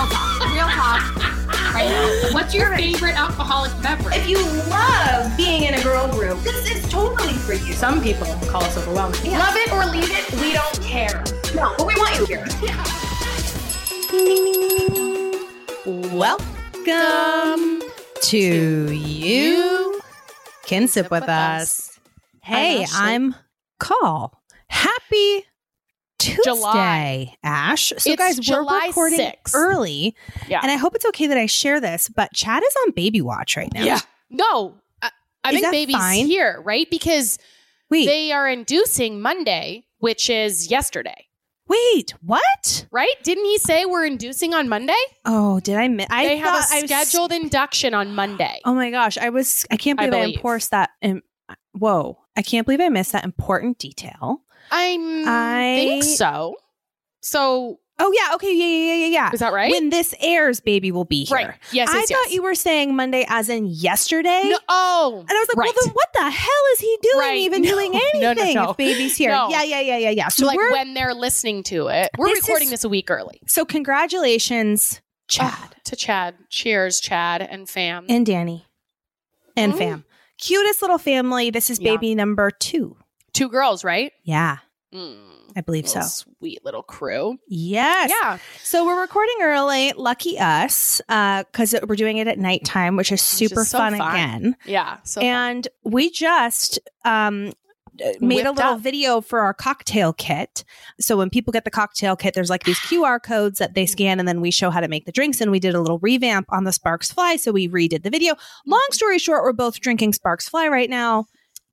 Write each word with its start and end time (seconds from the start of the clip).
real 0.00 0.10
talk. 0.10 0.40
Real 0.54 0.68
talk. 0.68 1.74
Right 1.74 1.88
now. 1.88 2.32
What's 2.32 2.54
your 2.54 2.74
favorite 2.74 3.16
alcoholic 3.18 3.70
beverage? 3.82 4.16
If 4.16 4.28
you 4.28 4.38
love 4.70 5.36
being 5.36 5.64
in 5.64 5.74
a 5.74 5.82
girl 5.82 6.08
group, 6.08 6.40
this 6.42 6.70
is 6.70 6.88
totally 6.90 7.34
for 7.34 7.52
you. 7.52 7.74
Some 7.74 8.02
people 8.02 8.26
call 8.48 8.62
us 8.64 8.76
overwhelming. 8.76 9.20
Love 9.32 9.54
it 9.56 9.72
or 9.72 9.84
leave 9.86 10.10
it, 10.10 10.32
we 10.40 10.52
don't 10.52 10.82
care. 10.82 11.22
No, 11.54 11.74
but 11.76 11.86
we 11.86 11.94
want 11.96 12.18
you 12.18 12.26
here. 12.26 12.46
Welcome 16.14 17.82
to 18.22 18.92
you 18.92 20.00
can 20.64 20.88
sip 20.88 21.10
with 21.10 21.28
us. 21.28 21.98
Hey, 22.42 22.86
I'm 22.94 23.34
Call. 23.78 24.42
Happy 24.68 25.44
Tuesday, 26.20 26.42
July. 26.44 27.34
Ash. 27.42 27.88
So, 27.98 28.12
It's 28.12 28.16
guys, 28.16 28.38
July 28.38 28.64
we're 28.66 28.86
recording 28.88 29.18
6th. 29.18 29.54
early, 29.54 30.14
Yeah. 30.48 30.60
and 30.62 30.70
I 30.70 30.76
hope 30.76 30.94
it's 30.94 31.06
okay 31.06 31.26
that 31.26 31.36
I 31.38 31.46
share 31.46 31.80
this. 31.80 32.08
But 32.08 32.32
Chad 32.32 32.62
is 32.62 32.74
on 32.84 32.92
baby 32.92 33.20
watch 33.20 33.56
right 33.56 33.72
now. 33.74 33.84
Yeah. 33.84 34.00
No, 34.30 34.76
I, 35.02 35.10
I 35.44 35.50
think 35.52 35.70
baby's 35.70 35.96
fine? 35.96 36.26
here, 36.26 36.60
right? 36.64 36.88
Because 36.90 37.38
Wait, 37.90 38.06
they 38.06 38.30
are 38.32 38.48
inducing 38.48 39.20
Monday, 39.20 39.84
which 39.98 40.30
is 40.30 40.70
yesterday, 40.70 41.26
wait, 41.66 42.14
what? 42.24 42.86
right? 42.90 43.14
Didn't 43.22 43.44
he 43.44 43.58
say 43.58 43.84
we're 43.86 44.04
inducing 44.06 44.54
on 44.54 44.68
Monday? 44.68 44.92
Oh, 45.24 45.60
did 45.60 45.76
I 45.76 45.88
miss? 45.88 46.06
I 46.10 46.24
they 46.26 46.36
have 46.36 46.48
a 46.48 46.74
I 46.74 46.80
was- 46.82 46.90
scheduled 46.90 47.32
induction 47.32 47.94
on 47.94 48.14
Monday. 48.14 48.60
Oh 48.64 48.74
my 48.74 48.90
gosh, 48.90 49.16
I 49.18 49.30
was. 49.30 49.64
I 49.70 49.76
can't 49.76 49.98
I 50.00 50.06
believe 50.06 50.14
I, 50.14 50.24
believe. 50.26 50.36
enforced 50.36 50.70
that. 50.72 50.90
im- 51.02 51.22
whoa, 51.72 52.18
I 52.36 52.42
can't 52.42 52.66
believe 52.66 52.80
I 52.80 52.88
missed 52.88 53.12
that 53.12 53.24
important 53.24 53.78
detail. 53.78 54.42
I'm, 54.70 55.28
I- 55.28 55.76
think 55.76 56.04
so. 56.04 56.56
So 57.22 57.78
Oh 58.02 58.10
yeah, 58.16 58.34
okay, 58.34 58.50
yeah, 58.56 58.64
yeah, 58.64 58.94
yeah, 58.94 58.94
yeah, 58.94 59.06
yeah. 59.12 59.30
is 59.34 59.40
that 59.40 59.52
right? 59.52 59.70
When 59.70 59.90
this 59.90 60.14
airs, 60.20 60.58
baby 60.60 60.90
will 60.90 61.04
be 61.04 61.24
here. 61.24 61.36
right. 61.36 61.54
Yes. 61.70 61.90
I 61.90 61.98
yes, 61.98 62.08
thought 62.10 62.24
yes. 62.24 62.32
you 62.32 62.42
were 62.42 62.54
saying 62.54 62.96
Monday 62.96 63.26
as 63.28 63.50
in 63.50 63.66
yesterday. 63.66 64.40
No, 64.46 64.58
oh, 64.70 65.16
And 65.20 65.30
I 65.30 65.34
was 65.34 65.48
like, 65.48 65.56
right. 65.58 65.66
well, 65.66 65.84
then 65.84 65.92
what 65.92 66.08
the 66.14 66.30
hell 66.30 66.62
is 66.72 66.80
he 66.80 66.98
doing 67.02 67.18
Right. 67.18 67.36
even 67.40 67.60
No. 67.62 67.68
doing 67.70 67.92
No, 67.92 67.98
no, 68.14 68.30
anything 68.30 68.54
no. 68.54 68.70
if 68.70 68.78
baby's 68.78 69.18
here? 69.18 69.32
Yeah, 69.32 69.62
yeah, 69.64 69.80
yeah, 69.80 69.98
yeah, 69.98 70.10
yeah. 70.10 70.28
So 70.28 70.46
like 70.46 70.56
we're 70.56 70.72
when 70.72 70.94
they're 70.94 71.12
listening 71.12 71.62
to 71.64 71.88
it. 71.88 72.08
We're 72.16 72.28
This 72.28 72.42
recording 72.44 72.68
is- 72.68 72.70
this 72.70 72.84
a 72.84 72.88
week 72.88 73.10
early. 73.10 73.38
so 73.46 73.66
congratulations, 73.66 75.02
Chad 75.28 75.52
Oh, 75.62 75.68
to 75.84 75.96
Chad. 75.96 76.36
Cheers, 76.48 77.00
Chad 77.00 77.42
and 77.42 77.68
fam. 77.68 78.06
and 78.08 78.24
Danny 78.24 78.64
and 79.58 79.74
Mm. 79.74 79.78
fam. 79.78 80.04
Cutest 80.38 80.80
little 80.80 80.96
family. 80.98 81.50
This 81.50 81.68
is 81.68 81.78
Yeah. 81.78 81.92
baby 81.92 82.14
number 82.14 82.50
two. 82.50 82.96
Two 83.34 83.50
girls, 83.50 83.84
right? 83.84 84.12
Yeah, 84.24 84.58
Mm, 84.94 85.52
I 85.56 85.60
believe 85.60 85.88
so. 85.88 86.00
Sweet 86.00 86.64
little 86.64 86.82
crew. 86.82 87.38
Yes. 87.46 88.10
Yeah. 88.22 88.38
So 88.62 88.84
we're 88.84 89.00
recording 89.00 89.36
early. 89.40 89.92
Lucky 89.96 90.38
us, 90.38 91.00
because 91.06 91.74
we're 91.86 91.94
doing 91.96 92.16
it 92.18 92.26
at 92.26 92.38
nighttime, 92.38 92.96
which 92.96 93.12
is 93.12 93.20
Which 93.20 93.42
is 93.42 93.50
super 93.50 93.64
so 93.64 93.78
fun, 93.78 93.96
fun. 93.96 94.14
again. 94.14 94.56
Yeah. 94.66 94.98
So 95.04 95.20
fun. 95.20 95.28
and 95.28 95.68
we 95.84 96.10
just 96.10 96.80
um 97.04 97.52
uh, 98.04 98.12
made 98.20 98.46
a 98.46 98.50
little 98.52 98.74
up. 98.74 98.80
video 98.80 99.20
for 99.20 99.40
our 99.40 99.52
cocktail 99.54 100.12
kit. 100.12 100.64
So 100.98 101.16
when 101.16 101.28
people 101.30 101.52
get 101.52 101.64
the 101.64 101.70
cocktail 101.70 102.16
kit, 102.16 102.34
there's 102.34 102.50
like 102.50 102.64
these 102.64 102.78
QR 102.78 103.22
codes 103.22 103.58
that 103.58 103.74
they 103.74 103.84
scan 103.86 104.18
and 104.18 104.26
then 104.26 104.40
we 104.40 104.50
show 104.50 104.70
how 104.70 104.80
to 104.80 104.88
make 104.88 105.04
the 105.04 105.12
drinks. 105.12 105.40
And 105.40 105.50
we 105.50 105.60
did 105.60 105.74
a 105.74 105.80
little 105.80 105.98
revamp 105.98 106.46
on 106.50 106.64
the 106.64 106.72
Sparks 106.72 107.12
Fly. 107.12 107.36
So 107.36 107.52
we 107.52 107.68
redid 107.68 108.02
the 108.02 108.10
video. 108.10 108.34
Long 108.66 108.86
story 108.90 109.18
short, 109.18 109.42
we're 109.44 109.52
both 109.52 109.80
drinking 109.80 110.14
Sparks 110.14 110.48
Fly 110.48 110.66
right 110.68 110.88
now. 110.90 111.26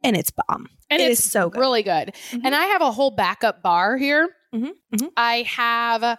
And 0.04 0.16
it's 0.18 0.32
bomb. 0.32 0.68
And 0.90 1.02
It 1.02 1.12
it's 1.12 1.26
is 1.26 1.32
so 1.32 1.50
good. 1.50 1.60
really 1.60 1.84
good. 1.84 2.14
Mhm. 2.32 2.42
And 2.46 2.56
I 2.56 2.66
have 2.66 2.82
a 2.82 2.92
whole 2.92 3.12
backup 3.12 3.62
bar 3.62 3.98
here. 3.98 4.30
Mhm, 4.54 4.72
mhm. 4.96 5.10
I 5.18 5.42
have 5.44 6.04
uh, 6.04 6.16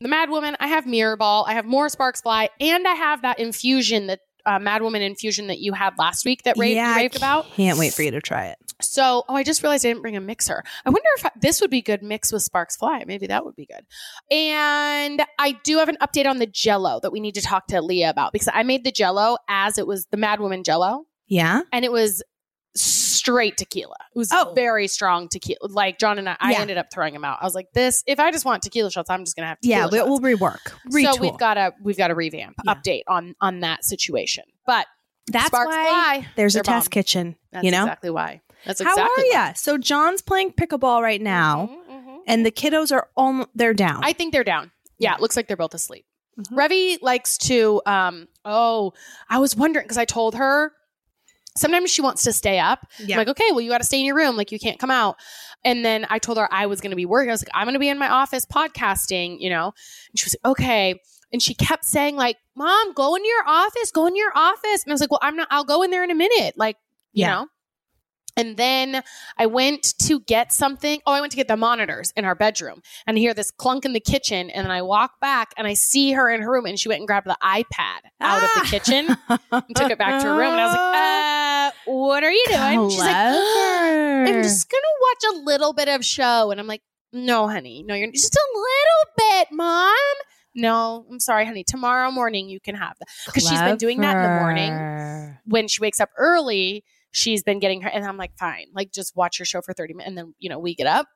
the 0.00 0.08
Mad 0.08 0.30
Woman. 0.30 0.56
I 0.60 0.66
have 0.68 0.86
Mirror 0.86 1.16
Ball. 1.16 1.44
I 1.48 1.54
have 1.54 1.64
more 1.64 1.88
Sparks 1.88 2.20
Fly, 2.20 2.48
and 2.60 2.86
I 2.86 2.94
have 2.94 3.22
that 3.22 3.38
infusion 3.38 4.06
that 4.08 4.20
uh, 4.46 4.58
Mad 4.58 4.80
Woman 4.82 5.02
infusion 5.02 5.48
that 5.48 5.58
you 5.58 5.74
had 5.74 5.92
last 5.98 6.24
week 6.24 6.44
that 6.44 6.56
Ray 6.56 6.74
yeah, 6.74 6.96
raved 6.96 7.14
about. 7.14 7.50
Can't 7.52 7.78
wait 7.78 7.92
for 7.92 8.02
you 8.02 8.10
to 8.10 8.22
try 8.22 8.46
it. 8.46 8.56
So, 8.80 9.22
oh, 9.28 9.34
I 9.36 9.42
just 9.44 9.62
realized 9.62 9.84
I 9.84 9.90
didn't 9.90 10.00
bring 10.00 10.16
a 10.16 10.20
mixer. 10.20 10.64
I 10.86 10.88
wonder 10.88 11.08
if 11.18 11.26
I- 11.26 11.30
this 11.38 11.60
would 11.60 11.68
be 11.70 11.82
good 11.82 12.02
mix 12.02 12.32
with 12.32 12.42
Sparks 12.42 12.74
Fly. 12.74 13.04
Maybe 13.06 13.26
that 13.26 13.44
would 13.44 13.54
be 13.54 13.66
good. 13.66 13.84
And 14.34 15.22
I 15.38 15.52
do 15.62 15.76
have 15.76 15.90
an 15.90 15.98
update 16.00 16.24
on 16.26 16.38
the 16.38 16.46
Jello 16.46 17.00
that 17.02 17.12
we 17.12 17.20
need 17.20 17.34
to 17.34 17.42
talk 17.42 17.66
to 17.66 17.82
Leah 17.82 18.08
about 18.08 18.32
because 18.32 18.48
I 18.52 18.62
made 18.62 18.82
the 18.84 18.90
Jello 18.92 19.36
as 19.48 19.76
it 19.76 19.86
was 19.86 20.06
the 20.06 20.16
Mad 20.16 20.40
Woman 20.40 20.64
Jello, 20.64 21.04
Yeah. 21.28 21.60
and 21.70 21.84
it 21.84 21.92
was 21.92 22.22
straight 23.20 23.56
tequila. 23.56 23.94
It 24.14 24.18
was 24.18 24.30
Oh. 24.32 24.52
very 24.54 24.88
strong 24.88 25.28
tequila. 25.28 25.58
Like 25.68 25.98
John 25.98 26.18
and 26.18 26.28
I, 26.28 26.36
I 26.40 26.52
Yeah. 26.52 26.60
ended 26.60 26.78
up 26.78 26.86
throwing 26.92 27.12
them 27.12 27.24
out. 27.24 27.38
I 27.40 27.44
was 27.44 27.54
like, 27.54 27.66
this. 27.74 28.02
If 28.06 28.18
I 28.20 28.30
just 28.30 28.44
want 28.44 28.62
tequila 28.62 28.90
shots, 28.90 29.10
I'm 29.10 29.24
just 29.24 29.36
gonna 29.36 29.48
have 29.48 29.60
tequila 29.60 29.78
Yeah. 29.92 29.98
Shots. 29.98 30.08
we'll 30.08 30.20
rework. 30.20 30.72
Retool. 30.92 31.14
So 31.14 31.20
we've 31.20 31.38
got 31.38 31.56
a 31.58 31.72
we've 31.82 31.96
got 31.96 32.10
a 32.10 32.14
revamp 32.14 32.56
Yeah. 32.64 32.74
update 32.74 33.02
on 33.08 33.34
on 33.40 33.60
that 33.60 33.84
situation. 33.84 34.44
But 34.66 34.86
That's 35.26 35.46
Sparks 35.46 35.68
why 35.74 35.84
Fly, 36.20 36.26
there's 36.36 36.54
a 36.54 36.58
they're 36.58 36.62
test 36.64 36.86
bomb. 36.86 36.90
kitchen. 36.90 37.36
That's 37.52 37.64
you 37.64 37.70
know? 37.70 37.82
exactly 37.84 38.10
why. 38.10 38.40
That's 38.66 38.82
How 38.82 38.90
exactly 38.92 39.24
are 39.24 39.26
why. 39.38 39.46
ya? 39.48 39.52
So 39.54 39.78
John's 39.78 40.22
playing 40.22 40.52
pickleball 40.52 41.02
right 41.02 41.20
now. 41.20 41.70
Mhm, 41.88 41.94
mhm. 42.06 42.18
and 42.26 42.44
the 42.44 42.50
kiddos 42.50 42.90
are 42.92 43.08
almost 43.16 43.48
they're 43.54 43.74
down. 43.74 44.02
I 44.04 44.12
think 44.12 44.32
they're 44.32 44.44
down. 44.44 44.72
Yeah, 44.98 45.14
it 45.14 45.20
looks 45.20 45.36
like 45.36 45.46
they're 45.46 45.56
both 45.56 45.74
asleep. 45.74 46.04
Mhm. 46.38 46.56
Revi 46.56 46.98
likes 47.02 47.38
to. 47.38 47.80
um 47.86 48.28
Oh, 48.44 48.92
I 49.28 49.38
was 49.38 49.54
wondering 49.56 49.84
because 49.84 49.98
I 49.98 50.04
told 50.04 50.34
her 50.36 50.72
sometimes 51.56 51.90
she 51.90 52.02
wants 52.02 52.22
to 52.24 52.32
stay 52.32 52.58
up. 52.58 52.86
yeah. 52.98 53.16
I'm 53.16 53.18
like, 53.18 53.28
okay, 53.28 53.46
well, 53.50 53.60
you 53.60 53.70
got 53.70 53.78
to 53.78 53.84
stay 53.84 53.98
in 53.98 54.06
your 54.06 54.16
room. 54.16 54.36
Like, 54.36 54.52
you 54.52 54.58
can't 54.58 54.78
come 54.78 54.90
out. 54.90 55.16
And 55.64 55.84
then 55.84 56.06
I 56.08 56.18
told 56.18 56.38
her 56.38 56.48
I 56.52 56.66
was 56.66 56.80
going 56.80 56.90
to 56.90 56.96
be 56.96 57.06
working. 57.06 57.30
I 57.30 57.32
was 57.34 57.42
like, 57.42 57.50
I'm 57.54 57.66
going 57.66 57.74
to 57.74 57.80
be 57.80 57.88
in 57.88 57.98
my 57.98 58.08
office 58.08 58.44
podcasting, 58.46 59.36
you 59.40 59.50
know? 59.50 59.72
And 60.10 60.18
she 60.18 60.24
was 60.26 60.36
like, 60.42 60.50
okay. 60.52 60.94
And 61.32 61.42
she 61.42 61.54
kept 61.54 61.84
saying, 61.84 62.16
like, 62.16 62.36
Mom, 62.56 62.92
go 62.94 63.14
into 63.14 63.28
your 63.28 63.46
office, 63.46 63.90
go 63.92 64.06
into 64.06 64.18
your 64.18 64.32
office. 64.34 64.82
And 64.84 64.90
I 64.90 64.94
was 64.94 65.00
like, 65.00 65.10
well, 65.10 65.20
I'm 65.22 65.36
not, 65.36 65.48
I'll 65.50 65.64
go 65.64 65.82
in 65.82 65.90
there 65.90 66.02
in 66.04 66.10
a 66.10 66.14
minute. 66.14 66.54
Like, 66.56 66.76
you 67.12 67.22
Yeah. 67.22 67.30
know? 67.30 67.46
And 68.36 68.56
then 68.56 69.02
I 69.38 69.46
went 69.46 69.94
to 70.00 70.20
get 70.20 70.52
something. 70.52 71.00
Oh, 71.06 71.12
I 71.12 71.20
went 71.20 71.32
to 71.32 71.36
get 71.36 71.48
the 71.48 71.56
monitors 71.56 72.12
in 72.16 72.24
our 72.24 72.34
bedroom 72.34 72.80
and 73.06 73.16
I 73.16 73.20
hear 73.20 73.34
this 73.34 73.50
clunk 73.50 73.84
in 73.84 73.92
the 73.92 74.00
kitchen. 74.00 74.50
And 74.50 74.64
then 74.64 74.70
I 74.70 74.82
walk 74.82 75.20
back 75.20 75.52
and 75.56 75.66
I 75.66 75.74
see 75.74 76.12
her 76.12 76.30
in 76.30 76.40
her 76.42 76.50
room 76.50 76.66
and 76.66 76.78
she 76.78 76.88
went 76.88 77.00
and 77.00 77.06
grabbed 77.06 77.26
the 77.26 77.36
iPad 77.42 78.00
out 78.20 78.42
of 78.42 78.50
the 78.62 78.68
kitchen 78.68 79.16
and 79.50 79.76
took 79.76 79.90
it 79.90 79.98
back 79.98 80.22
to 80.22 80.28
her 80.28 80.36
room. 80.36 80.52
And 80.52 80.60
I 80.60 80.66
was 80.66 80.74
like, 80.74 81.74
uh, 81.86 81.92
what 81.92 82.22
are 82.24 82.32
you 82.32 82.44
doing? 82.48 82.90
She's 82.90 82.98
like, 83.00 83.16
I'm 84.28 84.42
just 84.42 84.70
going 84.70 84.80
to 84.82 84.96
watch 85.00 85.34
a 85.34 85.44
little 85.44 85.72
bit 85.72 85.88
of 85.88 86.04
show. 86.04 86.50
And 86.50 86.60
I'm 86.60 86.66
like, 86.66 86.82
no, 87.12 87.48
honey, 87.48 87.82
no, 87.84 87.94
you're 87.94 88.10
just 88.12 88.34
a 88.36 88.48
little 88.54 89.12
bit, 89.38 89.48
mom. 89.52 89.94
No, 90.54 91.06
I'm 91.10 91.20
sorry, 91.20 91.46
honey. 91.46 91.64
Tomorrow 91.64 92.10
morning 92.10 92.48
you 92.48 92.60
can 92.60 92.74
have 92.74 92.96
that 92.98 93.08
because 93.26 93.42
she's 93.48 93.58
been 93.60 93.76
doing 93.78 94.00
that 94.00 94.16
in 94.16 94.22
the 94.22 94.28
morning. 94.40 94.72
when 95.44 95.68
she 95.68 95.80
wakes 95.80 96.00
up 96.00 96.10
early. 96.16 96.84
She's 97.12 97.42
been 97.42 97.58
getting 97.58 97.80
her, 97.82 97.88
and 97.88 98.04
I'm 98.04 98.16
like, 98.16 98.32
fine, 98.38 98.66
like 98.74 98.92
just 98.92 99.16
watch 99.16 99.38
your 99.38 99.46
show 99.46 99.60
for 99.62 99.72
30 99.74 99.94
minutes, 99.94 100.08
and 100.08 100.18
then 100.18 100.34
you 100.38 100.48
know 100.48 100.58
we 100.58 100.74
get 100.74 100.86
up. 100.86 101.06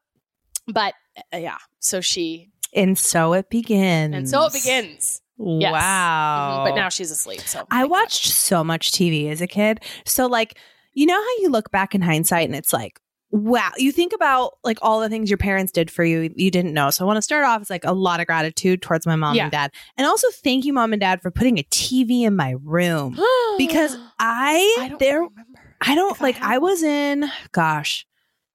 But 0.66 0.94
uh, 1.32 1.36
yeah, 1.38 1.58
so 1.80 2.00
she, 2.00 2.50
And 2.74 2.98
so 2.98 3.32
it 3.34 3.50
begins. 3.50 4.14
and 4.14 4.28
so 4.28 4.44
it 4.46 4.52
begins. 4.52 5.20
Yes. 5.38 5.72
Wow. 5.72 6.60
Mhm, 6.62 6.64
But 6.70 6.74
now 6.76 6.88
she's 6.88 7.10
asleep. 7.10 7.40
So 7.42 7.60
I 7.70 7.80
thank 7.80 7.82
God. 7.82 7.90
watched 7.90 8.26
so 8.30 8.62
much 8.64 8.92
TV 8.92 9.28
as 9.30 9.40
a 9.40 9.46
kid. 9.46 9.80
So 10.06 10.26
like, 10.26 10.58
you 10.94 11.06
know 11.06 11.14
how 11.20 11.42
you 11.42 11.50
look 11.50 11.70
back 11.72 11.94
in 11.94 12.00
hindsight 12.02 12.46
and 12.46 12.54
it's 12.56 12.72
like, 12.72 13.00
wow, 13.30 13.72
you 13.76 13.90
think 13.90 14.12
about 14.12 14.52
like 14.62 14.78
all 14.80 15.00
the 15.00 15.08
things 15.08 15.28
your 15.28 15.36
parents 15.38 15.72
did 15.72 15.90
for 15.90 16.04
you 16.04 16.32
you 16.36 16.50
didn't 16.52 16.72
know. 16.72 16.88
So 16.90 17.04
I 17.04 17.06
want 17.06 17.16
to 17.16 17.22
start 17.22 17.44
off 17.44 17.60
as 17.62 17.68
like 17.68 17.84
a 17.84 17.92
lot 17.92 18.20
of 18.20 18.26
gratitude 18.28 18.80
towards 18.80 19.06
my 19.06 19.16
mom 19.16 19.34
Yeah. 19.34 19.42
and 19.44 19.52
dad. 19.52 19.72
And 19.96 20.06
also 20.06 20.28
thank 20.30 20.64
you 20.64 20.72
mom 20.72 20.92
and 20.92 21.00
dad 21.00 21.20
for 21.20 21.32
putting 21.32 21.58
a 21.58 21.64
TV 21.64 22.22
in 22.22 22.36
my 22.36 22.54
room 22.62 23.14
because 23.58 23.96
I, 24.20 24.76
I 24.82 24.88
don't 24.88 25.00
there 25.00 25.20
remember. 25.22 25.63
I 25.86 25.94
don't 25.94 26.12
if 26.12 26.20
I 26.22 26.24
like 26.24 26.36
have 26.36 26.50
I 26.50 26.58
was 26.58 26.82
in 26.82 27.24
gosh, 27.52 28.06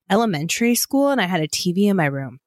elementary 0.10 0.76
school 0.76 1.10
and 1.10 1.22
I 1.22 1.26
had 1.26 1.42
a 1.42 1.48
TV 1.48 1.86
in 1.90 1.98
my 1.98 2.06
room. 2.06 2.40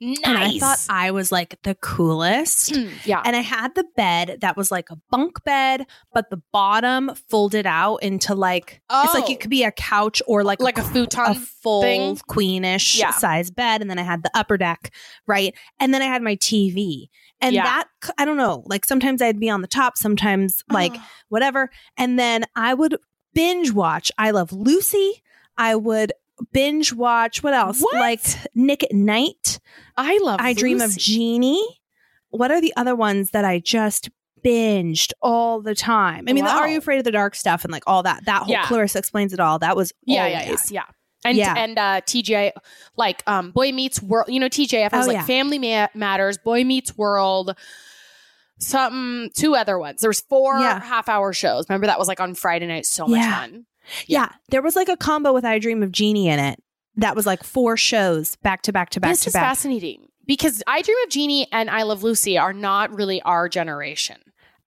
Nice. 0.00 0.18
And 0.24 0.38
I 0.38 0.58
thought 0.60 0.78
I 0.88 1.10
was 1.10 1.32
like 1.32 1.58
the 1.64 1.74
coolest. 1.74 2.70
Mm, 2.72 2.92
yeah. 3.04 3.20
And 3.24 3.34
I 3.34 3.40
had 3.40 3.74
the 3.74 3.84
bed 3.96 4.38
that 4.42 4.56
was 4.56 4.70
like 4.70 4.90
a 4.90 4.96
bunk 5.10 5.42
bed, 5.42 5.86
but 6.14 6.30
the 6.30 6.40
bottom 6.52 7.10
folded 7.28 7.66
out 7.66 7.96
into 7.96 8.32
like 8.36 8.80
it's 8.92 9.14
like 9.14 9.24
Oh. 9.28 9.32
it 9.32 9.40
could 9.40 9.50
be 9.50 9.64
a 9.64 9.72
couch 9.72 10.22
or 10.28 10.44
like 10.44 10.60
Like 10.60 10.78
a 10.78 10.84
futon 10.84 11.32
a 11.32 11.34
full 11.34 11.82
thing? 11.82 12.14
queenish 12.30 12.96
Yeah. 12.96 13.10
size 13.10 13.50
bed. 13.50 13.80
And 13.80 13.90
then 13.90 13.98
I 13.98 14.02
had 14.04 14.22
the 14.22 14.30
upper 14.34 14.56
deck, 14.56 14.94
right? 15.26 15.52
And 15.80 15.92
then 15.92 16.00
I 16.00 16.06
had 16.06 16.22
my 16.22 16.36
TV. 16.36 17.08
And 17.40 17.56
Yeah. 17.56 17.64
that 17.64 17.88
I 18.18 18.24
don't 18.24 18.36
know, 18.36 18.62
like 18.66 18.84
sometimes 18.84 19.20
I'd 19.20 19.40
be 19.40 19.50
on 19.50 19.62
the 19.62 19.68
top, 19.68 19.96
sometimes 19.96 20.62
like 20.70 20.92
Oh. 20.94 21.02
whatever. 21.28 21.70
And 21.96 22.16
then 22.20 22.44
I 22.54 22.72
would 22.72 22.96
binge 23.34 23.72
watch 23.72 24.10
I 24.18 24.30
Love 24.30 24.52
Lucy. 24.52 25.22
I 25.56 25.74
would 25.76 26.12
binge 26.52 26.92
watch 26.92 27.42
what 27.42 27.54
else? 27.54 27.80
What? 27.80 27.94
Like 27.96 28.20
Nick 28.54 28.84
at 28.84 28.92
Night. 28.92 29.58
I 29.96 30.18
love. 30.22 30.40
I 30.40 30.52
Dream 30.52 30.80
of 30.80 30.90
Lucy. 30.90 31.00
Jeannie. 31.00 31.80
What 32.30 32.50
are 32.50 32.60
the 32.60 32.72
other 32.76 32.94
ones 32.94 33.30
that 33.30 33.44
I 33.44 33.58
just 33.58 34.10
binged 34.44 35.12
all 35.22 35.60
the 35.60 35.74
time? 35.74 36.26
I 36.28 36.32
mean, 36.32 36.44
the 36.44 36.50
Are 36.50 36.68
You 36.68 36.78
Afraid 36.78 36.98
of 36.98 37.04
the 37.04 37.10
Dark 37.10 37.34
stuff 37.34 37.64
and 37.64 37.72
like 37.72 37.82
all 37.86 38.02
that. 38.04 38.24
That 38.26 38.42
whole 38.42 38.52
Yeah. 38.52 38.66
Clarissa 38.66 38.98
explains 38.98 39.32
it 39.32 39.40
all. 39.40 39.58
That 39.58 39.76
was 39.76 39.92
Yeah, 40.04 40.24
always. 40.24 40.34
yeah, 40.36 40.50
yeah, 40.50 40.56
yeah. 40.70 40.84
And 41.24 41.36
Yeah. 41.36 41.54
and 41.56 41.78
uh, 41.78 42.00
TJ, 42.02 42.52
like 42.96 43.22
um, 43.26 43.50
Boy 43.50 43.72
Meets 43.72 44.00
World. 44.00 44.28
You 44.28 44.38
know, 44.38 44.48
TGIF 44.48 44.92
has 44.92 45.06
Oh, 45.06 45.08
like 45.08 45.16
yeah. 45.16 45.24
Family 45.24 45.58
Ma- 45.58 45.88
Matters, 45.94 46.38
Boy 46.38 46.62
Meets 46.64 46.96
World. 46.96 47.56
Something 48.58 49.30
two 49.34 49.54
other 49.54 49.78
ones. 49.78 50.00
There 50.00 50.10
was 50.10 50.20
four 50.20 50.58
Yeah. 50.58 50.80
half 50.80 51.08
hour 51.08 51.32
shows. 51.32 51.66
Remember 51.68 51.86
that 51.86 51.98
was 51.98 52.08
like 52.08 52.20
on 52.20 52.34
Friday 52.34 52.66
night. 52.66 52.86
So 52.86 53.06
much 53.06 53.20
Yeah. 53.20 53.40
fun. 53.40 53.66
Yeah. 54.06 54.28
There 54.50 54.62
was 54.62 54.76
like 54.76 54.88
a 54.88 54.96
combo 54.96 55.32
with 55.32 55.44
I 55.44 55.58
Dream 55.58 55.82
of 55.82 55.92
Jeannie 55.92 56.28
in 56.28 56.38
it. 56.38 56.62
That 56.96 57.14
was 57.16 57.26
like 57.26 57.44
four 57.44 57.76
shows 57.76 58.36
back 58.36 58.62
to 58.62 58.72
back 58.72 58.90
to 58.90 59.00
back 59.00 59.12
this 59.12 59.22
to 59.22 59.28
is 59.28 59.32
back. 59.34 59.42
fascinating 59.44 60.08
because 60.26 60.62
I 60.66 60.82
Dream 60.82 60.96
of 61.04 61.10
Jeannie 61.10 61.46
and 61.52 61.70
I 61.70 61.82
Love 61.84 62.02
Lucy 62.02 62.36
are 62.36 62.52
not 62.52 62.92
really 62.92 63.22
our 63.22 63.48
generation. 63.48 64.16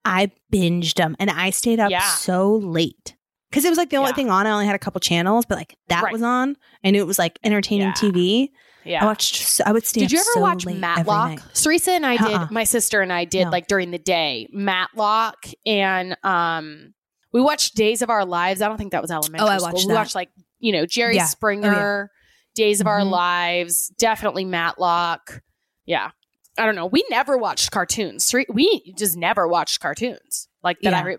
I 0.05 0.31
binged 0.51 0.95
them 0.95 1.15
and 1.19 1.29
I 1.29 1.49
stayed 1.49 1.79
up 1.79 1.91
Yeah. 1.91 1.99
so 2.15 2.55
late. 2.55 3.15
Because 3.49 3.65
it 3.65 3.69
was 3.69 3.77
like 3.77 3.89
the 3.89 3.97
only 3.97 4.11
Yeah. 4.11 4.15
thing 4.15 4.29
on. 4.31 4.47
I 4.47 4.51
only 4.51 4.65
had 4.65 4.75
a 4.75 4.79
couple 4.79 5.01
channels, 5.01 5.45
but 5.45 5.57
like 5.57 5.75
that 5.89 6.03
Right. 6.03 6.13
was 6.13 6.21
on. 6.21 6.55
I 6.85 6.91
knew 6.91 7.01
it 7.01 7.07
was 7.07 7.19
like 7.19 7.37
entertaining 7.43 7.87
Yeah. 7.87 7.93
TV. 7.93 8.49
Yeah. 8.83 9.03
I 9.03 9.05
watched, 9.05 9.35
so, 9.35 9.63
I 9.65 9.71
would 9.71 9.85
stay 9.85 10.01
Did 10.01 10.11
you 10.11 10.19
ever 10.19 10.29
so 10.33 10.39
watch 10.41 10.65
Matlock? 10.65 11.39
Sarisa 11.53 11.89
and 11.89 12.05
I 12.05 12.15
Uh-uh. 12.15 12.45
did. 12.45 12.51
My 12.51 12.63
sister 12.63 13.01
and 13.01 13.13
I 13.13 13.25
did 13.25 13.45
No. 13.45 13.49
like 13.51 13.67
during 13.67 13.91
the 13.91 13.97
day 13.99 14.47
Matlock, 14.51 15.45
and 15.65 16.17
um, 16.23 16.93
we 17.33 17.41
watched 17.41 17.75
Days 17.75 18.01
of 18.01 18.09
Our 18.09 18.25
Lives. 18.25 18.61
I 18.61 18.67
don't 18.67 18.77
think 18.77 18.91
that 18.93 19.01
was 19.01 19.11
elementary. 19.11 19.47
Oh, 19.47 19.51
I 19.51 19.57
school. 19.57 19.71
watched 19.71 19.87
We 19.87 19.93
watched 19.93 20.15
like 20.15 20.29
you 20.59 20.71
know 20.71 20.85
Jerry 20.85 21.15
Yeah. 21.15 21.23
Oh, 21.23 21.27
Springer, 21.27 22.09
Days 22.55 22.81
of 22.81 22.87
Our 22.87 22.99
Mhm. 23.01 23.11
Lives, 23.11 23.89
definitely 23.97 24.45
Matlock. 24.45 25.41
Yeah, 25.85 26.11
I 26.57 26.65
don't 26.65 26.75
know. 26.75 26.85
We 26.87 27.03
never 27.09 27.37
watched 27.37 27.71
cartoons. 27.71 28.33
We 28.49 28.93
just 28.97 29.15
never 29.17 29.47
watched 29.47 29.79
cartoons 29.79 30.47
like 30.63 30.79
that. 30.81 30.93
I 30.93 30.97
Yeah. 30.97 31.03
re- 31.03 31.17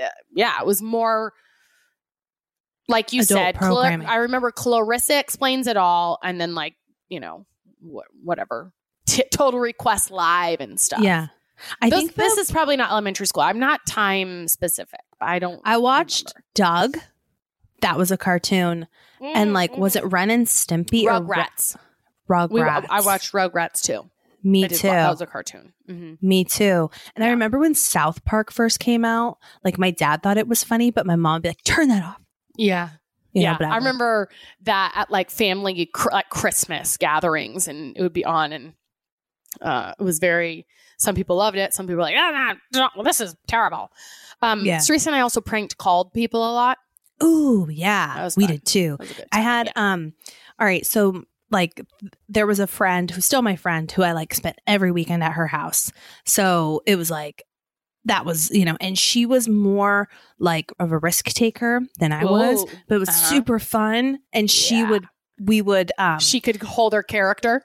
uh, 0.00 0.08
yeah, 0.34 0.60
it 0.60 0.66
was 0.66 0.80
more. 0.82 1.32
Like 2.90 3.12
you 3.12 3.20
Adult 3.20 3.38
said, 3.38 3.58
Cla- 3.58 4.02
I 4.06 4.16
remember 4.16 4.50
Clarissa 4.50 5.18
explains 5.18 5.66
it 5.66 5.76
all, 5.76 6.18
and 6.22 6.40
then 6.40 6.54
like 6.54 6.74
you 7.08 7.20
know 7.20 7.46
wh- 7.82 8.24
whatever 8.24 8.72
T- 9.06 9.24
Total 9.32 9.58
Request 9.60 10.10
Live 10.10 10.60
and 10.60 10.78
stuff. 10.78 11.00
Yeah. 11.00 11.28
I 11.82 11.90
Those- 11.90 11.98
think 12.00 12.14
this 12.14 12.34
the- 12.36 12.40
is 12.42 12.50
probably 12.52 12.76
not 12.76 12.90
elementary 12.90 13.26
school. 13.26 13.42
I'm 13.42 13.58
not 13.58 13.80
time 13.86 14.46
specific. 14.48 15.00
I 15.20 15.38
don't. 15.38 15.60
I 15.64 15.78
watched 15.78 16.34
Doug. 16.54 16.98
That 17.80 17.96
was 17.96 18.10
a 18.10 18.16
cartoon. 18.16 18.86
And 19.20 19.52
like, 19.52 19.76
was 19.76 19.96
it 19.96 20.04
Ren 20.04 20.30
and 20.30 20.46
Stimpy 20.46 21.04
or 21.04 21.20
Rugrats? 21.20 21.76
Ru- 22.28 22.46
We, 22.50 22.60
Rugrats? 22.60 22.86
I 22.90 23.00
watched 23.00 23.32
Rugrats 23.32 23.82
too. 23.82 24.08
Me 24.44 24.64
I 24.64 24.68
too. 24.68 24.86
wa- 24.88 24.94
That 24.94 25.10
was 25.10 25.20
a 25.20 25.26
cartoon. 25.26 25.72
hmm 25.86 26.14
Me 26.20 26.44
too. 26.44 26.90
And 27.16 27.24
I 27.24 27.30
remember 27.30 27.58
when 27.58 27.74
South 27.74 28.24
Park 28.24 28.52
first 28.52 28.78
came 28.78 29.04
out, 29.04 29.38
like 29.64 29.78
my 29.78 29.90
dad 29.90 30.22
thought 30.22 30.38
it 30.38 30.46
was 30.46 30.62
funny, 30.62 30.90
but 30.92 31.06
my 31.06 31.16
mom 31.16 31.34
would 31.34 31.42
be 31.42 31.48
like, 31.48 31.64
turn 31.64 31.88
that 31.88 32.04
off. 32.04 32.20
Yeah, 32.56 32.90
Know, 33.34 33.42
yeah. 33.42 33.56
but 33.58 33.68
I 33.68 33.76
remember 33.76 34.28
that 34.62 34.92
at 34.94 35.10
like 35.10 35.30
family 35.30 35.86
cr- 35.92 36.10
like 36.12 36.30
Christmas 36.30 36.96
gatherings, 36.96 37.68
and 37.68 37.96
it 37.96 38.02
would 38.02 38.12
be 38.12 38.24
on, 38.24 38.52
and 38.52 38.72
uh, 39.60 39.94
it 39.98 40.02
was 40.02 40.18
very. 40.18 40.66
Some 41.00 41.14
people 41.14 41.36
loved 41.36 41.56
it. 41.56 41.72
Some 41.74 41.86
people 41.86 41.98
were 41.98 42.02
like, 42.02 42.16
ah, 42.18 42.56
nah, 42.72 42.88
no, 42.96 43.02
this 43.04 43.20
is 43.20 43.36
terrible. 43.46 43.92
Um, 44.42 44.64
Yeah. 44.64 44.78
Cerise 44.78 45.06
and 45.06 45.14
I 45.14 45.20
also 45.20 45.40
pranked 45.40 45.78
called 45.78 46.12
people 46.12 46.40
a 46.42 46.52
lot. 46.52 46.78
Ooh, 47.22 47.68
yeah. 47.70 48.28
We 48.36 48.46
fun. 48.46 48.54
did 48.54 48.64
too. 48.64 48.98
I 49.30 49.40
had 49.40 49.66
Yeah. 49.68 49.92
um 49.92 50.12
all 50.58 50.66
right, 50.66 50.84
so 50.84 51.22
like 51.50 51.80
there 52.28 52.46
was 52.48 52.58
a 52.58 52.66
friend 52.66 53.10
who's 53.10 53.26
still 53.26 53.42
my 53.42 53.54
friend 53.56 53.90
who 53.92 54.02
I 54.02 54.10
like 54.12 54.34
spent 54.34 54.58
every 54.66 54.90
weekend 54.90 55.22
at 55.22 55.32
her 55.32 55.46
house. 55.46 55.92
So 56.24 56.82
it 56.84 56.96
was 56.96 57.10
like 57.12 57.44
that 58.04 58.24
was, 58.24 58.50
you 58.50 58.64
know, 58.64 58.76
and 58.80 58.98
she 58.98 59.26
was 59.26 59.48
more 59.48 60.08
like 60.38 60.72
of 60.78 60.92
a 60.92 60.98
risk 60.98 61.26
taker 61.26 61.80
than 61.98 62.12
I 62.12 62.24
was, 62.24 62.64
but 62.88 62.94
it 62.96 62.98
was 62.98 63.08
Uh-huh. 63.08 63.28
super 63.28 63.58
fun 63.58 64.18
and 64.32 64.50
she 64.50 64.80
Yeah. 64.80 64.90
would 64.90 65.06
we 65.40 65.62
would 65.62 65.92
um 65.98 66.18
she 66.18 66.40
could 66.40 66.60
hold 66.62 66.92
her 66.92 67.02
character. 67.02 67.62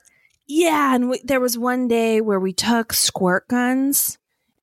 yeah, 0.48 0.94
and 0.94 1.10
we, 1.10 1.22
there 1.24 1.40
was 1.40 1.58
one 1.58 1.88
day 1.88 2.22
where 2.22 2.40
we 2.40 2.54
took 2.54 2.94
squirt 2.94 3.48
guns 3.48 4.18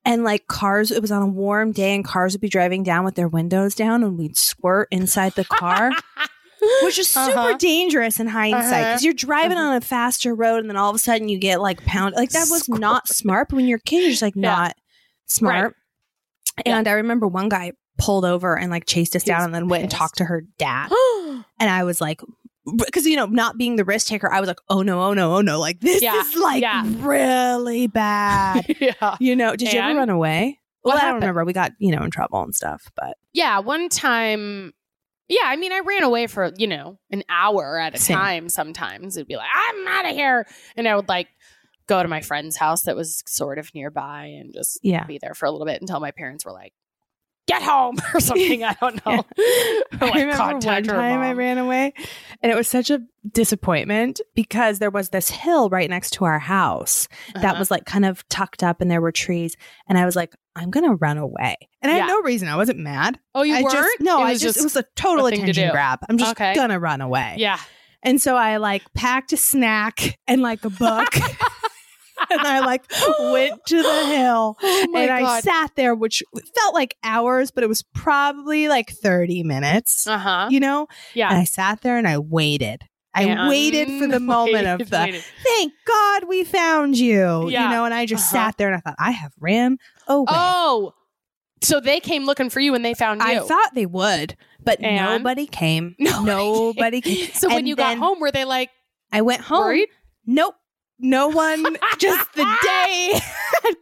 and 0.05 0.23
like 0.23 0.47
cars 0.47 0.91
it 0.91 1.01
was 1.01 1.11
on 1.11 1.21
a 1.21 1.27
warm 1.27 1.71
day 1.71 1.93
and 1.95 2.05
cars 2.05 2.33
would 2.33 2.41
be 2.41 2.49
driving 2.49 2.83
down 2.83 3.03
with 3.03 3.15
their 3.15 3.27
windows 3.27 3.75
down 3.75 4.03
and 4.03 4.17
we'd 4.17 4.37
squirt 4.37 4.87
inside 4.91 5.33
the 5.35 5.45
car 5.45 5.91
which 6.83 6.97
is 6.99 7.07
super 7.09 7.37
Uh-huh. 7.37 7.57
dangerous 7.57 8.19
in 8.19 8.27
hindsight 8.27 8.87
because 8.87 9.01
Uh-huh. 9.01 9.05
you're 9.05 9.13
driving 9.13 9.57
Uh-huh. 9.57 9.67
on 9.71 9.77
a 9.77 9.81
faster 9.81 10.33
road 10.33 10.57
and 10.59 10.69
then 10.69 10.77
all 10.77 10.89
of 10.89 10.95
a 10.95 10.99
sudden 10.99 11.27
you 11.29 11.37
get 11.37 11.59
like 11.61 11.83
pound 11.85 12.15
like 12.15 12.29
that 12.31 12.47
was 12.49 12.69
not 12.69 13.07
smart 13.07 13.49
but 13.49 13.55
when 13.57 13.67
you're 13.67 13.77
a 13.77 13.81
kid 13.81 14.01
you're 14.01 14.09
just 14.11 14.21
like 14.21 14.35
Yeah. 14.35 14.41
not 14.55 14.75
smart 15.27 15.75
Yeah. 16.65 16.77
and 16.77 16.87
i 16.87 16.91
remember 16.93 17.27
one 17.27 17.49
guy 17.49 17.73
pulled 17.97 18.25
over 18.25 18.57
and 18.57 18.71
like 18.71 18.85
chased 18.85 19.15
us 19.15 19.23
He 19.23 19.27
down 19.29 19.43
and 19.43 19.53
then 19.53 19.67
went 19.67 19.83
and 19.83 19.91
talked 19.91 20.17
to 20.17 20.25
her 20.25 20.43
dad 20.57 20.91
and 21.29 21.69
i 21.69 21.83
was 21.83 22.01
like 22.01 22.21
because 22.85 23.05
you 23.05 23.15
know 23.15 23.25
not 23.25 23.57
being 23.57 23.75
the 23.75 23.83
risk 23.85 24.07
taker 24.07 24.31
i 24.31 24.39
was 24.39 24.47
like 24.47 24.59
oh 24.69 24.81
no 24.81 25.01
oh 25.01 25.13
no 25.13 25.35
oh 25.37 25.41
no 25.41 25.59
like 25.59 25.79
this 25.79 26.01
Yeah. 26.01 26.19
is 26.19 26.35
like 26.35 26.61
Yeah. 26.61 26.83
really 26.99 27.87
bad 27.87 28.65
yeah. 28.79 29.17
you 29.19 29.35
know 29.35 29.55
did 29.55 29.71
you 29.73 29.79
ever 29.79 29.97
run 29.97 30.09
away 30.09 30.59
well 30.83 30.95
What 30.95 31.03
i 31.03 31.07
don't 31.07 31.15
remember 31.15 31.43
we 31.45 31.53
got 31.53 31.71
you 31.79 31.91
know 31.95 32.03
in 32.03 32.11
trouble 32.11 32.41
and 32.43 32.53
stuff 32.55 32.83
but 32.95 33.17
Yeah, 33.33 33.59
one 33.59 33.89
time. 33.89 34.73
Yeah, 35.29 35.43
I 35.45 35.55
mean, 35.55 35.71
I 35.71 35.79
ran 35.79 36.03
away 36.03 36.27
for 36.27 36.51
you 36.57 36.67
know 36.67 36.99
an 37.09 37.23
hour 37.29 37.79
at 37.79 37.95
a 37.95 37.97
Same. 37.97 38.17
time. 38.17 38.49
Sometimes 38.49 39.15
it'd 39.15 39.29
be 39.29 39.37
like, 39.37 39.47
"I'm 39.55 39.87
out 39.87 40.05
of 40.09 40.11
here," 40.11 40.45
and 40.75 40.89
I 40.89 40.95
would 40.97 41.07
like 41.07 41.29
go 41.87 42.01
to 42.01 42.09
my 42.09 42.21
friend's 42.21 42.55
house 42.57 42.83
that 42.83 42.95
was 42.95 43.23
sort 43.25 43.57
of 43.57 43.73
nearby 43.73 44.25
and 44.25 44.53
just 44.53 44.79
yeah 44.83 45.05
be 45.05 45.17
there 45.17 45.33
for 45.33 45.45
a 45.45 45.51
little 45.51 45.65
bit 45.67 45.81
until 45.81 45.99
my 45.99 46.11
parents 46.11 46.45
were 46.45 46.51
like, 46.51 46.73
"Get 47.47 47.61
home" 47.61 47.95
or 48.13 48.19
something. 48.19 48.63
I 48.63 48.75
don't 48.79 49.05
know. 49.05 49.25
Or, 50.01 50.07
I 50.07 50.21
remember 50.21 50.55
one 50.55 50.83
time 50.83 51.19
I 51.21 51.33
ran 51.33 51.57
away, 51.59 51.93
and 52.41 52.51
it 52.51 52.55
was 52.55 52.67
such 52.67 52.89
a 52.89 53.01
disappointment 53.29 54.19
because 54.33 54.79
there 54.79 54.89
was 54.89 55.09
this 55.09 55.29
hill 55.29 55.69
right 55.69 55.89
next 55.89 56.11
to 56.13 56.25
our 56.25 56.39
house 56.39 57.07
that 57.35 57.43
Uh-huh. 57.45 57.55
was 57.59 57.69
like 57.69 57.85
kind 57.85 58.05
of 58.05 58.27
tucked 58.29 58.63
up, 58.63 58.81
and 58.81 58.89
there 58.89 59.01
were 59.01 59.11
trees, 59.11 59.55
and 59.87 59.97
I 59.97 60.05
was 60.05 60.15
like, 60.15 60.33
I'm 60.55 60.71
gonna 60.71 60.95
run 60.95 61.17
away, 61.17 61.55
and 61.81 61.91
I 61.91 61.97
Yeah. 61.97 62.01
had 62.03 62.07
no 62.07 62.21
reason. 62.21 62.47
I 62.47 62.55
wasn't 62.55 62.79
mad. 62.79 63.19
Oh, 63.35 63.43
you 63.43 63.55
I 63.55 63.61
weren't? 63.61 63.73
Just, 63.75 63.99
no, 63.99 64.21
I 64.21 64.31
was 64.31 64.41
just, 64.41 64.57
it 64.57 64.63
was 64.63 64.75
a 64.75 64.83
total 64.95 65.27
a 65.27 65.29
thing 65.29 65.39
to 65.45 65.51
attention 65.51 65.71
grab. 65.71 65.99
I'm 66.09 66.17
just 66.17 66.31
Okay. 66.31 66.55
gonna 66.55 66.79
run 66.79 67.01
away. 67.01 67.35
yeah. 67.37 67.59
And 68.03 68.19
so 68.19 68.35
I 68.35 68.57
like 68.57 68.81
packed 68.95 69.31
a 69.33 69.37
snack 69.37 70.17
and 70.27 70.41
like 70.41 70.65
a 70.65 70.71
book. 70.71 71.13
and 72.29 72.41
I 72.47 72.59
like 72.59 72.83
went 73.19 73.53
to 73.67 73.81
the 73.83 74.05
hill 74.05 74.57
Oh 74.63 74.93
and 74.95 75.11
I 75.11 75.39
sat 75.41 75.71
there, 75.75 75.95
which 75.95 76.21
felt 76.55 76.73
like 76.73 76.95
hours, 77.03 77.51
but 77.51 77.63
it 77.63 77.67
was 77.67 77.83
probably 77.93 78.67
like 78.67 78.89
30 78.91 79.43
minutes, 79.43 80.05
Uh 80.07 80.17
huh. 80.17 80.47
you 80.49 80.59
know? 80.59 80.87
Yeah. 81.13 81.29
And 81.29 81.37
I 81.39 81.43
sat 81.45 81.81
there 81.81 81.97
and 81.97 82.07
I 82.07 82.17
waited. 82.17 82.81
I 83.13 83.23
And 83.23 83.49
waited 83.49 83.89
for 83.99 84.07
the 84.07 84.19
moment 84.21 84.67
of 84.67 84.89
the 84.89 84.97
waited. 84.97 85.23
thank 85.43 85.73
God 85.85 86.23
we 86.29 86.43
found 86.45 86.97
you. 86.97 87.49
Yeah. 87.49 87.65
You 87.65 87.69
know, 87.69 87.85
and 87.85 87.93
I 87.93 88.05
just 88.05 88.33
Uh-huh. 88.33 88.45
sat 88.47 88.57
there 88.57 88.67
and 88.67 88.75
I 88.77 88.79
thought, 88.79 88.95
I 88.99 89.11
have 89.11 89.33
ran 89.39 89.77
away. 90.07 90.27
Oh, 90.29 90.93
so 91.63 91.79
they 91.79 91.99
came 91.99 92.25
looking 92.25 92.49
for 92.49 92.59
you 92.59 92.73
and 92.73 92.83
they 92.83 92.93
found 92.93 93.21
you. 93.21 93.27
I 93.27 93.39
thought 93.39 93.75
they 93.75 93.85
would, 93.85 94.35
but 94.63 94.79
And? 94.81 94.95
nobody 95.23 95.45
came. 95.45 95.95
Nobody 95.99 96.23
Nobody 96.25 97.01
came. 97.01 97.29
so 97.33 97.49
when 97.49 97.67
you 97.67 97.75
got 97.75 97.97
home, 97.97 98.19
were 98.19 98.31
they 98.31 98.45
like 98.45 98.69
I 99.11 99.21
went 99.21 99.41
home. 99.41 99.59
worried? 99.59 99.89
Nope. 100.25 100.55
No 101.01 101.27
one. 101.29 101.65
just 101.97 102.33
the 102.33 102.45
day 102.63 103.19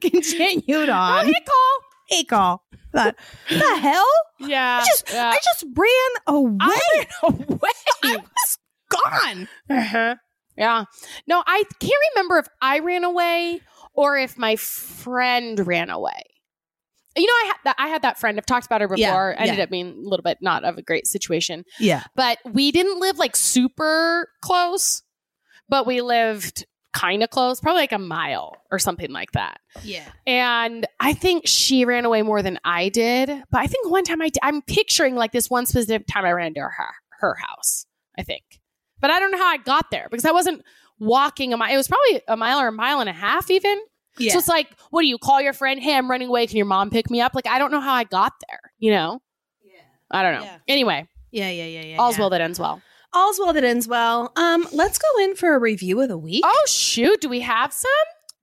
continued 0.09 0.89
Oh, 0.89 0.93
on. 0.93 1.25
hey, 1.25 1.33
call. 1.45 1.79
Hey, 2.07 2.23
call. 2.23 2.63
Thought, 2.93 3.15
the 3.49 3.77
hell? 3.81 4.05
Yeah. 4.39 4.79
I 4.81 4.85
just, 4.85 5.03
yeah. 5.13 5.29
I 5.33 5.37
just 5.43 5.65
ran 5.75 6.35
away. 6.35 6.57
I 6.61 7.05
ran 7.23 7.33
away. 7.49 7.69
I 8.03 8.17
was 8.17 8.57
gone. 8.89 9.47
Uh-huh. 9.69 10.15
Yeah. 10.57 10.85
No, 11.27 11.43
I 11.45 11.63
can't 11.79 11.93
remember 12.15 12.37
if 12.39 12.47
I 12.61 12.79
ran 12.79 13.03
away 13.03 13.61
or 13.93 14.17
if 14.17 14.37
my 14.37 14.55
friend 14.55 15.65
ran 15.67 15.89
away. 15.89 16.21
You 17.15 17.25
know, 17.25 17.33
I 17.33 17.45
had 17.47 17.55
that. 17.65 17.75
I 17.79 17.87
had 17.89 18.01
that 18.03 18.19
friend. 18.19 18.37
I've 18.37 18.45
talked 18.45 18.65
about 18.65 18.81
her 18.81 18.87
before. 18.87 18.97
Yeah, 18.97 19.35
Ended 19.41 19.57
yeah. 19.57 19.63
up 19.63 19.69
being 19.69 19.87
a 20.05 20.09
little 20.09 20.23
bit 20.23 20.37
not 20.41 20.63
of 20.63 20.77
a 20.77 20.81
great 20.81 21.05
situation, 21.05 21.63
Yeah. 21.79 22.03
but 22.15 22.37
we 22.45 22.71
didn't 22.71 22.99
live 22.99 23.17
like 23.17 23.35
super 23.35 24.29
close, 24.41 25.01
but 25.67 25.85
we 25.85 26.01
lived 26.01 26.65
kind 26.93 27.23
of 27.23 27.29
close, 27.29 27.59
probably 27.59 27.81
like 27.81 27.91
a 27.91 27.99
mile 27.99 28.55
or 28.71 28.79
something 28.79 29.11
like 29.11 29.31
that. 29.33 29.59
Yeah. 29.83 30.05
And 30.25 30.87
I 30.99 31.13
think 31.13 31.47
she 31.47 31.85
ran 31.85 32.05
away 32.05 32.21
more 32.21 32.41
than 32.41 32.59
I 32.63 32.89
did. 32.89 33.29
But 33.51 33.59
I 33.59 33.67
think 33.67 33.89
one 33.89 34.03
time 34.03 34.21
I 34.21 34.29
did, 34.29 34.39
I'm 34.41 34.61
picturing 34.61 35.15
like 35.15 35.31
this 35.31 35.49
one 35.49 35.65
specific 35.65 36.07
time 36.07 36.25
I 36.25 36.31
ran 36.31 36.53
to 36.55 36.61
her, 36.61 36.93
her 37.19 37.35
house, 37.35 37.85
I 38.17 38.23
think. 38.23 38.43
But 38.99 39.11
I 39.11 39.19
don't 39.19 39.31
know 39.31 39.37
how 39.37 39.47
I 39.47 39.57
got 39.57 39.91
there 39.91 40.07
because 40.09 40.25
I 40.25 40.31
wasn't 40.31 40.63
walking 40.99 41.53
a 41.53 41.57
mile. 41.57 41.73
It 41.73 41.77
was 41.77 41.87
probably 41.87 42.21
a 42.27 42.35
mile 42.35 42.59
or 42.59 42.67
a 42.67 42.71
mile 42.71 42.99
and 42.99 43.09
a 43.09 43.13
half 43.13 43.49
even. 43.49 43.79
Yeah. 44.17 44.33
So 44.33 44.39
it's 44.39 44.49
like, 44.49 44.67
what 44.89 45.01
do 45.01 45.07
you 45.07 45.17
call 45.17 45.41
your 45.41 45.53
friend? 45.53 45.79
Hey, 45.79 45.95
I'm 45.95 46.09
running 46.09 46.27
away. 46.27 46.47
Can 46.47 46.57
your 46.57 46.65
mom 46.65 46.89
pick 46.89 47.09
me 47.09 47.21
up? 47.21 47.35
Like, 47.35 47.47
I 47.47 47.59
don't 47.59 47.71
know 47.71 47.79
how 47.79 47.93
I 47.93 48.03
got 48.03 48.33
there, 48.49 48.59
you 48.77 48.91
know? 48.91 49.21
Yeah. 49.63 49.81
I 50.11 50.23
don't 50.23 50.39
know. 50.39 50.43
Yeah. 50.43 50.57
Anyway, 50.67 51.07
yeah. 51.31 51.49
Yeah. 51.49 51.65
Yeah. 51.65 51.81
Yeah. 51.83 51.97
all's 51.97 52.15
yeah. 52.15 52.21
well 52.21 52.29
that 52.31 52.41
ends 52.41 52.59
well. 52.59 52.81
All's 53.13 53.39
well 53.39 53.53
that 53.53 53.63
ends 53.63 53.87
well. 53.87 54.31
Um, 54.35 54.67
let's 54.71 54.99
go 54.99 55.07
in 55.23 55.35
for 55.35 55.55
a 55.55 55.59
review 55.59 55.99
of 56.01 56.09
the 56.09 56.17
week. 56.17 56.43
Oh, 56.45 56.65
shoot. 56.67 57.21
Do 57.21 57.29
we 57.29 57.39
have 57.41 57.73
some? 57.73 57.89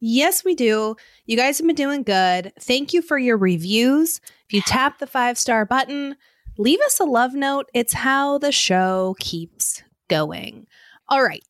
Yes, 0.00 0.44
we 0.44 0.54
do. 0.54 0.96
You 1.26 1.37
guys 1.37 1.58
have 1.58 1.66
been 1.66 1.76
doing 1.76 2.02
good. 2.02 2.52
Thank 2.61 2.92
you 2.92 3.00
for 3.00 3.18
your 3.18 3.37
reviews. 3.37 4.20
If 4.46 4.52
you 4.52 4.61
tap 4.62 4.99
the 4.99 5.06
five 5.06 5.38
star 5.38 5.64
button, 5.64 6.16
leave 6.58 6.80
us 6.80 6.99
a 7.00 7.04
love 7.04 7.35
note. 7.35 7.66
It's 7.75 7.94
how 7.94 8.38
the 8.38 8.52
show 8.52 9.16
keeps 9.18 9.82
going. 10.08 10.66
All 11.08 11.23
right. 11.23 11.42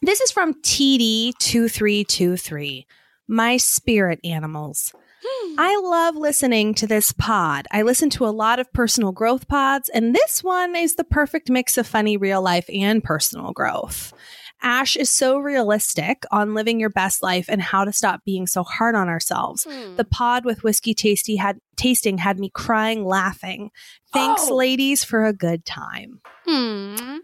This 0.00 0.20
is 0.20 0.30
from 0.30 0.54
TD2323. 0.62 2.86
My 3.26 3.56
spirit 3.56 4.20
animals. 4.24 4.94
I 5.58 5.80
love 5.82 6.16
listening 6.16 6.74
to 6.74 6.86
this 6.86 7.12
pod. 7.12 7.66
I 7.70 7.82
listen 7.82 8.10
to 8.10 8.26
a 8.26 8.30
lot 8.30 8.58
of 8.58 8.72
personal 8.72 9.12
growth 9.12 9.48
pods, 9.48 9.88
and 9.88 10.14
this 10.14 10.42
one 10.44 10.76
is 10.76 10.94
the 10.94 11.04
perfect 11.04 11.50
mix 11.50 11.76
of 11.76 11.86
funny 11.86 12.16
real 12.16 12.40
life 12.42 12.68
and 12.72 13.02
personal 13.02 13.52
growth. 13.52 14.12
Ash 14.60 14.96
is 14.96 15.10
so 15.10 15.38
realistic 15.38 16.24
on 16.32 16.52
living 16.54 16.80
your 16.80 16.90
best 16.90 17.22
life 17.22 17.46
and 17.48 17.62
how 17.62 17.84
to 17.84 17.92
stop 17.92 18.24
being 18.24 18.46
so 18.46 18.64
hard 18.64 18.96
on 18.96 19.08
ourselves. 19.08 19.64
Hmm. 19.68 19.94
The 19.96 20.04
pod 20.04 20.44
with 20.44 20.64
whiskey 20.64 20.94
tasty 20.94 21.36
had 21.36 21.58
tasting 21.76 22.18
had 22.18 22.40
me 22.40 22.50
crying 22.52 23.04
laughing. 23.04 23.70
Thanks, 24.12 24.48
Oh. 24.50 24.56
ladies, 24.56 25.04
for 25.04 25.24
a 25.26 25.32
good 25.32 25.64
time. 25.64 26.20
Hmm. 26.44 27.18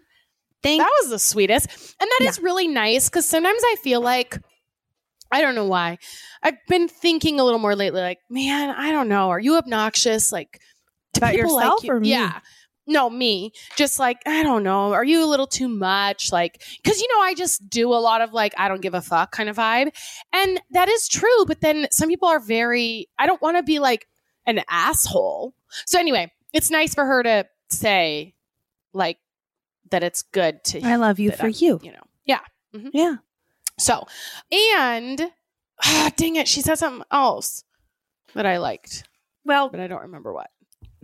Thank 0.63 0.81
That 0.81 0.93
was 1.03 1.11
the 1.11 1.19
sweetest. 1.19 1.69
And 2.01 2.09
that 2.19 2.27
is 2.29 2.39
really 2.41 2.69
nice 2.69 3.09
because 3.09 3.27
sometimes 3.27 3.61
I 3.65 3.77
feel 3.83 4.01
like, 4.01 4.39
I 5.35 5.41
don't 5.43 5.55
know 5.55 5.67
why. 5.67 5.99
I've 6.43 6.59
been 6.69 6.89
thinking 6.89 7.41
a 7.41 7.45
little 7.45 7.59
more 7.59 7.75
lately, 7.77 8.01
like, 8.01 8.21
man, 8.31 8.71
I 8.71 8.91
don't 8.93 9.09
know. 9.09 9.31
Are 9.31 9.41
you 9.41 9.57
obnoxious? 9.57 10.31
Like, 10.33 10.61
About 11.17 11.35
yourself 11.35 11.81
like 11.81 11.83
you? 11.85 11.93
or 11.93 12.01
me? 12.01 12.11
Yeah. 12.11 12.41
No, 12.87 13.09
me. 13.09 13.53
Just 13.77 13.99
like, 13.99 14.19
I 14.27 14.43
don't 14.43 14.63
know. 14.63 14.93
Are 14.93 15.05
you 15.05 15.25
a 15.25 15.27
little 15.27 15.47
too 15.47 15.69
much? 15.69 16.31
Like, 16.31 16.63
because, 16.83 17.01
you 17.01 17.09
know, 17.15 17.23
I 17.23 17.35
just 17.35 17.69
do 17.71 17.89
a 17.93 17.97
lot 17.97 18.21
of 18.21 18.33
like, 18.35 18.53
I 18.59 18.69
don't 18.69 18.83
give 18.83 18.93
a 18.95 19.01
fuck 19.01 19.33
kind 19.33 19.49
of 19.49 19.57
vibe. 19.57 19.91
And 20.35 20.61
that 20.73 20.89
is 20.89 21.09
true. 21.09 21.47
But 21.47 21.61
then 21.63 21.87
some 21.91 22.09
people 22.11 22.29
are 22.29 22.41
very, 22.41 23.09
I 23.19 23.27
don't 23.27 23.41
want 23.41 23.57
to 23.57 23.63
be 23.63 23.79
like 23.79 24.07
an 24.47 24.61
asshole. 24.69 25.55
So 25.87 25.99
anyway, 25.99 26.31
it's 26.53 26.71
nice 26.71 26.95
for 26.95 27.07
her 27.07 27.23
to 27.23 27.47
say, 27.71 28.35
like, 28.93 29.17
that 29.91 30.03
it's 30.03 30.23
good 30.23 30.63
to 30.65 30.81
I 30.83 30.97
love 30.97 31.19
you 31.19 31.31
for 31.31 31.47
I- 31.47 31.55
you. 31.57 31.81
you 31.83 31.91
know. 31.93 32.03
Yeah. 32.27 32.41
Mm-hmm. 32.77 32.89
Yeah. 32.93 33.17
So, 33.79 34.07
and 34.53 35.31
ah, 35.85 36.11
dang 36.17 36.37
it, 36.37 36.47
she 36.49 36.61
said 36.61 36.77
something 36.77 37.05
else 37.11 37.65
that 38.35 38.47
I 38.47 38.59
liked, 38.59 39.05
Well, 39.45 39.69
but 39.69 39.81
I 39.81 39.87
don't 39.87 40.03
remember 40.03 40.33
what. 40.33 40.49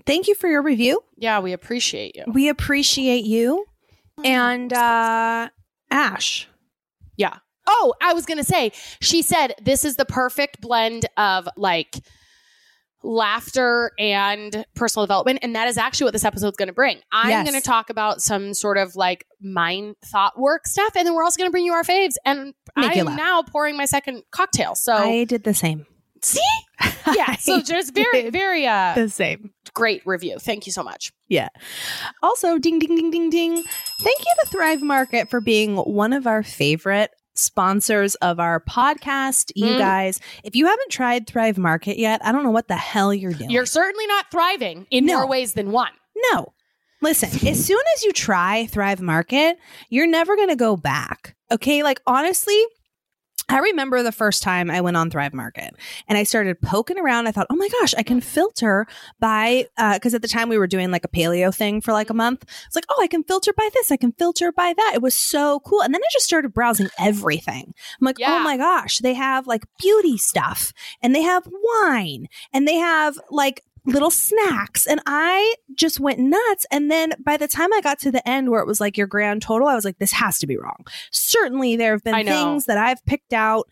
thank 0.07 0.29
you 0.29 0.35
for 0.35 0.49
your 0.49 0.63
review. 0.63 1.03
Yeah, 1.17 1.41
we 1.41 1.53
appreciate 1.53 2.15
you. 2.17 2.25
We 2.33 2.49
appreciate 2.49 3.25
you. 3.25 3.67
And 4.25 4.73
uh 4.73 5.49
Ash. 5.91 6.49
yeah. 7.17 7.39
Oh, 7.67 7.95
I 8.03 8.13
was 8.15 8.27
gonna 8.27 8.45
say, 8.45 8.73
she 9.01 9.23
said 9.23 9.55
this 9.63 9.85
is 9.85 9.97
the 9.97 10.05
perfect 10.05 10.61
blend 10.61 11.07
of 11.17 11.49
like 11.57 11.97
laughter 13.03 13.93
and 13.99 14.65
personal 14.75 15.07
development, 15.07 15.41
and 15.43 15.55
that 15.57 15.69
is 15.69 15.77
actually 15.79 16.05
what 16.05 16.13
this 16.13 16.25
episode's 16.25 16.57
gonna 16.57 16.73
bring. 16.73 16.99
I'm 17.13 17.29
Yes. 17.31 17.47
gonna 17.47 17.61
talk 17.61 17.91
about 17.91 18.21
some 18.23 18.55
sort 18.55 18.77
of 18.79 18.97
like 18.97 19.27
mind 19.41 19.97
thought 20.05 20.39
work 20.39 20.67
stuff, 20.67 20.93
and 20.97 21.07
then 21.07 21.15
we're 21.15 21.25
also 21.25 21.39
gonna 21.39 21.51
bring 21.51 21.65
you 21.65 21.73
our 21.73 21.83
faves. 21.85 22.15
And 22.25 22.55
Make 22.77 22.97
I'm 22.99 23.17
now 23.17 23.43
pouring 23.43 23.77
my 23.77 23.85
second 23.87 24.23
cocktail. 24.31 24.75
So 24.75 24.93
I 24.95 25.25
did 25.25 25.45
the 25.45 25.55
same. 25.55 25.87
see, 26.23 26.41
yeah. 27.15 27.37
So 27.41 27.61
just 27.63 27.95
very, 27.95 28.31
very 28.31 28.67
uh 28.67 28.95
the 28.95 29.09
same. 29.09 29.53
great 29.75 30.03
review. 30.05 30.39
Thank 30.39 30.67
you 30.67 30.73
so 30.73 30.83
much. 30.83 31.13
Yeah. 31.29 31.49
Also, 32.23 32.59
ding, 32.59 32.79
ding, 32.79 32.95
ding, 32.97 33.11
ding, 33.11 33.31
ding. 33.31 33.55
Thank 33.55 34.19
you 34.21 34.33
to 34.43 34.47
Thrive 34.51 34.83
Market 34.83 35.31
for 35.31 35.41
being 35.41 35.77
one 35.77 36.13
of 36.13 36.27
our 36.27 36.43
favorite 36.43 37.11
sponsors 37.35 38.15
of 38.17 38.39
our 38.41 38.61
podcast. 38.61 39.51
You 39.55 39.67
Mm. 39.67 39.79
guys, 39.79 40.21
if 40.45 40.55
you 40.57 40.67
haven't 40.67 40.91
tried 40.91 41.27
Thrive 41.27 41.59
Market 41.59 41.99
yet, 41.99 42.21
I 42.25 42.33
don't 42.33 42.43
know 42.45 42.51
what 42.51 42.69
the 42.69 42.77
hell 42.77 43.13
you're 43.15 43.33
doing. 43.33 43.51
You're 43.51 43.67
certainly 43.67 44.07
not 44.07 44.31
thriving 44.31 44.87
in 44.91 45.07
No. 45.07 45.19
more 45.19 45.27
ways 45.29 45.55
than 45.55 45.71
one. 45.73 45.93
no. 46.33 46.53
Listen, 47.03 47.31
as 47.49 47.65
soon 47.65 47.81
as 47.97 48.05
you 48.05 48.13
try 48.13 48.67
Thrive 48.67 49.01
Market, 49.01 49.57
you're 49.89 50.07
never 50.07 50.37
going 50.37 50.51
to 50.51 50.57
go 50.57 50.77
back. 50.77 51.35
Okay. 51.51 51.83
Like, 51.83 51.99
honestly, 52.07 52.63
I 53.51 53.59
remember 53.59 54.03
the 54.03 54.13
first 54.13 54.43
time 54.43 54.71
I 54.71 54.81
went 54.81 54.97
on 54.97 55.11
Thrive 55.11 55.35
Market 55.35 55.75
and 56.09 56.17
I 56.17 56.23
started 56.23 56.61
poking 56.61 56.99
around. 56.99 57.27
I 57.27 57.33
thought, 57.33 57.49
oh 57.51 57.57
my 57.57 57.69
gosh, 57.81 57.95
I 57.99 58.03
can 58.03 58.21
filter 58.21 58.87
by, 59.19 59.67
uh, 59.77 59.95
because 59.95 60.15
at 60.15 60.23
the 60.23 60.29
time 60.29 60.49
we 60.49 60.57
were 60.59 60.67
doing 60.67 60.91
like 60.91 61.05
a 61.05 61.09
paleo 61.09 61.55
thing 61.55 61.81
for 61.81 61.93
like 61.93 62.11
a 62.11 62.15
month. 62.15 62.45
It's 62.67 62.77
like, 62.77 62.85
oh, 62.89 63.03
I 63.03 63.07
can 63.09 63.25
filter 63.25 63.53
by 63.53 63.69
this, 63.75 63.91
I 63.91 63.97
can 63.97 64.13
filter 64.13 64.53
by 64.53 64.73
that. 64.77 64.93
It 64.95 65.03
was 65.03 65.17
so 65.17 65.61
cool. 65.61 65.83
And 65.83 65.93
then 65.93 66.01
I 66.03 66.09
just 66.13 66.27
started 66.27 66.55
browsing 66.55 66.89
everything. 66.99 67.75
I'm 68.01 68.05
like, 68.07 68.17
oh 68.21 68.23
Yeah. 68.23 68.37
oh 68.41 68.45
my 68.45 68.57
gosh, 68.57 68.99
they 68.99 69.15
have 69.15 69.47
like 69.47 69.65
beauty 69.79 70.17
stuff 70.17 70.73
and 71.03 71.15
they 71.15 71.23
have 71.23 71.49
wine 71.51 72.29
and 72.53 72.69
they 72.69 72.77
have 72.77 73.19
like 73.31 73.65
little 73.85 74.11
snacks. 74.11 74.87
And 74.87 75.01
I 75.07 75.55
just 75.75 76.01
went 76.01 76.19
nuts. 76.19 76.67
And 76.71 76.91
then 76.91 77.13
by 77.25 77.37
the 77.37 77.49
time 77.49 77.73
I 77.73 77.81
got 77.81 77.99
to 78.01 78.11
the 78.11 78.27
end 78.29 78.51
where 78.51 78.61
it 78.61 78.67
was 78.67 78.81
like 78.81 78.97
your 78.97 79.07
grand 79.07 79.43
total, 79.43 79.69
I 79.69 79.75
was 79.75 79.85
like, 79.85 79.99
this 79.99 80.13
has 80.13 80.39
to 80.39 80.47
be 80.47 80.57
wrong. 80.57 80.85
Certainly 81.11 81.77
there 81.77 81.93
have 81.93 82.05
been 82.05 82.15
things 82.27 82.67
that 82.67 82.79
I've 82.79 83.05
picked 83.07 83.33
out 83.33 83.69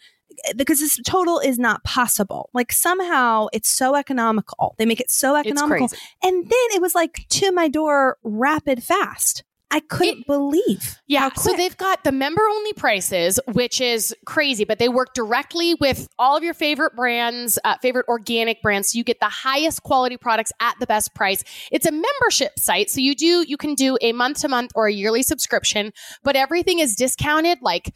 eh, 0.46 0.52
because 0.56 0.80
this 0.80 0.98
total 1.04 1.38
is 1.38 1.58
not 1.58 1.84
possible. 1.84 2.50
Like 2.54 2.72
somehow 2.72 3.48
it's 3.52 3.68
so 3.70 3.94
economical. 3.94 4.74
They 4.78 4.86
make 4.86 5.00
it 5.00 5.10
so 5.10 5.34
economical. 5.36 5.88
And 6.22 6.44
then 6.44 6.68
it 6.74 6.80
was 6.80 6.94
like 6.94 7.26
to 7.28 7.52
my 7.52 7.68
door 7.68 8.16
rapid 8.22 8.82
fast. 8.82 9.44
I 9.70 9.80
couldn't 9.80 10.26
believe. 10.26 10.96
Yeah. 11.06 11.30
So 11.34 11.52
they've 11.52 11.76
got 11.76 12.02
the 12.02 12.12
member 12.12 12.40
only 12.50 12.72
prices, 12.72 13.38
which 13.52 13.82
is 13.82 14.14
crazy, 14.24 14.64
but 14.64 14.78
they 14.78 14.88
work 14.88 15.12
directly 15.14 15.74
with 15.74 16.08
all 16.18 16.36
of 16.36 16.42
your 16.42 16.54
favorite 16.54 16.96
brands, 16.96 17.58
uh, 17.64 17.76
favorite 17.82 18.06
organic 18.08 18.62
brands. 18.62 18.92
So 18.92 18.96
you 18.96 19.04
get 19.04 19.20
the 19.20 19.28
highest 19.28 19.82
quality 19.82 20.16
products 20.16 20.52
at 20.60 20.76
the 20.80 20.86
best 20.86 21.14
price. 21.14 21.44
It's 21.70 21.84
a 21.84 21.92
membership 21.92 22.58
site. 22.58 22.88
So 22.88 23.00
you 23.00 23.14
do, 23.14 23.44
you 23.46 23.58
can 23.58 23.74
do 23.74 23.98
a 24.00 24.12
month 24.12 24.40
to 24.40 24.48
month 24.48 24.70
or 24.74 24.86
a 24.86 24.92
yearly 24.92 25.22
subscription, 25.22 25.92
but 26.22 26.34
everything 26.34 26.78
is 26.78 26.94
discounted 26.96 27.58
like 27.60 27.94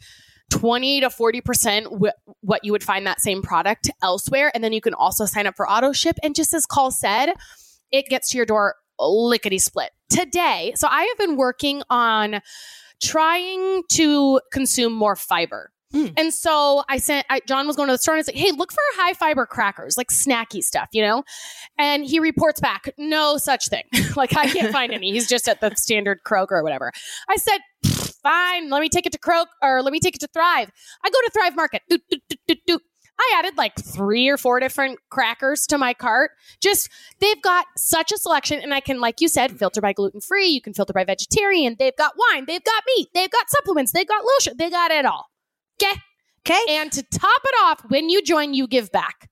20 0.51 1.01
to 1.01 1.09
40% 1.09 2.05
wh- 2.05 2.29
what 2.41 2.63
you 2.63 2.71
would 2.71 2.83
find 2.83 3.07
that 3.07 3.19
same 3.19 3.41
product 3.41 3.89
elsewhere. 4.03 4.51
And 4.53 4.63
then 4.63 4.73
you 4.73 4.81
can 4.81 4.93
also 4.93 5.25
sign 5.25 5.47
up 5.47 5.55
for 5.55 5.67
auto 5.67 5.91
ship. 5.91 6.17
And 6.21 6.35
just 6.35 6.53
as 6.53 6.67
Call 6.67 6.91
said, 6.91 7.33
it 7.91 8.05
gets 8.07 8.29
to 8.29 8.37
your 8.37 8.45
door 8.45 8.75
lickety 8.99 9.57
split 9.57 9.89
today. 10.13 10.73
So 10.75 10.87
I 10.89 11.03
have 11.03 11.17
been 11.17 11.35
working 11.35 11.81
on 11.89 12.41
trying 13.01 13.83
to 13.93 14.39
consume 14.51 14.93
more 14.93 15.15
fiber. 15.15 15.71
Mm. 15.93 16.13
And 16.17 16.33
so 16.33 16.83
I 16.89 16.97
sent, 16.97 17.25
I, 17.29 17.41
John 17.47 17.67
was 17.67 17.75
going 17.75 17.87
to 17.87 17.93
the 17.93 17.97
store 17.97 18.15
and 18.15 18.19
I 18.19 18.21
was 18.21 18.27
like, 18.27 18.35
hey, 18.35 18.51
look 18.51 18.71
for 18.71 18.81
high 18.95 19.13
fiber 19.13 19.45
crackers, 19.45 19.95
like 19.97 20.07
snacky 20.07 20.63
stuff, 20.63 20.89
you 20.91 21.03
know? 21.03 21.23
And 21.77 22.03
he 22.03 22.19
reports 22.19 22.59
back, 22.59 22.91
no 22.97 23.37
such 23.37 23.67
thing. 23.67 23.83
like 24.15 24.35
I 24.35 24.47
can't 24.47 24.71
find 24.71 24.91
any. 24.91 25.11
He's 25.11 25.27
just 25.27 25.47
at 25.47 25.61
the 25.61 25.75
standard 25.75 26.19
Kroger 26.25 26.51
or 26.51 26.63
whatever. 26.63 26.91
I 27.29 27.35
said, 27.35 27.59
fine, 28.23 28.69
let 28.69 28.81
me 28.81 28.89
take 28.89 29.05
it 29.05 29.11
to 29.11 29.19
Kroger 29.19 29.45
or 29.61 29.83
let 29.83 29.93
me 29.93 29.99
take 29.99 30.15
it 30.15 30.21
to 30.21 30.27
Thrive. 30.33 30.71
I 31.03 31.09
go 31.09 31.19
to 31.25 31.31
Thrive 31.31 31.55
Market. 31.55 31.83
Doot, 31.89 32.01
doot, 32.09 32.59
doot. 32.65 32.81
I 33.19 33.35
added 33.37 33.57
like 33.57 33.75
three 33.75 34.27
or 34.27 34.37
four 34.37 34.59
different 34.59 34.99
crackers 35.09 35.65
to 35.67 35.77
my 35.77 35.93
cart. 35.93 36.31
Just 36.61 36.89
they've 37.19 37.41
got 37.41 37.65
such 37.77 38.11
a 38.11 38.17
selection, 38.17 38.59
and 38.59 38.73
I 38.73 38.79
can, 38.79 38.99
like 38.99 39.21
you 39.21 39.27
said, 39.27 39.57
filter 39.57 39.81
by 39.81 39.93
gluten 39.93 40.19
free. 40.19 40.47
You 40.47 40.61
can 40.61 40.73
filter 40.73 40.93
by 40.93 41.03
vegetarian. 41.03 41.75
They've 41.77 41.95
got 41.95 42.13
wine. 42.17 42.45
They've 42.47 42.63
got 42.63 42.83
meat. 42.87 43.09
They've 43.13 43.29
got 43.31 43.49
supplements. 43.49 43.91
They've 43.91 44.07
got 44.07 44.25
lotion. 44.25 44.53
They 44.57 44.69
got 44.69 44.91
it 44.91 45.05
all. 45.05 45.29
Okay. 45.81 45.99
Okay. 46.45 46.61
And 46.69 46.91
to 46.91 47.03
top 47.03 47.41
it 47.45 47.55
off, 47.63 47.85
when 47.87 48.09
you 48.09 48.21
join, 48.21 48.53
you 48.53 48.67
give 48.67 48.91
back. 48.91 49.29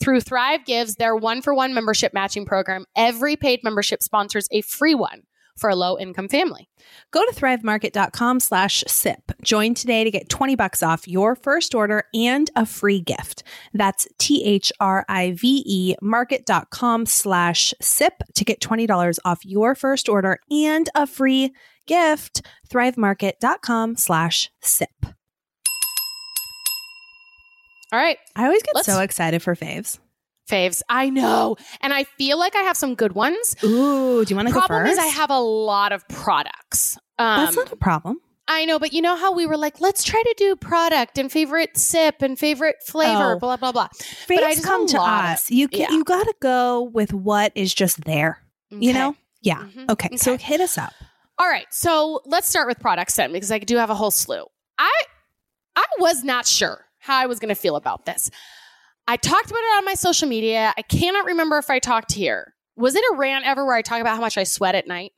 Through 0.00 0.20
Thrive 0.20 0.64
Gives, 0.64 0.96
their 0.96 1.14
one 1.14 1.40
for 1.40 1.54
one 1.54 1.72
membership 1.72 2.12
matching 2.12 2.44
program, 2.44 2.84
every 2.96 3.36
paid 3.36 3.60
membership 3.62 4.02
sponsors 4.02 4.48
a 4.50 4.60
free 4.60 4.94
one 4.94 5.22
for 5.56 5.70
a 5.70 5.76
low 5.76 5.98
income 5.98 6.28
family. 6.28 6.68
Go 7.10 7.24
to 7.24 7.32
thrivemarket.com 7.32 8.40
slash 8.40 8.84
sip. 8.86 9.32
Join 9.42 9.74
today 9.74 10.04
to 10.04 10.10
get 10.10 10.28
20 10.28 10.56
bucks 10.56 10.82
off 10.82 11.06
your 11.08 11.34
first 11.36 11.74
order 11.74 12.04
and 12.14 12.50
a 12.56 12.66
free 12.66 13.00
gift. 13.00 13.42
That's 13.72 14.06
T-H-R-I-V-E 14.18 15.94
market.com 16.02 17.06
slash 17.06 17.74
sip 17.80 18.14
to 18.34 18.44
get 18.44 18.60
$20 18.60 19.18
off 19.24 19.44
your 19.44 19.74
first 19.74 20.08
order 20.08 20.38
and 20.50 20.88
a 20.94 21.06
free 21.06 21.52
gift. 21.86 22.42
Thrivemarket.com 22.70 23.96
slash 23.96 24.50
sip. 24.60 24.90
All 27.92 28.00
right, 28.00 28.18
I 28.34 28.44
always 28.46 28.62
get 28.62 28.74
Let's- 28.74 28.86
so 28.86 29.00
excited 29.00 29.40
for 29.40 29.54
faves. 29.54 29.98
Faves. 30.48 30.82
I 30.88 31.10
know. 31.10 31.56
And 31.80 31.92
I 31.92 32.04
feel 32.04 32.38
like 32.38 32.54
I 32.56 32.60
have 32.62 32.76
some 32.76 32.94
good 32.94 33.12
ones. 33.14 33.56
Ooh, 33.64 34.24
do 34.24 34.30
you 34.30 34.36
want 34.36 34.48
to 34.48 34.54
go 34.54 34.60
Problem 34.60 34.86
first? 34.86 34.92
is, 34.92 34.98
I 34.98 35.06
have 35.06 35.30
a 35.30 35.38
lot 35.40 35.92
of 35.92 36.06
products. 36.08 36.96
Um, 37.18 37.44
That's 37.44 37.56
not 37.56 37.72
a 37.72 37.76
problem. 37.76 38.20
I 38.46 38.66
know, 38.66 38.78
but 38.78 38.92
you 38.92 39.00
know 39.00 39.16
how 39.16 39.32
we 39.32 39.46
were 39.46 39.56
like, 39.56 39.80
let's 39.80 40.04
try 40.04 40.22
to 40.22 40.34
do 40.36 40.54
product 40.54 41.16
and 41.16 41.32
favorite 41.32 41.78
sip 41.78 42.20
and 42.20 42.38
favorite 42.38 42.76
flavor, 42.84 43.36
Oh. 43.36 43.38
blah 43.38 43.56
blah 43.56 43.72
blah. 43.72 43.88
Faves 43.94 44.42
I 44.42 44.52
just 44.54 44.64
come 44.64 44.86
to 44.88 44.98
lot 44.98 45.24
of- 45.24 45.30
us. 45.30 45.50
You 45.50 45.66
can, 45.66 45.80
yeah. 45.80 45.90
you 45.92 46.04
got 46.04 46.24
to 46.24 46.34
go 46.40 46.82
with 46.82 47.14
what 47.14 47.52
is 47.54 47.72
just 47.72 48.04
there. 48.04 48.40
You 48.70 48.92
know? 48.92 49.16
Yeah. 49.40 49.60
Mhm. 49.74 49.88
Okay. 49.90 50.16
So 50.16 50.36
hit 50.36 50.60
us 50.60 50.76
up. 50.76 50.92
All 51.38 51.48
right, 51.48 51.66
so 51.70 52.20
let's 52.26 52.48
start 52.48 52.68
with 52.68 52.78
products 52.80 53.16
then, 53.16 53.32
because 53.32 53.50
I 53.50 53.58
do 53.60 53.76
have 53.76 53.88
a 53.90 53.94
whole 53.94 54.10
slew. 54.10 54.44
I 54.78 54.92
I 55.76 55.84
was 55.98 56.22
not 56.22 56.46
sure 56.46 56.84
how 56.98 57.16
I 57.16 57.26
was 57.26 57.38
going 57.38 57.48
to 57.48 57.54
feel 57.60 57.76
about 57.76 58.04
this. 58.04 58.30
I 59.06 59.16
talked 59.16 59.46
about 59.50 59.58
it 59.58 59.76
on 59.78 59.84
my 59.84 59.94
social 59.94 60.28
media. 60.28 60.72
I 60.76 60.82
cannot 60.82 61.26
remember 61.26 61.58
if 61.58 61.68
I 61.70 61.78
talked 61.78 62.12
here. 62.12 62.54
Was 62.76 62.94
it 62.94 63.04
a 63.12 63.16
rant 63.16 63.44
ever 63.46 63.64
where 63.64 63.76
I 63.76 63.82
talk 63.82 64.00
about 64.00 64.14
how 64.16 64.20
much 64.20 64.38
I 64.38 64.44
sweat 64.44 64.74
at 64.74 64.86
night? 64.88 65.12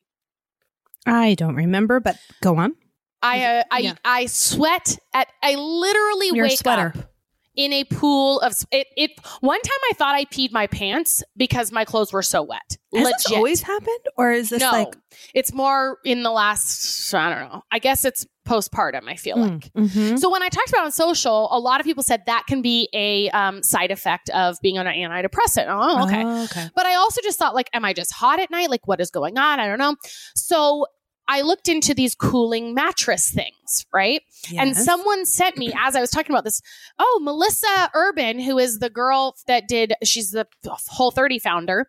I 1.07 1.35
don't 1.35 1.55
remember, 1.55 2.01
but 2.01 2.17
go 2.43 2.57
on. 2.57 2.75
I 3.23 3.45
uh, 3.45 3.65
I 3.71 3.79
Yeah. 3.79 3.95
I 4.05 4.27
sweat 4.27 4.99
at 5.15 5.29
I 5.43 5.55
literally 5.55 6.31
You're 6.33 6.47
a 6.47 6.49
wake 6.49 6.59
sweater. 6.59 6.93
up 6.97 7.11
in 7.57 7.73
a 7.73 7.85
pool 7.85 8.41
of 8.41 8.55
it, 8.71 8.87
it. 8.97 9.13
One 9.41 9.61
time 9.61 9.79
I 9.91 9.95
thought 9.95 10.15
I 10.15 10.27
peed 10.27 10.53
my 10.53 10.67
pants 10.67 11.23
because 11.37 11.73
my 11.73 11.85
clothes 11.85 12.13
were 12.13 12.23
so 12.23 12.43
wet. 12.43 12.77
Has 12.95 13.05
Legit. 13.05 13.15
this 13.25 13.33
always 13.33 13.63
happened, 13.63 14.05
or 14.17 14.33
is 14.33 14.51
this 14.51 14.61
no, 14.61 14.71
like 14.71 14.97
it's 15.35 15.53
more 15.53 15.99
in 16.05 16.23
the 16.23 16.31
last. 16.31 17.13
I 17.15 17.35
don't 17.35 17.53
know. 17.53 17.63
I 17.71 17.79
guess 17.79 18.05
it's 18.05 18.27
postpartum. 18.47 19.09
I 19.09 19.17
feel 19.17 19.39
like. 19.39 19.73
Mhm. 19.73 20.19
So 20.19 20.31
when 20.31 20.43
I 20.43 20.49
talked 20.49 20.69
about 20.69 20.85
on 20.85 20.93
social, 20.93 21.49
a 21.51 21.59
lot 21.59 21.81
of 21.81 21.85
people 21.85 22.03
said 22.03 22.23
that 22.27 22.45
can 22.47 22.63
be 22.63 22.89
a 22.93 23.29
um, 23.31 23.63
side 23.63 23.91
effect 23.91 24.31
of 24.31 24.57
being 24.63 24.79
on 24.79 24.87
an 24.87 24.95
antidepressant. 24.95 25.67
Oh, 25.69 26.05
okay. 26.05 26.23
Oh, 26.25 26.45
okay. 26.45 26.69
But 26.75 26.87
I 26.87 26.95
also 26.95 27.21
just 27.23 27.39
thought, 27.39 27.55
like, 27.55 27.69
am 27.73 27.85
I 27.85 27.93
just 27.93 28.13
hot 28.13 28.39
at 28.39 28.51
night? 28.51 28.71
Like, 28.71 28.87
what 28.87 29.01
is 29.01 29.11
going 29.11 29.37
on? 29.39 29.61
I 29.61 29.67
don't 29.67 29.79
know. 29.79 29.97
So 30.35 30.87
I 31.29 31.41
looked 31.43 31.69
into 31.69 31.93
these 31.93 32.15
cooling 32.15 32.73
mattress 32.75 33.31
things, 33.31 33.85
right? 33.93 34.23
And 34.61 34.77
someone 34.77 35.27
sent 35.27 35.57
me, 35.57 35.73
as 35.77 35.97
I 35.97 36.01
was 36.01 36.11
talking 36.11 36.33
about 36.33 36.45
this, 36.45 36.61
oh, 36.99 37.21
Melissa 37.23 37.91
Urban, 37.95 38.39
who 38.39 38.59
is 38.59 38.79
the 38.79 38.91
girl 38.91 39.35
that 39.49 39.67
did, 39.67 39.95
she's 40.05 40.31
the 40.31 40.47
Whole 40.65 41.11
30 41.11 41.39
founder. 41.41 41.87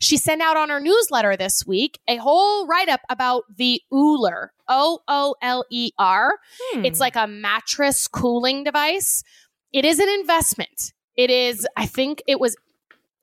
She 0.00 0.16
sent 0.16 0.40
out 0.40 0.56
on 0.56 0.70
her 0.70 0.80
newsletter 0.80 1.36
this 1.36 1.66
week 1.66 1.98
a 2.08 2.16
whole 2.16 2.66
write 2.66 2.88
up 2.88 3.00
about 3.10 3.44
the 3.54 3.82
Ooler, 3.92 4.52
O 4.68 5.00
O 5.08 5.34
L 5.42 5.64
E 5.70 5.90
R. 5.98 6.38
Hmm. 6.72 6.84
It's 6.84 7.00
like 7.00 7.16
a 7.16 7.26
mattress 7.26 8.06
cooling 8.06 8.64
device. 8.64 9.22
It 9.72 9.84
is 9.84 9.98
an 9.98 10.08
investment. 10.08 10.92
It 11.16 11.30
is, 11.30 11.66
I 11.76 11.86
think 11.86 12.22
it 12.26 12.38
was 12.38 12.56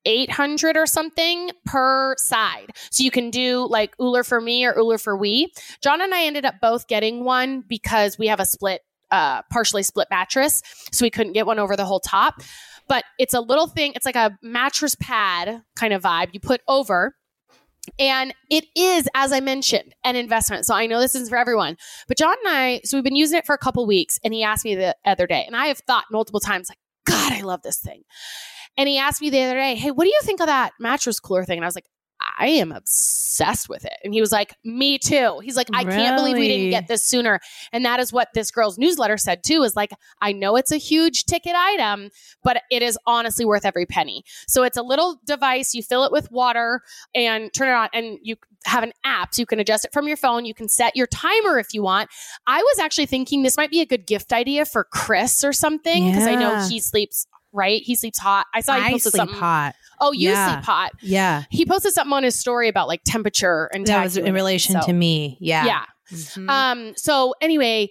800 0.05 0.77
or 0.77 0.85
something 0.85 1.51
per 1.65 2.15
side. 2.17 2.71
So 2.91 3.03
you 3.03 3.11
can 3.11 3.29
do 3.29 3.67
like 3.69 3.95
Ooler 3.99 4.23
for 4.23 4.39
me 4.39 4.65
or 4.65 4.73
Ooler 4.77 4.97
for 4.97 5.17
we. 5.17 5.51
John 5.81 6.01
and 6.01 6.13
I 6.13 6.23
ended 6.23 6.45
up 6.45 6.55
both 6.61 6.87
getting 6.87 7.23
one 7.23 7.61
because 7.67 8.17
we 8.17 8.27
have 8.27 8.39
a 8.39 8.45
split, 8.45 8.81
uh, 9.11 9.41
partially 9.51 9.83
split 9.83 10.07
mattress. 10.09 10.61
So 10.91 11.05
we 11.05 11.09
couldn't 11.09 11.33
get 11.33 11.45
one 11.45 11.59
over 11.59 11.75
the 11.75 11.85
whole 11.85 11.99
top. 11.99 12.41
But 12.87 13.03
it's 13.17 13.33
a 13.33 13.41
little 13.41 13.67
thing, 13.67 13.93
it's 13.95 14.05
like 14.05 14.15
a 14.15 14.37
mattress 14.43 14.95
pad 14.95 15.63
kind 15.75 15.93
of 15.93 16.03
vibe 16.03 16.29
you 16.33 16.39
put 16.39 16.61
over. 16.67 17.15
And 17.99 18.33
it 18.49 18.65
is, 18.75 19.07
as 19.15 19.31
I 19.31 19.39
mentioned, 19.39 19.93
an 20.03 20.15
investment. 20.15 20.65
So 20.65 20.73
I 20.73 20.87
know 20.87 20.99
this 20.99 21.15
isn't 21.15 21.29
for 21.29 21.37
everyone. 21.37 21.77
But 22.07 22.17
John 22.17 22.35
and 22.45 22.55
I, 22.55 22.81
so 22.83 22.97
we've 22.97 23.03
been 23.03 23.15
using 23.15 23.37
it 23.37 23.45
for 23.45 23.53
a 23.53 23.59
couple 23.59 23.85
weeks, 23.85 24.19
and 24.23 24.33
he 24.33 24.43
asked 24.43 24.65
me 24.65 24.75
the 24.75 24.95
other 25.05 25.27
day, 25.27 25.43
and 25.45 25.55
I 25.55 25.67
have 25.67 25.79
thought 25.79 26.05
multiple 26.11 26.39
times, 26.39 26.69
like, 26.69 26.79
God, 27.05 27.31
I 27.31 27.41
love 27.41 27.61
this 27.61 27.77
thing. 27.77 28.01
And 28.77 28.89
he 28.89 28.97
asked 28.97 29.21
me 29.21 29.29
the 29.29 29.41
other 29.41 29.55
day, 29.55 29.75
Hey, 29.75 29.91
what 29.91 30.03
do 30.03 30.09
you 30.09 30.19
think 30.23 30.39
of 30.41 30.47
that 30.47 30.73
mattress 30.79 31.19
cooler 31.19 31.45
thing? 31.45 31.57
And 31.57 31.65
I 31.65 31.67
was 31.67 31.75
like, 31.75 31.87
I 32.39 32.47
am 32.47 32.71
obsessed 32.71 33.69
with 33.69 33.85
it. 33.85 33.93
And 34.03 34.13
he 34.13 34.21
was 34.21 34.31
like, 34.31 34.55
Me 34.63 34.97
too. 34.97 35.39
He's 35.43 35.57
like, 35.57 35.67
I 35.73 35.83
can't 35.83 36.17
believe 36.17 36.37
we 36.37 36.47
didn't 36.47 36.69
get 36.71 36.87
this 36.87 37.03
sooner. 37.03 37.39
And 37.71 37.85
that 37.85 37.99
is 37.99 38.11
what 38.11 38.29
this 38.33 38.51
girl's 38.51 38.77
newsletter 38.77 39.17
said 39.17 39.43
too 39.43 39.63
is 39.63 39.75
like, 39.75 39.91
I 40.21 40.31
know 40.31 40.55
it's 40.55 40.71
a 40.71 40.77
huge 40.77 41.25
ticket 41.25 41.55
item, 41.55 42.09
but 42.43 42.61
it 42.71 42.81
is 42.81 42.97
honestly 43.05 43.45
worth 43.45 43.65
every 43.65 43.85
penny. 43.85 44.23
So 44.47 44.63
it's 44.63 44.77
a 44.77 44.81
little 44.81 45.19
device. 45.25 45.73
You 45.73 45.83
fill 45.83 46.03
it 46.05 46.11
with 46.11 46.31
water 46.31 46.81
and 47.13 47.53
turn 47.53 47.69
it 47.69 47.73
on, 47.73 47.89
and 47.93 48.17
you 48.21 48.37
have 48.65 48.83
an 48.83 48.93
app 49.03 49.33
so 49.33 49.41
you 49.41 49.45
can 49.45 49.59
adjust 49.59 49.85
it 49.85 49.93
from 49.93 50.07
your 50.07 50.17
phone. 50.17 50.45
You 50.45 50.55
can 50.55 50.67
set 50.67 50.95
your 50.95 51.07
timer 51.07 51.59
if 51.59 51.73
you 51.73 51.83
want. 51.83 52.09
I 52.47 52.61
was 52.61 52.79
actually 52.79 53.05
thinking 53.05 53.43
this 53.43 53.57
might 53.57 53.69
be 53.71 53.81
a 53.81 53.85
good 53.85 54.07
gift 54.07 54.33
idea 54.33 54.65
for 54.65 54.83
Chris 54.85 55.43
or 55.43 55.53
something 55.53 56.07
because 56.07 56.25
I 56.27 56.35
know 56.35 56.67
he 56.67 56.79
sleeps. 56.79 57.27
Right, 57.55 57.81
he 57.83 57.95
sleeps 57.95 58.19
hot. 58.19 58.45
I 58.53 58.59
saw 58.61 58.75
he 58.75 58.81
I 58.81 58.91
posted 58.91 59.13
sleep 59.13 59.21
something. 59.21 59.37
hot. 59.37 59.75
Oh, 60.01 60.11
you 60.11 60.29
Yeah. 60.29 60.51
sleep 60.55 60.65
hot. 60.65 60.91
Yeah, 61.01 61.43
He 61.49 61.65
posted 61.65 61.93
something 61.93 62.13
on 62.13 62.23
his 62.23 62.37
story 62.37 62.67
about 62.67 62.87
like 62.89 63.01
temperature 63.05 63.69
and 63.73 63.85
that 63.87 64.03
was 64.03 64.17
in 64.17 64.33
relation 64.33 64.73
So, 64.81 64.87
to 64.87 64.93
me. 64.93 65.37
Yeah. 65.39 65.65
Yeah. 65.65 65.83
Mhm. 66.11 66.49
Um. 66.49 66.93
So 66.97 67.33
anyway, 67.41 67.89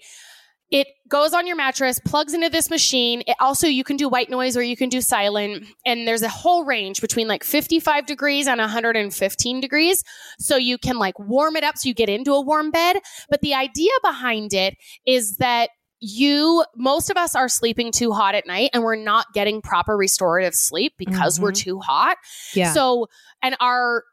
it 0.70 0.86
goes 1.08 1.32
on 1.32 1.46
your 1.46 1.56
mattress, 1.56 1.98
plugs 2.04 2.34
into 2.34 2.48
this 2.50 2.68
machine. 2.68 3.22
It 3.26 3.36
also 3.40 3.66
you 3.66 3.84
can 3.84 3.96
do 3.96 4.08
white 4.08 4.28
noise 4.28 4.56
or 4.56 4.62
you 4.62 4.76
can 4.76 4.88
do 4.88 5.00
silent, 5.00 5.64
and 5.86 6.06
there's 6.06 6.22
a 6.22 6.28
whole 6.28 6.64
range 6.64 7.00
between 7.00 7.26
like 7.28 7.42
55 7.44 8.06
degrees 8.06 8.46
and 8.46 8.60
115 8.60 9.60
degrees. 9.60 10.02
So 10.38 10.56
you 10.56 10.78
can 10.78 10.96
like 10.98 11.18
warm 11.18 11.56
it 11.56 11.64
up 11.64 11.76
so 11.78 11.88
you 11.88 11.94
get 11.94 12.08
into 12.08 12.32
a 12.34 12.40
warm 12.40 12.70
bed. 12.70 12.98
But 13.30 13.40
the 13.40 13.54
idea 13.54 13.90
behind 14.02 14.52
it 14.52 14.76
is 15.06 15.36
that 15.36 15.70
you 16.06 16.64
most 16.76 17.08
of 17.10 17.16
us 17.16 17.34
are 17.34 17.48
sleeping 17.48 17.90
too 17.92 18.12
hot 18.12 18.34
at 18.34 18.46
night 18.46 18.70
and 18.74 18.82
we're 18.82 18.96
not 18.96 19.26
getting 19.32 19.62
proper 19.62 19.96
restorative 19.96 20.54
sleep 20.54 20.92
because 20.98 21.40
we're 21.40 21.52
Mhm. 21.52 21.56
too 21.56 21.80
hot. 21.80 22.18
yeah. 22.52 22.72
So, 22.72 23.06
and 23.42 23.56
our 23.60 24.04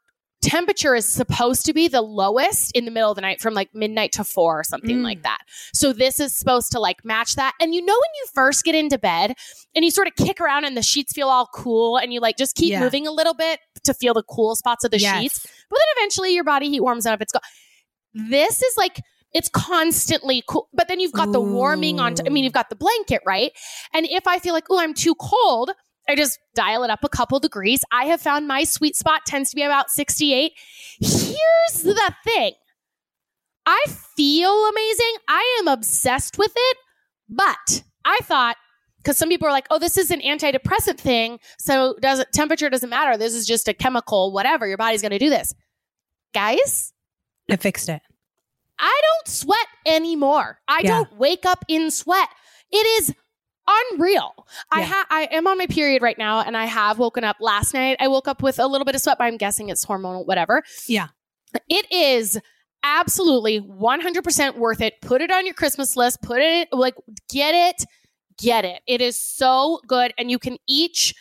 temperature 0.42 0.96
is 0.96 1.08
supposed 1.08 1.66
to 1.68 1.74
be 1.74 1.88
the 1.88 2.02
lowest 2.02 2.72
in 2.76 2.86
the 2.86 2.92
middle 2.92 3.12
of 3.12 3.16
the 3.16 3.22
night 3.22 3.40
from 3.40 3.54
like 3.54 3.70
midnight 3.76 4.12
to 4.14 4.24
four 4.24 4.60
or 4.62 4.64
something 4.64 4.98
Mm. 5.00 5.04
like 5.04 5.22
that. 5.24 5.38
So, 5.74 5.94
this 5.94 6.20
is 6.20 6.34
supposed 6.34 6.72
to 6.72 6.80
like 6.80 7.04
match 7.06 7.36
that. 7.36 7.54
And 7.60 7.76
you 7.76 7.82
know, 7.86 7.94
when 7.94 8.12
you 8.22 8.26
first 8.34 8.64
get 8.64 8.74
into 8.74 8.98
bed 8.98 9.36
and 9.76 9.86
you 9.86 9.92
sort 9.92 10.08
of 10.08 10.16
kick 10.16 10.42
around 10.42 10.66
and 10.66 10.76
the 10.76 10.82
sheets 10.82 11.14
feel 11.14 11.28
all 11.30 11.48
cool 11.54 11.98
and 11.98 12.12
you 12.14 12.20
like 12.22 12.38
just 12.38 12.56
keep 12.56 12.72
Yeah. 12.72 12.80
moving 12.80 13.06
a 13.06 13.12
little 13.12 13.34
bit 13.36 13.60
to 13.84 13.94
feel 13.94 14.14
the 14.16 14.24
cool 14.24 14.56
spots 14.56 14.84
of 14.84 14.92
the 14.92 15.00
Yes. 15.00 15.22
sheets, 15.22 15.40
but 15.70 15.78
then 15.78 15.88
eventually 16.04 16.34
your 16.34 16.44
body 16.44 16.70
heat 16.70 16.80
warms 16.82 17.06
up. 17.06 17.22
It's 17.22 17.32
gone. 17.34 17.42
This 18.14 18.62
is 18.64 18.76
like, 18.78 19.00
it's 19.34 19.50
constantly 19.50 20.44
cool, 20.48 20.68
but 20.74 20.88
then 20.88 21.00
you've 21.00 21.14
got 21.14 21.32
the 21.32 21.42
warming 21.42 22.00
on. 22.00 22.16
I 22.26 22.30
mean, 22.30 22.44
you've 22.44 22.54
got 22.54 22.70
the 22.70 22.76
blanket, 22.76 23.22
right? 23.26 23.52
And 23.94 24.06
if 24.10 24.28
I 24.28 24.40
feel 24.40 24.54
like, 24.54 24.66
oh, 24.70 24.80
I'm 24.80 24.94
too 24.94 25.16
cold, 25.16 25.72
I 26.10 26.16
just 26.16 26.40
dial 26.56 26.84
it 26.84 26.90
up 26.90 27.04
a 27.04 27.10
couple 27.10 27.40
degrees. 27.40 27.84
I 27.92 28.06
have 28.06 28.22
found 28.22 28.48
my 28.48 28.64
sweet 28.64 28.96
spot 28.96 29.22
tends 29.26 29.50
to 29.52 29.56
be 29.56 29.64
about 29.64 29.90
68. 29.90 30.52
Here's 31.00 31.84
the 31.84 32.14
thing 32.26 32.54
I 33.66 33.86
feel 34.18 34.52
amazing. 34.68 35.16
I 35.28 35.60
am 35.60 35.68
obsessed 35.68 36.38
with 36.38 36.52
it, 36.56 36.78
but 37.30 37.84
I 38.04 38.20
thought, 38.24 38.58
because 38.98 39.18
some 39.18 39.30
people 39.30 39.48
are 39.48 39.52
like, 39.52 39.68
oh, 39.70 39.80
this 39.80 39.98
is 39.98 40.12
an 40.12 40.22
antidepressant 40.22 40.98
thing. 40.98 41.40
So 41.58 41.96
does 42.02 42.20
it, 42.20 42.34
temperature 42.34 42.70
doesn't 42.70 42.90
matter. 42.90 43.18
This 43.18 43.34
is 43.34 43.48
just 43.48 43.68
a 43.68 43.74
chemical, 43.74 44.32
whatever. 44.34 44.68
Your 44.68 44.78
body's 44.78 45.02
going 45.02 45.12
to 45.12 45.20
do 45.20 45.30
this. 45.30 45.54
Guys, 46.34 46.94
I 47.50 47.56
fixed 47.56 47.90
it. 47.90 48.02
I 48.82 49.02
don't 49.04 49.34
sweat 49.34 49.68
anymore. 49.86 50.60
I 50.68 50.80
Yeah. 50.84 50.90
don't 50.90 51.18
wake 51.18 51.46
up 51.46 51.64
in 51.68 51.92
sweat. 51.92 52.28
It 52.72 52.86
is 53.02 53.14
unreal. 53.68 54.34
I 54.72 54.82
ha- 54.84 55.06
I 55.10 55.24
am 55.32 55.46
on 55.48 55.58
my 55.58 55.68
period 55.68 56.02
right 56.02 56.18
now 56.18 56.42
and 56.42 56.58
I 56.58 56.66
have 56.66 56.98
woken 57.00 57.24
up 57.24 57.38
last 57.40 57.74
night. 57.74 57.96
I 58.00 58.08
woke 58.08 58.28
up 58.28 58.42
with 58.42 58.60
a 58.60 58.66
little 58.68 58.86
bit 58.86 58.96
of 58.96 59.02
sweat, 59.02 59.18
but 59.20 59.26
I'm 59.26 59.38
guessing 59.38 59.70
it's 59.70 59.86
hormonal 59.86 60.26
whatever. 60.26 60.64
Yeah. 60.88 61.10
It 61.70 61.90
is 61.92 62.40
absolutely 62.84 63.60
100% 63.62 64.58
worth 64.58 64.82
it. 64.82 64.96
Put 65.02 65.22
it 65.22 65.32
on 65.32 65.46
your 65.46 65.54
Christmas 65.54 65.96
list. 65.96 66.22
Put 66.24 66.42
it 66.42 66.70
like 66.74 66.96
get 67.30 67.54
it. 67.54 67.86
Get 68.38 68.66
it. 68.66 68.82
It 68.88 69.02
is 69.02 69.16
so 69.18 69.80
good 69.88 70.14
and 70.18 70.32
you 70.32 70.40
can 70.40 70.58
each 70.68 71.14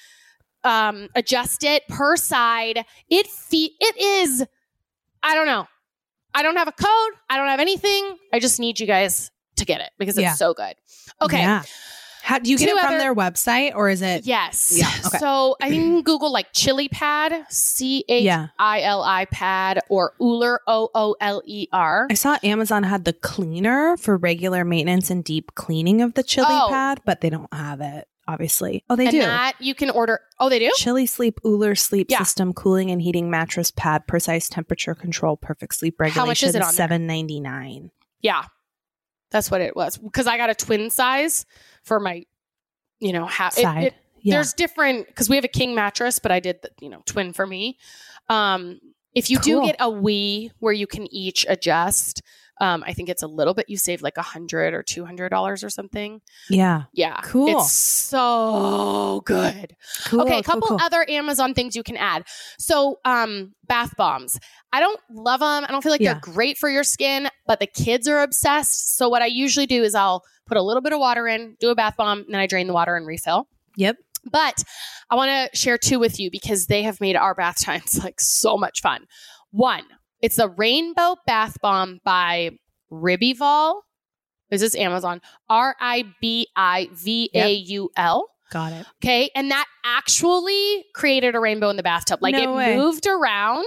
um 0.65 1.09
adjust 1.15 1.63
it 1.65 1.87
per 1.89 2.17
side. 2.17 2.85
It 3.11 3.27
fe- 3.27 3.75
it 3.79 3.97
is 3.99 4.45
I 5.23 5.35
don't 5.35 5.47
know. 5.47 5.67
I 6.35 6.43
don't 6.43 6.57
have 6.57 6.69
a 6.69 6.73
code. 6.73 7.13
I 7.29 7.37
don't 7.37 7.49
have 7.49 7.61
anything. 7.61 8.17
I 8.33 8.39
just 8.39 8.61
need 8.61 8.79
you 8.81 8.87
guys 8.87 9.31
to 9.57 9.65
get 9.65 9.81
it 9.81 9.91
because 9.99 10.17
it's 10.17 10.23
Yeah. 10.23 10.35
so 10.35 10.55
good. 10.55 10.75
Okay. 11.21 11.39
Yeah. 11.41 11.63
How 12.23 12.39
do 12.39 12.51
you 12.51 12.59
get 12.59 12.69
Two 12.69 12.77
it 12.77 12.81
from 12.81 12.89
other- 12.91 12.99
their 12.99 13.15
website 13.15 13.75
or 13.75 13.89
is 13.89 14.03
it? 14.03 14.27
Yes. 14.27 14.73
Yeah, 14.77 14.87
okay. 15.07 15.19
So 15.19 15.57
I 15.61 15.71
think 15.71 15.83
can 15.83 16.03
Google 16.03 16.31
like 16.31 16.49
Chili 16.53 16.89
Pad, 16.89 17.47
C 17.49 18.05
H. 18.09 18.31
I 18.59 18.83
L 18.83 19.03
I 19.03 19.25
Pad, 19.25 19.81
or 19.89 20.13
Ooler, 20.21 20.61
O 20.67 20.91
O 20.95 21.17
L 21.21 21.43
E 21.47 21.67
R. 21.73 22.07
I 22.11 22.15
saw 22.15 22.37
Amazon 22.43 22.83
had 22.83 23.05
the 23.07 23.15
cleaner 23.15 23.97
for 23.97 24.17
regular 24.19 24.65
maintenance 24.67 25.11
and 25.11 25.25
deep 25.25 25.55
cleaning 25.55 26.03
of 26.03 26.13
the 26.15 26.23
chili 26.23 26.47
Oh. 26.51 26.69
pad, 26.69 27.01
but 27.07 27.23
they 27.23 27.31
don't 27.31 27.53
have 27.55 27.81
it, 27.81 28.07
obviously. 28.31 28.85
Oh, 28.89 28.97
they 28.97 29.05
And 29.07 29.13
do. 29.13 29.21
that 29.21 29.55
you 29.61 29.75
can 29.75 29.91
order. 29.91 30.21
Oh, 30.39 30.49
they 30.49 30.59
do? 30.59 30.71
Chili 30.77 31.07
Sleep 31.07 31.41
Ooler 31.45 31.75
Sleep 31.75 32.07
Yeah. 32.11 32.19
System 32.19 32.53
Cooling 32.53 32.91
and 32.91 33.03
Heating 33.03 33.31
Mattress 33.31 33.71
Pad, 33.71 34.07
precise 34.07 34.49
temperature 34.49 34.95
control, 34.95 35.37
perfect 35.37 35.75
sleep 35.75 35.99
regulation. 35.99 36.21
How 36.21 36.27
much 36.27 36.43
is 36.43 36.55
it 36.55 36.63
on? 36.63 36.73
Seven 36.73 37.07
ninety 37.07 37.41
nine. 37.41 37.91
Yeah. 38.21 38.45
That's 39.31 39.51
what 39.51 39.61
it 39.61 39.77
was. 39.77 39.97
Because 39.99 40.27
I 40.27 40.37
got 40.37 40.51
a 40.51 40.55
twin 40.55 40.91
size 40.91 41.47
for 41.85 42.01
my, 42.01 42.25
you 43.01 43.13
know, 43.13 43.27
half 43.27 43.57
it- 43.59 43.63
Side. 43.63 43.85
it- 43.85 43.95
yeah. 44.23 44.35
there's 44.35 44.53
different 44.53 45.07
because 45.07 45.29
we 45.31 45.37
have 45.37 45.45
a 45.45 45.49
king 45.49 45.75
mattress, 45.75 46.19
but 46.19 46.31
I 46.31 46.41
did 46.41 46.61
the 46.63 46.71
you 46.81 46.89
know 46.91 47.03
twin 47.07 47.33
for 47.33 47.47
me. 47.47 47.79
Um, 48.29 48.81
if 49.15 49.31
you 49.31 49.39
do 49.39 49.63
get 49.65 49.77
a 49.81 49.87
Wii 49.91 50.51
where 50.59 50.73
you 50.73 50.87
can 50.87 51.07
each 51.13 51.45
adjust, 51.49 52.23
um, 52.61 52.85
I 52.87 52.93
think 52.93 53.09
it's 53.09 53.23
a 53.23 53.27
little 53.27 53.55
bit. 53.55 53.69
You 53.69 53.77
save 53.77 54.03
like 54.03 54.17
a 54.19 54.23
hundred 54.23 54.75
or 54.75 54.83
two 54.83 55.05
hundred 55.05 55.31
dollars 55.31 55.65
or 55.65 55.71
something. 55.71 56.21
yeah. 56.49 56.83
Yeah, 56.93 57.21
Cool. 57.25 57.61
It's 57.61 57.73
so 57.73 59.23
good. 59.25 59.75
Cool. 60.07 60.23
okay, 60.23 60.39
a 60.39 60.43
cool, 60.43 60.43
couple 60.43 60.69
cool. 60.69 60.79
other 60.81 61.05
Amazon 61.09 61.55
things 61.55 61.75
you 61.75 61.83
can 61.83 61.97
add. 61.97 62.25
So, 62.59 62.99
um, 63.05 63.55
bath 63.67 63.97
bombs. 63.97 64.39
I 64.73 64.81
don't 64.81 65.01
love 65.11 65.41
them. 65.41 65.65
I 65.65 65.69
don't 65.73 65.83
feel 65.83 65.93
like 65.93 66.01
Yeah. 66.01 66.15
they're 66.15 66.21
great 66.35 66.59
for 66.59 66.69
your 66.69 66.85
skin, 66.85 67.29
but 67.47 67.61
the 67.61 67.67
kids 67.67 68.07
are 68.09 68.21
obsessed. 68.21 68.97
So 68.97 69.09
what 69.09 69.23
I 69.23 69.27
usually 69.27 69.67
do 69.67 69.83
is 69.83 69.95
I'll 69.95 70.23
put 70.47 70.57
a 70.57 70.63
little 70.63 70.83
bit 70.83 70.93
of 70.93 70.99
water 71.01 71.27
in, 71.27 71.57
do 71.61 71.71
a 71.71 71.75
bath 71.75 71.97
bomb, 71.97 72.21
and 72.21 72.29
then 72.35 72.41
I 72.41 72.47
drain 72.47 72.67
the 72.67 72.73
water 72.75 72.97
and 72.97 73.07
refill. 73.07 73.49
Yep. 73.77 73.97
But 74.31 74.63
I 75.09 75.15
want 75.15 75.51
to 75.53 75.57
share 75.57 75.79
two 75.79 75.99
with 75.99 76.21
you 76.21 76.31
because 76.31 76.67
they 76.67 76.83
have 76.83 77.01
made 77.01 77.17
our 77.17 77.35
bath 77.35 77.61
times 77.65 77.99
like 78.03 78.21
so 78.21 78.57
much 78.59 78.81
fun. 78.83 79.07
One, 79.51 79.85
it's 80.23 80.37
the 80.37 80.49
Rainbow 80.49 81.17
Bath 81.27 81.57
Bomb 81.61 82.01
by 82.05 82.51
Ribivaul. 82.91 83.81
This 84.51 84.63
is 84.63 84.75
Amazon. 84.75 85.21
R 85.49 85.77
I 85.81 86.05
B 86.21 86.49
I 86.57 86.89
V 86.93 87.31
A 87.35 87.53
U 87.53 87.91
L. 87.97 88.29
Got 88.51 88.73
it. 88.73 88.87
Okay. 89.03 89.31
And 89.37 89.51
that 89.53 89.67
actually 89.85 90.85
created 90.95 91.37
a 91.37 91.41
rainbow 91.41 91.71
in 91.71 91.77
the 91.77 91.85
bathtub. 91.85 92.19
Like 92.21 92.35
No 92.35 92.53
it 92.53 92.57
way. 92.57 92.77
moved 92.77 93.07
around 93.07 93.65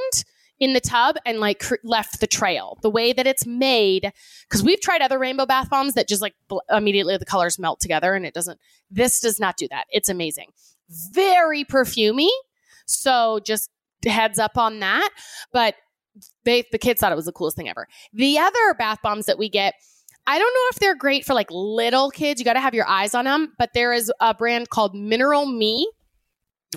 in 0.60 0.74
the 0.74 0.82
tub 0.82 1.16
and 1.26 1.40
like 1.40 1.60
cr- 1.60 1.76
left 1.86 2.20
the 2.20 2.28
trail. 2.28 2.78
The 2.82 2.90
way 2.90 3.14
that 3.14 3.26
it's 3.26 3.46
made, 3.46 4.12
because 4.44 4.62
we've 4.62 4.82
tried 4.82 5.02
other 5.02 5.18
rainbow 5.18 5.46
bath 5.46 5.70
bombs 5.70 5.94
that 5.94 6.10
just 6.10 6.22
like 6.22 6.36
bl- 6.50 6.60
immediately 6.70 7.16
the 7.18 7.26
colors 7.26 7.58
melt 7.58 7.80
together 7.80 8.14
and 8.14 8.26
it 8.26 8.34
doesn't. 8.34 8.60
This 8.92 9.22
does 9.22 9.40
not 9.40 9.56
do 9.56 9.70
that. 9.70 9.86
It's 9.90 10.10
amazing. 10.10 10.50
Very 11.14 11.64
perfumey. 11.64 12.30
So 12.86 13.40
just 13.46 13.70
heads 14.06 14.38
up 14.38 14.58
on 14.58 14.82
that. 14.82 15.10
But 15.54 15.76
they 16.46 16.64
the 16.72 16.78
kids 16.78 17.00
thought 17.00 17.12
it 17.12 17.16
was 17.16 17.26
the 17.26 17.32
coolest 17.32 17.58
thing 17.58 17.70
ever. 17.70 17.88
The 18.14 18.38
other 18.38 18.74
bath 18.78 19.00
bombs 19.04 19.26
that 19.26 19.38
we 19.38 19.50
get, 19.50 19.76
I 20.26 20.38
don't 20.40 20.54
know 20.54 20.68
if 20.72 20.80
they're 20.80 20.96
great 20.96 21.26
for 21.26 21.34
like 21.34 21.50
little 21.52 22.10
kids. 22.10 22.40
You 22.40 22.46
got 22.46 22.54
to 22.54 22.62
have 22.62 22.74
your 22.74 22.88
eyes 22.88 23.14
on 23.14 23.26
them. 23.26 23.54
But 23.58 23.72
there 23.74 23.94
is 23.94 24.12
a 24.20 24.34
brand 24.34 24.70
called 24.70 24.96
Mineral 24.96 25.46
Me 25.46 25.90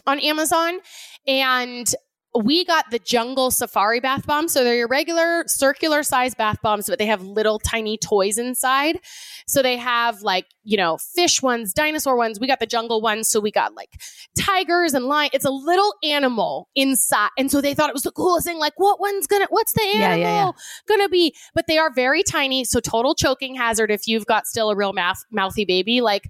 on 0.07 0.19
Amazon, 0.21 0.81
and 1.27 1.93
we 2.37 2.65
got 2.65 2.91
the 2.91 2.99
Jungle 2.99 3.51
Safari 3.51 4.01
bath 4.01 4.27
bombs. 4.27 4.53
So 4.53 4.65
they're 4.65 4.77
your 4.77 4.89
regular 4.89 5.45
circular 5.47 6.03
size 6.03 6.35
bath 6.35 6.59
bombs, 6.63 6.87
but 6.89 6.99
they 6.99 7.07
have 7.07 7.23
little 7.23 7.59
tiny 7.59 7.99
toys 7.99 8.39
inside. 8.39 9.01
So 9.47 9.63
they 9.63 9.77
have 9.77 10.23
like, 10.23 10.47
you 10.65 10.77
know, 10.77 10.99
fish 10.99 11.43
ones, 11.43 11.73
dinosaur 11.73 12.17
ones. 12.17 12.41
We 12.41 12.47
got 12.47 12.61
the 12.61 12.67
jungle 12.67 13.01
ones. 13.01 13.29
So 13.29 13.39
we 13.41 13.51
got 13.51 13.75
like 13.75 13.91
tigers 14.39 14.95
and 14.95 15.05
lion. 15.07 15.31
It's 15.33 15.45
a 15.45 15.51
little 15.51 15.95
animal 16.03 16.69
inside. 16.75 17.31
And 17.39 17.51
so 17.51 17.61
they 17.61 17.75
thought 17.75 17.91
it 17.91 17.95
was 17.95 18.03
the 18.03 18.13
coolest 18.13 18.47
thing. 18.47 18.59
Like, 18.59 18.75
what 18.77 19.01
one's 19.01 19.27
gonna, 19.27 19.47
what's 19.51 19.73
the 19.73 19.83
animal 19.83 20.01
Yeah, 20.01 20.15
yeah, 20.17 20.45
yeah. 20.47 20.53
gonna 20.89 21.09
be? 21.09 21.35
But 21.55 21.67
they 21.69 21.79
are 21.79 21.93
very 21.93 22.23
tiny. 22.23 22.65
So 22.65 22.81
total 22.81 23.15
choking 23.15 23.55
hazard 23.55 23.91
if 23.91 24.09
you've 24.09 24.27
got 24.27 24.47
still 24.47 24.71
a 24.71 24.77
real 24.77 24.93
mouth, 24.93 25.19
mouthy 25.31 25.65
baby. 25.65 26.01
Like, 26.01 26.29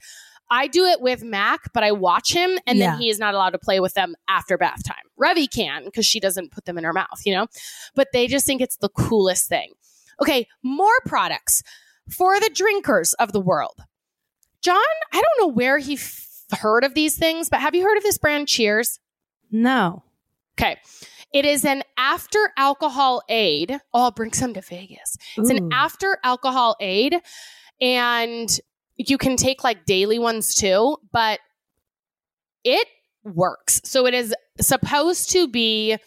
I 0.50 0.66
do 0.68 0.84
it 0.84 1.00
with 1.00 1.22
Mac, 1.22 1.72
but 1.72 1.82
I 1.82 1.92
watch 1.92 2.32
him 2.32 2.58
and 2.66 2.78
Yeah. 2.78 2.92
then 2.92 3.00
he 3.00 3.08
is 3.10 3.18
not 3.18 3.34
allowed 3.34 3.50
to 3.50 3.58
play 3.58 3.80
with 3.80 3.94
them 3.94 4.14
after 4.28 4.56
bath 4.56 4.82
time. 4.84 4.96
Revi 5.20 5.50
can 5.52 5.84
because 5.84 6.06
she 6.06 6.20
doesn't 6.20 6.52
put 6.52 6.64
them 6.66 6.78
in 6.78 6.84
her 6.84 6.92
mouth, 6.92 7.20
you 7.24 7.34
know? 7.34 7.46
But 7.94 8.08
they 8.12 8.26
just 8.26 8.46
think 8.46 8.60
it's 8.60 8.76
the 8.76 8.88
coolest 8.90 9.48
thing. 9.48 9.72
Okay, 10.20 10.46
more 10.62 10.98
products 11.04 11.62
for 12.10 12.38
the 12.38 12.50
drinkers 12.54 13.12
of 13.14 13.32
the 13.32 13.40
world. 13.40 13.80
John, 14.62 14.76
I 15.12 15.20
don't 15.20 15.48
know 15.48 15.52
where 15.54 15.78
he 15.78 15.94
f- 15.94 16.26
heard 16.60 16.84
of 16.84 16.94
these 16.94 17.18
things, 17.18 17.48
but 17.48 17.60
have 17.60 17.74
you 17.74 17.82
heard 17.82 17.96
of 17.96 18.02
this 18.04 18.18
brand 18.18 18.48
Cheers? 18.48 19.00
No. 19.50 20.04
Okay. 20.58 20.76
It 21.32 21.44
is 21.44 21.64
an 21.64 21.82
after 21.98 22.52
alcohol 22.56 23.22
aid. 23.28 23.72
Oh, 23.92 24.04
I'll 24.04 24.10
bring 24.10 24.32
some 24.32 24.54
to 24.54 24.60
Vegas. 24.60 25.16
It's 25.36 25.50
an 25.50 25.70
after 25.72 26.18
alcohol 26.24 26.76
aid, 26.80 27.20
and 27.80 28.48
you 28.96 29.18
can 29.18 29.36
take 29.36 29.64
like 29.64 29.84
daily 29.84 30.18
ones 30.18 30.54
too, 30.54 30.96
but 31.12 31.40
it 32.64 32.86
works. 33.24 33.80
So 33.84 34.06
it 34.06 34.14
is 34.14 34.34
supposed 34.60 35.30
to 35.30 35.48
be 35.48 35.98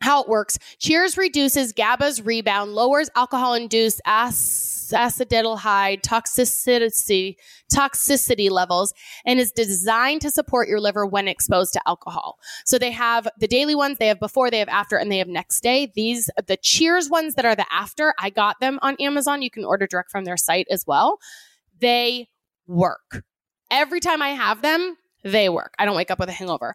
how 0.00 0.22
it 0.22 0.28
works. 0.28 0.58
Cheers 0.78 1.16
reduces 1.16 1.72
GABA's 1.72 2.20
rebound, 2.20 2.74
lowers 2.74 3.08
alcohol-induced 3.16 4.02
ac- 4.06 4.94
acetaldehyde 4.94 6.02
toxicity 6.02 7.36
toxicity 7.72 8.50
levels, 8.50 8.92
and 9.24 9.40
is 9.40 9.50
designed 9.50 10.20
to 10.20 10.30
support 10.30 10.68
your 10.68 10.78
liver 10.78 11.06
when 11.06 11.26
exposed 11.26 11.72
to 11.72 11.80
alcohol. 11.86 12.38
So 12.66 12.78
they 12.78 12.90
have 12.90 13.26
the 13.40 13.48
daily 13.48 13.74
ones, 13.74 13.96
they 13.98 14.08
have 14.08 14.20
before, 14.20 14.50
they 14.50 14.58
have 14.58 14.68
after, 14.68 14.96
and 14.96 15.10
they 15.10 15.18
have 15.18 15.28
next 15.28 15.62
day. 15.62 15.90
These 15.94 16.28
the 16.46 16.58
Cheers 16.58 17.08
ones 17.08 17.34
that 17.34 17.46
are 17.46 17.56
the 17.56 17.66
after. 17.72 18.14
I 18.20 18.28
got 18.28 18.60
them 18.60 18.78
on 18.82 18.96
Amazon. 19.00 19.40
You 19.40 19.50
can 19.50 19.64
order 19.64 19.86
direct 19.86 20.10
from 20.10 20.24
their 20.24 20.36
site 20.36 20.66
as 20.70 20.84
well. 20.86 21.18
They 21.80 22.28
work. 22.66 23.24
Every 23.70 24.00
time 24.00 24.22
I 24.22 24.30
have 24.30 24.62
them, 24.62 24.96
they 25.22 25.48
work. 25.48 25.74
I 25.78 25.84
don't 25.84 25.96
wake 25.96 26.10
up 26.10 26.18
with 26.18 26.28
a 26.28 26.32
hangover. 26.32 26.74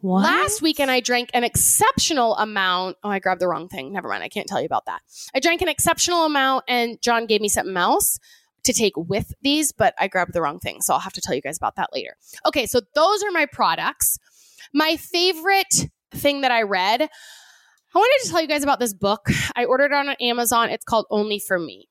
What? 0.00 0.22
Last 0.22 0.62
weekend, 0.62 0.90
I 0.90 1.00
drank 1.00 1.30
an 1.32 1.42
exceptional 1.42 2.36
amount. 2.36 2.98
Oh, 3.02 3.08
I 3.08 3.18
grabbed 3.18 3.40
the 3.40 3.48
wrong 3.48 3.68
thing. 3.68 3.92
Never 3.92 4.08
mind. 4.08 4.22
I 4.22 4.28
can't 4.28 4.46
tell 4.46 4.60
you 4.60 4.66
about 4.66 4.86
that. 4.86 5.00
I 5.34 5.40
drank 5.40 5.62
an 5.62 5.68
exceptional 5.68 6.24
amount, 6.24 6.64
and 6.68 7.00
John 7.00 7.26
gave 7.26 7.40
me 7.40 7.48
something 7.48 7.76
else 7.76 8.18
to 8.64 8.72
take 8.72 8.92
with 8.96 9.32
these, 9.42 9.72
but 9.72 9.94
I 9.98 10.08
grabbed 10.08 10.34
the 10.34 10.42
wrong 10.42 10.58
thing. 10.58 10.82
So 10.82 10.92
I'll 10.92 11.00
have 11.00 11.14
to 11.14 11.20
tell 11.20 11.34
you 11.34 11.40
guys 11.40 11.56
about 11.56 11.76
that 11.76 11.90
later. 11.92 12.16
Okay, 12.44 12.66
so 12.66 12.80
those 12.94 13.22
are 13.22 13.30
my 13.30 13.46
products. 13.46 14.18
My 14.74 14.96
favorite 14.96 15.88
thing 16.10 16.42
that 16.42 16.50
I 16.50 16.62
read, 16.62 17.02
I 17.02 17.98
wanted 17.98 18.24
to 18.24 18.30
tell 18.30 18.42
you 18.42 18.48
guys 18.48 18.62
about 18.62 18.80
this 18.80 18.92
book. 18.92 19.28
I 19.54 19.64
ordered 19.64 19.92
it 19.92 19.94
on 19.94 20.10
Amazon. 20.20 20.68
It's 20.68 20.84
called 20.84 21.06
Only 21.10 21.38
for 21.38 21.58
Me. 21.58 21.88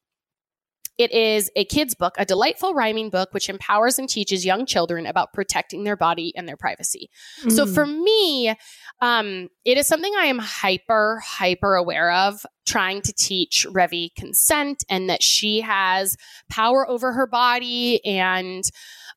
It 0.98 1.12
is 1.12 1.52
a 1.56 1.66
kid's 1.66 1.94
book, 1.94 2.16
a 2.18 2.26
delightful 2.26 2.74
rhyming 2.74 3.10
book 3.10 3.34
which 3.34 3.50
empowers 3.50 4.00
and 4.00 4.08
teaches 4.08 4.46
young 4.46 4.66
children 4.66 5.06
about 5.06 5.34
protecting 5.34 5.84
their 5.84 5.98
body 5.98 6.32
and 6.36 6.48
their 6.48 6.56
privacy. 6.56 7.10
So 7.50 7.66
Mm. 7.66 7.74
for 7.74 7.86
me, 7.86 8.56
um, 9.02 9.50
it 9.66 9.78
is 9.78 9.88
something 9.88 10.14
I 10.18 10.28
am 10.28 10.40
hyper, 10.40 11.22
hyper 11.24 11.76
aware 11.76 12.12
of, 12.12 12.46
trying 12.66 13.02
to 13.02 13.14
teach 13.14 13.68
Revi 13.70 14.16
consent 14.16 14.86
and 14.90 15.10
that 15.10 15.22
she 15.22 15.62
has 15.62 16.16
power 16.50 16.90
over 16.90 17.12
her 17.12 17.28
body 17.28 18.04
and 18.06 18.64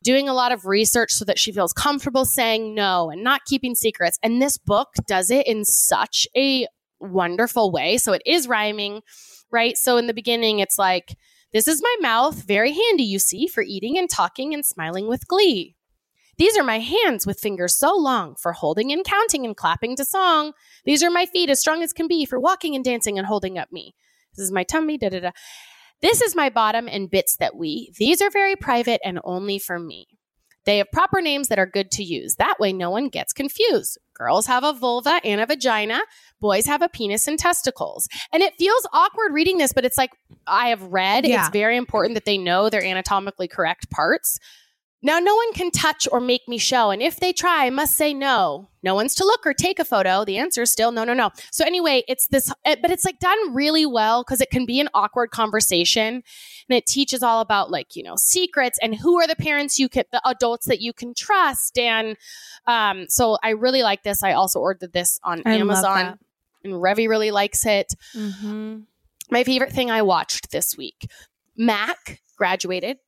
doing 0.03 0.29
a 0.29 0.35
lot 0.35 0.53
of 0.53 0.67
research 0.67 1.13
so 1.13 1.25
that 1.25 1.39
she 1.39 1.53
feels 1.53 1.73
comfortable 1.73 2.25
saying 2.25 2.75
no 2.75 3.11
and 3.11 3.23
not 3.23 3.45
keeping 3.47 3.75
secrets. 3.75 4.19
And 4.23 4.43
this 4.43 4.59
book 4.59 4.89
does 5.07 5.31
it 5.31 5.47
in 5.47 5.65
such 5.65 6.27
a 6.37 6.67
wonderful 7.01 7.71
way. 7.71 7.99
So 7.99 8.13
it 8.13 8.23
is 8.27 8.49
rhyming, 8.49 9.03
right? 9.51 9.77
So 9.77 9.97
in 9.97 10.09
the 10.09 10.15
beginning, 10.15 10.59
it's 10.59 10.79
like, 10.79 11.17
this 11.53 11.67
is 11.67 11.83
my 11.83 11.97
mouth, 12.01 12.43
very 12.47 12.73
handy, 12.73 13.05
you 13.05 13.19
see, 13.19 13.47
for 13.47 13.63
eating 13.63 13.97
and 13.97 14.11
talking 14.11 14.53
and 14.53 14.65
smiling 14.65 15.09
with 15.09 15.29
glee. 15.29 15.77
These 16.37 16.57
are 16.57 16.63
my 16.63 16.79
hands 16.79 17.27
with 17.27 17.41
fingers 17.41 17.77
so 17.77 17.97
long 17.97 18.37
for 18.37 18.53
holding 18.53 18.93
and 18.93 19.05
counting 19.05 19.45
and 19.45 19.57
clapping 19.57 19.97
to 19.97 20.05
song. 20.05 20.53
These 20.85 21.03
are 21.03 21.11
my 21.11 21.27
feet 21.27 21.51
as 21.51 21.59
strong 21.59 21.83
as 21.83 21.93
can 21.93 22.07
be 22.07 22.25
for 22.27 22.39
walking 22.39 22.77
and 22.77 22.85
dancing 22.85 23.19
and 23.19 23.27
holding 23.27 23.59
up 23.59 23.73
me. 23.73 23.95
This 24.37 24.45
is 24.45 24.53
my 24.53 24.63
tummy, 24.63 24.99
da 24.99 25.09
da 25.09 25.21
da. 25.21 25.31
This 26.01 26.21
is 26.21 26.37
my 26.37 26.49
bottom 26.49 26.89
and 26.89 27.11
bits 27.11 27.37
that 27.39 27.57
we. 27.57 27.93
These 27.99 28.23
are 28.23 28.31
very 28.31 28.55
private 28.55 29.01
and 29.05 29.19
only 29.25 29.59
for 29.59 29.81
me. 29.81 30.07
They 30.69 30.77
have 30.77 30.93
proper 30.93 31.23
names 31.23 31.49
that 31.49 31.59
are 31.59 31.65
good 31.65 31.91
to 31.93 32.05
use. 32.05 32.35
That 32.35 32.61
way, 32.61 32.75
no 32.75 32.91
one 32.91 33.09
gets 33.09 33.33
confused. 33.33 33.97
Girls 34.13 34.47
have 34.49 34.65
a 34.65 34.75
vulva 34.75 35.19
and 35.25 35.41
a 35.41 35.47
vagina. 35.47 36.01
Boys 36.43 36.67
have 36.67 36.83
a 36.83 36.91
penis 36.91 37.27
and 37.27 37.39
testicles. 37.39 38.07
And 38.35 38.43
it 38.43 38.53
feels 38.59 38.87
awkward 38.93 39.33
reading 39.33 39.57
this, 39.57 39.73
but 39.73 39.87
it's 39.87 39.97
like 39.97 40.11
I 40.47 40.69
have 40.69 40.83
read. 40.83 41.27
Yeah. 41.27 41.41
It's 41.41 41.49
very 41.55 41.79
important 41.79 42.17
that 42.17 42.27
they 42.27 42.37
know 42.37 42.69
their 42.69 42.85
anatomically 42.85 43.49
correct 43.49 43.89
parts. 43.89 44.39
Now, 45.01 45.21
no 45.21 45.35
one 45.37 45.53
can 45.53 45.71
touch 45.71 46.09
or 46.11 46.21
make 46.21 46.49
me 46.49 46.59
show. 46.59 46.91
And 46.91 47.01
if 47.01 47.21
they 47.21 47.33
try, 47.33 47.67
I 47.67 47.71
must 47.71 47.95
say 47.95 48.13
no. 48.13 48.69
No 48.83 48.97
one's 48.97 49.15
to 49.17 49.25
look 49.25 49.47
or 49.47 49.55
take 49.55 49.79
a 49.79 49.85
photo. 49.85 50.25
The 50.25 50.39
answer 50.39 50.63
is 50.63 50.73
still 50.73 50.91
no, 50.91 51.05
no, 51.05 51.15
no. 51.15 51.31
So, 51.53 51.65
anyway, 51.65 52.03
it's 52.09 52.27
this, 52.27 52.53
eh, 52.65 52.75
but 52.83 52.91
it's 52.91 53.05
like 53.05 53.21
done 53.21 53.55
really 53.55 53.87
well 53.87 54.25
because 54.25 54.41
it 54.41 54.51
can 54.51 54.67
be 54.67 54.81
an 54.81 54.89
awkward 54.95 55.31
conversation. 55.31 56.23
And 56.69 56.77
it 56.77 56.85
teaches 56.87 57.23
all 57.23 57.41
about 57.41 57.71
like, 57.71 57.95
you 57.95 58.03
know, 58.03 58.17
secrets 58.17 58.79
and 58.83 58.95
who 58.95 59.21
are 59.21 59.27
the 59.27 59.37
parents 59.37 59.79
you 59.79 59.89
can, 59.89 60.05
the 60.11 60.21
adults 60.29 60.67
that 60.67 60.81
you 60.81 60.93
can 60.93 61.15
trust. 61.15 61.79
And 61.79 62.17
um, 62.67 63.07
so 63.09 63.39
I 63.43 63.51
really 63.51 63.83
like 63.83 64.03
this. 64.03 64.23
I 64.25 64.33
also 64.33 64.59
ordered 64.59 64.93
this 64.93 65.21
on 65.23 65.43
I 65.47 65.55
Amazon. 65.55 66.19
And 66.65 66.73
Revi 66.75 67.09
really 67.09 67.31
likes 67.31 67.65
it. 67.67 67.95
Mhm. 68.17 68.83
My 69.31 69.45
favorite 69.45 69.73
thing 69.73 69.91
I 69.91 70.03
watched 70.03 70.51
this 70.51 70.77
week 70.77 71.09
Mac 71.57 72.21
graduated 72.37 72.99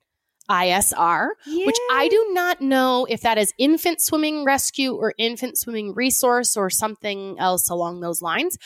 ISR, 0.51 1.29
which 1.47 1.77
I 1.93 2.09
do 2.09 2.31
not 2.33 2.61
know 2.61 3.07
if 3.09 3.21
that 3.23 3.39
is 3.39 3.55
infant 3.57 4.01
swimming 4.01 4.45
rescue 4.45 4.95
or 4.95 5.15
infant 5.17 5.57
swimming 5.59 5.95
resource 5.95 6.57
or 6.57 6.69
something 6.69 7.39
else 7.39 7.71
along 7.71 8.01
those 8.01 8.21
lines. 8.21 8.59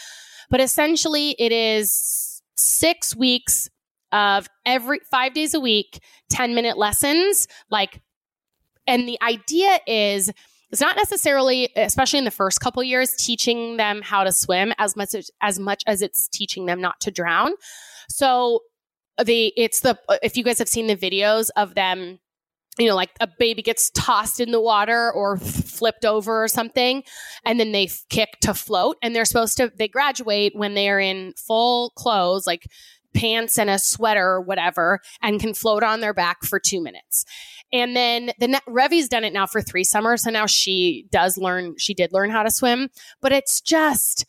But 0.50 0.60
essentially, 0.60 1.36
it 1.38 1.52
is 1.52 2.42
six 2.56 3.14
weeks 3.14 3.68
of 4.12 4.48
every 4.64 5.00
five 5.10 5.34
days 5.34 5.54
a 5.54 5.60
week, 5.60 6.00
10 6.30 6.54
minute 6.54 6.78
lessons. 6.78 7.48
Like, 7.70 8.00
and 8.86 9.08
the 9.08 9.18
idea 9.22 9.78
is, 9.86 10.30
it's 10.70 10.80
not 10.80 10.96
necessarily, 10.96 11.70
especially 11.76 12.18
in 12.18 12.24
the 12.24 12.30
first 12.30 12.60
couple 12.60 12.82
years, 12.82 13.14
teaching 13.14 13.76
them 13.76 14.02
how 14.02 14.24
to 14.24 14.32
swim 14.32 14.72
as 14.78 14.96
much 14.96 15.14
as, 15.14 15.30
as 15.40 15.58
much 15.58 15.82
as 15.86 16.02
it's 16.02 16.28
teaching 16.28 16.66
them 16.66 16.80
not 16.80 17.00
to 17.00 17.10
drown. 17.10 17.52
So 18.08 18.60
the 19.22 19.53
it's 19.57 19.81
the 19.81 19.98
if 20.22 20.37
you 20.37 20.44
guys 20.44 20.59
have 20.59 20.68
seen 20.68 20.87
the 20.87 20.96
videos 20.96 21.50
of 21.57 21.74
them 21.74 22.18
you 22.79 22.88
know 22.88 22.96
like 22.96 23.11
a 23.20 23.29
baby 23.38 23.62
gets 23.62 23.90
tossed 23.90 24.40
in 24.40 24.50
the 24.50 24.61
water 24.61 25.12
or 25.12 25.37
flipped 25.37 26.05
over 26.05 26.42
or 26.42 26.48
something 26.48 27.03
and 27.44 27.61
then 27.61 27.72
they 27.72 27.88
kick 28.09 28.31
to 28.40 28.53
float 28.55 28.96
and 29.03 29.14
they're 29.14 29.24
supposed 29.24 29.57
to 29.57 29.70
they 29.77 29.88
graduate 29.88 30.53
when 30.57 30.74
they're 30.74 31.00
in 31.00 31.33
full 31.37 31.90
clothes 31.90 32.46
like 32.46 32.66
pants 33.14 33.59
and 33.59 33.70
a 33.70 33.79
sweater 33.79 34.27
or 34.27 34.40
whatever 34.40 35.00
and 35.22 35.40
can 35.40 35.55
float 35.55 35.83
on 35.83 36.00
their 36.00 36.12
back 36.12 36.42
for 36.42 36.59
2 36.59 36.83
minutes. 36.83 37.24
And 37.72 37.96
then 37.96 38.33
the 38.38 38.48
ne- 38.48 38.59
Revi's 38.66 39.09
done 39.09 39.24
it 39.24 39.33
now 39.33 39.46
for 39.46 39.62
3 39.62 39.85
summers 39.85 40.24
so 40.24 40.31
now 40.31 40.46
she 40.46 41.07
does 41.11 41.38
learn 41.38 41.77
she 41.79 41.94
did 41.94 42.12
learn 42.12 42.31
how 42.31 42.42
to 42.42 42.50
swim, 42.50 42.90
but 43.22 43.33
it's 43.33 43.61
just 43.61 44.27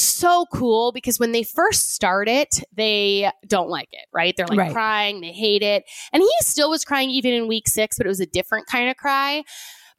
so 0.00 0.46
cool 0.52 0.92
because 0.92 1.18
when 1.18 1.32
they 1.32 1.42
first 1.42 1.92
start 1.94 2.28
it, 2.28 2.62
they 2.72 3.30
don't 3.46 3.68
like 3.68 3.88
it, 3.92 4.06
right? 4.12 4.34
They're 4.36 4.46
like 4.48 4.58
Right. 4.58 4.72
crying, 4.72 5.20
they 5.20 5.32
hate 5.32 5.62
it. 5.62 5.84
And 6.12 6.22
he 6.22 6.30
still 6.40 6.70
was 6.70 6.84
crying 6.84 7.10
even 7.10 7.32
in 7.32 7.48
week 7.48 7.68
six, 7.68 7.96
but 7.96 8.06
it 8.06 8.08
was 8.08 8.20
a 8.20 8.26
different 8.26 8.66
kind 8.66 8.90
of 8.90 8.96
cry. 8.96 9.44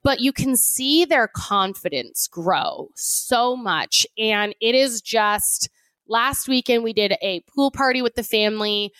but 0.03 0.19
you 0.21 0.31
can 0.31 0.55
see 0.55 1.03
their 1.03 1.27
confidence 1.27 2.27
grow 2.27 2.89
so 2.95 3.55
much. 3.55 4.05
And 4.19 4.53
it 4.61 4.75
is 4.75 5.01
just 5.01 5.67
last 6.07 6.47
weekend 6.47 6.83
we 6.83 6.93
did 6.93 7.13
a 7.23 7.41
pool 7.53 7.71
party 7.71 8.03
with 8.03 8.13
the 8.13 8.21
family 8.23 8.91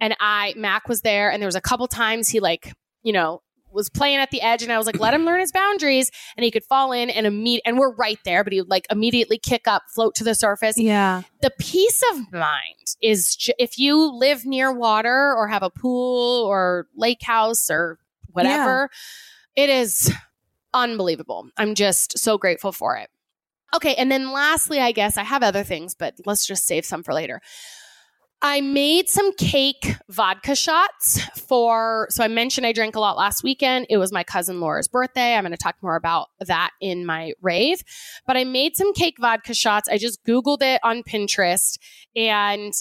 and 0.00 0.16
I 0.20 0.54
Mac 0.56 0.88
was 0.88 1.02
there 1.02 1.30
and 1.30 1.42
there 1.42 1.46
was 1.48 1.54
a 1.54 1.60
couple 1.60 1.86
times 1.86 2.28
he 2.30 2.40
like, 2.40 2.72
you 3.02 3.12
know, 3.12 3.42
was 3.74 3.90
playing 3.90 4.18
at 4.18 4.30
the 4.30 4.40
edge 4.40 4.62
and 4.62 4.72
I 4.72 4.78
was 4.78 4.86
like, 4.86 4.98
let 4.98 5.12
him 5.12 5.24
learn 5.24 5.40
his 5.40 5.52
boundaries 5.52 6.10
and 6.36 6.44
he 6.44 6.50
could 6.50 6.64
fall 6.64 6.92
in 6.92 7.10
and 7.10 7.26
immediate 7.26 7.62
and 7.66 7.78
we're 7.78 7.94
right 7.94 8.18
there, 8.24 8.44
but 8.44 8.52
he 8.52 8.60
would 8.60 8.70
like 8.70 8.86
immediately 8.90 9.38
kick 9.38 9.66
up, 9.66 9.82
float 9.94 10.14
to 10.16 10.24
the 10.24 10.34
surface. 10.34 10.78
Yeah. 10.78 11.22
The 11.42 11.52
peace 11.58 12.02
of 12.12 12.32
mind 12.32 12.94
is 13.02 13.36
ju- 13.36 13.52
if 13.58 13.78
you 13.78 14.16
live 14.16 14.46
near 14.46 14.72
water 14.72 15.34
or 15.36 15.48
have 15.48 15.62
a 15.62 15.70
pool 15.70 16.44
or 16.44 16.86
lake 16.96 17.22
house 17.22 17.68
or 17.70 17.98
whatever, 18.32 18.90
it 19.56 19.70
is 19.70 20.12
unbelievable. 20.72 21.48
I'm 21.56 21.74
just 21.74 22.18
so 22.18 22.38
grateful 22.38 22.72
for 22.72 22.96
it. 22.96 23.10
Okay, 23.74 23.94
and 23.96 24.10
then 24.10 24.30
lastly, 24.30 24.78
I 24.78 24.92
guess 24.92 25.16
I 25.16 25.24
have 25.24 25.42
other 25.42 25.64
things, 25.64 25.94
but 25.94 26.14
let's 26.26 26.46
just 26.46 26.64
save 26.64 26.84
some 26.84 27.02
for 27.02 27.12
later. 27.12 27.40
I 28.44 28.60
made 28.60 29.08
some 29.08 29.32
cake 29.36 29.96
vodka 30.10 30.54
shots 30.54 31.18
for, 31.48 32.06
so 32.10 32.22
I 32.22 32.28
mentioned 32.28 32.66
I 32.66 32.72
drank 32.72 32.94
a 32.94 33.00
lot 33.00 33.16
last 33.16 33.42
weekend. 33.42 33.86
It 33.88 33.96
was 33.96 34.12
my 34.12 34.22
cousin 34.22 34.60
Laura's 34.60 34.86
birthday. 34.86 35.34
I'm 35.34 35.44
going 35.44 35.52
to 35.52 35.56
talk 35.56 35.76
more 35.80 35.96
about 35.96 36.26
that 36.40 36.72
in 36.78 37.06
my 37.06 37.32
rave. 37.40 37.82
But 38.26 38.36
I 38.36 38.44
made 38.44 38.76
some 38.76 38.92
cake 38.92 39.16
vodka 39.18 39.54
shots. 39.54 39.88
I 39.88 39.96
just 39.96 40.22
Googled 40.26 40.60
it 40.60 40.78
on 40.84 41.02
Pinterest 41.02 41.78
and 42.14 42.74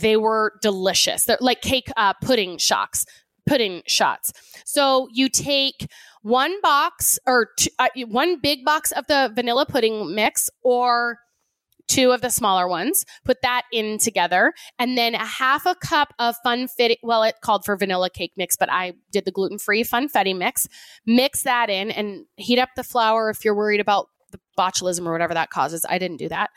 they 0.00 0.16
were 0.16 0.54
delicious. 0.62 1.26
They're 1.26 1.36
like 1.42 1.60
cake 1.60 1.90
uh, 1.98 2.14
pudding 2.22 2.56
shots, 2.56 3.04
pudding 3.46 3.82
shots. 3.86 4.32
So 4.64 5.08
you 5.12 5.28
take 5.28 5.88
one 6.22 6.58
box 6.62 7.18
or 7.26 7.50
two, 7.58 7.68
uh, 7.78 7.88
one 8.06 8.40
big 8.40 8.64
box 8.64 8.92
of 8.92 9.06
the 9.08 9.30
vanilla 9.34 9.66
pudding 9.66 10.14
mix 10.14 10.48
or 10.62 11.18
two 11.88 12.12
of 12.12 12.20
the 12.20 12.30
smaller 12.30 12.68
ones, 12.68 13.04
put 13.24 13.42
that 13.42 13.62
in 13.72 13.98
together, 13.98 14.52
and 14.78 14.96
then 14.96 15.14
a 15.14 15.24
half 15.24 15.66
a 15.66 15.74
cup 15.74 16.12
of 16.18 16.34
funfetti. 16.44 16.96
Well, 17.02 17.22
it 17.22 17.36
called 17.42 17.64
for 17.64 17.76
vanilla 17.76 18.10
cake 18.10 18.32
mix, 18.36 18.56
but 18.56 18.70
I 18.70 18.94
did 19.12 19.24
the 19.24 19.30
gluten 19.32 19.58
free 19.58 19.84
funfetti 19.84 20.36
mix. 20.36 20.66
Mix 21.06 21.42
that 21.42 21.70
in 21.70 21.90
and 21.90 22.26
heat 22.36 22.58
up 22.58 22.70
the 22.76 22.84
flour 22.84 23.30
if 23.30 23.44
you're 23.44 23.54
worried 23.54 23.80
about 23.80 24.08
the 24.32 24.40
botulism 24.58 25.06
or 25.06 25.12
whatever 25.12 25.34
that 25.34 25.50
causes. 25.50 25.84
I 25.88 25.98
didn't 25.98 26.16
do 26.18 26.28
that. 26.28 26.50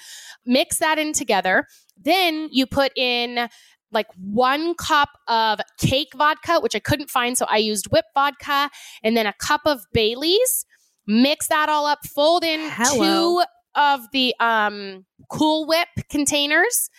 Mix 0.45 0.79
that 0.79 0.97
in 0.97 1.13
together. 1.13 1.65
Then 2.01 2.49
you 2.51 2.65
put 2.65 2.91
in 2.97 3.49
like 3.91 4.07
one 4.17 4.75
cup 4.75 5.09
of 5.27 5.59
cake 5.79 6.11
vodka, 6.15 6.59
which 6.59 6.75
I 6.75 6.79
couldn't 6.79 7.09
find. 7.09 7.37
So 7.37 7.45
I 7.49 7.57
used 7.57 7.87
whip 7.91 8.05
vodka 8.13 8.69
and 9.03 9.17
then 9.17 9.25
a 9.25 9.33
cup 9.33 9.61
of 9.65 9.81
Bailey's. 9.93 10.65
Mix 11.07 11.47
that 11.47 11.69
all 11.69 11.87
up, 11.87 11.99
fold 12.05 12.43
in 12.43 12.59
Hello. 12.71 13.41
two 13.41 13.43
of 13.75 14.01
the 14.11 14.33
um, 14.39 15.05
Cool 15.29 15.67
Whip 15.67 15.87
containers, 16.09 16.89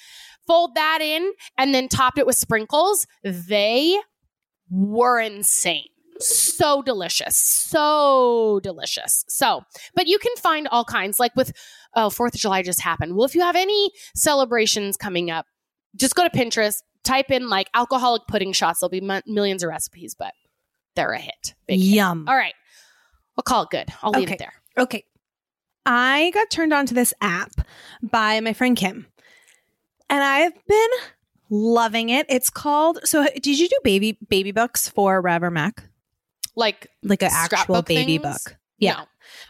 fold 0.47 0.75
that 0.75 1.01
in, 1.01 1.33
and 1.59 1.75
then 1.75 1.89
topped 1.89 2.19
it 2.19 2.27
with 2.27 2.37
sprinkles. 2.37 3.07
They 3.23 3.99
were 4.71 5.19
insane. 5.21 5.87
So 6.21 6.83
delicious. 6.83 7.37
So 7.37 8.61
delicious. 8.63 9.25
So, 9.29 9.63
but 9.95 10.07
you 10.07 10.19
can 10.19 10.35
find 10.37 10.69
all 10.69 10.85
kinds, 10.85 11.19
like 11.19 11.35
with, 11.35 11.53
oh, 11.97 12.09
4th 12.09 12.35
of 12.35 12.41
July 12.41 12.63
just 12.63 12.81
happened. 12.83 13.17
Well, 13.17 13.25
if 13.25 13.35
you 13.35 13.41
have 13.41 13.57
any 13.57 13.91
celebrations 14.15 14.97
coming 14.99 15.31
up, 15.31 15.47
just 15.97 16.15
go 16.15 16.29
to 16.29 16.31
Pinterest, 16.31 16.77
type 17.05 17.31
in 17.31 17.49
like 17.49 17.69
alcoholic 17.75 18.23
pudding 18.29 18.53
shots. 18.53 18.81
There'll 18.81 18.91
be 18.91 19.01
m- 19.03 19.23
millions 19.27 19.63
of 19.63 19.71
recipes, 19.71 20.15
but 20.15 20.35
they're 20.95 21.13
a 21.13 21.19
hit. 21.19 21.55
Big 21.67 21.79
hit. 21.81 21.87
Yum. 21.87 22.27
All 22.29 22.37
right. 22.37 22.55
We'll 23.37 23.43
call 23.45 23.63
it 23.63 23.71
good. 23.71 23.89
I'll 24.03 24.11
leave 24.11 24.25
Okay. 24.25 24.35
it 24.35 24.39
there. 24.39 24.53
Okay. 24.77 25.05
I 25.93 26.31
got 26.33 26.51
turned 26.51 26.73
on 26.73 26.87
to 26.87 26.95
this 26.95 27.13
app 27.21 27.51
by 28.03 28.39
my 28.41 28.53
friend 28.53 28.77
Kim. 28.77 29.07
And 30.09 30.23
I've 30.23 30.55
been 30.67 30.89
loving 31.51 32.11
it. 32.11 32.27
It's 32.29 32.49
called 32.51 33.01
so 33.05 33.27
did 33.43 33.59
you 33.59 33.69
do 33.69 33.77
baby 33.83 34.17
baby 34.29 34.53
books 34.53 34.89
for 34.89 35.21
Rev 35.21 35.43
or 35.43 35.51
Mac? 35.51 35.85
Like, 36.55 36.87
Like 37.03 37.23
an 37.23 37.31
actual 37.33 37.83
baby 37.83 38.19
things? 38.19 38.23
book. 38.45 38.57
Yeah. 38.79 39.05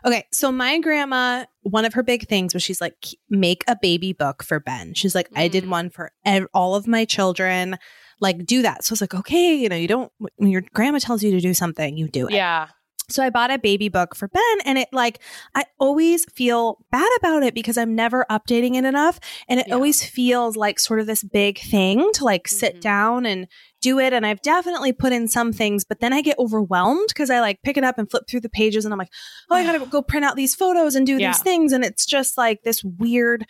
no. 0.05 0.11
Okay. 0.11 0.25
So 0.33 0.51
my 0.53 0.79
grandma, 0.81 1.45
one 1.63 1.85
of 1.85 1.95
her 1.95 2.03
big 2.03 2.27
things 2.29 2.53
was 2.55 2.63
she's 2.63 2.81
like, 2.81 2.95
make 3.29 3.63
a 3.69 3.77
baby 3.81 4.13
book 4.13 4.43
for 4.43 4.61
Ben. 4.61 4.95
She's 4.95 5.15
like, 5.15 5.29
I 5.37 5.49
did 5.49 5.65
Mm. 5.65 5.69
one 5.71 5.91
for 5.91 6.11
ev- 6.25 6.47
all 6.55 6.75
of 6.75 6.87
my 6.87 7.05
children. 7.05 7.77
Like, 8.21 8.45
do 8.45 8.63
that. 8.63 8.85
So 8.85 8.93
I 8.93 8.95
was 8.95 9.01
like, 9.01 9.15
okay, 9.15 9.55
you 9.55 9.69
know, 9.69 9.77
you 9.77 9.89
don't, 9.89 10.13
when 10.37 10.51
your 10.51 10.63
grandma 10.75 10.99
tells 10.99 11.23
you 11.23 11.31
to 11.33 11.41
do 11.41 11.55
something, 11.55 11.97
you 11.97 12.09
do 12.09 12.27
it. 12.29 12.35
Yeah. 12.35 12.69
So 13.11 13.23
I 13.23 13.31
bought 13.31 13.51
a 13.51 13.59
baby 13.59 13.89
book 13.89 14.15
for 14.15 14.29
Ben 14.29 14.43
and 14.65 14.79
it 14.79 14.89
like 14.93 15.21
I 15.55 15.65
always 15.79 16.25
feel 16.33 16.79
bad 16.91 17.09
about 17.19 17.43
it 17.43 17.55
because 17.55 17.77
I'm 17.77 17.95
never 17.95 18.25
updating 18.31 18.75
it 18.77 18.85
enough 18.85 19.19
and 19.49 19.59
it 19.61 19.67
Yeah. 19.69 19.75
always 19.75 20.03
feels 20.05 20.57
like 20.57 20.79
sort 20.81 21.01
of 21.01 21.07
this 21.07 21.23
big 21.25 21.59
thing 21.59 22.11
to 22.15 22.25
like 22.25 22.47
sit 22.49 22.77
Mhm. 22.77 22.81
down 22.81 23.27
and 23.27 23.47
do 23.83 23.99
it 23.99 24.13
and 24.13 24.27
I've 24.27 24.43
definitely 24.43 24.93
put 24.93 25.13
in 25.13 25.27
some 25.29 25.53
things 25.53 25.85
but 25.85 26.01
then 26.01 26.13
I 26.13 26.21
get 26.23 26.39
overwhelmed 26.39 27.09
because 27.09 27.31
I 27.31 27.41
like 27.41 27.63
pick 27.63 27.77
it 27.77 27.85
up 27.85 27.99
and 27.99 28.11
flip 28.11 28.25
through 28.29 28.41
the 28.41 28.49
pages 28.51 28.85
and 28.85 28.93
I'm 28.95 28.99
like 28.99 29.13
oh 29.51 29.57
I 29.57 29.65
got 29.65 29.79
to 29.79 29.87
go 29.91 30.03
print 30.03 30.25
out 30.25 30.37
these 30.37 30.55
photos 30.55 30.95
and 30.95 31.07
do 31.07 31.17
Yeah. 31.19 31.29
these 31.31 31.43
things 31.43 31.73
and 31.73 31.85
it's 31.85 32.05
just 32.07 32.37
like 32.39 32.63
this 32.63 32.83
weird 32.85 33.47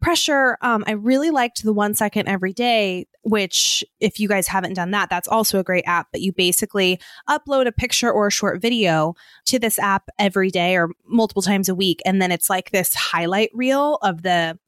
pressure 0.00 0.58
um 0.60 0.84
I 0.86 0.92
really 0.92 1.30
liked 1.30 1.62
the 1.62 1.72
1 1.72 1.94
second 1.94 2.28
every 2.28 2.52
day 2.52 3.06
which 3.24 3.82
if 4.00 4.20
you 4.20 4.28
guys 4.28 4.46
haven't 4.46 4.74
done 4.74 4.90
that 4.90 5.08
that's 5.10 5.28
also 5.28 5.58
a 5.58 5.64
great 5.64 5.84
app 5.86 6.08
but 6.12 6.20
you 6.20 6.32
basically 6.32 7.00
upload 7.28 7.66
a 7.66 7.72
picture 7.72 8.10
or 8.10 8.26
a 8.26 8.32
short 8.32 8.60
video 8.60 9.14
to 9.46 9.58
this 9.58 9.78
app 9.78 10.08
every 10.18 10.50
day 10.50 10.76
or 10.76 10.90
multiple 11.06 11.42
times 11.42 11.68
a 11.68 11.74
week. 11.74 12.00
And 12.04 12.20
then 12.20 12.32
it's 12.32 12.50
like 12.50 12.70
this 12.70 12.94
highlight 12.94 13.50
reel 13.52 13.98
of 14.02 14.22
the 14.22 14.58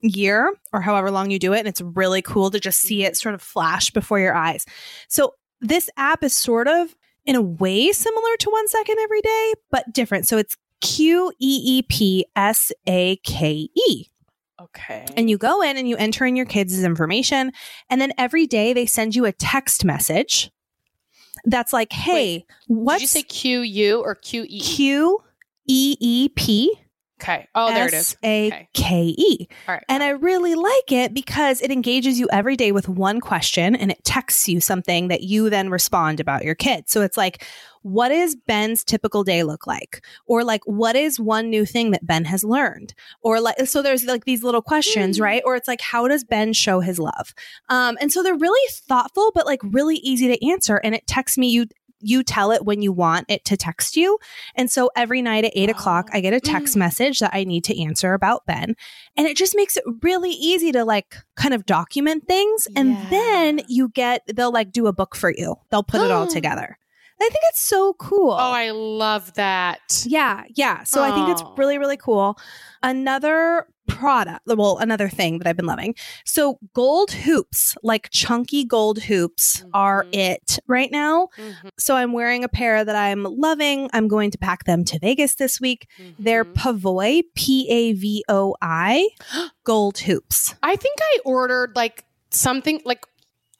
year 0.00 0.52
or 0.72 0.80
however 0.80 1.10
long 1.10 1.30
you 1.30 1.38
do 1.38 1.52
it. 1.52 1.60
And 1.60 1.68
it's 1.68 1.80
really 1.80 2.22
cool 2.22 2.50
to 2.50 2.60
just 2.60 2.80
see 2.80 3.04
it 3.04 3.08
mm-hmm. 3.08 3.14
sort 3.14 3.34
of 3.34 3.42
flash 3.42 3.90
before 3.90 4.18
your 4.18 4.34
eyes. 4.34 4.66
So 5.08 5.34
this 5.60 5.90
app 5.96 6.22
is 6.22 6.34
sort 6.34 6.68
of 6.68 6.94
in 7.26 7.36
a 7.36 7.42
way 7.42 7.92
similar 7.92 8.36
to 8.38 8.50
one 8.50 8.68
second 8.68 8.98
every 8.98 9.20
day, 9.20 9.54
but 9.70 9.92
different. 9.92 10.26
So 10.26 10.38
it's 10.38 10.56
Q 10.80 11.32
E 11.40 11.60
E 11.64 11.82
P 11.82 12.26
S 12.36 12.72
A 12.86 13.16
K 13.16 13.68
E. 13.74 14.06
Okay. 14.60 15.06
And 15.16 15.30
you 15.30 15.38
go 15.38 15.62
in 15.62 15.76
and 15.76 15.88
you 15.88 15.96
enter 15.96 16.26
in 16.26 16.34
your 16.34 16.46
kids' 16.46 16.82
information. 16.82 17.52
And 17.88 18.00
then 18.00 18.12
every 18.18 18.46
day 18.46 18.72
they 18.72 18.86
send 18.86 19.14
you 19.14 19.24
a 19.24 19.32
text 19.32 19.84
message 19.84 20.50
that's 21.44 21.72
like, 21.72 21.92
hey, 21.92 22.44
what's 22.66 22.98
Did 22.98 23.02
you 23.02 23.08
say 23.08 23.22
Q 23.22 23.60
U 23.60 24.00
or 24.00 24.14
Q 24.16 24.44
E? 24.48 24.60
Q 24.60 25.22
E 25.68 25.96
E 26.00 26.28
P 26.30 26.74
Okay. 27.20 27.48
Oh, 27.54 27.72
there 27.74 27.88
it 27.88 27.94
is. 27.94 28.12
S 28.12 28.16
A 28.24 28.68
K 28.74 29.14
E. 29.16 29.48
All 29.66 29.74
right. 29.74 29.84
And 29.88 30.02
I 30.02 30.10
really 30.10 30.54
like 30.54 30.92
it 30.92 31.12
because 31.12 31.60
it 31.60 31.70
engages 31.72 32.18
you 32.18 32.28
every 32.32 32.56
day 32.56 32.70
with 32.72 32.88
one 32.88 33.20
question 33.20 33.74
and 33.74 33.90
it 33.90 34.04
texts 34.04 34.48
you 34.48 34.60
something 34.60 35.08
that 35.08 35.22
you 35.22 35.50
then 35.50 35.68
respond 35.70 36.20
about 36.20 36.44
your 36.44 36.54
kid. 36.54 36.88
So 36.88 37.02
it's 37.02 37.16
like, 37.16 37.44
what 37.82 38.10
is 38.10 38.36
Ben's 38.36 38.84
typical 38.84 39.24
day 39.24 39.44
look 39.44 39.66
like? 39.66 40.04
Or 40.26 40.44
like, 40.44 40.62
what 40.64 40.94
is 40.96 41.18
one 41.18 41.48
new 41.48 41.64
thing 41.64 41.92
that 41.92 42.06
Ben 42.06 42.24
has 42.24 42.44
learned? 42.44 42.92
Or 43.22 43.40
like, 43.40 43.66
so 43.66 43.82
there's 43.82 44.04
like 44.04 44.24
these 44.24 44.42
little 44.42 44.62
questions, 44.62 45.18
Mm. 45.18 45.22
right? 45.22 45.42
Or 45.44 45.56
it's 45.56 45.68
like, 45.68 45.80
how 45.80 46.06
does 46.08 46.24
Ben 46.24 46.52
show 46.52 46.80
his 46.80 46.98
love? 46.98 47.32
Um, 47.68 47.96
and 48.00 48.12
so 48.12 48.22
they're 48.22 48.34
really 48.36 48.68
thoughtful, 48.88 49.30
but 49.34 49.46
like 49.46 49.60
really 49.62 49.96
easy 49.96 50.28
to 50.28 50.46
answer. 50.48 50.76
And 50.78 50.94
it 50.94 51.06
texts 51.06 51.38
me, 51.38 51.48
you, 51.48 51.66
you 52.00 52.22
tell 52.22 52.52
it 52.52 52.64
when 52.64 52.82
you 52.82 52.92
want 52.92 53.26
it 53.28 53.44
to 53.46 53.56
text 53.56 53.96
you. 53.96 54.18
And 54.54 54.70
so 54.70 54.90
every 54.96 55.20
night 55.22 55.44
at 55.44 55.52
eight 55.54 55.70
o'clock, 55.70 56.08
Oh. 56.12 56.16
I 56.16 56.20
get 56.20 56.32
a 56.32 56.40
text 56.40 56.74
Mm. 56.74 56.78
message 56.78 57.18
that 57.20 57.30
I 57.34 57.44
need 57.44 57.64
to 57.64 57.82
answer 57.82 58.14
about 58.14 58.46
Ben. 58.46 58.76
And 59.16 59.26
it 59.26 59.36
just 59.36 59.56
makes 59.56 59.76
it 59.76 59.84
really 60.02 60.30
easy 60.30 60.70
to 60.72 60.84
like 60.84 61.16
kind 61.36 61.54
of 61.54 61.66
document 61.66 62.26
things. 62.28 62.68
And 62.76 62.96
then 63.10 63.60
you 63.68 63.88
get, 63.88 64.22
they'll 64.32 64.52
like 64.52 64.70
do 64.72 64.86
a 64.86 64.92
book 64.92 65.16
for 65.16 65.32
you, 65.36 65.56
they'll 65.70 65.82
put 65.82 66.00
it 66.00 66.10
all 66.10 66.26
together. 66.38 66.78
I 67.20 67.24
think 67.30 67.40
it's 67.50 67.60
so 67.62 67.94
cool. 67.94 68.30
Oh, 68.30 68.36
I 68.52 68.70
love 68.70 69.34
that. 69.34 70.04
Yeah, 70.06 70.44
yeah. 70.54 70.84
So 70.84 71.02
I 71.02 71.10
think 71.10 71.28
it's 71.30 71.42
really, 71.56 71.76
really 71.76 71.96
cool. 71.96 72.38
Another 72.80 73.66
product, 73.88 74.42
well, 74.46 74.78
another 74.78 75.08
thing 75.08 75.38
that 75.38 75.46
I've 75.48 75.56
been 75.56 75.66
loving. 75.66 75.94
So 76.24 76.58
gold 76.74 77.10
hoops, 77.10 77.76
like 77.82 78.10
chunky 78.10 78.64
gold 78.64 79.00
hoops, 79.02 79.64
are 79.74 80.04
Mhm. 80.04 80.14
it 80.14 80.58
right 80.68 80.90
now. 80.92 81.28
Mhm, 81.36 81.70
So 81.78 81.96
I'm 81.96 82.12
wearing 82.12 82.44
a 82.44 82.48
pair 82.48 82.84
that 82.84 82.94
I'm 82.94 83.24
loving. 83.24 83.88
I'm 83.92 84.06
going 84.06 84.30
to 84.30 84.38
pack 84.38 84.64
them 84.64 84.84
to 84.84 84.98
Vegas 85.00 85.34
this 85.36 85.60
week. 85.60 85.88
They're 86.18 86.44
mhm. 86.44 86.54
Pavoi, 86.54 87.22
P 87.34 87.68
A 87.70 87.92
V 87.94 88.24
O 88.28 88.54
I, 88.62 89.08
gold 89.64 89.98
hoops. 89.98 90.54
I 90.62 90.76
think 90.76 90.96
I 91.00 91.18
ordered 91.24 91.72
like 91.74 92.04
something 92.30 92.80
like 92.84 93.04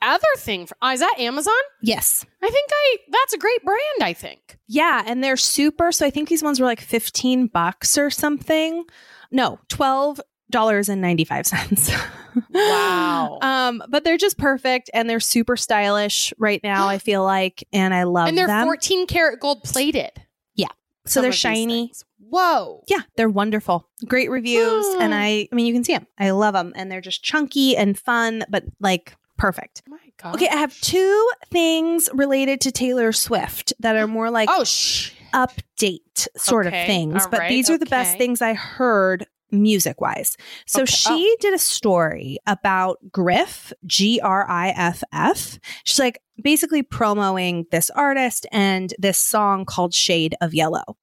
other 0.00 0.22
thing. 0.36 0.64
For, 0.66 0.76
uh, 0.80 0.92
is 0.92 1.00
that 1.00 1.16
Amazon? 1.18 1.54
Yes. 1.82 2.24
I 2.40 2.48
think 2.48 2.68
I. 2.72 2.96
That's 3.10 3.32
a 3.34 3.38
great 3.38 3.64
brand. 3.64 4.02
I 4.02 4.12
think. 4.12 4.56
Yeah, 4.68 5.02
and 5.06 5.24
they're 5.24 5.36
super. 5.36 5.90
So 5.90 6.06
I 6.06 6.10
think 6.10 6.28
these 6.28 6.42
ones 6.42 6.60
were 6.60 6.66
like 6.66 6.80
15 6.80 7.48
bucks 7.48 7.98
or 7.98 8.08
something. 8.10 8.84
No, 9.30 9.58
$12.95. 9.68 12.08
Wow. 12.50 13.38
um, 13.42 13.82
but 13.88 14.04
they're 14.04 14.16
just 14.16 14.38
perfect 14.38 14.90
and 14.94 15.08
they're 15.10 15.18
super 15.20 15.56
stylish 15.56 16.32
right 16.38 16.60
now, 16.62 16.86
I 16.88 16.98
feel 16.98 17.24
like, 17.24 17.66
and 17.72 17.92
I 17.94 18.04
love 18.04 18.26
them. 18.26 18.30
and 18.30 18.38
they're 18.38 18.46
them. 18.46 18.64
14 18.66 19.06
karat 19.06 19.40
gold 19.40 19.62
plated. 19.64 20.10
Yeah, 20.54 20.68
so 21.04 21.14
some 21.14 21.22
they're 21.22 21.32
shiny. 21.32 21.92
Whoa. 22.18 22.84
Yeah, 22.88 23.00
they're 23.16 23.28
wonderful. 23.30 23.88
Great 24.06 24.30
reviews. 24.30 24.86
and 25.00 25.14
I 25.14 25.48
I 25.50 25.54
mean 25.54 25.66
you 25.66 25.72
can 25.72 25.82
see 25.84 25.94
them. 25.94 26.06
I 26.18 26.30
love 26.30 26.52
them 26.54 26.72
and 26.76 26.90
they're 26.92 27.00
just 27.00 27.22
chunky 27.22 27.74
and 27.76 27.98
fun 27.98 28.44
but 28.50 28.64
like 28.80 29.14
perfect. 29.38 29.82
Oh 29.88 29.92
my 29.92 29.98
god. 30.22 30.34
Okay, 30.34 30.48
I 30.48 30.56
have 30.56 30.78
two 30.80 31.30
things 31.50 32.08
related 32.12 32.60
to 32.62 32.72
Taylor 32.72 33.12
Swift 33.12 33.72
that 33.80 33.96
are 33.96 34.06
more 34.06 34.30
like 34.30 34.48
Oh 34.52 34.64
sh. 34.64 35.12
Update 35.34 36.28
sort 36.36 36.66
Okay, 36.66 36.82
of 36.82 36.86
things, 36.86 37.26
but 37.30 37.40
right, 37.40 37.48
these 37.48 37.70
are 37.70 37.78
the 37.78 37.86
best 37.86 38.18
things 38.18 38.42
I 38.42 38.54
heard 38.54 39.26
music 39.50 40.00
wise. 40.00 40.36
So 40.66 40.82
Okay, 40.82 40.92
she 40.92 41.32
oh. 41.32 41.36
did 41.40 41.54
a 41.54 41.58
story 41.58 42.38
about 42.46 42.98
Griff, 43.10 43.72
G 43.86 44.20
R 44.20 44.48
I 44.48 44.68
F 44.70 45.02
F. 45.12 45.58
She's 45.84 45.98
like 45.98 46.20
basically 46.42 46.82
promoting 46.82 47.66
this 47.70 47.90
artist 47.90 48.46
and 48.52 48.92
this 48.98 49.18
song 49.18 49.64
called 49.64 49.94
Shade 49.94 50.34
of 50.40 50.54
Yellow. 50.54 50.96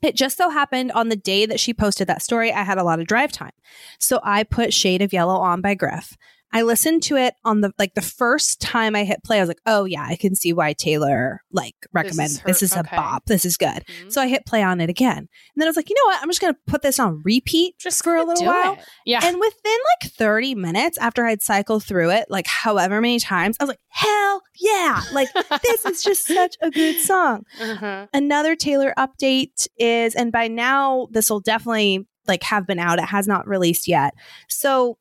It 0.00 0.14
just 0.14 0.36
so 0.36 0.48
happened 0.50 0.92
on 0.92 1.08
the 1.08 1.16
day 1.16 1.44
that 1.46 1.58
she 1.58 1.74
posted 1.74 2.06
that 2.08 2.22
story, 2.22 2.52
I 2.52 2.62
had 2.62 2.78
a 2.78 2.84
lot 2.84 3.00
of 3.00 3.06
drive 3.06 3.32
time. 3.32 3.52
So 3.98 4.20
I 4.22 4.44
put 4.44 4.72
Shade 4.72 5.02
of 5.02 5.12
Yellow 5.12 5.36
on 5.36 5.60
by 5.60 5.74
Griff. 5.74 6.16
I 6.52 6.62
listened 6.62 7.02
to 7.04 7.16
it 7.16 7.34
on 7.44 7.60
the 7.60 7.72
like 7.78 7.94
the 7.94 8.00
first 8.00 8.60
time 8.60 8.96
I 8.96 9.04
hit 9.04 9.22
play. 9.22 9.36
I 9.38 9.40
was 9.40 9.48
like, 9.48 9.60
"Oh 9.66 9.84
yeah, 9.84 10.04
I 10.08 10.16
can 10.16 10.34
see 10.34 10.52
why 10.52 10.72
Taylor 10.72 11.42
like 11.52 11.74
recommended 11.92 12.38
her- 12.38 12.46
this 12.46 12.62
is, 12.62 12.72
okay. 12.74 12.96
a 12.96 12.96
bop. 12.96 13.26
This 13.26 13.44
is 13.44 13.56
good." 13.56 13.84
Mhm. 13.86 14.12
So 14.12 14.22
I 14.22 14.28
hit 14.28 14.46
play 14.46 14.62
on 14.62 14.80
it 14.80 14.88
again, 14.88 15.18
and 15.18 15.28
then 15.56 15.66
I 15.66 15.68
was 15.68 15.76
like, 15.76 15.90
"You 15.90 15.96
know 15.96 16.10
what? 16.12 16.22
I'm 16.22 16.28
just 16.30 16.40
going 16.40 16.54
to 16.54 16.60
put 16.66 16.80
this 16.82 16.98
on 16.98 17.20
repeat 17.24 17.78
Just 17.78 18.02
for 18.02 18.16
a 18.16 18.24
little 18.24 18.46
while." 18.46 18.74
it. 18.74 18.78
Yeah. 19.04 19.20
And 19.22 19.38
within 19.38 19.76
like 20.02 20.10
30 20.12 20.54
minutes 20.54 20.96
after 20.98 21.26
I'd 21.26 21.42
cycled 21.42 21.84
through 21.84 22.10
it, 22.10 22.26
like 22.30 22.46
however 22.46 23.00
many 23.00 23.18
times, 23.18 23.56
I 23.60 23.64
was 23.64 23.68
like, 23.68 23.80
"Hell 23.88 24.42
yeah! 24.58 25.02
Like 25.12 25.28
this 25.62 25.84
is 25.84 26.02
just 26.02 26.26
such 26.26 26.56
a 26.62 26.70
good 26.70 26.98
song." 27.00 27.44
uh-huh. 27.60 28.06
Another 28.14 28.56
Taylor 28.56 28.94
update 28.96 29.68
is, 29.78 30.14
and 30.14 30.32
by 30.32 30.48
now 30.48 31.08
this 31.10 31.28
will 31.28 31.40
definitely 31.40 32.06
like 32.26 32.42
have 32.44 32.66
been 32.66 32.78
out. 32.78 32.98
It 32.98 33.04
has 33.06 33.26
not 33.26 33.46
released 33.46 33.86
yet. 33.86 34.14
So 34.48 34.96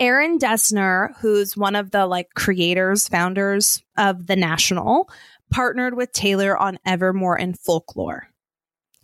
Aaron 0.00 0.38
Dessner, 0.38 1.10
who's 1.20 1.56
one 1.56 1.76
of 1.76 1.90
the 1.90 2.06
like 2.06 2.28
creators, 2.34 3.06
founders 3.08 3.82
of 3.96 4.26
the 4.26 4.36
National, 4.36 5.08
partnered 5.50 5.94
with 5.96 6.12
Taylor 6.12 6.56
on 6.56 6.78
Evermore 6.86 7.38
and 7.38 7.58
Folklore. 7.58 8.28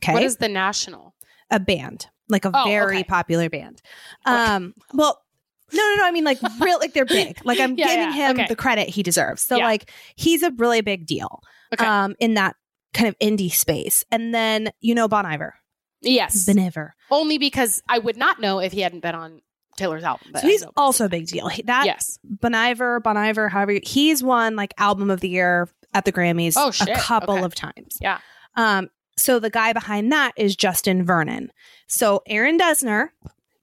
Okay. 0.02 0.12
What 0.14 0.22
is 0.22 0.36
the 0.36 0.48
national? 0.48 1.14
a 1.52 1.58
band, 1.58 2.06
like 2.28 2.44
a 2.44 2.50
Oh, 2.54 2.64
very 2.64 2.98
okay. 2.98 3.04
popular 3.04 3.50
band. 3.50 3.82
Okay. 4.26 4.36
Um, 4.36 4.72
well, 4.94 5.20
no, 5.72 5.82
no, 5.82 5.94
no. 5.96 6.04
I 6.06 6.12
mean, 6.12 6.22
like, 6.24 6.38
real, 6.60 6.78
like 6.78 6.92
they're 6.94 7.04
big. 7.04 7.40
Like, 7.44 7.58
I'm 7.58 7.76
Yeah, 7.76 7.86
giving 7.86 8.00
yeah, 8.00 8.12
him 8.12 8.36
okay. 8.38 8.46
the 8.48 8.54
credit 8.54 8.88
he 8.88 9.02
deserves. 9.02 9.42
So, 9.42 9.56
Yeah. 9.56 9.64
like, 9.64 9.90
he's 10.14 10.42
a 10.44 10.52
really 10.52 10.80
big 10.80 11.06
deal 11.06 11.42
Okay. 11.74 11.84
um, 11.84 12.14
in 12.20 12.34
that 12.34 12.54
kind 12.94 13.08
of 13.08 13.18
indie 13.18 13.50
space. 13.52 14.04
And 14.12 14.32
then, 14.32 14.70
you 14.80 14.94
know, 14.94 15.08
Bon 15.08 15.26
Iver, 15.26 15.54
yes. 16.02 16.46
Bon 16.46 16.58
Iver. 16.60 16.94
Only 17.10 17.36
because 17.36 17.82
I 17.88 17.98
would 17.98 18.16
not 18.16 18.40
know 18.40 18.60
if 18.60 18.70
he 18.72 18.80
hadn't 18.82 19.00
been 19.00 19.16
on 19.16 19.40
Taylor's 19.76 20.04
album. 20.04 20.32
So 20.40 20.46
he's 20.46 20.64
also 20.76 21.06
a 21.06 21.08
big 21.08 21.26
deal. 21.26 21.48
He- 21.48 21.62
That 21.62 21.86
yes. 21.86 22.18
Bon 22.24 22.54
Iver, 22.54 23.00
Bon 23.00 23.16
Iver, 23.16 23.48
however, 23.48 23.78
he's 23.82 24.22
won 24.22 24.56
like 24.56 24.74
album 24.78 25.10
of 25.10 25.20
the 25.20 25.28
year 25.28 25.68
at 25.94 26.04
the 26.04 26.12
Grammys 26.12 26.54
Oh, 26.56 26.72
a 26.90 26.96
couple 26.98 27.34
Okay. 27.36 27.44
of 27.44 27.54
times. 27.54 27.98
Yeah. 28.00 28.18
Um, 28.56 28.90
so 29.16 29.38
the 29.38 29.50
guy 29.50 29.72
behind 29.72 30.12
that 30.12 30.32
is 30.36 30.54
Justin 30.56 31.04
Vernon. 31.04 31.50
So 31.88 32.22
Aaron 32.26 32.58
Dessner, 32.58 33.08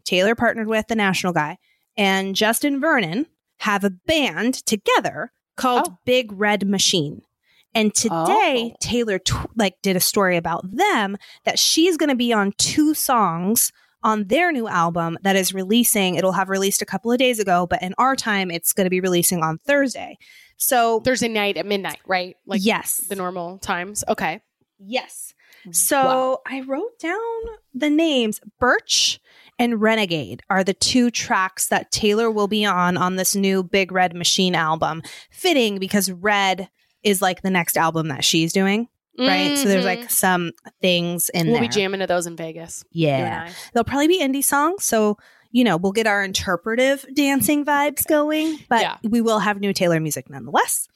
Taylor 0.06 0.36
partnered 0.36 0.68
with 0.68 0.88
the 0.88 0.96
national 0.96 1.34
guy, 1.34 1.58
and 1.96 2.36
Justin 2.36 2.80
Vernon 2.80 3.28
have 3.60 3.84
a 3.84 3.90
band 3.90 4.54
together 4.66 5.32
called 5.56 5.88
Oh. 5.90 5.98
Big 6.06 6.32
Red 6.32 6.68
Machine. 6.68 7.22
And 7.74 7.94
today, 7.94 8.72
Oh. 8.74 8.76
Taylor 8.80 9.20
tw- 9.20 9.50
like 9.56 9.76
did 9.82 9.96
a 9.96 10.00
story 10.00 10.38
about 10.38 10.64
them 10.76 11.18
that 11.44 11.60
she's 11.60 11.98
going 11.98 12.10
to 12.10 12.16
be 12.16 12.32
on 12.34 12.54
two 12.58 12.94
songs 12.94 13.72
on 14.04 14.26
their 14.26 14.52
new 14.52 14.68
album 14.68 15.18
that 15.24 15.36
is 15.36 15.54
releasing. 15.54 16.16
It'll 16.16 16.32
have 16.34 16.50
released 16.50 16.82
a 16.82 16.86
couple 16.86 17.12
of 17.12 17.18
days 17.18 17.40
ago, 17.40 17.68
but 17.68 17.82
in 17.82 17.94
our 17.98 18.16
time, 18.16 18.52
it's 18.52 18.74
going 18.74 18.86
to 18.86 18.90
be 18.92 19.02
releasing 19.02 19.44
on 19.44 19.58
Thursday. 19.60 20.18
So 20.58 21.02
Thursday 21.02 21.28
night 21.28 21.58
at 21.58 21.66
midnight, 21.66 22.00
right? 22.08 22.36
Like 22.46 22.62
yes, 22.64 23.02
the 23.10 23.16
normal 23.16 23.58
times. 23.60 24.04
Okay. 24.08 24.42
yes. 24.80 25.34
Mm, 25.68 25.76
so 25.76 25.98
Wow. 26.04 26.42
I 26.48 26.62
wrote 26.62 27.00
down 27.00 27.20
the 27.74 27.90
names. 27.90 28.40
Birch 28.60 29.20
and 29.60 29.82
Renegade 29.82 30.42
are 30.50 30.64
the 30.64 30.74
two 30.74 31.10
tracks 31.12 31.68
that 31.68 31.92
Taylor 31.92 32.30
will 32.30 32.48
be 32.48 32.66
on 32.66 32.98
on 32.98 33.16
this 33.16 33.36
new 33.36 33.64
Big 33.64 33.92
Red 33.92 34.16
Machine 34.16 34.56
album. 34.56 35.02
Fitting 35.32 35.80
because 35.80 36.12
Red 36.12 36.70
is 37.04 37.22
like 37.22 37.42
the 37.42 37.50
next 37.50 37.78
album 37.78 38.08
that 38.10 38.24
she's 38.24 38.52
doing, 38.54 38.88
right? 39.18 39.58
So 39.58 39.68
there's 39.68 39.84
Mhm. 39.84 39.88
like 40.02 40.10
some 40.12 40.52
things 40.82 41.30
in 41.34 41.48
we'll 41.48 41.56
there. 41.56 41.64
be 41.64 41.68
jamming 41.70 42.00
to 42.02 42.08
those 42.08 42.28
in 42.28 42.36
Vegas. 42.36 42.84
yeah. 42.92 43.50
They'll 43.74 43.84
probably 43.84 44.08
be 44.08 44.22
indie 44.22 44.44
songs. 44.44 44.84
So, 44.86 45.18
you 45.52 45.64
know, 45.64 45.78
we'll 45.78 45.92
get 45.94 46.08
our 46.08 46.24
interpretive 46.24 47.06
dancing 47.16 47.64
vibes 47.66 48.06
going, 48.08 48.60
but 48.70 48.82
Yeah. 48.82 48.98
we 49.04 49.22
will 49.22 49.40
have 49.40 49.60
new 49.60 49.74
Taylor 49.74 50.00
music 50.00 50.30
nonetheless. 50.30 50.88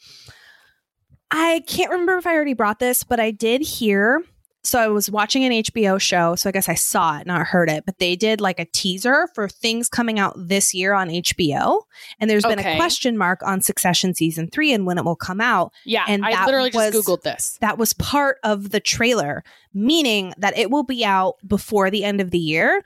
I 1.31 1.63
can't 1.67 1.89
remember 1.91 2.17
if 2.17 2.27
I 2.27 2.33
already 2.35 2.53
brought 2.53 2.79
this, 2.79 3.03
but 3.03 3.19
I 3.19 3.31
did 3.31 3.61
hear. 3.61 4.21
So 4.63 4.79
I 4.79 4.87
was 4.89 5.09
watching 5.09 5.43
an 5.43 5.51
HBO 5.51 5.99
show. 5.99 6.35
So 6.35 6.47
I 6.47 6.51
guess 6.51 6.69
I 6.69 6.75
saw 6.75 7.17
it, 7.19 7.25
not 7.25 7.47
heard 7.47 7.69
it, 7.69 7.83
but 7.85 7.97
they 7.97 8.15
did 8.15 8.39
like 8.39 8.59
a 8.59 8.65
teaser 8.65 9.27
for 9.33 9.49
things 9.49 9.89
coming 9.89 10.19
out 10.19 10.33
this 10.37 10.73
year 10.73 10.93
on 10.93 11.09
HBO. 11.09 11.81
And 12.19 12.29
there's 12.29 12.43
been 12.45 12.59
a 12.59 12.75
question 12.75 13.17
mark 13.17 13.41
on 13.43 13.61
Succession 13.61 14.13
season 14.13 14.49
three 14.51 14.71
and 14.71 14.85
when 14.85 14.97
it 14.99 15.03
will 15.05 15.15
come 15.15 15.41
out 15.41 15.71
Yeah. 15.83 16.05
And 16.07 16.23
I 16.23 16.45
literally 16.45 16.69
was- 16.73 16.93
just 16.93 17.07
Googled 17.07 17.23
this. 17.23 17.57
that 17.61 17.77
was 17.79 17.93
part 17.93 18.37
of 18.43 18.69
the 18.69 18.79
trailer, 18.79 19.43
meaning 19.73 20.33
that 20.37 20.55
it 20.57 20.69
will 20.69 20.83
be 20.83 21.03
out 21.03 21.35
before 21.47 21.89
the 21.89 22.03
end 22.03 22.21
of 22.21 22.29
the 22.29 22.39
year. 22.39 22.83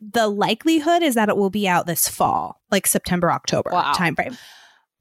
The 0.00 0.28
likelihood 0.28 1.02
is 1.02 1.16
that 1.16 1.28
it 1.28 1.36
will 1.36 1.50
be 1.50 1.66
out 1.66 1.86
this 1.88 2.06
fall, 2.06 2.60
like 2.70 2.86
September, 2.86 3.32
October 3.32 3.70
Wow. 3.72 3.92
timeframe. 3.92 4.38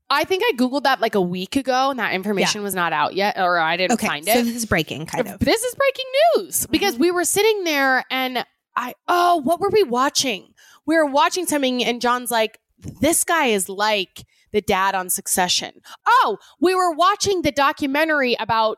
I 0.09 0.23
think 0.23 0.43
I 0.45 0.53
Googled 0.55 0.83
that 0.83 1.01
like 1.01 1.15
a 1.15 1.21
week 1.21 1.55
ago 1.55 1.89
and 1.89 1.99
that 1.99 2.13
information 2.13 2.63
was 2.63 2.73
not 2.73 2.93
out 2.93 3.13
yet, 3.15 3.37
or 3.37 3.57
I 3.59 3.75
didn't 3.75 3.93
Okay, 3.93 4.07
find 4.07 4.27
it. 4.27 4.33
so 4.33 4.41
this 4.43 4.55
is 4.55 4.65
breaking, 4.65 5.05
kind 5.05 5.27
of. 5.27 5.39
This 5.39 5.61
is 5.63 5.75
breaking 5.75 6.05
news 6.37 6.65
because 6.67 6.97
we 6.97 7.11
were 7.11 7.25
sitting 7.25 7.63
there 7.65 8.05
and 8.09 8.45
I, 8.75 8.93
oh, 9.07 9.41
what 9.43 9.59
were 9.59 9.69
we 9.69 9.83
watching? 9.83 10.53
We 10.85 10.95
were 10.95 11.05
watching 11.05 11.45
something 11.45 11.83
and 11.83 11.99
John's 11.99 12.31
like, 12.31 12.59
this 13.01 13.23
guy 13.23 13.47
is 13.47 13.67
like 13.67 14.23
the 14.53 14.61
dad 14.61 14.95
on 14.95 15.09
Succession. 15.09 15.81
Oh, 16.07 16.37
we 16.61 16.73
were 16.73 16.91
watching 16.93 17.41
the 17.41 17.51
documentary 17.51 18.35
about 18.39 18.77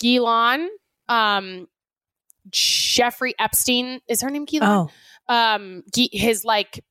Ghislaine, 0.00 0.68
um, 1.08 1.66
Jeffrey 2.50 3.34
Epstein. 3.38 4.00
Is 4.08 4.22
her 4.22 4.30
name 4.30 4.44
Ghislaine? 4.44 4.70
Oh, 4.70 4.90
Um, 5.28 5.82
his 5.94 6.44
like 6.44 6.84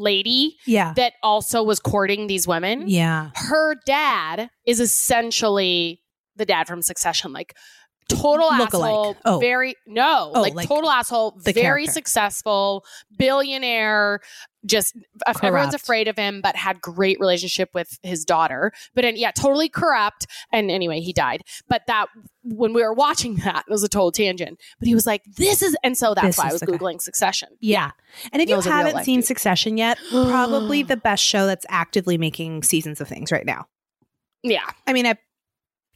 lady 0.00 0.56
yeah, 0.66 0.92
that 0.94 1.12
also 1.22 1.62
was 1.62 1.78
courting 1.80 2.26
these 2.26 2.46
women. 2.46 2.88
Yeah. 2.88 3.30
her 3.34 3.76
dad 3.86 4.50
is 4.66 4.80
essentially 4.80 6.02
the 6.36 6.46
dad 6.46 6.66
from 6.66 6.82
Succession, 6.82 7.32
like 7.32 7.54
total 8.10 8.48
Look-alike. 8.56 8.90
asshole. 8.90 9.16
Oh. 9.24 9.38
Very 9.38 9.74
no, 9.86 10.32
Oh, 10.34 10.40
like, 10.40 10.54
like 10.54 10.68
total 10.68 10.90
asshole. 10.90 11.34
Very 11.38 11.54
character. 11.54 11.92
successful, 11.92 12.84
billionaire. 13.16 14.20
Just 14.66 14.94
uh, 15.26 15.32
everyone's 15.42 15.72
afraid 15.72 16.06
of 16.06 16.18
him, 16.18 16.42
but 16.42 16.54
had 16.54 16.82
great 16.82 17.18
relationship 17.18 17.70
with 17.72 17.98
his 18.02 18.26
daughter. 18.26 18.72
But 18.94 19.06
and, 19.06 19.16
yeah, 19.16 19.30
totally 19.30 19.70
corrupt. 19.70 20.26
And 20.52 20.70
anyway, 20.70 21.00
he 21.00 21.14
died. 21.14 21.40
But 21.66 21.82
that 21.86 22.08
when 22.42 22.74
we 22.74 22.82
were 22.82 22.92
watching 22.92 23.36
that, 23.36 23.64
it 23.66 23.70
was 23.70 23.82
a 23.82 23.88
total 23.88 24.12
tangent. 24.12 24.60
But 24.78 24.86
he 24.88 24.94
was 24.94 25.06
like, 25.06 25.22
"This 25.36 25.62
is," 25.62 25.74
and 25.82 25.96
so 25.96 26.12
that's 26.14 26.26
This 26.26 26.38
why 26.38 26.50
I 26.50 26.52
was 26.52 26.60
the 26.60 26.66
guy. 26.66 26.76
googling 26.76 27.00
Succession. 27.00 27.48
Yeah. 27.60 27.92
And 28.34 28.42
if 28.42 28.48
That 28.48 28.50
you 28.50 28.56
was 28.56 28.66
a 28.66 28.68
real 28.68 28.76
haven't 28.86 29.04
seen 29.04 29.20
dude. 29.20 29.26
Succession 29.26 29.78
yet, 29.78 29.96
probably 30.10 30.82
the 30.82 30.96
best 30.98 31.24
show 31.24 31.46
that's 31.46 31.64
actively 31.70 32.18
making 32.18 32.62
seasons 32.62 33.00
of 33.00 33.08
things 33.08 33.32
right 33.32 33.46
now. 33.46 33.66
Yeah, 34.42 34.66
I 34.86 34.92
mean, 34.92 35.06
I 35.06 35.16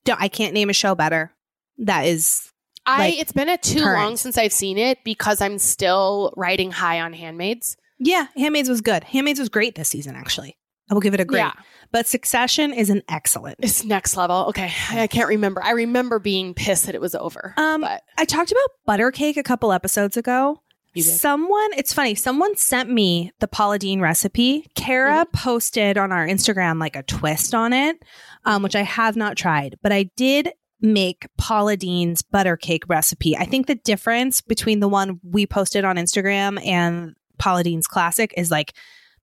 don't, 0.06 0.20
I 0.20 0.28
can't 0.28 0.54
name 0.54 0.70
a 0.70 0.74
show 0.74 0.94
better. 0.94 1.33
That 1.78 2.06
is, 2.06 2.50
I 2.86 2.98
Like, 2.98 3.18
it's 3.18 3.32
been 3.32 3.48
a 3.48 3.58
too 3.58 3.80
current. 3.82 4.00
long 4.02 4.16
since 4.16 4.38
I've 4.38 4.52
seen 4.52 4.78
it 4.78 4.98
because 5.04 5.40
I'm 5.40 5.58
still 5.58 6.32
riding 6.36 6.70
high 6.70 7.00
on 7.00 7.12
Handmaids. 7.12 7.76
yeah, 7.98 8.26
Handmaids 8.36 8.68
was 8.68 8.80
good. 8.80 9.04
Handmaids 9.04 9.38
was 9.40 9.48
great 9.48 9.74
this 9.74 9.88
season, 9.88 10.14
actually. 10.16 10.56
I 10.90 10.94
will 10.94 11.00
give 11.00 11.14
it 11.14 11.20
a 11.20 11.24
great. 11.24 11.38
Yeah. 11.38 11.52
But 11.92 12.06
Succession 12.06 12.74
is 12.74 12.90
an 12.90 13.02
excellent. 13.08 13.56
It's 13.62 13.84
next 13.84 14.16
level. 14.16 14.46
Okay. 14.48 14.70
I 14.90 15.06
can't 15.06 15.28
remember. 15.28 15.62
I 15.64 15.70
remember 15.70 16.18
being 16.18 16.52
pissed 16.52 16.86
that 16.86 16.94
it 16.94 17.00
was 17.00 17.14
over. 17.14 17.54
Um, 17.56 17.80
but 17.80 18.02
I 18.18 18.24
talked 18.26 18.52
about 18.52 18.68
butter 18.84 19.10
cake 19.10 19.36
a 19.38 19.42
couple 19.42 19.72
episodes 19.72 20.16
ago. 20.18 20.60
Someone, 20.96 21.70
it's 21.76 21.92
funny, 21.92 22.14
someone 22.14 22.54
sent 22.56 22.88
me 22.88 23.32
the 23.40 23.48
Paula 23.48 23.78
Deen 23.80 24.00
recipe. 24.00 24.66
Kara 24.76 25.24
Mm-hmm. 25.24 25.36
posted 25.36 25.98
on 25.98 26.12
our 26.12 26.24
Instagram 26.26 26.78
like 26.78 26.94
a 26.96 27.02
twist 27.02 27.52
on 27.54 27.72
it, 27.72 27.96
um, 28.44 28.62
which 28.62 28.76
I 28.76 28.82
have 28.82 29.16
not 29.16 29.36
tried, 29.36 29.76
but 29.82 29.90
I 29.90 30.04
did 30.16 30.50
make 30.84 31.26
Paula 31.38 31.76
Deen's 31.76 32.22
butter 32.22 32.56
cake 32.56 32.84
recipe. 32.88 33.36
I 33.36 33.44
think 33.46 33.66
the 33.66 33.74
difference 33.74 34.40
between 34.40 34.80
the 34.80 34.88
one 34.88 35.18
we 35.22 35.46
posted 35.46 35.84
on 35.84 35.96
Instagram 35.96 36.64
and 36.64 37.16
Paula 37.38 37.64
Deen's 37.64 37.86
classic 37.86 38.32
is 38.36 38.50
like 38.50 38.74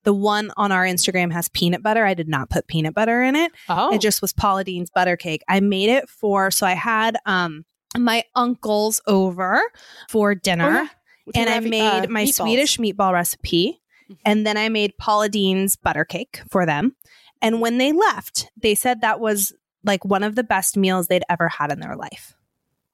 the 0.04 0.14
one 0.14 0.52
on 0.58 0.72
our 0.72 0.84
Instagram 0.84 1.32
has 1.32 1.48
peanut 1.50 1.84
butter. 1.84 2.04
I 2.04 2.16
did 2.16 2.28
not 2.28 2.50
put 2.50 2.68
peanut 2.68 2.96
butter 2.96 3.22
in 3.22 3.36
it. 3.36 3.52
oh, 3.70 3.94
It 3.94 4.02
just 4.02 4.22
was 4.22 4.34
Paula 4.34 4.64
Deen's 4.64 4.90
butter 4.90 5.16
cake. 5.16 5.44
I 5.48 5.60
made 5.60 5.90
it 5.90 6.10
for 6.10 6.50
so 6.52 6.66
I 6.66 6.74
had 6.74 7.18
um 7.26 7.64
my 7.98 8.24
uncles 8.36 9.00
over 9.06 9.62
for 10.10 10.34
dinner. 10.34 10.90
Can 11.34 11.48
and 11.48 11.50
I 11.50 11.60
made 11.60 12.06
uh, 12.06 12.08
my 12.10 12.24
meatballs. 12.26 12.34
Swedish 12.34 12.78
meatball 12.78 13.14
recipe. 13.14 13.80
And 14.26 14.46
then 14.46 14.58
I 14.58 14.68
made 14.68 14.98
Paula 14.98 15.30
Deen's 15.30 15.78
butter 15.78 16.04
cake 16.04 16.42
for 16.50 16.66
them. 16.66 16.96
And 17.42 17.62
when 17.62 17.78
they 17.78 17.92
left, 17.94 18.50
they 18.62 18.76
said 18.76 19.02
that 19.02 19.20
was 19.22 19.54
like 19.84 20.04
one 20.06 20.24
of 20.24 20.36
the 20.36 20.44
best 20.44 20.78
meals 20.78 21.08
they'd 21.08 21.24
ever 21.30 21.48
had 21.50 21.72
in 21.72 21.80
their 21.80 21.96
life. 21.96 22.36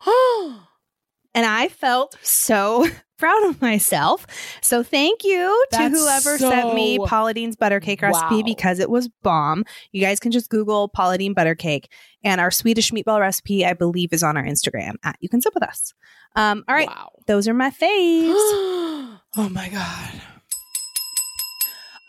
And 1.36 1.46
I 1.46 1.68
felt 1.68 2.18
so 2.24 2.88
proud 3.20 3.44
of 3.46 3.62
myself. 3.62 4.26
So 4.62 4.82
thank 4.82 5.24
you 5.24 5.66
to 5.72 5.78
That's 5.78 6.00
whoever 6.00 6.38
sent 6.40 6.74
me 6.74 6.98
so- 6.98 7.06
Paula 7.06 7.36
Deen's 7.36 7.56
butter 7.56 7.80
cake 7.80 8.02
recipe 8.02 8.38
Wow. 8.38 8.42
because 8.44 8.80
it 8.80 8.90
was 8.90 9.08
bomb. 9.22 9.64
You 9.92 10.02
guys 10.02 10.20
can 10.20 10.32
just 10.32 10.50
Google 10.50 10.88
Paula 10.90 11.20
Deen 11.20 11.34
butter 11.36 11.54
cake. 11.54 11.92
And 12.24 12.42
our 12.42 12.50
Swedish 12.50 12.90
meatball 12.90 13.20
recipe, 13.20 13.64
I 13.68 13.74
believe, 13.74 14.14
is 14.14 14.24
on 14.24 14.36
our 14.36 14.44
Instagram 14.44 14.96
at 15.04 15.18
You 15.20 15.30
Can 15.30 15.40
Sip 15.42 15.54
With 15.54 15.62
Us. 15.62 15.94
Um, 16.36 16.64
all 16.68 16.74
right. 16.74 16.88
Wow. 16.88 17.12
Those 17.28 17.48
are 17.48 17.54
my 17.54 17.70
faves. 17.70 18.34
oh 19.38 19.50
my 19.52 19.70
god. 19.70 20.22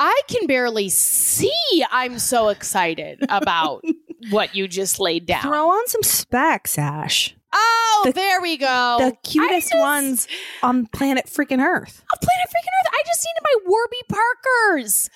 I 0.00 0.20
can 0.28 0.46
barely 0.46 0.88
see. 0.88 1.52
I'm 1.90 2.18
so 2.18 2.48
excited 2.48 3.18
about 3.28 3.82
what 4.30 4.54
you 4.54 4.68
just 4.68 4.98
laid 5.00 5.26
down. 5.26 5.42
Throw 5.42 5.70
on 5.70 5.86
some 5.88 6.02
specs, 6.02 6.78
Ash. 6.78 7.34
oh, 7.52 8.02
the- 8.06 8.12
there 8.12 8.40
we 8.40 8.56
go. 8.56 8.96
the 9.00 9.16
cutest 9.28 9.70
just- 9.70 9.80
ones 9.80 10.28
on 10.62 10.86
planet 10.86 11.26
freaking 11.26 11.62
Earth. 11.64 12.02
Oh, 12.12 12.16
Planet 12.20 12.48
Freaking 12.48 12.86
Earth. 12.86 12.92
I 12.92 13.02
just 13.06 13.26
needed 13.26 13.42
my 13.44 13.70
Warby 13.70 13.96
Parkers. 14.08 15.10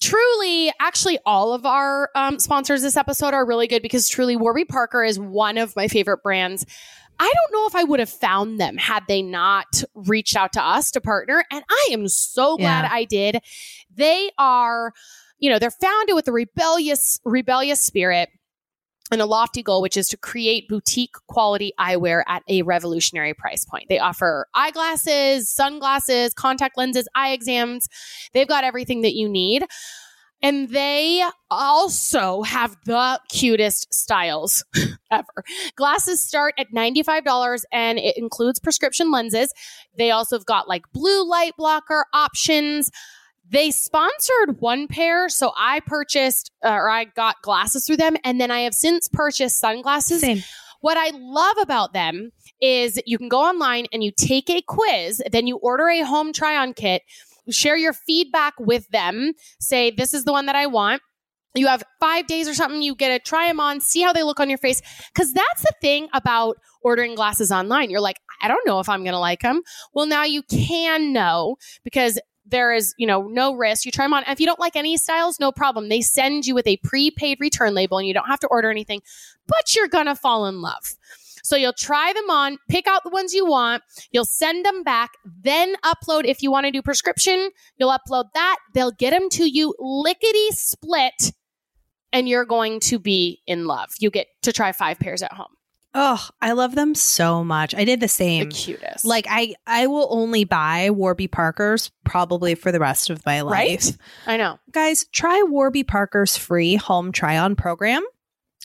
Truly, 0.00 0.72
actually, 0.80 1.18
all 1.24 1.52
of 1.54 1.64
our 1.64 2.10
um, 2.14 2.38
sponsors 2.38 2.82
this 2.82 2.96
episode 2.96 3.32
are 3.32 3.46
really 3.46 3.66
good 3.68 3.80
because 3.82 4.08
truly, 4.08 4.36
Warby 4.36 4.64
Parker 4.66 5.02
is 5.04 5.18
one 5.18 5.56
of 5.56 5.74
my 5.76 5.88
favorite 5.88 6.22
brands. 6.22 6.66
I 7.18 7.32
don't 7.32 7.52
know 7.60 7.66
if 7.68 7.76
I 7.76 7.84
would 7.84 8.00
have 8.00 8.10
found 8.10 8.58
them 8.60 8.76
had 8.76 9.04
they 9.06 9.22
not 9.22 9.84
reached 9.94 10.36
out 10.36 10.52
to 10.54 10.62
us 10.62 10.90
to 10.92 11.00
partner. 11.00 11.44
And 11.50 11.62
I 11.70 11.88
am 11.92 12.08
so 12.08 12.56
glad 12.56 12.82
Yeah. 12.82 12.88
I 12.92 13.04
did. 13.04 13.38
They 13.94 14.30
are, 14.36 14.92
you 15.38 15.48
know, 15.48 15.60
they're 15.60 15.70
founded 15.70 16.16
with 16.16 16.26
a 16.26 16.32
rebellious, 16.32 17.20
rebellious 17.24 17.80
spirit 17.80 18.30
and 19.10 19.20
a 19.20 19.26
lofty 19.26 19.62
goal, 19.62 19.82
which 19.82 19.96
is 19.96 20.08
to 20.08 20.16
create 20.16 20.68
boutique 20.68 21.14
quality 21.28 21.72
eyewear 21.78 22.22
at 22.26 22.42
a 22.48 22.62
revolutionary 22.62 23.34
price 23.34 23.64
point. 23.64 23.88
They 23.88 23.98
offer 23.98 24.46
eyeglasses, 24.54 25.50
sunglasses, 25.50 26.32
contact 26.32 26.78
lenses, 26.78 27.06
eye 27.14 27.32
exams. 27.32 27.88
They've 28.32 28.48
got 28.48 28.64
everything 28.64 29.02
that 29.02 29.14
you 29.14 29.28
need. 29.28 29.64
And 30.42 30.68
they 30.68 31.26
also 31.50 32.42
have 32.42 32.76
the 32.84 33.18
cutest 33.30 33.94
styles 33.94 34.62
ever. 35.10 35.44
Glasses 35.74 36.22
start 36.22 36.52
at 36.58 36.66
$95 36.70 37.62
and 37.72 37.98
it 37.98 38.18
includes 38.18 38.60
prescription 38.60 39.10
lenses. 39.10 39.54
They 39.96 40.10
also 40.10 40.36
have 40.36 40.44
got 40.44 40.68
like 40.68 40.82
blue 40.92 41.26
light 41.26 41.52
blocker 41.56 42.04
options. 42.12 42.90
They 43.48 43.70
sponsored 43.70 44.60
one 44.60 44.88
pair, 44.88 45.28
so 45.28 45.52
I 45.56 45.80
purchased 45.80 46.50
uh, 46.64 46.70
or 46.70 46.88
I 46.88 47.04
got 47.04 47.42
glasses 47.42 47.86
through 47.86 47.98
them, 47.98 48.16
and 48.24 48.40
then 48.40 48.50
I 48.50 48.60
have 48.60 48.74
since 48.74 49.08
purchased 49.08 49.58
sunglasses. 49.58 50.22
Same. 50.22 50.42
What 50.80 50.96
I 50.96 51.10
love 51.14 51.56
about 51.62 51.92
them 51.92 52.30
is 52.60 53.00
you 53.06 53.16
can 53.18 53.28
go 53.28 53.40
online 53.40 53.86
and 53.92 54.04
you 54.04 54.12
take 54.16 54.50
a 54.50 54.62
quiz, 54.62 55.22
then 55.30 55.46
you 55.46 55.56
order 55.56 55.88
a 55.88 56.02
home 56.02 56.32
try 56.32 56.56
on 56.56 56.74
kit, 56.74 57.02
share 57.50 57.76
your 57.76 57.92
feedback 57.92 58.54
with 58.58 58.88
them, 58.90 59.32
say, 59.60 59.90
This 59.90 60.14
is 60.14 60.24
the 60.24 60.32
one 60.32 60.46
that 60.46 60.56
I 60.56 60.66
want. 60.66 61.02
You 61.54 61.68
have 61.68 61.84
five 62.00 62.26
days 62.26 62.48
or 62.48 62.54
something, 62.54 62.82
you 62.82 62.96
get 62.96 63.10
to 63.10 63.18
try 63.18 63.46
them 63.46 63.60
on, 63.60 63.80
see 63.80 64.02
how 64.02 64.12
they 64.12 64.24
look 64.24 64.40
on 64.40 64.48
your 64.48 64.58
face. 64.58 64.82
Because 65.14 65.32
that's 65.32 65.62
the 65.62 65.72
thing 65.80 66.08
about 66.12 66.56
ordering 66.82 67.14
glasses 67.14 67.52
online. 67.52 67.90
You're 67.90 68.00
like, 68.00 68.20
I 68.42 68.48
don't 68.48 68.66
know 68.66 68.80
if 68.80 68.88
I'm 68.88 69.04
going 69.04 69.12
to 69.12 69.18
like 69.18 69.40
them. 69.40 69.62
Well, 69.94 70.06
now 70.06 70.24
you 70.24 70.42
can 70.42 71.12
know 71.12 71.56
because 71.84 72.18
there 72.46 72.72
is, 72.72 72.94
you 72.98 73.06
know, 73.06 73.22
no 73.28 73.54
risk. 73.54 73.84
You 73.84 73.92
try 73.92 74.04
them 74.04 74.14
on. 74.14 74.24
If 74.26 74.40
you 74.40 74.46
don't 74.46 74.60
like 74.60 74.76
any 74.76 74.96
styles, 74.96 75.40
no 75.40 75.50
problem. 75.50 75.88
They 75.88 76.00
send 76.00 76.46
you 76.46 76.54
with 76.54 76.66
a 76.66 76.76
prepaid 76.78 77.38
return 77.40 77.74
label 77.74 77.98
and 77.98 78.06
you 78.06 78.14
don't 78.14 78.28
have 78.28 78.40
to 78.40 78.48
order 78.48 78.70
anything, 78.70 79.00
but 79.46 79.74
you're 79.74 79.88
going 79.88 80.06
to 80.06 80.14
fall 80.14 80.46
in 80.46 80.60
love. 80.60 80.94
So 81.42 81.56
you'll 81.56 81.74
try 81.74 82.12
them 82.12 82.30
on, 82.30 82.58
pick 82.70 82.86
out 82.86 83.02
the 83.04 83.10
ones 83.10 83.34
you 83.34 83.44
want, 83.44 83.82
you'll 84.12 84.24
send 84.24 84.64
them 84.64 84.82
back, 84.82 85.12
then 85.42 85.76
upload 85.84 86.24
if 86.24 86.42
you 86.42 86.50
want 86.50 86.64
to 86.64 86.72
do 86.72 86.80
prescription, 86.80 87.50
you'll 87.76 87.96
upload 87.96 88.26
that, 88.32 88.56
they'll 88.72 88.92
get 88.92 89.10
them 89.10 89.28
to 89.30 89.44
you 89.44 89.74
lickety 89.78 90.50
split 90.52 91.32
and 92.14 92.30
you're 92.30 92.46
going 92.46 92.80
to 92.80 92.98
be 92.98 93.42
in 93.46 93.66
love. 93.66 93.90
You 93.98 94.10
get 94.10 94.28
to 94.42 94.52
try 94.52 94.72
5 94.72 94.98
pairs 94.98 95.20
at 95.22 95.32
home. 95.32 95.54
Oh, 95.94 96.28
I 96.42 96.52
love 96.52 96.74
them 96.74 96.94
so 96.94 97.44
much. 97.44 97.74
I 97.74 97.84
did 97.84 98.00
the 98.00 98.06
The 98.06 98.08
same. 98.08 98.50
cutest. 98.50 99.04
Like 99.04 99.26
I, 99.28 99.54
I 99.66 99.86
will 99.86 100.08
only 100.10 100.42
buy 100.44 100.90
Warby 100.90 101.28
Parkers 101.28 101.92
probably 102.04 102.54
for 102.56 102.72
the 102.72 102.80
rest 102.80 103.10
of 103.10 103.24
my 103.24 103.42
life. 103.42 103.52
Right? 103.86 103.96
I 104.26 104.36
know. 104.36 104.58
Guys, 104.72 105.06
try 105.12 105.42
Warby 105.46 105.84
Parker's 105.84 106.36
free 106.36 106.74
home 106.74 107.12
try 107.12 107.38
on 107.38 107.54
program. 107.54 108.02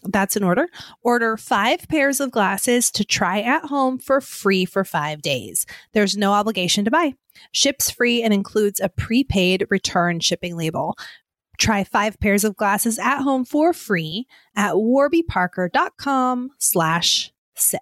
That's 0.04 0.36
an 0.38 0.44
order. 0.44 0.68
Order 1.04 1.36
five 1.38 1.88
pairs 1.90 2.20
of 2.22 2.32
glasses 2.32 2.90
to 2.92 3.04
try 3.04 3.42
at 3.42 3.66
home 3.66 4.00
for 4.00 4.22
free 4.22 4.64
for 4.66 4.84
five 4.86 5.22
days. 5.22 5.66
There's 5.94 6.16
no 6.18 6.32
obligation 6.32 6.86
to 6.86 6.92
buy. 6.92 7.14
Ships 7.52 7.92
free 7.92 8.24
and 8.24 8.34
includes 8.34 8.80
a 8.80 8.88
prepaid 8.90 9.68
return 9.70 10.20
shipping 10.22 10.56
label. 10.56 10.98
Try 11.60 11.84
five 11.84 12.20
pairs 12.20 12.43
of 12.43 12.55
glasses 12.55 12.97
at 12.97 13.20
home 13.22 13.45
for 13.45 13.74
free 13.74 14.26
at 14.55 14.74
warbyparker.com 14.74 16.51
slash 16.57 17.32
sip. 17.53 17.82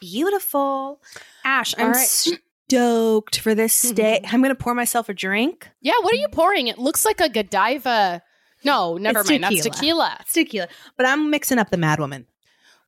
Beautiful. 0.00 1.00
Ash, 1.44 1.74
I'm 1.78 1.92
right. 1.92 2.30
stoked 2.68 3.38
for 3.40 3.54
this 3.54 3.90
day. 3.92 4.20
I'm 4.26 4.40
going 4.42 4.54
to 4.54 4.60
pour 4.60 4.74
myself 4.74 5.08
a 5.08 5.14
drink. 5.14 5.68
Yeah, 5.80 5.92
what 6.00 6.12
are 6.14 6.18
you 6.18 6.28
pouring? 6.28 6.68
It 6.68 6.78
looks 6.78 7.04
like 7.04 7.20
a 7.20 7.28
Godiva. 7.28 8.22
No, 8.64 8.96
never 8.96 9.20
It's 9.20 9.30
mind. 9.30 9.44
That's 9.44 9.56
tequila. 9.56 9.74
tequila. 9.74 10.16
It's 10.20 10.32
tequila, 10.32 10.68
but 10.96 11.06
I'm 11.06 11.30
mixing 11.30 11.58
up 11.58 11.70
the 11.70 11.76
Mad 11.76 12.00
Woman. 12.00 12.26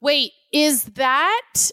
Wait, 0.01 0.33
is 0.53 0.85
that 0.85 1.71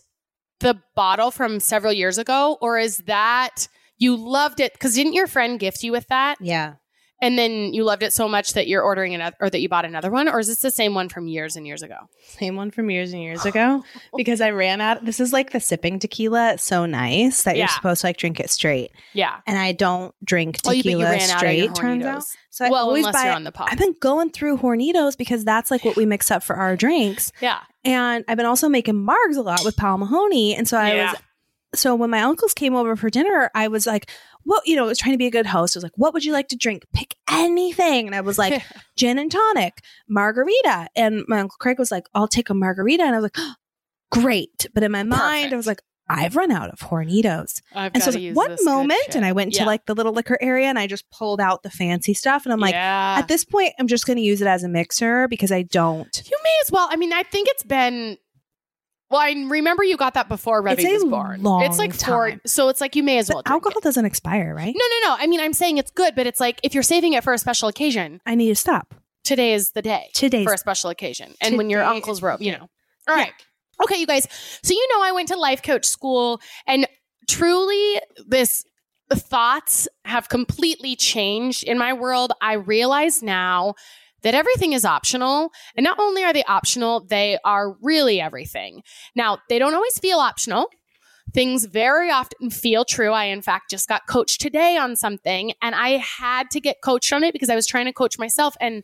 the 0.59 0.77
bottle 0.95 1.31
from 1.31 1.59
several 1.59 1.93
years 1.93 2.17
ago, 2.17 2.57
or 2.61 2.77
is 2.77 2.97
that 2.99 3.67
you 4.03 4.15
loved 4.15 4.59
it? 4.59 4.73
Because 4.73 4.95
didn't 4.95 5.13
your 5.13 5.27
friend 5.27 5.59
gift 5.59 5.83
you 5.83 5.91
with 5.91 6.07
that, 6.09 6.37
Yeah. 6.41 6.73
and 7.21 7.37
then 7.39 7.73
you 7.73 7.83
loved 7.85 8.03
it 8.03 8.11
so 8.13 8.27
much 8.27 8.53
that 8.53 8.67
you're 8.67 8.81
ordering 8.83 9.13
another, 9.15 9.35
or 9.39 9.49
that 9.49 9.61
you 9.61 9.69
bought 9.69 9.85
another 9.85 10.11
one, 10.11 10.27
or 10.27 10.39
is 10.39 10.47
this 10.47 10.61
the 10.61 10.71
same 10.71 10.93
one 10.93 11.07
from 11.09 11.27
years 11.27 11.55
and 11.55 11.65
years 11.65 11.81
ago? 11.81 11.95
Same 12.25 12.55
one 12.57 12.69
from 12.71 12.89
years 12.89 13.13
and 13.13 13.21
years 13.23 13.45
ago 13.51 13.83
because 14.17 14.41
I 14.41 14.49
ran 14.49 14.81
out. 14.81 15.05
This 15.05 15.19
is 15.19 15.31
like 15.31 15.51
the 15.51 15.59
sipping 15.59 15.99
tequila. 15.99 16.53
It's 16.53 16.63
so 16.63 16.85
nice 16.85 17.43
that 17.43 17.55
you're 17.57 17.67
supposed 17.69 18.01
to 18.01 18.07
like 18.07 18.17
drink 18.17 18.39
it 18.41 18.49
straight. 18.49 18.91
Yeah. 19.13 19.39
And 19.47 19.57
I 19.57 19.71
don't 19.71 20.13
drink 20.23 20.57
Oh, 20.65 20.73
tequila 20.73 21.05
ran 21.05 21.19
straight, 21.21 21.59
your 21.63 21.73
turns 21.73 22.05
out. 22.05 22.23
So 22.49 22.65
I 22.65 22.69
well, 22.69 22.85
always 22.85 23.07
buy 23.07 23.29
on 23.31 23.45
the 23.45 23.51
pop. 23.51 23.69
I've 23.71 23.79
been 23.79 23.95
going 23.99 24.29
through 24.31 24.57
Hornitos 24.57 25.17
because 25.17 25.43
that's 25.45 25.71
like 25.71 25.83
what 25.85 25.95
we 25.95 26.05
mix 26.05 26.29
up 26.29 26.43
for 26.43 26.55
our 26.55 26.75
drinks. 26.75 27.31
yeah. 27.41 27.59
And 27.85 28.23
I've 28.29 28.37
been 28.37 28.45
also 28.45 28.69
making 28.69 28.95
margs 29.05 29.35
a 29.37 29.41
lot 29.41 29.65
with 29.65 29.75
Pal 29.75 29.97
Mahoney. 29.97 30.55
And 30.55 30.67
so 30.67 30.77
I 30.77 30.93
Yeah. 30.93 31.11
was 31.11 31.19
so 31.75 31.95
when 31.95 32.09
my 32.09 32.21
uncles 32.21 32.53
came 32.53 32.75
over 32.75 32.95
for 32.95 33.09
dinner, 33.09 33.49
I 33.55 33.67
was 33.67 33.85
like, 33.87 34.09
what, 34.43 34.65
you 34.67 34.75
know, 34.75 34.83
I 34.85 34.87
was 34.87 34.99
trying 34.99 35.13
to 35.13 35.17
be 35.17 35.27
a 35.27 35.31
good 35.31 35.45
host. 35.45 35.75
I 35.75 35.79
was 35.79 35.83
like, 35.83 35.97
what 35.97 36.13
would 36.13 36.25
you 36.25 36.33
like 36.33 36.49
to 36.49 36.55
drink? 36.57 36.83
Pick 36.93 37.15
anything. 37.29 38.05
And 38.07 38.15
I 38.15 38.21
was 38.21 38.37
like, 38.37 38.61
gin 38.95 39.17
and 39.17 39.31
tonic, 39.31 39.81
margarita. 40.07 40.87
And 40.95 41.23
my 41.27 41.39
uncle 41.39 41.57
Craig 41.59 41.79
was 41.79 41.91
like, 41.91 42.05
I'll 42.13 42.27
take 42.27 42.49
a 42.49 42.53
margarita. 42.53 43.03
And 43.03 43.15
I 43.15 43.19
was 43.19 43.23
like, 43.35 43.37
great. 44.11 44.67
But 44.73 44.83
in 44.83 44.91
my 44.91 45.03
mind, 45.03 45.53
I 45.53 45.55
was 45.57 45.67
like, 45.67 45.81
I've 46.09 46.35
run 46.35 46.51
out 46.51 46.69
of 46.69 46.79
Hornitos. 46.79 47.61
I've 47.73 47.93
And 47.93 48.03
so 48.03 48.11
like, 48.11 48.35
one 48.35 48.57
moment. 48.63 49.15
And 49.15 49.25
I 49.25 49.31
went 49.31 49.53
Yeah. 49.53 49.61
to 49.61 49.65
like 49.65 49.85
the 49.85 49.95
little 49.95 50.11
liquor 50.11 50.37
area 50.41 50.67
and 50.67 50.77
I 50.77 50.85
just 50.85 51.09
pulled 51.09 51.39
out 51.39 51.63
the 51.63 51.69
fancy 51.69 52.13
stuff. 52.13 52.45
And 52.45 52.51
I'm 52.51 52.59
like, 52.59 52.73
yeah. 52.73 53.15
at 53.17 53.29
this 53.29 53.45
point, 53.45 53.73
I'm 53.79 53.87
just 53.87 54.05
going 54.05 54.17
to 54.17 54.23
use 54.23 54.41
it 54.41 54.47
as 54.47 54.63
a 54.63 54.69
mixer 54.69 55.27
because 55.29 55.51
I 55.51 55.63
don't. 55.63 56.21
You 56.29 56.37
may 56.43 56.55
as 56.65 56.71
well. 56.71 56.87
I 56.91 56.97
mean, 56.97 57.13
I 57.13 57.23
think 57.23 57.47
it's 57.49 57.63
been. 57.63 58.17
Well, 59.13 59.21
I 59.21 59.29
remember 59.47 59.83
you 59.83 59.95
got 59.95 60.15
that 60.15 60.27
before 60.27 60.63
Revi 60.63 60.91
was 60.91 61.05
born. 61.05 61.43
long 61.43 61.61
it's 61.61 61.77
like 61.77 61.93
four, 61.93 62.31
time. 62.31 62.41
so 62.47 62.69
it's 62.69 62.81
like 62.81 62.95
you 62.95 63.03
may 63.03 63.19
as 63.19 63.29
well. 63.29 63.43
drink 63.43 63.53
alcohol 63.53 63.77
it. 63.77 63.83
doesn't 63.83 64.05
expire, 64.05 64.55
right? 64.55 64.75
No, 64.75 64.85
no, 64.89 65.09
no. 65.09 65.15
I 65.19 65.27
mean, 65.27 65.39
I'm 65.39 65.53
saying 65.53 65.77
it's 65.77 65.91
good, 65.91 66.15
but 66.15 66.25
it's 66.25 66.39
like 66.39 66.59
if 66.63 66.73
you're 66.73 66.81
saving 66.81 67.13
it 67.13 67.23
for 67.23 67.31
a 67.31 67.37
special 67.37 67.69
occasion, 67.69 68.21
I 68.25 68.33
need 68.33 68.47
to 68.47 68.55
stop. 68.55 68.95
today 69.23 69.53
is 69.53 69.73
the 69.73 69.83
day 69.83 70.09
Today 70.15 70.43
for 70.43 70.53
a 70.53 70.57
special 70.57 70.89
occasion. 70.89 71.35
And 71.41 71.59
when 71.59 71.69
your 71.69 71.83
uncle's 71.83 72.17
is 72.17 72.23
rope, 72.23 72.41
you 72.41 72.53
know. 72.53 72.67
All 73.07 73.15
right. 73.15 73.31
Okay, 73.83 73.97
you 73.99 74.07
guys. 74.07 74.27
So 74.63 74.73
you 74.73 74.87
know 74.91 75.03
I 75.03 75.11
went 75.11 75.27
to 75.27 75.37
life 75.37 75.61
coach 75.61 75.85
school 75.85 76.41
and 76.65 76.87
truly 77.29 78.01
this 78.25 78.65
thoughts 79.11 79.87
have 80.05 80.27
completely 80.27 80.95
changed 80.95 81.63
in 81.65 81.77
my 81.77 81.93
world. 81.93 82.31
I 82.41 82.53
realize 82.53 83.21
now 83.21 83.75
that 84.23 84.33
everything 84.33 84.73
is 84.73 84.85
optional. 84.85 85.51
And 85.75 85.83
not 85.83 85.99
only 85.99 86.23
are 86.23 86.33
they 86.33 86.43
optional, 86.45 87.01
they 87.01 87.37
are 87.45 87.75
really 87.81 88.19
everything. 88.19 88.81
Now, 89.15 89.39
they 89.49 89.59
don't 89.59 89.75
always 89.75 89.99
feel 89.99 90.17
optional. 90.17 90.67
Things 91.33 91.65
very 91.65 92.09
often 92.11 92.49
feel 92.49 92.85
true. 92.85 93.11
I, 93.11 93.25
in 93.25 93.41
fact, 93.41 93.69
just 93.69 93.87
got 93.87 94.07
coached 94.07 94.41
today 94.41 94.77
on 94.77 94.95
something 94.95 95.53
and 95.61 95.73
I 95.73 95.97
had 95.97 96.51
to 96.51 96.59
get 96.59 96.81
coached 96.83 97.13
on 97.13 97.23
it 97.23 97.33
because 97.33 97.49
I 97.49 97.55
was 97.55 97.67
trying 97.67 97.85
to 97.85 97.93
coach 97.93 98.19
myself. 98.19 98.55
And 98.59 98.83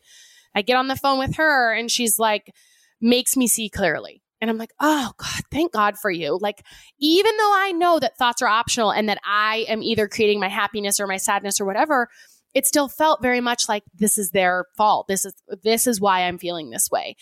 I 0.56 0.62
get 0.62 0.78
on 0.78 0.88
the 0.88 0.96
phone 0.96 1.20
with 1.20 1.36
her 1.36 1.74
and 1.74 1.92
she's 1.92 2.18
like, 2.18 2.54
makes 3.02 3.38
me 3.38 3.48
see 3.48 3.70
clearly. 3.70 4.22
And 4.42 4.50
I'm 4.50 4.58
like, 4.58 4.72
oh 4.80 5.12
God, 5.18 5.42
thank 5.52 5.74
God 5.74 5.98
for 5.98 6.10
you. 6.10 6.38
Like, 6.42 6.64
even 7.00 7.36
though 7.38 7.54
I 7.56 7.74
know 7.74 8.00
that 8.00 8.18
thoughts 8.18 8.42
are 8.42 8.48
optional 8.48 8.92
and 8.92 9.10
that 9.10 9.20
I 9.26 9.66
am 9.68 9.84
either 9.84 10.08
creating 10.08 10.40
my 10.40 10.48
happiness 10.48 11.00
or 11.00 11.08
my 11.08 11.18
sadness 11.18 11.60
or 11.60 11.66
whatever, 11.66 12.08
it 12.54 12.66
still 12.66 12.88
felt 12.88 13.22
very 13.22 13.41
much 13.41 13.70
like 13.70 13.84
this 13.95 14.18
is 14.18 14.32
their 14.32 14.66
fault. 14.76 15.08
This 15.08 15.26
is 15.26 15.34
this 15.64 15.88
is 15.88 16.02
why 16.02 16.22
I'm 16.22 16.38
feeling 16.38 16.70
this 16.70 16.89
way. 16.91 17.16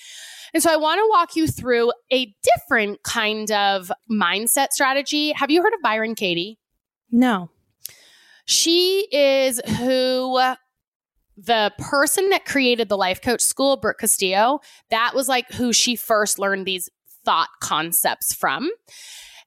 And 0.53 0.63
so 0.63 0.71
I 0.71 0.77
want 0.77 0.99
to 0.99 1.09
walk 1.09 1.35
you 1.35 1.47
through 1.47 1.91
a 2.11 2.33
different 2.43 3.03
kind 3.03 3.51
of 3.51 3.91
mindset 4.11 4.69
strategy. 4.71 5.33
Have 5.33 5.51
you 5.51 5.61
heard 5.61 5.73
of 5.73 5.81
Byron 5.81 6.15
Katie? 6.15 6.57
No. 7.11 7.49
She 8.45 9.07
is 9.11 9.59
who 9.77 10.39
the 11.35 11.71
person 11.77 12.29
that 12.29 12.45
created 12.45 12.89
the 12.89 12.97
life 12.97 13.21
coach 13.21 13.41
school, 13.41 13.77
Brooke 13.77 13.99
Castillo, 13.99 14.59
that 14.89 15.13
was 15.13 15.27
like 15.27 15.51
who 15.51 15.71
she 15.71 15.95
first 15.95 16.39
learned 16.39 16.65
these 16.65 16.89
thought 17.25 17.49
concepts 17.61 18.33
from. 18.33 18.69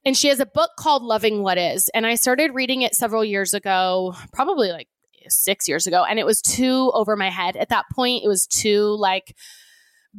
And 0.05 0.15
she 0.15 0.29
has 0.29 0.39
a 0.39 0.45
book 0.45 0.71
called 0.79 1.03
Loving 1.03 1.43
What 1.43 1.57
Is. 1.57 1.89
And 1.89 2.07
I 2.07 2.15
started 2.15 2.55
reading 2.55 2.81
it 2.81 2.95
several 2.95 3.25
years 3.25 3.53
ago, 3.53 4.15
probably 4.33 4.71
like 4.71 4.87
six 5.29 5.67
years 5.67 5.87
ago. 5.87 6.03
And 6.03 6.19
it 6.19 6.25
was 6.25 6.41
too 6.41 6.91
over 6.93 7.15
my 7.15 7.29
head 7.29 7.55
at 7.55 7.69
that 7.69 7.85
point. 7.93 8.23
It 8.23 8.27
was 8.27 8.47
too 8.47 8.95
like 8.97 9.35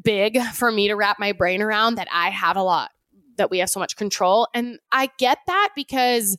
big 0.01 0.41
for 0.41 0.71
me 0.71 0.89
to 0.89 0.95
wrap 0.95 1.19
my 1.19 1.33
brain 1.33 1.63
around 1.63 1.97
that 1.97 2.09
I 2.13 2.31
have 2.31 2.57
a 2.57 2.63
lot, 2.63 2.91
that 3.37 3.51
we 3.51 3.59
have 3.59 3.71
so 3.71 3.81
much 3.81 3.97
control. 3.97 4.49
And 4.55 4.79
I 4.91 5.11
get 5.19 5.39
that 5.47 5.71
because 5.75 6.37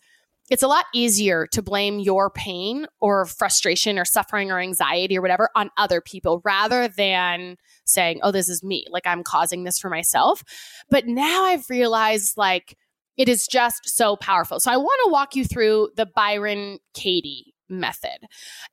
it's 0.50 0.64
a 0.64 0.68
lot 0.68 0.86
easier 0.94 1.48
to 1.48 1.62
blame 1.62 2.00
your 2.00 2.30
pain 2.30 2.86
or 3.00 3.26
frustration 3.26 3.98
or 3.98 4.06
suffering 4.06 4.52
or 4.52 4.60
anxiety 4.60 5.18
or 5.18 5.22
whatever 5.22 5.50
on 5.56 5.72
other 5.78 6.02
people 6.02 6.42
rather 6.44 6.88
than 6.88 7.56
saying, 7.86 8.20
oh, 8.24 8.32
this 8.32 8.50
is 8.50 8.64
me. 8.64 8.86
Like 8.90 9.08
I'm 9.08 9.24
causing 9.24 9.64
this 9.64 9.80
for 9.80 9.90
myself. 9.90 10.44
But 10.90 11.08
now 11.08 11.46
I've 11.46 11.70
realized 11.70 12.38
like 12.38 12.78
it 13.16 13.30
is 13.30 13.48
just 13.48 13.88
so 13.88 14.16
powerful. 14.16 14.60
So 14.60 14.72
I 14.72 14.78
want 14.78 15.00
to 15.06 15.12
walk 15.12 15.36
you 15.36 15.46
through 15.46 15.90
the 15.96 16.06
Byron 16.06 16.80
Katie 16.94 17.53
method. 17.70 18.20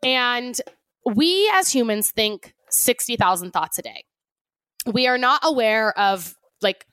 And 0.03 0.61
we 1.05 1.51
as 1.55 1.72
humans 1.72 2.11
think 2.11 2.55
60,000 2.70 3.53
thoughts 3.53 3.78
a 3.78 3.82
day. 3.82 4.05
We 4.86 5.07
are 5.07 5.18
not 5.18 5.41
aware 5.45 5.99
of 5.99 6.34
like 6.62 6.86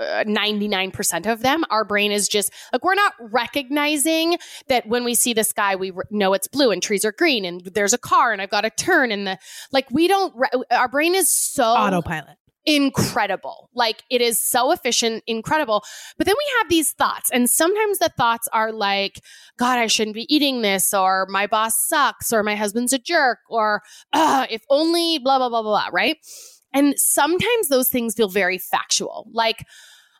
uh, 0.00 0.22
99% 0.24 1.26
of 1.26 1.40
them, 1.40 1.64
our 1.70 1.84
brain 1.84 2.12
is 2.12 2.28
just 2.28 2.52
like, 2.72 2.84
we're 2.84 2.94
not 2.94 3.14
recognizing 3.20 4.38
that 4.68 4.86
when 4.86 5.02
we 5.02 5.14
see 5.14 5.32
the 5.32 5.42
sky, 5.42 5.74
we 5.74 5.90
re- 5.90 6.04
know 6.10 6.34
it's 6.34 6.46
blue 6.46 6.70
and 6.70 6.80
trees 6.80 7.04
are 7.04 7.10
green 7.10 7.44
and 7.44 7.62
there's 7.62 7.92
a 7.92 7.98
car 7.98 8.32
and 8.32 8.40
I've 8.40 8.50
got 8.50 8.60
to 8.60 8.70
turn 8.70 9.10
and 9.10 9.26
the, 9.26 9.38
like, 9.72 9.90
we 9.90 10.06
don't, 10.06 10.32
re- 10.36 10.62
our 10.70 10.86
brain 10.86 11.16
is 11.16 11.28
so 11.28 11.64
autopilot. 11.64 12.36
Incredible. 12.68 13.70
Like 13.74 14.02
it 14.10 14.20
is 14.20 14.38
so 14.38 14.72
efficient, 14.72 15.24
incredible. 15.26 15.82
But 16.18 16.26
then 16.26 16.36
we 16.38 16.52
have 16.58 16.68
these 16.68 16.92
thoughts, 16.92 17.30
and 17.30 17.48
sometimes 17.48 17.98
the 17.98 18.10
thoughts 18.10 18.46
are 18.52 18.72
like, 18.72 19.20
God, 19.56 19.78
I 19.78 19.86
shouldn't 19.86 20.14
be 20.14 20.32
eating 20.32 20.60
this, 20.60 20.92
or 20.92 21.26
my 21.30 21.46
boss 21.46 21.74
sucks, 21.86 22.32
or 22.32 22.42
my 22.42 22.54
husband's 22.56 22.92
a 22.92 22.98
jerk, 22.98 23.38
or 23.48 23.80
if 24.14 24.62
only 24.68 25.18
blah, 25.18 25.38
blah, 25.38 25.48
blah, 25.48 25.62
blah, 25.62 25.70
blah, 25.70 25.88
right? 25.92 26.18
And 26.74 26.94
sometimes 26.98 27.68
those 27.68 27.88
things 27.88 28.14
feel 28.14 28.28
very 28.28 28.58
factual. 28.58 29.26
Like, 29.32 29.64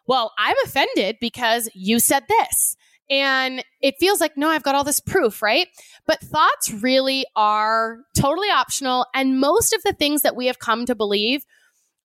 well, 0.06 0.32
I'm 0.38 0.56
offended 0.64 1.18
because 1.20 1.68
you 1.74 2.00
said 2.00 2.24
this. 2.28 2.76
And 3.10 3.64
it 3.80 3.94
feels 4.00 4.20
like, 4.20 4.36
no, 4.36 4.48
I've 4.48 4.62
got 4.62 4.74
all 4.74 4.84
this 4.84 5.00
proof, 5.00 5.40
right? 5.42 5.66
But 6.06 6.20
thoughts 6.20 6.70
really 6.70 7.24
are 7.36 7.98
totally 8.18 8.48
optional. 8.48 9.06
And 9.14 9.38
most 9.38 9.72
of 9.72 9.82
the 9.82 9.92
things 9.92 10.22
that 10.22 10.36
we 10.36 10.46
have 10.46 10.58
come 10.58 10.86
to 10.86 10.94
believe 10.94 11.44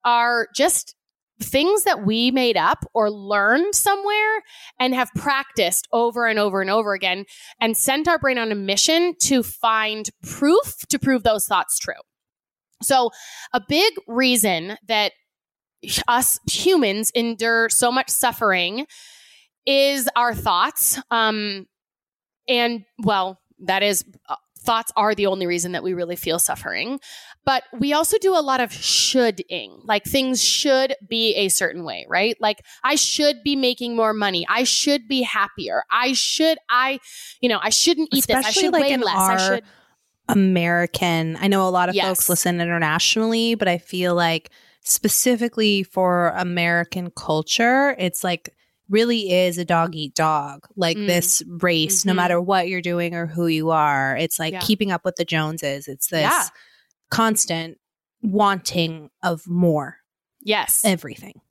are 0.05 0.47
just 0.55 0.95
things 1.41 1.83
that 1.83 2.05
we 2.05 2.31
made 2.31 2.57
up 2.57 2.85
or 2.93 3.09
learned 3.11 3.75
somewhere 3.75 4.43
and 4.79 4.93
have 4.93 5.09
practiced 5.15 5.87
over 5.91 6.25
and 6.25 6.39
over 6.39 6.61
and 6.61 6.69
over 6.69 6.93
again 6.93 7.25
and 7.59 7.75
sent 7.75 8.07
our 8.07 8.17
brain 8.19 8.37
on 8.37 8.51
a 8.51 8.55
mission 8.55 9.13
to 9.19 9.43
find 9.43 10.09
proof 10.23 10.85
to 10.89 10.99
prove 10.99 11.23
those 11.23 11.45
thoughts 11.45 11.79
true. 11.79 11.93
So, 12.81 13.11
a 13.53 13.61
big 13.67 13.93
reason 14.07 14.77
that 14.87 15.13
us 16.07 16.39
humans 16.49 17.11
endure 17.11 17.69
so 17.69 17.91
much 17.91 18.09
suffering 18.09 18.85
is 19.65 20.09
our 20.15 20.33
thoughts. 20.33 20.99
Um, 21.11 21.67
and 22.47 22.83
well, 22.99 23.39
that 23.59 23.83
is 23.83 24.03
uh, 24.27 24.35
thoughts 24.63 24.91
are 24.95 25.13
the 25.13 25.25
only 25.25 25.45
reason 25.45 25.73
that 25.73 25.83
we 25.83 25.93
really 25.93 26.15
feel 26.15 26.39
suffering. 26.39 26.99
But 27.45 27.63
we 27.77 27.91
also 27.91 28.17
do 28.19 28.33
a 28.33 28.39
lot 28.39 28.61
of 28.61 28.71
shoulding, 28.71 29.81
like 29.83 30.05
things 30.05 30.41
should 30.41 30.95
be 31.05 31.35
a 31.35 31.49
certain 31.49 31.83
way, 31.83 32.05
right? 32.09 32.37
Like 32.39 32.63
I 32.83 32.95
should 32.95 33.43
be 33.43 33.57
making 33.57 33.95
more 33.97 34.13
money. 34.13 34.45
I 34.49 34.63
should 34.63 35.07
be 35.09 35.23
happier. 35.23 35.83
I 35.91 36.13
should, 36.13 36.57
I, 36.69 36.99
you 37.41 37.49
know, 37.49 37.59
I 37.61 37.69
shouldn't 37.69 38.09
eat 38.13 38.19
Especially 38.19 38.41
this. 38.43 38.57
I 38.57 38.61
should 38.61 38.73
like 38.73 38.83
weigh 38.83 38.97
less. 38.97 39.15
Our- 39.15 39.31
I 39.31 39.37
should. 39.55 39.63
American. 40.29 41.37
I 41.39 41.47
know 41.47 41.67
a 41.67 41.69
lot 41.69 41.89
of 41.89 41.95
Yes. 41.95 42.05
folks 42.07 42.29
listen 42.29 42.61
internationally, 42.61 43.55
but 43.55 43.67
I 43.67 43.77
feel 43.77 44.15
like 44.15 44.51
specifically 44.81 45.83
for 45.83 46.29
American 46.29 47.11
culture, 47.11 47.95
it's 47.99 48.23
like 48.23 48.49
really 48.93 49.31
is 49.31 49.57
a 49.57 49.65
dog 49.65 49.95
eat 49.95 50.13
dog. 50.15 50.65
Like 50.77 50.95
Mm. 50.97 51.07
this 51.07 51.41
race, 51.47 52.05
no 52.05 52.13
Mhm. 52.13 52.15
matter 52.15 52.39
what 52.39 52.67
you're 52.69 52.81
doing 52.81 53.13
or 53.15 53.25
who 53.27 53.47
you 53.47 53.71
are, 53.71 54.15
it's 54.15 54.39
like 54.39 54.53
Yeah. 54.53 54.59
keeping 54.61 54.91
up 54.91 55.03
with 55.03 55.15
the 55.17 55.25
Joneses. 55.25 55.87
It's 55.89 56.07
this 56.07 56.21
Yeah. 56.21 56.47
constant 57.11 57.77
wanting 58.21 59.09
of 59.21 59.45
more 59.47 59.97
Yes. 60.41 60.81
everything. 60.85 61.41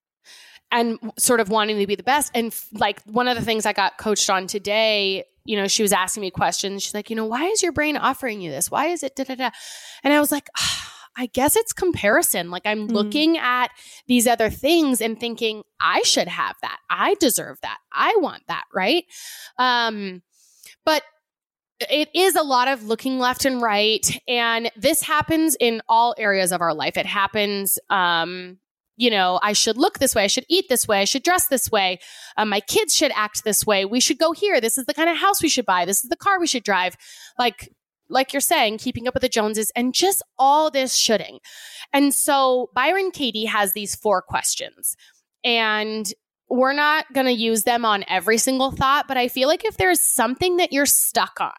and 0.75 0.99
sort 1.19 1.39
of 1.41 1.51
wanting 1.51 1.79
to 1.79 1.87
be 1.87 1.97
the 1.97 2.03
best. 2.03 2.31
And 2.35 2.47
f- 2.47 2.67
like 2.73 3.03
one 3.03 3.29
of 3.29 3.37
the 3.37 3.45
things 3.45 3.67
I 3.67 3.75
got 3.75 3.99
coached 3.99 4.31
on 4.31 4.47
today, 4.47 5.25
you 5.45 5.55
know, 5.55 5.69
she 5.69 5.83
was 5.83 5.93
asking 5.93 6.23
me 6.23 6.31
questions. 6.31 6.83
She's 6.83 6.95
like, 6.95 7.11
you 7.11 7.17
know, 7.17 7.27
why 7.27 7.45
is 7.45 7.63
your 7.63 7.73
brain 7.73 7.99
offering 7.99 8.41
you 8.41 8.51
this? 8.51 8.71
Why 8.71 8.87
is 8.87 9.03
it 9.03 9.15
da 9.15 9.25
da 9.25 9.35
da? 9.35 9.51
And 10.03 10.15
I 10.15 10.19
was 10.21 10.33
like, 10.33 10.49
ah, 10.57 10.92
I 11.17 11.27
guess 11.27 11.57
it's 11.57 11.73
comparison. 11.73 12.51
Like 12.51 12.63
I'm 12.65 12.89
Mm. 12.89 12.93
looking 12.93 13.39
at 13.39 13.69
these 14.07 14.27
other 14.27 14.49
things 14.51 15.01
and 15.01 15.19
thinking, 15.21 15.63
I 15.81 16.03
should 16.03 16.29
have 16.29 16.57
that. 16.63 16.79
I 16.89 17.15
deserve 17.21 17.59
that. 17.63 17.79
I 17.93 18.17
want 18.19 18.43
that. 18.49 18.65
Right. 18.75 19.05
Um, 19.59 20.23
but 20.85 21.03
it 21.91 22.09
is 22.15 22.37
a 22.37 22.43
lot 22.43 22.69
of 22.69 22.85
looking 22.85 23.19
left 23.19 23.45
and 23.45 23.61
right. 23.61 24.07
And 24.29 24.71
this 24.77 25.03
happens 25.03 25.57
in 25.59 25.83
all 25.89 26.15
areas 26.17 26.53
of 26.53 26.61
our 26.61 26.73
life. 26.75 26.97
It 26.97 27.07
happens, 27.07 27.79
um, 27.91 28.59
you 28.97 29.11
know, 29.11 29.41
I 29.43 29.53
should 29.53 29.77
look 29.77 29.99
this 29.99 30.15
way. 30.15 30.23
I 30.25 30.29
should 30.29 30.47
eat 30.49 30.67
this 30.69 30.87
way. 30.87 31.01
I 31.01 31.05
should 31.05 31.25
dress 31.25 31.49
this 31.49 31.71
way. 31.71 31.99
Um, 32.37 32.51
my 32.51 32.61
kids 32.61 32.95
should 32.95 33.11
act 33.17 33.43
this 33.43 33.67
way. 33.67 33.85
We 33.85 34.01
should 34.01 34.19
go 34.19 34.33
here. 34.33 34.61
This 34.61 34.79
is 34.79 34.87
the 34.87 34.95
kind 34.95 35.11
of 35.11 35.17
house 35.17 35.43
we 35.43 35.49
should 35.49 35.67
buy. 35.67 35.85
This 35.85 36.05
is 36.05 36.11
the 36.11 36.17
car 36.17 36.39
we 36.39 36.47
should 36.47 36.63
drive. 36.63 36.97
Like, 37.39 37.73
like 38.13 38.33
you're 38.33 38.41
saying, 38.41 38.79
keeping 38.79 39.09
up 39.09 39.15
with 39.15 39.23
the 39.23 39.29
Joneses 39.29 39.73
and 39.75 39.95
just 39.95 40.23
all 40.39 40.71
this 40.71 40.95
shoulding. 40.95 41.39
And 41.93 42.15
so 42.15 42.71
Byron 42.75 43.11
Katie 43.11 43.47
has 43.47 43.73
these 43.73 43.95
four 43.95 44.23
questions. 44.23 44.97
And 45.45 46.13
we're 46.49 46.75
not 46.75 47.13
going 47.15 47.27
to 47.27 47.33
use 47.33 47.65
them 47.65 47.85
on 47.85 48.05
every 48.09 48.39
single 48.39 48.71
thought, 48.71 49.09
but 49.09 49.17
I 49.17 49.29
feel 49.29 49.49
like 49.49 49.65
if 49.65 49.79
there's 49.79 50.01
something 50.01 50.59
that 50.59 50.73
you're 50.73 50.87
stuck 50.87 51.41
on, 51.41 51.53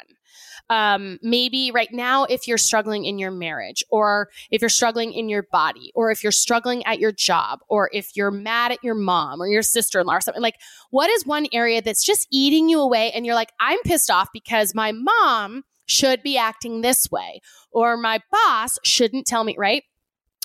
um, 0.69 1.19
maybe 1.21 1.71
right 1.71 1.91
now, 1.91 2.23
if 2.23 2.47
you're 2.47 2.57
struggling 2.57 3.03
in 3.03 3.19
your 3.19 3.31
marriage, 3.31 3.83
or 3.89 4.29
if 4.49 4.61
you're 4.61 4.69
struggling 4.69 5.11
in 5.11 5.29
your 5.29 5.43
body, 5.51 5.91
or 5.93 6.09
if 6.09 6.23
you're 6.23 6.31
struggling 6.31 6.85
at 6.85 6.99
your 6.99 7.11
job, 7.11 7.59
or 7.67 7.89
if 7.91 8.15
you're 8.15 8.31
mad 8.31 8.71
at 8.71 8.83
your 8.83 8.95
mom 8.95 9.41
or 9.41 9.47
your 9.47 9.61
sister 9.61 9.99
in 9.99 10.07
law 10.07 10.15
or 10.15 10.21
something, 10.21 10.41
like 10.41 10.59
what 10.89 11.09
is 11.09 11.25
one 11.25 11.47
area 11.51 11.81
that's 11.81 12.05
just 12.05 12.27
eating 12.31 12.69
you 12.69 12.79
away? 12.79 13.11
And 13.11 13.25
you're 13.25 13.35
like, 13.35 13.51
I'm 13.59 13.79
pissed 13.83 14.09
off 14.09 14.29
because 14.31 14.73
my 14.73 14.93
mom 14.93 15.63
should 15.93 16.23
be 16.23 16.37
acting 16.37 16.81
this 16.81 17.09
way, 17.11 17.41
or 17.71 17.95
my 17.95 18.19
boss 18.31 18.77
shouldn't 18.83 19.27
tell 19.27 19.43
me, 19.43 19.55
right? 19.57 19.83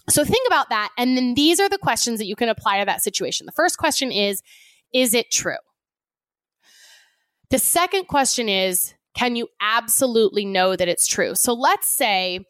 So 0.08 0.24
think 0.24 0.46
about 0.46 0.70
that. 0.70 0.90
And 0.96 1.16
then 1.16 1.34
these 1.34 1.60
are 1.60 1.68
the 1.68 1.78
questions 1.78 2.18
that 2.18 2.26
you 2.26 2.36
can 2.36 2.48
apply 2.48 2.80
to 2.80 2.86
that 2.86 3.02
situation. 3.02 3.46
The 3.46 3.52
first 3.52 3.78
question 3.78 4.10
is 4.12 4.42
Is 4.92 5.14
it 5.14 5.30
true? 5.30 5.56
The 7.50 7.58
second 7.58 8.06
question 8.08 8.48
is 8.48 8.94
Can 9.14 9.36
you 9.36 9.48
absolutely 9.60 10.44
know 10.44 10.76
that 10.76 10.88
it's 10.88 11.06
true? 11.06 11.34
So 11.34 11.52
let's 11.52 11.88
say 11.88 12.40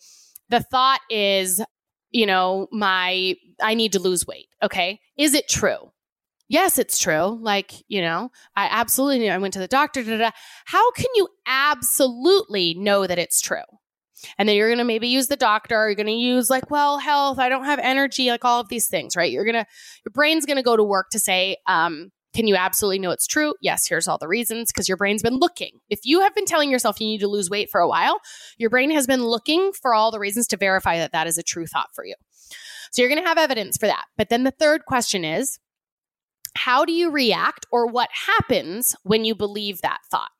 the 0.49 0.61
thought 0.61 1.01
is, 1.11 1.63
you 2.11 2.27
know, 2.27 2.69
my, 2.73 3.35
I 3.61 3.75
need 3.75 3.93
to 3.93 4.01
lose 4.01 4.27
weight. 4.27 4.49
Okay. 4.63 5.01
Is 5.17 5.35
it 5.35 5.49
true? 5.49 5.91
Yes, 6.49 6.79
it's 6.79 6.99
true. 6.99 7.39
Like, 7.41 7.73
you 7.89 8.01
know, 8.01 8.31
I 8.57 8.69
absolutely, 8.71 9.19
knew 9.19 9.31
I 9.31 9.39
went 9.39 9.55
to 9.55 9.61
the 9.61 9.69
doctor. 9.69 10.03
Da, 10.03 10.11
da, 10.11 10.19
da. 10.19 10.31
How 10.65 10.91
can 10.93 11.07
you 11.15 11.29
absolutely 11.47 12.75
know 12.75 13.07
that 13.07 13.19
it's 13.19 13.41
true? 13.41 13.59
And 14.39 14.49
then 14.49 14.57
you're 14.57 14.69
going 14.69 14.79
to 14.79 14.85
maybe 14.85 15.09
use 15.09 15.29
the 15.29 15.37
doctor. 15.37 15.89
You're 15.89 15.95
going 15.95 16.07
to 16.07 16.13
use 16.13 16.51
like, 16.51 16.71
well, 16.71 16.99
health, 16.99 17.39
I 17.39 17.49
don't 17.49 17.65
have 17.65 17.79
energy, 17.79 18.31
like 18.31 18.45
all 18.45 18.61
of 18.61 18.69
these 18.69 18.89
things, 18.89 19.15
right? 19.15 19.31
You're 19.31 19.45
going 19.45 19.55
to, 19.55 19.67
your 20.05 20.13
brain's 20.13 20.47
going 20.47 20.57
to 20.57 20.63
go 20.63 20.77
to 20.77 20.83
work 20.83 21.11
to 21.11 21.19
say, 21.19 21.59
um, 21.67 22.11
can 22.35 22.47
you 22.47 22.57
absolutely 22.57 22.99
know 22.99 23.11
it's 23.11 23.27
true? 23.27 23.55
Yes, 23.61 23.87
here's 23.87 24.09
all 24.09 24.19
the 24.19 24.29
reasons 24.29 24.71
because 24.73 24.89
your 24.89 24.97
brain's 24.97 25.23
been 25.23 25.39
looking. 25.39 25.81
If 25.89 26.01
you 26.05 26.21
have 26.21 26.35
been 26.35 26.47
telling 26.47 26.71
yourself 26.71 27.01
you 27.01 27.07
need 27.07 27.21
to 27.21 27.29
lose 27.29 27.51
weight 27.51 27.71
for 27.71 27.81
a 27.81 27.89
while, 27.89 28.21
your 28.59 28.71
brain 28.71 28.91
has 28.91 29.07
been 29.07 29.25
looking 29.25 29.73
for 29.73 29.95
all 29.95 30.11
the 30.11 30.19
reasons 30.19 30.47
to 30.49 30.57
verify 30.57 30.99
that 30.99 31.13
that 31.13 31.27
is 31.27 31.39
a 31.39 31.43
true 31.43 31.67
thought 31.67 31.89
for 31.95 32.05
you. 32.05 32.15
So 32.93 33.03
you're 33.03 33.11
going 33.11 33.23
to 33.23 33.29
have 33.29 33.39
evidence 33.39 33.77
for 33.77 33.87
that. 33.87 34.05
But 34.17 34.29
then 34.29 34.45
the 34.45 34.51
third 34.51 34.85
question 34.87 35.25
is 35.25 35.59
how 36.57 36.85
do 36.85 36.93
you 36.93 37.11
react 37.11 37.67
or 37.71 37.87
what 37.87 38.09
happens 38.27 38.97
when 39.03 39.25
you 39.25 39.35
believe 39.35 39.81
that 39.81 40.01
thought? 40.11 40.31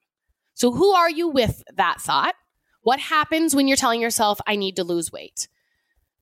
So 0.55 0.73
who 0.73 0.91
are 0.91 1.11
you 1.11 1.29
with 1.29 1.63
that 1.77 2.01
thought? 2.01 2.35
What 2.83 2.99
happens 2.99 3.55
when 3.55 3.69
you're 3.69 3.77
telling 3.77 4.01
yourself, 4.01 4.41
I 4.47 4.57
need 4.57 4.77
to 4.77 4.85
lose 4.85 5.13
weight? 5.13 5.49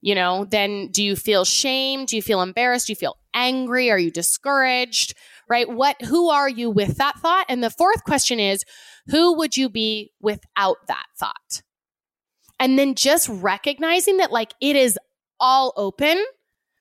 You 0.01 0.15
know, 0.15 0.45
then 0.45 0.89
do 0.89 1.03
you 1.03 1.17
feel 1.17 1.45
shame? 1.45 2.05
Do 2.05 2.17
you 2.17 2.23
feel 2.23 2.43
embarrassed? 2.43 2.87
Do 2.87 2.93
you 2.93 2.97
feel 2.97 3.17
angry? 3.35 3.91
Are 3.91 3.99
you 3.99 4.11
discouraged? 4.11 5.15
Right? 5.49 5.69
What, 5.69 6.01
who 6.03 6.29
are 6.29 6.49
you 6.49 6.71
with 6.71 6.99
that 6.99 7.19
thought? 7.19 7.47
And 7.49 7.63
the 7.63 7.71
fourth 7.71 8.05
question 8.05 8.39
is, 8.41 8.65
who 9.09 9.37
would 9.37 9.57
you 9.57 9.69
be 9.69 10.13
without 10.21 10.79
that 10.89 11.07
thought? 11.19 11.63
And 12.59 12.79
then 12.79 12.95
just 12.95 13.29
recognizing 13.29 14.19
that 14.19 14.33
like 14.33 14.55
it 14.61 14.77
is 14.77 14.99
all 15.39 15.73
open 15.77 16.25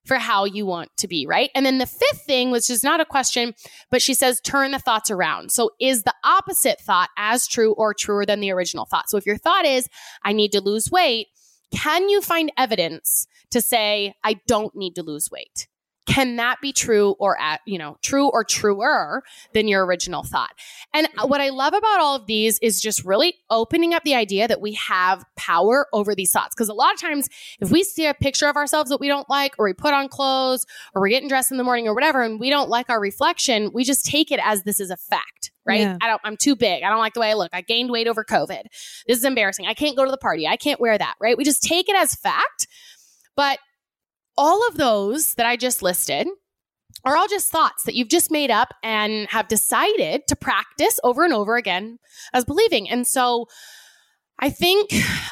for 0.05 0.17
how 0.17 0.45
you 0.45 0.65
want 0.65 0.95
to 0.97 1.07
be, 1.07 1.25
right? 1.27 1.49
And 1.55 1.65
then 1.65 1.79
the 1.79 1.85
fifth 1.85 2.21
thing, 2.25 2.51
which 2.51 2.69
is 2.69 2.83
not 2.83 3.01
a 3.01 3.05
question, 3.05 3.53
but 3.91 4.01
she 4.01 4.13
says 4.13 4.39
turn 4.41 4.71
the 4.71 4.79
thoughts 4.79 5.11
around. 5.11 5.51
So 5.51 5.71
is 5.79 6.03
the 6.03 6.13
opposite 6.23 6.79
thought 6.79 7.09
as 7.17 7.47
true 7.47 7.73
or 7.73 7.93
truer 7.93 8.25
than 8.25 8.39
the 8.39 8.51
original 8.51 8.85
thought? 8.85 9.09
So 9.09 9.17
if 9.17 9.25
your 9.25 9.37
thought 9.37 9.65
is, 9.65 9.89
I 10.23 10.33
need 10.33 10.51
to 10.51 10.61
lose 10.61 10.91
weight, 10.91 11.27
can 11.71 12.07
you 12.09 12.21
find 12.21 12.51
evidence 12.57 13.27
to 13.51 13.61
say, 13.61 14.13
I 14.23 14.35
don't 14.47 14.75
need 14.75 14.95
to 14.95 15.03
lose 15.03 15.29
weight? 15.31 15.67
Can 16.05 16.35
that 16.35 16.61
be 16.61 16.71
true 16.71 17.15
or 17.19 17.39
at, 17.39 17.61
you 17.65 17.77
know 17.77 17.97
true 18.01 18.29
or 18.29 18.43
truer 18.43 19.23
than 19.53 19.67
your 19.67 19.85
original 19.85 20.23
thought? 20.23 20.51
And 20.93 21.07
mm-hmm. 21.07 21.29
what 21.29 21.41
i 21.41 21.49
love 21.49 21.73
about 21.73 21.99
all 21.99 22.15
of 22.15 22.27
these 22.27 22.59
is 22.59 22.81
just 22.81 23.03
really 23.03 23.35
opening 23.49 23.93
up 23.93 24.03
the 24.03 24.15
idea 24.15 24.47
that 24.47 24.61
we 24.61 24.73
have 24.73 25.25
power 25.35 25.87
over 25.93 26.15
these 26.15 26.31
thoughts. 26.31 26.55
Because 26.55 26.69
a 26.69 26.73
lot 26.73 26.93
of 26.93 27.01
times 27.01 27.27
if 27.59 27.71
we 27.71 27.83
see 27.83 28.05
a 28.05 28.13
picture 28.13 28.47
of 28.47 28.55
ourselves 28.55 28.89
that 28.89 28.99
we 28.99 29.07
don't 29.07 29.29
like 29.29 29.55
or 29.57 29.65
we 29.65 29.73
put 29.73 29.93
on 29.93 30.07
clothes 30.07 30.65
or 30.93 31.01
we're 31.01 31.09
getting 31.09 31.29
dressed 31.29 31.51
in 31.51 31.57
the 31.57 31.63
morning 31.63 31.87
or 31.87 31.93
whatever 31.93 32.21
and 32.21 32.39
we 32.39 32.49
don't 32.49 32.69
like 32.69 32.89
our 32.89 32.99
reflection 32.99 33.71
we 33.73 33.83
just 33.83 34.05
take 34.05 34.31
it 34.31 34.39
as 34.43 34.63
this 34.63 34.79
is 34.79 34.89
a 34.89 34.97
fact 34.97 35.51
right? 35.65 35.81
Yeah. 35.81 35.97
i 36.01 36.07
don't 36.07 36.21
i'm 36.23 36.37
too 36.37 36.55
big. 36.55 36.83
I 36.83 36.89
don't 36.89 36.99
like 36.99 37.13
the 37.13 37.19
way 37.19 37.31
i 37.31 37.33
look. 37.33 37.51
I 37.53 37.61
gained 37.61 37.89
weight 37.89 38.07
over 38.07 38.23
covid. 38.23 38.63
This 39.07 39.17
is 39.17 39.23
embarrassing. 39.23 39.65
I 39.67 39.73
can't 39.73 39.97
go 39.97 40.05
to 40.05 40.11
the 40.11 40.17
party. 40.17 40.47
I 40.47 40.57
can't 40.57 40.79
wear 40.79 40.97
that 40.97 41.15
right? 41.19 41.37
We 41.37 41.43
just 41.43 41.63
take 41.63 41.89
it 41.89 41.95
as 41.95 42.15
fact. 42.15 42.67
But 43.35 43.59
all 44.37 44.67
of 44.67 44.77
those 44.77 45.35
that 45.35 45.45
I 45.45 45.55
just 45.55 45.81
listed 45.81 46.27
are 47.03 47.15
all 47.15 47.27
just 47.27 47.51
thoughts 47.51 47.83
that 47.83 47.95
you've 47.95 48.09
just 48.09 48.31
made 48.31 48.51
up 48.51 48.73
and 48.83 49.27
have 49.29 49.47
decided 49.47 50.27
to 50.27 50.35
practice 50.35 50.99
over 51.03 51.23
and 51.23 51.33
over 51.33 51.55
again 51.55 51.99
as 52.33 52.45
believing. 52.45 52.89
And 52.89 53.05
so 53.05 53.47
I 54.39 54.49
think 54.49 54.91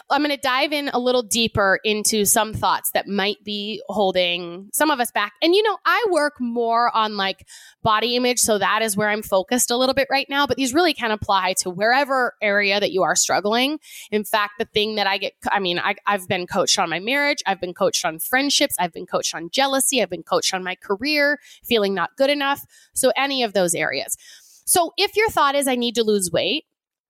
I'm 0.09 0.21
going 0.21 0.35
to 0.35 0.41
dive 0.41 0.71
in 0.71 0.89
a 0.93 0.99
little 0.99 1.23
deeper 1.23 1.79
into 1.83 2.23
some 2.23 2.53
thoughts 2.53 2.91
that 2.91 3.07
might 3.07 3.43
be 3.43 3.81
holding 3.89 4.69
some 4.71 4.89
of 4.89 5.01
us 5.01 5.11
back. 5.11 5.33
And, 5.41 5.53
you 5.53 5.61
know, 5.61 5.77
I 5.85 6.05
work 6.09 6.35
more 6.39 6.95
on 6.95 7.17
like 7.17 7.45
body 7.81 8.15
image. 8.15 8.39
So 8.39 8.57
that 8.57 8.81
is 8.81 8.95
where 8.95 9.09
I'm 9.09 9.21
focused 9.21 9.71
a 9.71 9.77
little 9.77 9.93
bit 9.93 10.07
right 10.09 10.27
now. 10.29 10.47
But 10.47 10.55
these 10.55 10.73
really 10.73 10.93
can 10.93 11.11
apply 11.11 11.53
to 11.59 11.69
wherever 11.69 12.35
area 12.41 12.79
that 12.79 12.93
you 12.93 13.03
are 13.03 13.15
struggling. 13.15 13.79
In 14.09 14.23
fact, 14.23 14.53
the 14.57 14.65
thing 14.65 14.95
that 14.95 15.05
I 15.05 15.17
get, 15.17 15.33
I 15.51 15.59
mean, 15.59 15.79
I, 15.79 15.95
I've 16.05 16.27
been 16.29 16.47
coached 16.47 16.79
on 16.79 16.89
my 16.89 16.99
marriage, 16.99 17.43
I've 17.45 17.59
been 17.59 17.73
coached 17.73 18.05
on 18.05 18.19
friendships, 18.19 18.75
I've 18.79 18.93
been 18.93 19.05
coached 19.05 19.35
on 19.35 19.49
jealousy, 19.49 20.01
I've 20.01 20.09
been 20.09 20.23
coached 20.23 20.53
on 20.53 20.63
my 20.63 20.75
career, 20.75 21.39
feeling 21.63 21.93
not 21.93 22.15
good 22.15 22.29
enough. 22.29 22.65
So 22.93 23.11
any 23.17 23.43
of 23.43 23.51
those 23.51 23.75
areas. 23.75 24.17
So 24.65 24.93
if 24.97 25.17
your 25.17 25.29
thought 25.29 25.55
is, 25.55 25.67
I 25.67 25.75
need 25.75 25.95
to 25.95 26.03
lose 26.03 26.31
weight, 26.31 26.65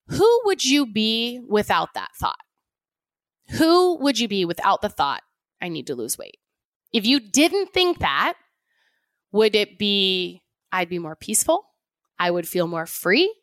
who 0.07 0.41
would 0.45 0.63
you 0.63 0.85
be 0.85 1.39
without 1.47 1.93
that 1.93 2.11
thought? 2.19 2.39
Who 3.57 3.97
would 3.99 4.19
you 4.19 4.27
be 4.27 4.45
without 4.45 4.81
the 4.81 4.89
thought, 4.89 5.21
I 5.61 5.69
need 5.69 5.87
to 5.87 5.95
lose 5.95 6.17
weight? 6.17 6.37
If 6.91 7.05
you 7.05 7.19
didn't 7.19 7.73
think 7.73 7.99
that, 7.99 8.35
would 9.31 9.55
it 9.55 9.77
be, 9.77 10.43
I'd 10.71 10.89
be 10.89 10.99
more 10.99 11.15
peaceful? 11.15 11.65
I 12.19 12.31
would 12.31 12.47
feel 12.47 12.67
more 12.67 12.85
free? 12.85 13.33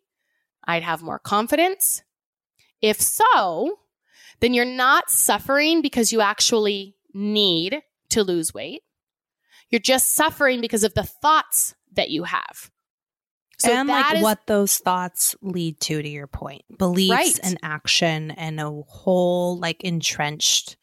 I'd 0.64 0.82
have 0.82 1.02
more 1.02 1.18
confidence? 1.18 2.02
If 2.80 3.00
so, 3.00 3.78
then 4.40 4.54
you're 4.54 4.64
not 4.64 5.10
suffering 5.10 5.82
because 5.82 6.12
you 6.12 6.20
actually 6.20 6.96
need 7.12 7.82
to 8.10 8.22
lose 8.22 8.54
weight. 8.54 8.82
You're 9.68 9.80
just 9.80 10.14
suffering 10.14 10.60
because 10.60 10.84
of 10.84 10.94
the 10.94 11.04
thoughts 11.04 11.74
that 11.92 12.10
you 12.10 12.24
have. 12.24 12.70
So 13.60 13.72
and 13.72 13.88
like 13.88 14.16
is, 14.16 14.22
what 14.22 14.46
those 14.46 14.78
thoughts 14.78 15.36
lead 15.42 15.80
to, 15.80 16.02
to 16.02 16.08
your 16.08 16.26
point, 16.26 16.62
beliefs 16.78 17.10
right. 17.10 17.40
and 17.42 17.58
action 17.62 18.30
and 18.32 18.58
a 18.58 18.70
whole 18.70 19.58
like 19.58 19.82
entrenched 19.82 20.76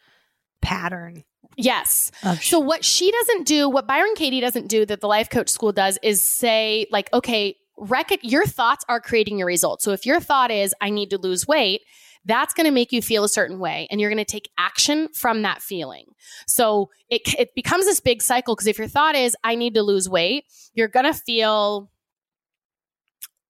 pattern. 0.61 1.23
Yes. 1.55 2.11
Sh- 2.39 2.49
so 2.49 2.59
what 2.59 2.85
she 2.85 3.11
doesn't 3.11 3.47
do, 3.47 3.67
what 3.67 3.87
Byron 3.87 4.13
Katie 4.15 4.41
doesn't 4.41 4.67
do 4.67 4.85
that 4.85 5.01
the 5.01 5.07
life 5.07 5.29
coach 5.29 5.49
school 5.49 5.71
does 5.71 5.97
is 6.03 6.21
say 6.21 6.85
like, 6.91 7.11
okay, 7.13 7.55
rec- 7.77 8.23
your 8.23 8.45
thoughts 8.45 8.85
are 8.87 9.01
creating 9.01 9.39
your 9.39 9.47
results. 9.47 9.83
So 9.83 9.91
if 9.91 10.05
your 10.05 10.19
thought 10.19 10.51
is, 10.51 10.75
I 10.79 10.91
need 10.91 11.09
to 11.09 11.17
lose 11.17 11.47
weight, 11.47 11.81
that's 12.25 12.53
going 12.53 12.65
to 12.65 12.71
make 12.71 12.91
you 12.91 13.01
feel 13.01 13.23
a 13.23 13.29
certain 13.29 13.57
way 13.57 13.87
and 13.89 13.99
you're 13.99 14.09
going 14.09 14.23
to 14.23 14.31
take 14.31 14.49
action 14.57 15.07
from 15.13 15.41
that 15.43 15.61
feeling. 15.61 16.05
So 16.45 16.89
it, 17.09 17.21
it 17.39 17.55
becomes 17.55 17.85
this 17.85 18.01
big 18.01 18.21
cycle 18.21 18.55
because 18.55 18.67
if 18.67 18.77
your 18.77 18.87
thought 18.87 19.15
is, 19.15 19.35
I 19.43 19.55
need 19.55 19.73
to 19.75 19.81
lose 19.81 20.09
weight, 20.09 20.45
you're 20.73 20.89
going 20.89 21.05
to 21.05 21.13
feel 21.13 21.89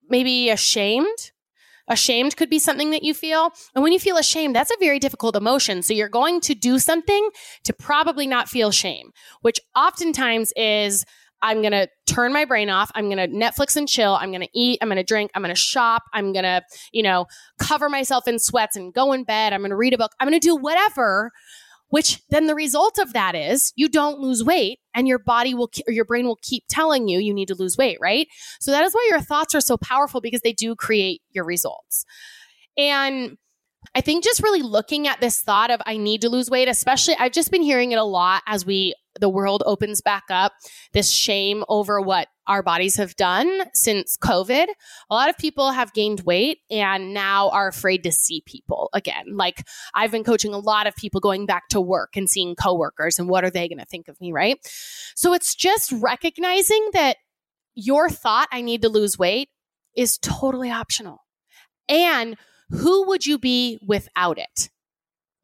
maybe 0.10 0.50
ashamed. 0.50 1.32
Ashamed 1.90 2.36
could 2.36 2.50
be 2.50 2.60
something 2.60 2.92
that 2.92 3.04
you 3.04 3.14
feel. 3.14 3.52
And 3.74 3.82
when 3.82 3.94
you 3.94 4.00
feel 4.00 4.18
ashamed, 4.18 4.54
that's 4.54 4.72
a 4.72 4.78
very 4.80 5.00
difficult 5.00 5.38
emotion. 5.38 5.82
So 5.82 5.94
you're 5.94 6.10
going 6.10 6.42
to 6.42 6.54
do 6.54 6.80
something 6.80 7.30
to 7.64 7.74
probably 7.74 8.28
not 8.28 8.50
feel 8.50 8.72
shame, 8.72 9.12
which 9.42 9.62
oftentimes 9.74 10.52
is 10.58 11.06
I'm 11.42 11.62
going 11.62 11.72
to 11.72 11.88
turn 12.08 12.34
my 12.34 12.46
brain 12.46 12.70
off. 12.70 12.92
I'm 12.96 13.10
going 13.10 13.18
to 13.18 13.28
Netflix 13.28 13.76
and 13.76 13.88
chill. 13.88 14.16
I'm 14.16 14.32
going 14.32 14.42
to 14.42 14.50
eat. 14.54 14.80
I'm 14.82 14.88
going 14.88 14.98
to 14.98 15.04
drink. 15.04 15.32
I'm 15.34 15.42
going 15.42 15.54
to 15.54 15.60
shop. 15.60 16.04
I'm 16.14 16.34
going 16.34 16.44
to, 16.44 16.64
you 16.92 17.04
know, 17.04 17.28
cover 17.60 17.90
myself 17.90 18.28
in 18.28 18.40
sweats 18.40 18.76
and 18.76 18.94
go 18.94 19.14
in 19.14 19.24
bed. 19.24 19.54
I'm 19.54 19.62
going 19.62 19.70
to 19.70 19.78
read 19.78 19.94
a 19.94 19.98
book. 19.98 20.12
I'm 20.20 20.28
going 20.28 20.40
to 20.40 20.46
do 20.46 20.56
whatever 20.56 21.32
which 21.90 22.22
then 22.30 22.48
the 22.48 22.56
result 22.56 22.98
of 23.00 23.14
that 23.14 23.36
is 23.36 23.74
you 23.76 23.88
don't 23.90 24.20
lose 24.20 24.44
weight 24.44 24.80
and 24.94 25.08
your 25.08 25.20
body 25.20 25.54
will 25.54 25.70
or 25.88 25.94
your 25.94 26.06
brain 26.06 26.26
will 26.26 26.40
keep 26.42 26.64
telling 26.70 27.08
you 27.08 27.20
you 27.20 27.34
need 27.34 27.48
to 27.48 27.56
lose 27.56 27.78
weight 27.78 27.98
right? 28.02 28.28
So 28.60 28.72
that 28.72 28.84
is 28.84 28.94
why 28.94 29.08
your 29.10 29.22
thoughts 29.22 29.56
are 29.56 29.62
so 29.62 29.78
powerful 29.78 30.22
because 30.22 30.42
they 30.42 30.54
do 30.54 30.76
create 30.76 31.22
your 31.32 31.46
results. 31.46 32.06
And 32.78 33.38
I 33.96 34.02
think 34.02 34.24
just 34.24 34.44
really 34.44 34.62
looking 34.62 35.08
at 35.08 35.22
this 35.22 35.42
thought 35.42 35.72
of 35.72 35.82
I 35.86 35.98
need 35.98 36.22
to 36.22 36.30
lose 36.30 36.50
weight, 36.50 36.68
especially 36.68 37.16
I've 37.18 37.32
just 37.32 37.52
been 37.52 37.62
hearing 37.62 37.92
it 37.92 38.00
a 38.00 38.04
lot 38.04 38.44
as 38.46 38.66
we 38.66 38.94
the 39.20 39.30
world 39.30 39.64
opens 39.66 40.02
back 40.02 40.26
up, 40.30 40.54
this 40.94 41.12
shame 41.12 41.64
over 41.68 42.00
what 42.00 42.28
our 42.48 42.64
bodies 42.64 42.96
have 42.96 43.16
done 43.16 43.64
since 43.74 44.18
COVID. 44.18 44.68
A 45.10 45.14
lot 45.14 45.30
of 45.30 45.38
people 45.38 45.72
have 45.72 45.94
gained 45.94 46.22
weight 46.22 46.60
and 46.72 47.14
now 47.14 47.50
are 47.50 47.68
afraid 47.68 48.04
to 48.04 48.12
see 48.12 48.42
people 48.46 48.90
again. 48.94 49.36
Like 49.36 49.68
I've 49.94 50.12
been 50.12 50.24
coaching 50.24 50.54
a 50.54 50.60
lot 50.60 50.88
of 50.88 50.96
people 50.96 51.20
going 51.20 51.46
back 51.46 51.68
to 51.70 51.82
work 51.82 52.16
and 52.16 52.30
seeing 52.30 52.56
coworkers 52.56 53.20
and 53.20 53.30
what 53.30 53.44
are 53.44 53.50
they 53.50 53.68
going 53.68 53.80
to 53.80 53.86
think 53.86 54.08
of 54.08 54.20
me, 54.20 54.32
right? 54.32 54.58
So 55.16 55.34
it's 55.34 55.56
just 55.56 55.92
recognizing 55.92 56.90
that 56.94 57.18
your 57.76 58.10
thought 58.10 58.48
I 58.52 58.62
need 58.62 58.82
to 58.82 58.90
lose 58.90 59.20
weight 59.20 59.50
is 59.96 60.18
totally 60.18 60.72
optional. 60.72 61.20
And 61.90 62.38
who 62.70 63.08
would 63.08 63.26
you 63.26 63.38
be 63.38 63.80
without 63.86 64.38
it? 64.38 64.70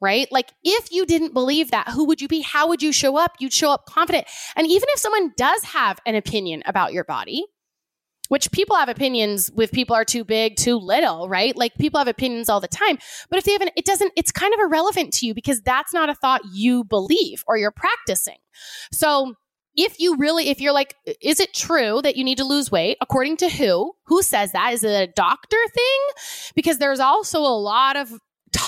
Right? 0.03 0.27
Like, 0.31 0.51
if 0.63 0.91
you 0.91 1.05
didn't 1.05 1.33
believe 1.33 1.71
that, 1.71 1.87
who 1.87 2.03
would 2.07 2.21
you 2.21 2.27
be? 2.27 2.41
How 2.41 2.67
would 2.67 2.83
you 2.83 2.91
show 2.91 3.15
up? 3.15 3.37
You'd 3.39 3.53
show 3.53 3.71
up 3.71 3.85
confident. 3.85 4.27
And 4.57 4.67
even 4.67 4.89
if 4.89 4.99
someone 4.99 5.31
does 5.37 5.63
have 5.63 5.99
an 6.05 6.15
opinion 6.15 6.61
about 6.65 6.91
your 6.91 7.05
body, 7.05 7.45
which 8.27 8.51
people 8.51 8.75
have 8.75 8.89
opinions 8.89 9.49
with 9.53 9.71
people 9.71 9.95
are 9.95 10.03
too 10.03 10.23
big, 10.23 10.55
too 10.55 10.75
little, 10.75 11.29
right? 11.29 11.55
Like 11.55 11.75
people 11.75 11.99
have 11.99 12.07
opinions 12.07 12.49
all 12.49 12.59
the 12.59 12.67
time. 12.67 12.97
But 13.29 13.37
if 13.37 13.45
they 13.45 13.51
haven't, 13.53 13.71
it 13.77 13.85
doesn't, 13.85 14.11
it's 14.17 14.31
kind 14.31 14.53
of 14.53 14.59
irrelevant 14.59 15.13
to 15.13 15.25
you 15.25 15.33
because 15.33 15.61
that's 15.61 15.93
not 15.93 16.09
a 16.09 16.15
thought 16.15 16.41
you 16.51 16.83
believe 16.83 17.43
or 17.47 17.57
you're 17.57 17.71
practicing. 17.71 18.37
So 18.91 19.35
if 19.75 19.99
you 19.99 20.17
really, 20.17 20.49
if 20.49 20.59
you're 20.59 20.73
like, 20.73 20.95
is 21.21 21.39
it 21.39 21.53
true 21.53 22.01
that 22.01 22.15
you 22.15 22.23
need 22.23 22.37
to 22.39 22.43
lose 22.43 22.71
weight? 22.71 22.97
According 23.01 23.37
to 23.37 23.49
who? 23.49 23.93
Who 24.05 24.21
says 24.21 24.51
that? 24.51 24.73
Is 24.73 24.83
it 24.83 25.09
a 25.09 25.11
doctor 25.13 25.57
thing? 25.73 25.99
Because 26.55 26.77
there's 26.77 26.99
also 26.99 27.39
a 27.39 27.59
lot 27.59 27.95
of 27.95 28.11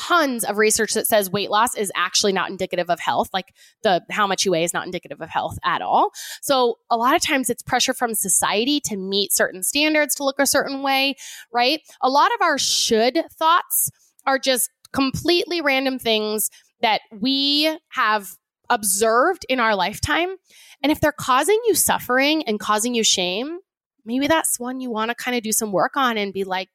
tons 0.08 0.44
of 0.44 0.58
research 0.58 0.94
that 0.94 1.08
says 1.08 1.30
weight 1.30 1.50
loss 1.50 1.76
is 1.76 1.92
actually 1.96 2.34
not 2.34 2.50
indicative 2.50 2.90
of 2.90 3.00
health 3.00 3.30
like 3.34 3.54
the 3.84 4.02
how 4.10 4.28
much 4.28 4.46
you 4.46 4.52
weigh 4.52 4.64
is 4.64 4.74
not 4.74 4.86
indicative 4.86 5.22
of 5.22 5.30
health 5.30 5.58
at 5.64 5.82
all 5.82 6.12
so 6.42 6.78
a 6.90 6.98
lot 6.98 7.16
of 7.16 7.22
times 7.22 7.50
it's 7.50 7.64
pressure 7.64 7.94
from 7.94 8.14
society 8.14 8.80
to 8.80 8.98
meet 8.98 9.34
certain 9.34 9.64
standards 9.64 10.16
to 10.16 10.24
look 10.24 10.40
a 10.40 10.46
certain 10.46 10.82
way 10.82 11.16
right 11.54 11.82
a 12.02 12.10
lot 12.10 12.34
of 12.36 12.42
our 12.42 12.58
should 12.58 13.24
thoughts 13.38 13.90
are 14.26 14.40
just 14.40 14.70
completely 14.92 15.62
random 15.62 16.00
things 16.00 16.50
that 16.82 17.02
we 17.20 17.78
have 17.90 18.30
observed 18.70 19.46
in 19.50 19.60
our 19.60 19.76
lifetime. 19.76 20.36
And 20.82 20.92
if 20.92 21.00
they're 21.00 21.12
causing 21.12 21.60
you 21.68 21.76
suffering 21.76 22.44
and 22.44 22.60
causing 22.60 22.96
you 22.96 23.04
shame, 23.04 23.60
maybe 24.06 24.28
that's 24.28 24.60
one 24.60 24.80
you 24.80 24.90
want 24.90 25.10
to 25.10 25.16
kind 25.16 25.36
of 25.36 25.44
do 25.44 25.52
some 25.52 25.72
work 25.72 25.96
on 25.96 26.18
and 26.18 26.34
be 26.34 26.44
like, 26.44 26.70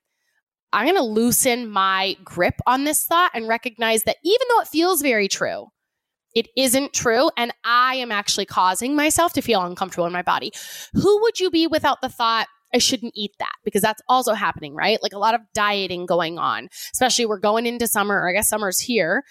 I'm 0.72 0.86
going 0.86 0.96
to 0.96 1.02
loosen 1.02 1.68
my 1.68 2.16
grip 2.24 2.54
on 2.66 2.84
this 2.84 3.04
thought 3.04 3.32
and 3.34 3.48
recognize 3.48 4.04
that 4.04 4.16
even 4.22 4.46
though 4.50 4.60
it 4.60 4.68
feels 4.68 5.02
very 5.02 5.28
true, 5.28 5.66
It 6.34 6.48
isn't 6.56 6.92
true. 6.92 7.30
And 7.36 7.52
I 7.64 7.96
am 7.96 8.12
actually 8.12 8.46
causing 8.46 8.94
myself 8.94 9.32
to 9.34 9.42
feel 9.42 9.62
uncomfortable 9.62 10.06
in 10.06 10.12
my 10.12 10.22
body. 10.22 10.52
Who 10.94 11.20
would 11.22 11.40
you 11.40 11.50
be 11.50 11.66
without 11.66 12.00
the 12.02 12.08
thought, 12.08 12.46
I 12.72 12.78
shouldn't 12.78 13.14
eat 13.16 13.32
that? 13.40 13.54
Because 13.64 13.82
that's 13.82 14.02
also 14.08 14.34
happening, 14.34 14.74
right? 14.74 15.02
Like 15.02 15.12
a 15.12 15.18
lot 15.18 15.34
of 15.34 15.40
dieting 15.54 16.06
going 16.06 16.38
on, 16.38 16.68
especially 16.92 17.26
we're 17.26 17.40
going 17.40 17.66
into 17.66 17.88
summer, 17.88 18.14
or 18.14 18.28
I 18.28 18.32
guess 18.32 18.48
summer's 18.48 18.78
here. 18.78 19.24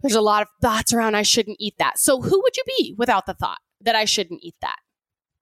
There's 0.00 0.16
a 0.16 0.20
lot 0.20 0.42
of 0.42 0.48
thoughts 0.60 0.92
around, 0.92 1.14
I 1.14 1.22
shouldn't 1.22 1.58
eat 1.60 1.74
that. 1.78 1.98
So 1.98 2.20
who 2.20 2.42
would 2.42 2.56
you 2.56 2.64
be 2.66 2.94
without 2.98 3.26
the 3.26 3.34
thought 3.34 3.58
that 3.82 3.94
I 3.94 4.04
shouldn't 4.04 4.40
eat 4.42 4.56
that? 4.62 4.76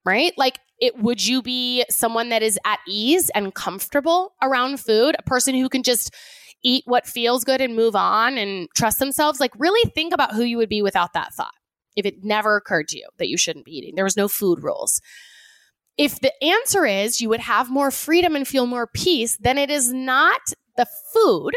Right? 0.05 0.35
Like 0.37 0.59
it 0.81 0.99
would 0.99 1.27
you 1.27 1.43
be 1.43 1.85
someone 1.91 2.31
that 2.31 2.43
is 2.43 2.59
at 2.65 2.81
ease 2.89 3.31
and 3.35 3.55
comfortable 3.55 4.35
around 4.43 4.81
food, 4.81 5.17
a 5.19 5.23
person 5.23 5.55
who 5.55 5.69
can 5.69 5.83
just 5.83 6.15
eat 6.63 6.85
what 6.87 7.07
feels 7.07 7.45
good 7.45 7.61
and 7.61 7.77
move 7.77 7.97
on 7.97 8.39
and 8.39 8.69
trust 8.77 8.99
themselves? 8.99 9.41
Like 9.41 9.53
really 9.59 9.91
think 9.91 10.13
about 10.15 10.35
who 10.35 10.43
you 10.43 10.57
would 10.57 10.69
be 10.69 10.83
without 10.83 11.13
that 11.13 11.35
thought. 11.35 11.55
If 11.97 12.07
it 12.07 12.25
never 12.25 12.57
occurred 12.57 12.89
to 12.89 12.99
you 12.99 13.09
that 13.19 13.29
you 13.29 13.37
shouldn't 13.37 13.65
be 13.65 13.77
eating, 13.77 13.95
there 13.95 14.05
was 14.05 14.17
no 14.17 14.29
food 14.29 14.63
rules. 14.63 15.01
If 15.99 16.21
the 16.21 16.33
answer 16.43 16.87
is 16.87 17.21
you 17.21 17.29
would 17.29 17.41
have 17.41 17.71
more 17.71 17.91
freedom 17.91 18.35
and 18.35 18.49
feel 18.49 18.67
more 18.67 18.87
peace, 18.87 19.37
then 19.39 19.59
it 19.59 19.71
is 19.71 19.93
not 19.93 20.41
the 20.77 20.87
food 21.13 21.55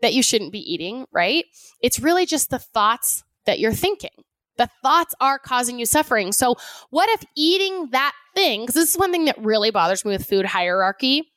that 0.00 0.14
you 0.14 0.22
shouldn't 0.22 0.52
be 0.52 0.72
eating, 0.72 1.06
right? 1.12 1.44
It's 1.80 2.00
really 2.00 2.26
just 2.26 2.50
the 2.50 2.58
thoughts 2.58 3.22
that 3.46 3.60
you're 3.60 3.72
thinking. 3.72 4.10
The 4.58 4.68
thoughts 4.82 5.14
are 5.20 5.38
causing 5.38 5.78
you 5.78 5.86
suffering. 5.86 6.32
So, 6.32 6.56
what 6.90 7.08
if 7.10 7.24
eating 7.36 7.88
that 7.92 8.12
thing, 8.38 8.62
because 8.62 8.74
this 8.74 8.90
is 8.90 8.98
one 8.98 9.10
thing 9.10 9.24
that 9.24 9.42
really 9.42 9.70
bothers 9.70 10.04
me 10.04 10.12
with 10.12 10.26
food 10.26 10.46
hierarchy. 10.46 11.32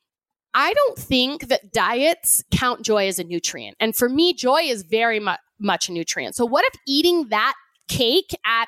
I 0.54 0.74
don't 0.74 1.00
think 1.00 1.48
that 1.48 1.72
diets 1.72 2.44
count 2.52 2.84
joy 2.84 3.08
as 3.08 3.20
a 3.20 3.24
nutrient. 3.24 3.78
And 3.80 3.96
for 3.96 4.10
me, 4.10 4.34
joy 4.34 4.62
is 4.64 4.84
very 4.84 5.20
mu- 5.20 5.32
much 5.60 5.88
a 5.90 5.94
nutrient. 5.94 6.36
So, 6.36 6.46
what 6.46 6.66
if 6.66 6.80
eating 6.88 7.30
that 7.30 7.54
cake 7.88 8.36
at 8.46 8.68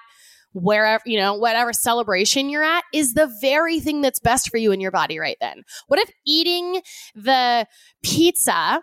wherever, 0.53 1.03
you 1.05 1.19
know, 1.19 1.33
whatever 1.33 1.73
celebration 1.73 2.49
you're 2.49 2.63
at 2.63 2.83
is 2.93 3.13
the 3.13 3.31
very 3.41 3.79
thing 3.79 4.01
that's 4.01 4.19
best 4.19 4.49
for 4.49 4.57
you 4.57 4.71
in 4.71 4.79
your 4.79 4.91
body 4.91 5.19
right 5.19 5.37
then? 5.41 5.63
What 5.87 5.99
if 5.99 6.09
eating 6.25 6.81
the 7.15 7.67
pizza 8.01 8.81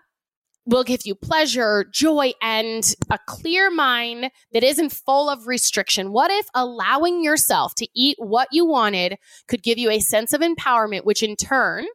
will 0.65 0.83
give 0.83 1.01
you 1.05 1.15
pleasure, 1.15 1.85
joy, 1.91 2.33
and 2.41 2.95
a 3.09 3.19
clear 3.27 3.71
mind 3.71 4.31
that 4.53 4.63
isn't 4.63 4.91
full 4.91 5.29
of 5.29 5.47
restriction. 5.47 6.11
What 6.11 6.31
if 6.31 6.47
allowing 6.53 7.23
yourself 7.23 7.73
to 7.75 7.87
eat 7.95 8.17
what 8.19 8.47
you 8.51 8.65
wanted 8.65 9.17
could 9.47 9.63
give 9.63 9.77
you 9.77 9.89
a 9.89 9.99
sense 9.99 10.33
of 10.33 10.41
empowerment, 10.41 11.05
which 11.05 11.23
in 11.23 11.35
turn 11.35 11.85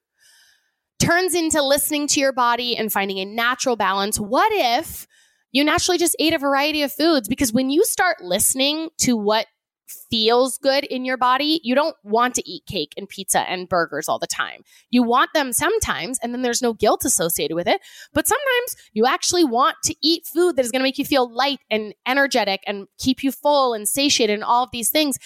turns 0.99 1.35
into 1.35 1.63
listening 1.63 2.09
to 2.09 2.21
your 2.21 2.33
body 2.33 2.77
and 2.77 2.93
finding 2.93 3.19
a 3.19 3.25
natural 3.25 3.77
balance? 3.77 4.19
What 4.19 4.51
if 4.53 5.07
you 5.53 5.63
naturally 5.63 5.99
just 5.99 6.17
ate 6.19 6.35
a 6.35 6.39
variety 6.39 6.83
of 6.83 6.93
foods? 6.93 7.29
Because 7.29 7.53
when 7.53 7.71
you 7.71 7.85
start 7.85 8.21
listening 8.21 8.89
to 8.99 9.17
what 9.17 9.47
feels 9.87 10.59
good 10.59 10.85
in 10.85 11.05
your 11.05 11.17
body, 11.17 11.61
you 11.63 11.75
don't 11.75 11.97
want 12.03 12.35
to 12.35 12.49
eat 12.49 12.65
cake 12.67 12.93
and 12.97 13.09
pizza 13.09 13.41
and 13.41 13.69
burgers 13.69 14.09
all 14.09 14.19
the 14.19 14.27
time. 14.27 14.63
You 14.91 15.03
want 15.03 15.31
them 15.35 15.53
sometimes, 15.53 16.19
and 16.23 16.33
then 16.33 16.43
there's 16.43 16.63
no 16.63 16.73
guilt 16.73 17.05
associated 17.05 17.55
with 17.55 17.67
it. 17.67 17.81
But 18.13 18.27
sometimes 18.27 18.77
you 18.93 19.07
actually 19.07 19.45
want 19.45 19.77
to 19.85 19.95
eat 20.03 20.27
food 20.27 20.57
that 20.57 20.65
is 20.65 20.73
going 20.73 20.81
to 20.81 20.87
make 20.87 20.99
you 20.99 21.05
feel 21.05 21.33
light 21.33 21.61
and 21.71 21.95
energetic 22.07 22.63
and 22.67 22.87
keep 22.99 23.23
you 23.23 23.33
full 23.33 23.75
and 23.75 23.89
satiated 23.89 24.35
and 24.35 24.45
all 24.45 24.65
of 24.65 24.71
these 24.73 24.91
things. 24.91 25.19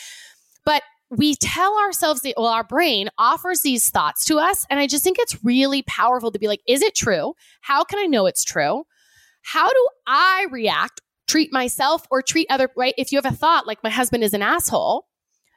But 0.65 0.83
we 1.11 1.35
tell 1.35 1.77
ourselves 1.79 2.21
that, 2.23 2.35
well, 2.37 2.47
our 2.47 2.65
brain 2.65 3.09
offers 3.19 3.63
these 3.63 3.91
thoughts 3.91 4.25
to 4.27 4.39
us. 4.39 4.65
And 4.71 4.79
I 4.79 4.87
just 4.87 5.03
think 5.03 5.19
it's 5.19 5.45
really 5.45 5.83
powerful 5.83 6.31
to 6.31 6.39
be 6.39 6.47
like, 6.47 6.61
is 6.69 6.83
it 6.83 6.95
true? 6.95 7.35
How 7.63 7.83
can 7.83 7.99
I 7.99 8.07
know 8.07 8.27
it's 8.27 8.45
true? 8.45 8.85
How 9.43 9.69
do 9.69 9.89
I 10.07 10.47
react 10.51 11.01
treat 11.31 11.53
myself 11.53 12.03
or 12.11 12.23
treat 12.23 12.49
other, 12.51 12.69
right? 12.77 12.95
If 12.99 13.13
you 13.13 13.19
have 13.19 13.33
a 13.33 13.37
thought 13.37 13.67
like 13.67 13.83
my 13.85 13.91
husband 13.91 14.25
is 14.25 14.35
an 14.35 14.43
asshole, 14.43 15.07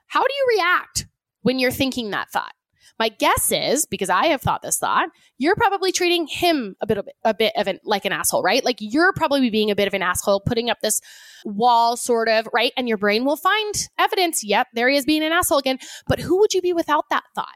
how 0.08 0.22
do 0.22 0.34
you 0.34 0.58
react 0.58 1.08
when 1.42 1.58
you're 1.58 1.72
thinking 1.72 2.12
that 2.12 2.30
thought? 2.32 2.54
My 3.00 3.10
guess 3.10 3.52
is 3.52 3.88
because 3.88 4.12
I 4.12 4.28
have 4.28 4.42
thought 4.42 4.62
this 4.62 4.78
thought, 4.78 5.10
you're 5.40 5.56
probably 5.56 5.92
treating 5.92 6.28
him 6.28 6.76
a 6.80 6.86
bit 6.86 7.00
of 7.00 7.10
a 7.24 7.34
bit 7.34 7.52
of 7.58 7.68
an 7.68 7.80
like 7.84 8.06
an 8.06 8.12
asshole, 8.12 8.44
right? 8.44 8.64
Like 8.64 8.78
you're 8.80 9.14
probably 9.14 9.50
being 9.50 9.72
a 9.72 9.76
bit 9.76 9.88
of 9.88 9.96
an 9.96 10.04
asshole, 10.04 10.42
putting 10.46 10.70
up 10.70 10.78
this 10.82 11.02
wall, 11.44 11.98
sort 11.98 12.30
of, 12.30 12.48
right? 12.54 12.72
And 12.78 12.88
your 12.88 13.00
brain 13.00 13.26
will 13.26 13.36
find 13.36 13.74
evidence. 13.98 14.44
Yep, 14.44 14.68
there 14.74 14.90
he 14.90 14.98
is 14.98 15.06
being 15.06 15.24
an 15.24 15.32
asshole 15.32 15.58
again. 15.58 15.80
But 16.08 16.20
who 16.20 16.40
would 16.40 16.54
you 16.54 16.62
be 16.62 16.72
without 16.72 17.06
that 17.10 17.24
thought? 17.34 17.56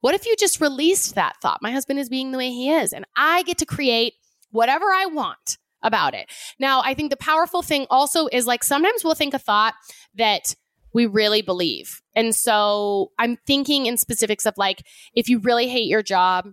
What 0.00 0.14
if 0.14 0.24
you 0.24 0.34
just 0.38 0.62
released 0.62 1.14
that 1.14 1.36
thought? 1.42 1.58
My 1.60 1.72
husband 1.72 1.98
is 1.98 2.08
being 2.08 2.32
the 2.32 2.38
way 2.38 2.48
he 2.48 2.70
is, 2.70 2.94
and 2.94 3.04
I 3.16 3.42
get 3.42 3.58
to 3.58 3.66
create 3.66 4.14
whatever 4.50 4.86
I 4.86 5.06
want 5.06 5.58
about 5.82 6.14
it. 6.14 6.30
Now, 6.58 6.82
I 6.84 6.94
think 6.94 7.10
the 7.10 7.16
powerful 7.16 7.62
thing 7.62 7.86
also 7.90 8.28
is 8.30 8.46
like 8.46 8.64
sometimes 8.64 9.04
we'll 9.04 9.14
think 9.14 9.34
a 9.34 9.38
thought 9.38 9.74
that 10.16 10.54
we 10.92 11.06
really 11.06 11.42
believe. 11.42 12.00
And 12.14 12.34
so 12.34 13.12
I'm 13.18 13.36
thinking 13.46 13.86
in 13.86 13.96
specifics 13.96 14.46
of 14.46 14.54
like, 14.56 14.82
if 15.14 15.28
you 15.28 15.38
really 15.38 15.68
hate 15.68 15.86
your 15.86 16.02
job, 16.02 16.48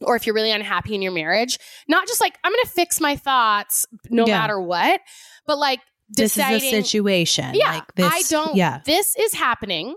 or 0.00 0.16
if 0.16 0.26
you're 0.26 0.34
really 0.34 0.50
unhappy 0.50 0.94
in 0.94 1.02
your 1.02 1.12
marriage, 1.12 1.58
not 1.86 2.06
just 2.08 2.20
like, 2.20 2.36
I'm 2.42 2.50
going 2.50 2.64
to 2.64 2.70
fix 2.70 3.00
my 3.00 3.16
thoughts 3.16 3.86
no 4.10 4.26
yeah. 4.26 4.38
matter 4.38 4.60
what, 4.60 5.00
but 5.46 5.58
like 5.58 5.80
deciding. 6.14 6.54
This 6.54 6.64
is 6.64 6.72
a 6.72 6.82
situation. 6.82 7.54
Yeah. 7.54 7.74
Like 7.74 7.94
this, 7.94 8.12
I 8.12 8.22
don't, 8.28 8.56
yeah. 8.56 8.80
this 8.84 9.14
is 9.16 9.34
happening. 9.34 9.94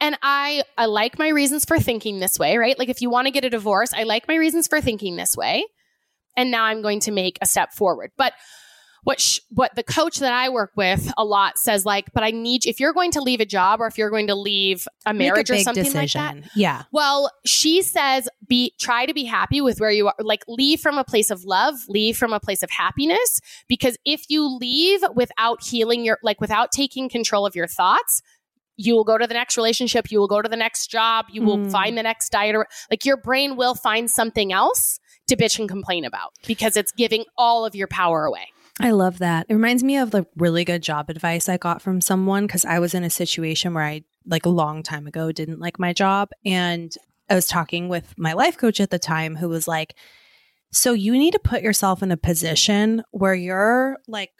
And 0.00 0.16
I, 0.22 0.62
I 0.76 0.86
like 0.86 1.18
my 1.18 1.28
reasons 1.28 1.64
for 1.64 1.80
thinking 1.80 2.20
this 2.20 2.38
way, 2.38 2.56
right? 2.56 2.78
Like 2.78 2.88
if 2.88 3.02
you 3.02 3.10
want 3.10 3.26
to 3.26 3.32
get 3.32 3.44
a 3.44 3.50
divorce, 3.50 3.92
I 3.92 4.04
like 4.04 4.28
my 4.28 4.36
reasons 4.36 4.68
for 4.68 4.80
thinking 4.80 5.16
this 5.16 5.36
way 5.36 5.64
and 6.38 6.52
now 6.52 6.64
I'm 6.64 6.80
going 6.80 7.00
to 7.00 7.10
make 7.10 7.36
a 7.42 7.46
step 7.46 7.74
forward. 7.74 8.12
But 8.16 8.32
what 9.02 9.20
sh- 9.20 9.40
what 9.50 9.74
the 9.74 9.82
coach 9.82 10.18
that 10.18 10.32
I 10.32 10.48
work 10.48 10.72
with 10.76 11.12
a 11.16 11.24
lot 11.24 11.58
says 11.58 11.84
like, 11.84 12.12
but 12.14 12.22
I 12.22 12.30
need 12.30 12.64
if 12.66 12.78
you're 12.78 12.92
going 12.92 13.10
to 13.12 13.20
leave 13.20 13.40
a 13.40 13.46
job 13.46 13.80
or 13.80 13.86
if 13.86 13.98
you're 13.98 14.10
going 14.10 14.28
to 14.28 14.34
leave 14.34 14.86
a 15.04 15.12
marriage 15.12 15.50
a 15.50 15.54
or 15.54 15.58
something 15.58 15.84
decision. 15.84 16.20
like 16.20 16.44
that. 16.44 16.50
Yeah. 16.54 16.82
Well, 16.92 17.30
she 17.44 17.82
says 17.82 18.28
be 18.46 18.74
try 18.78 19.04
to 19.06 19.14
be 19.14 19.24
happy 19.24 19.60
with 19.60 19.80
where 19.80 19.90
you 19.90 20.06
are. 20.06 20.14
Like 20.20 20.44
leave 20.46 20.80
from 20.80 20.96
a 20.96 21.04
place 21.04 21.30
of 21.30 21.44
love, 21.44 21.74
leave 21.88 22.16
from 22.16 22.32
a 22.32 22.40
place 22.40 22.62
of 22.62 22.70
happiness 22.70 23.40
because 23.68 23.96
if 24.04 24.22
you 24.28 24.46
leave 24.46 25.00
without 25.14 25.64
healing 25.64 26.04
your 26.04 26.18
like 26.22 26.40
without 26.40 26.70
taking 26.70 27.08
control 27.08 27.46
of 27.46 27.56
your 27.56 27.66
thoughts, 27.66 28.22
you 28.76 28.94
will 28.94 29.04
go 29.04 29.18
to 29.18 29.26
the 29.26 29.34
next 29.34 29.56
relationship, 29.56 30.10
you 30.10 30.20
will 30.20 30.28
go 30.28 30.40
to 30.40 30.48
the 30.48 30.56
next 30.56 30.88
job, 30.88 31.26
you 31.32 31.42
will 31.42 31.58
mm. 31.58 31.72
find 31.72 31.98
the 31.98 32.02
next 32.02 32.30
diet 32.30 32.54
or 32.54 32.68
like 32.90 33.04
your 33.04 33.16
brain 33.16 33.56
will 33.56 33.74
find 33.74 34.08
something 34.08 34.52
else 34.52 35.00
to 35.28 35.36
bitch 35.36 35.58
and 35.58 35.68
complain 35.68 36.04
about 36.04 36.32
because 36.46 36.76
it's 36.76 36.92
giving 36.92 37.24
all 37.36 37.64
of 37.64 37.74
your 37.74 37.86
power 37.86 38.24
away. 38.24 38.48
I 38.80 38.92
love 38.92 39.18
that. 39.18 39.46
It 39.48 39.54
reminds 39.54 39.82
me 39.82 39.96
of 39.96 40.10
the 40.12 40.26
really 40.36 40.64
good 40.64 40.82
job 40.82 41.10
advice 41.10 41.48
I 41.48 41.56
got 41.56 41.82
from 41.82 42.00
someone 42.00 42.46
because 42.46 42.64
I 42.64 42.78
was 42.78 42.94
in 42.94 43.02
a 43.02 43.10
situation 43.10 43.74
where 43.74 43.84
I, 43.84 44.04
like 44.24 44.46
a 44.46 44.50
long 44.50 44.82
time 44.82 45.06
ago, 45.06 45.32
didn't 45.32 45.58
like 45.58 45.78
my 45.78 45.92
job. 45.92 46.30
And 46.44 46.94
I 47.28 47.34
was 47.34 47.46
talking 47.46 47.88
with 47.88 48.14
my 48.16 48.34
life 48.34 48.56
coach 48.56 48.80
at 48.80 48.90
the 48.90 48.98
time 48.98 49.36
who 49.36 49.48
was 49.48 49.66
like, 49.66 49.94
So 50.70 50.92
you 50.92 51.12
need 51.12 51.32
to 51.32 51.40
put 51.40 51.62
yourself 51.62 52.02
in 52.02 52.12
a 52.12 52.16
position 52.16 53.02
where 53.10 53.34
you're 53.34 53.98
like 54.06 54.30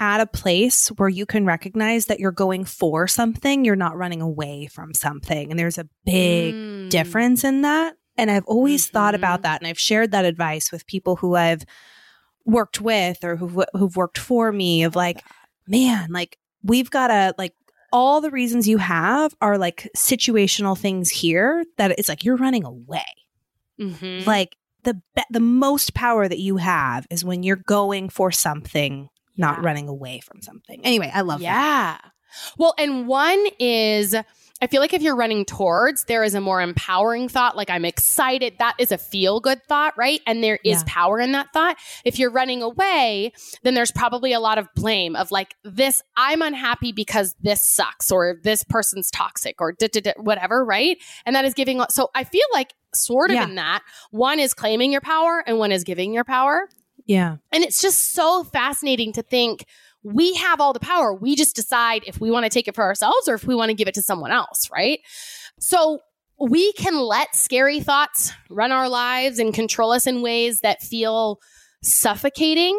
at 0.00 0.20
a 0.20 0.26
place 0.26 0.88
where 0.88 1.08
you 1.08 1.26
can 1.26 1.44
recognize 1.44 2.06
that 2.06 2.20
you're 2.20 2.32
going 2.32 2.64
for 2.64 3.06
something, 3.08 3.64
you're 3.64 3.76
not 3.76 3.96
running 3.96 4.22
away 4.22 4.66
from 4.66 4.94
something. 4.94 5.50
And 5.50 5.58
there's 5.58 5.78
a 5.78 5.88
big 6.04 6.54
mm. 6.54 6.90
difference 6.90 7.44
in 7.44 7.62
that. 7.62 7.94
And 8.18 8.30
I've 8.30 8.44
always 8.44 8.86
mm-hmm. 8.86 8.92
thought 8.92 9.14
about 9.14 9.38
mm-hmm. 9.38 9.42
that. 9.44 9.60
And 9.62 9.68
I've 9.68 9.78
shared 9.78 10.10
that 10.10 10.24
advice 10.24 10.70
with 10.70 10.86
people 10.86 11.16
who 11.16 11.36
I've 11.36 11.64
worked 12.44 12.80
with 12.80 13.24
or 13.24 13.36
who've, 13.36 13.64
who've 13.74 13.96
worked 13.96 14.18
for 14.18 14.52
me 14.52 14.82
of 14.82 14.96
like, 14.96 15.22
man, 15.66 16.10
like 16.10 16.38
we've 16.62 16.90
got 16.90 17.08
to 17.08 17.34
like 17.38 17.54
all 17.92 18.20
the 18.20 18.30
reasons 18.30 18.68
you 18.68 18.78
have 18.78 19.34
are 19.40 19.56
like 19.56 19.88
situational 19.96 20.76
things 20.76 21.10
here 21.10 21.64
that 21.76 21.92
it's 21.92 22.08
like 22.08 22.24
you're 22.24 22.36
running 22.36 22.64
away. 22.64 23.04
Mm-hmm. 23.80 24.26
Like 24.26 24.56
the 24.84 24.94
be- 25.14 25.22
the 25.30 25.40
most 25.40 25.94
power 25.94 26.28
that 26.28 26.38
you 26.38 26.56
have 26.56 27.06
is 27.10 27.24
when 27.24 27.42
you're 27.42 27.56
going 27.56 28.08
for 28.08 28.30
something, 28.30 29.08
not 29.36 29.62
running 29.62 29.88
away 29.88 30.20
from 30.20 30.42
something. 30.42 30.80
Anyway, 30.84 31.10
I 31.12 31.22
love 31.22 31.40
yeah. 31.40 31.54
that. 31.54 32.00
Yeah. 32.04 32.10
Well, 32.58 32.74
and 32.78 33.06
one 33.06 33.42
is 33.58 34.14
I 34.60 34.66
feel 34.66 34.80
like 34.80 34.92
if 34.92 35.02
you're 35.02 35.14
running 35.14 35.44
towards, 35.44 36.04
there 36.04 36.24
is 36.24 36.34
a 36.34 36.40
more 36.40 36.60
empowering 36.60 37.28
thought, 37.28 37.56
like 37.56 37.70
I'm 37.70 37.84
excited. 37.84 38.54
That 38.58 38.74
is 38.78 38.90
a 38.90 38.98
feel 38.98 39.38
good 39.38 39.62
thought, 39.68 39.96
right? 39.96 40.20
And 40.26 40.42
there 40.42 40.58
is 40.64 40.78
yeah. 40.78 40.84
power 40.86 41.20
in 41.20 41.32
that 41.32 41.52
thought. 41.52 41.76
If 42.04 42.18
you're 42.18 42.30
running 42.30 42.62
away, 42.62 43.32
then 43.62 43.74
there's 43.74 43.92
probably 43.92 44.32
a 44.32 44.40
lot 44.40 44.58
of 44.58 44.66
blame 44.74 45.14
of 45.14 45.30
like, 45.30 45.54
this, 45.62 46.02
I'm 46.16 46.42
unhappy 46.42 46.90
because 46.90 47.36
this 47.40 47.62
sucks, 47.62 48.10
or 48.10 48.36
this 48.42 48.64
person's 48.64 49.10
toxic, 49.10 49.60
or 49.60 49.74
whatever, 50.16 50.64
right? 50.64 50.98
And 51.24 51.36
that 51.36 51.44
is 51.44 51.54
giving, 51.54 51.80
so 51.90 52.10
I 52.14 52.24
feel 52.24 52.46
like 52.52 52.74
sort 52.94 53.30
of 53.30 53.36
yeah. 53.36 53.44
in 53.44 53.54
that, 53.54 53.82
one 54.10 54.40
is 54.40 54.54
claiming 54.54 54.90
your 54.90 55.00
power 55.00 55.42
and 55.46 55.58
one 55.58 55.70
is 55.70 55.84
giving 55.84 56.12
your 56.12 56.24
power. 56.24 56.68
Yeah. 57.06 57.36
And 57.52 57.64
it's 57.64 57.80
just 57.80 58.12
so 58.12 58.44
fascinating 58.44 59.12
to 59.12 59.22
think, 59.22 59.64
we 60.02 60.34
have 60.34 60.60
all 60.60 60.72
the 60.72 60.80
power. 60.80 61.12
We 61.12 61.36
just 61.36 61.56
decide 61.56 62.02
if 62.06 62.20
we 62.20 62.30
want 62.30 62.44
to 62.44 62.50
take 62.50 62.68
it 62.68 62.74
for 62.74 62.84
ourselves 62.84 63.28
or 63.28 63.34
if 63.34 63.44
we 63.44 63.54
want 63.54 63.70
to 63.70 63.74
give 63.74 63.88
it 63.88 63.94
to 63.94 64.02
someone 64.02 64.30
else, 64.30 64.70
right? 64.72 65.00
So 65.58 66.00
we 66.40 66.72
can 66.74 67.00
let 67.00 67.34
scary 67.34 67.80
thoughts 67.80 68.32
run 68.48 68.70
our 68.70 68.88
lives 68.88 69.38
and 69.38 69.52
control 69.52 69.90
us 69.90 70.06
in 70.06 70.22
ways 70.22 70.60
that 70.60 70.80
feel 70.82 71.40
suffocating. 71.82 72.78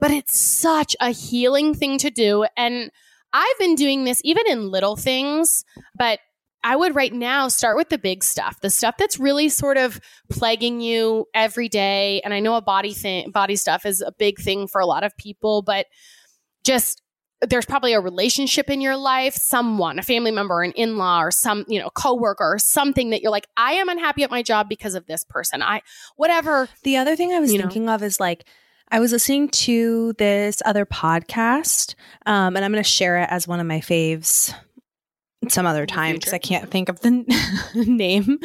but 0.00 0.10
it's 0.10 0.36
such 0.38 0.96
a 1.00 1.10
healing 1.10 1.74
thing 1.74 1.98
to 1.98 2.10
do. 2.10 2.46
And 2.56 2.90
I've 3.32 3.58
been 3.58 3.74
doing 3.74 4.04
this 4.04 4.20
even 4.24 4.44
in 4.48 4.70
little 4.70 4.96
things, 4.96 5.64
but 5.96 6.18
I 6.62 6.76
would 6.76 6.94
right 6.94 7.12
now 7.12 7.48
start 7.48 7.76
with 7.76 7.90
the 7.90 7.98
big 7.98 8.24
stuff, 8.24 8.60
the 8.60 8.70
stuff 8.70 8.96
that's 8.98 9.18
really 9.18 9.48
sort 9.50 9.76
of 9.76 10.00
plaguing 10.30 10.80
you 10.80 11.26
every 11.34 11.68
day. 11.68 12.22
And 12.24 12.32
I 12.32 12.40
know 12.40 12.54
a 12.54 12.62
body 12.62 12.94
thing, 12.94 13.30
body 13.30 13.56
stuff 13.56 13.84
is 13.84 14.00
a 14.00 14.12
big 14.12 14.38
thing 14.38 14.66
for 14.66 14.80
a 14.80 14.86
lot 14.86 15.04
of 15.04 15.16
people, 15.16 15.62
but 15.62 15.86
just 16.64 17.00
there's 17.40 17.66
probably 17.66 17.92
a 17.92 18.00
relationship 18.00 18.70
in 18.70 18.80
your 18.80 18.96
life, 18.96 19.34
someone, 19.34 19.98
a 19.98 20.02
family 20.02 20.30
member, 20.30 20.62
an 20.62 20.72
in-law, 20.72 21.22
or 21.22 21.30
some, 21.30 21.64
you 21.68 21.78
know, 21.78 21.90
coworker, 21.90 22.54
or 22.54 22.58
something 22.58 23.10
that 23.10 23.22
you're 23.22 23.30
like, 23.30 23.46
I 23.56 23.74
am 23.74 23.88
unhappy 23.88 24.22
at 24.22 24.30
my 24.30 24.42
job 24.42 24.68
because 24.68 24.94
of 24.94 25.06
this 25.06 25.24
person. 25.24 25.62
I 25.62 25.82
whatever. 26.16 26.68
The 26.82 26.96
other 26.96 27.16
thing 27.16 27.32
I 27.32 27.40
was 27.40 27.52
You 27.52 27.58
know? 27.58 27.64
thinking 27.64 27.88
of 27.88 28.02
is 28.02 28.18
like, 28.18 28.44
I 28.90 29.00
was 29.00 29.12
listening 29.12 29.48
to 29.48 30.14
this 30.18 30.62
other 30.64 30.86
podcast, 30.86 31.94
um, 32.26 32.56
and 32.56 32.64
I'm 32.64 32.72
going 32.72 32.82
to 32.82 32.88
share 32.88 33.22
it 33.22 33.28
as 33.30 33.48
one 33.48 33.60
of 33.60 33.66
my 33.66 33.80
faves 33.80 34.54
some 35.48 35.66
other 35.66 35.86
time 35.86 36.16
because. 36.16 36.32
I 36.32 36.38
can't 36.38 36.70
think 36.70 36.88
of 36.88 37.00
the 37.00 37.10
name. 37.74 38.38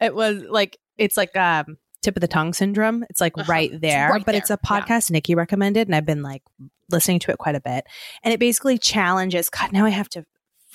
It 0.00 0.14
was 0.14 0.42
like 0.48 0.78
it's 0.98 1.16
like 1.16 1.36
um, 1.36 1.78
tip 2.02 2.16
of 2.16 2.20
the 2.20 2.28
tongue 2.28 2.52
syndrome. 2.52 3.04
It's 3.10 3.20
like 3.20 3.36
Uh-huh. 3.38 3.50
right 3.50 3.70
It's 3.72 3.80
there, 3.80 4.10
right 4.10 4.24
but 4.24 4.34
it's 4.34 4.50
a 4.50 4.58
there. 4.62 4.78
Yeah. 4.78 4.80
podcast 4.82 5.10
Nikki 5.10 5.34
recommended, 5.34 5.88
and 5.88 5.94
I've 5.94 6.06
been 6.06 6.22
like 6.22 6.42
listening 6.90 7.18
to 7.20 7.30
it 7.30 7.38
quite 7.38 7.54
a 7.54 7.60
bit. 7.60 7.84
And 8.22 8.34
it 8.34 8.40
basically 8.40 8.76
challenges. 8.78 9.48
God, 9.48 9.72
now 9.72 9.84
I 9.86 9.90
have 9.90 10.08
to 10.10 10.24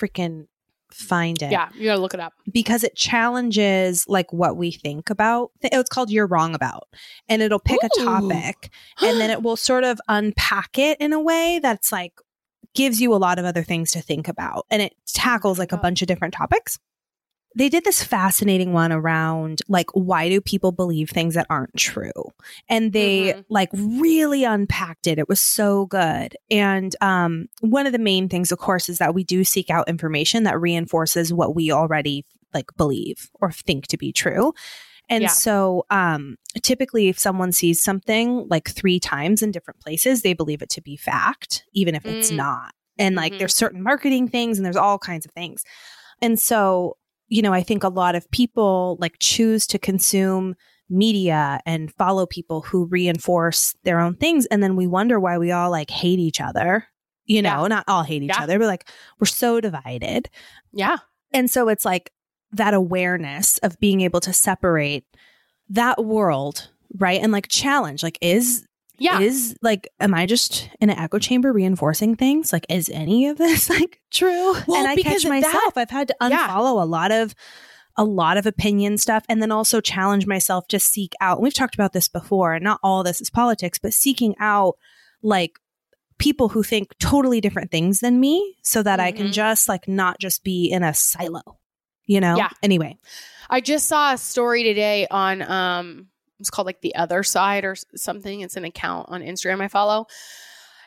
freaking 0.00 0.46
find 0.90 1.40
it 1.42 1.52
Yeah, 1.52 1.68
you 1.74 1.84
gotta 1.84 2.00
look 2.00 2.14
it 2.14 2.20
up. 2.20 2.32
because 2.50 2.82
it 2.82 2.96
challenges 2.96 4.06
like 4.08 4.32
what 4.32 4.56
we 4.56 4.70
think 4.70 5.10
about. 5.10 5.50
It's 5.60 5.90
called 5.90 6.10
You're 6.10 6.26
Wrong 6.26 6.54
About. 6.54 6.88
And 7.28 7.42
it'll 7.42 7.58
pick 7.60 7.82
a 7.82 7.90
topic 7.98 8.70
and 9.02 9.20
then 9.20 9.30
it 9.30 9.42
will 9.42 9.56
sort 9.56 9.84
of 9.84 10.00
unpack 10.08 10.78
it 10.78 10.98
in 10.98 11.12
a 11.12 11.20
way 11.20 11.58
that's 11.62 11.92
like 11.92 12.14
gives 12.74 13.00
you 13.00 13.12
a 13.14 13.16
lot 13.16 13.38
of 13.38 13.44
other 13.44 13.62
things 13.62 13.90
to 13.92 14.00
think 14.00 14.28
about. 14.28 14.64
And 14.70 14.80
it 14.80 14.94
tackles 15.06 15.58
like 15.58 15.72
a 15.72 15.76
bunch 15.76 16.00
of 16.00 16.08
different 16.08 16.32
topics. 16.34 16.78
They 17.56 17.68
did 17.68 17.84
this 17.84 18.02
fascinating 18.02 18.72
one 18.72 18.92
around 18.92 19.62
like 19.68 19.86
why 19.94 20.28
do 20.28 20.40
people 20.40 20.70
believe 20.70 21.10
things 21.10 21.34
that 21.34 21.46
aren't 21.48 21.74
true? 21.76 22.12
And 22.68 22.92
they 22.92 23.34
Mhm. 23.34 23.44
like 23.48 23.70
really 23.72 24.44
unpacked 24.44 25.06
it. 25.06 25.18
It 25.18 25.28
was 25.28 25.40
so 25.40 25.86
good. 25.86 26.36
And 26.50 26.94
um 27.00 27.46
one 27.60 27.86
of 27.86 27.92
the 27.92 27.98
main 27.98 28.28
things 28.28 28.52
of 28.52 28.58
course 28.58 28.88
is 28.88 28.98
that 28.98 29.14
we 29.14 29.24
do 29.24 29.44
seek 29.44 29.70
out 29.70 29.88
information 29.88 30.42
that 30.44 30.60
reinforces 30.60 31.32
what 31.32 31.54
we 31.54 31.72
already 31.72 32.24
like 32.54 32.66
believe 32.76 33.30
or 33.40 33.50
think 33.50 33.86
to 33.88 33.96
be 33.96 34.12
true. 34.12 34.52
And 35.08 35.22
Yeah. 35.22 35.28
so 35.30 35.86
um 35.90 36.36
typically 36.62 37.08
if 37.08 37.18
someone 37.18 37.52
sees 37.52 37.82
something 37.82 38.46
like 38.50 38.68
3 38.70 39.00
times 39.00 39.42
in 39.42 39.52
different 39.52 39.80
places, 39.80 40.22
they 40.22 40.34
believe 40.34 40.62
it 40.62 40.70
to 40.70 40.82
be 40.82 40.96
fact 40.96 41.64
even 41.72 41.94
if 41.94 42.06
it's 42.06 42.30
Mm. 42.30 42.36
not. 42.36 42.74
And 42.98 43.16
like 43.16 43.34
Mhm. 43.34 43.38
there's 43.38 43.56
certain 43.56 43.82
marketing 43.82 44.28
things 44.28 44.58
and 44.58 44.66
there's 44.66 44.76
all 44.76 44.98
kinds 44.98 45.24
of 45.24 45.32
things. 45.32 45.64
And 46.22 46.38
so, 46.40 46.97
you 47.28 47.42
know, 47.42 47.52
I 47.52 47.62
think 47.62 47.84
a 47.84 47.88
lot 47.88 48.14
of 48.14 48.30
people 48.30 48.96
like 49.00 49.16
choose 49.20 49.66
to 49.68 49.78
consume 49.78 50.54
media 50.90 51.60
and 51.66 51.92
follow 51.94 52.26
people 52.26 52.62
who 52.62 52.86
reinforce 52.86 53.74
their 53.84 54.00
own 54.00 54.14
things. 54.14 54.46
And 54.46 54.62
then 54.62 54.74
we 54.76 54.86
wonder 54.86 55.20
why 55.20 55.36
we 55.38 55.52
all 55.52 55.70
like 55.70 55.90
hate 55.90 56.18
each 56.18 56.40
other. 56.40 56.86
You 57.26 57.42
know, 57.42 57.66
not 57.66 57.84
all 57.88 58.04
hate 58.04 58.22
each 58.22 58.30
Yeah. 58.34 58.42
other, 58.42 58.58
but 58.58 58.66
like 58.68 58.88
we're 59.20 59.26
so 59.26 59.60
divided. 59.60 60.30
Yeah. 60.72 60.96
And 61.32 61.50
so 61.50 61.68
it's 61.68 61.84
like 61.84 62.10
that 62.52 62.72
awareness 62.72 63.58
of 63.58 63.78
being 63.80 64.00
able 64.00 64.20
to 64.20 64.32
separate 64.32 65.04
that 65.68 66.02
world, 66.02 66.70
right? 66.96 67.20
And 67.20 67.30
like 67.30 67.48
challenge, 67.48 68.02
like, 68.02 68.16
is 68.22 68.66
Yeah. 68.98 69.20
is 69.20 69.56
like 69.62 69.88
am 70.00 70.12
i 70.14 70.26
just 70.26 70.68
in 70.80 70.90
an 70.90 70.98
echo 70.98 71.18
chamber 71.18 71.52
reinforcing 71.52 72.16
things 72.16 72.52
like 72.52 72.66
is 72.68 72.88
any 72.88 73.26
of 73.28 73.38
this 73.38 73.68
like 73.78 74.00
true 74.10 74.54
Well, 74.66 74.76
and 74.78 74.88
i 74.88 74.94
because 74.94 75.22
catch 75.22 75.28
myself 75.28 75.74
that- 75.74 75.80
i've 75.82 75.90
had 75.90 76.08
to 76.08 76.16
Yeah. 76.20 76.48
unfollow 76.48 76.82
a 76.82 76.86
lot 76.86 77.12
of 77.12 77.34
a 77.96 78.04
lot 78.04 78.36
of 78.36 78.46
opinion 78.46 78.96
stuff 78.98 79.24
and 79.28 79.42
then 79.42 79.50
also 79.50 79.80
challenge 79.80 80.26
myself 80.26 80.68
to 80.68 80.78
seek 80.78 81.12
out 81.20 81.40
we've 81.40 81.54
talked 81.54 81.74
about 81.74 81.92
this 81.92 82.08
before 82.08 82.54
and 82.54 82.62
not 82.64 82.78
all 82.82 83.02
this 83.02 83.20
is 83.20 83.30
politics 83.30 83.78
but 83.78 83.92
seeking 83.92 84.34
out 84.40 84.74
like 85.22 85.58
people 86.18 86.48
who 86.48 86.62
think 86.62 86.88
totally 86.98 87.40
different 87.40 87.70
things 87.70 88.00
than 88.00 88.18
me 88.20 88.56
so 88.62 88.82
that 88.82 88.98
i 89.00 89.10
can 89.12 89.28
Mhm. 89.28 89.32
just 89.32 89.68
like 89.68 89.86
not 89.88 90.18
just 90.20 90.42
be 90.44 90.66
in 90.70 90.82
a 90.82 90.92
silo 90.94 91.42
you 92.06 92.20
know 92.20 92.36
Yeah. 92.36 92.50
anyway 92.62 92.96
I 93.50 93.62
just 93.62 93.86
saw 93.86 94.12
a 94.12 94.18
story 94.18 94.62
today 94.62 95.06
on 95.10 95.40
um 95.42 96.08
it's 96.40 96.50
called 96.50 96.66
like 96.66 96.80
the 96.80 96.94
other 96.94 97.22
side 97.22 97.64
or 97.64 97.76
something. 97.96 98.40
It's 98.40 98.56
an 98.56 98.64
account 98.64 99.08
on 99.10 99.22
Instagram 99.22 99.60
I 99.60 99.68
follow. 99.68 100.06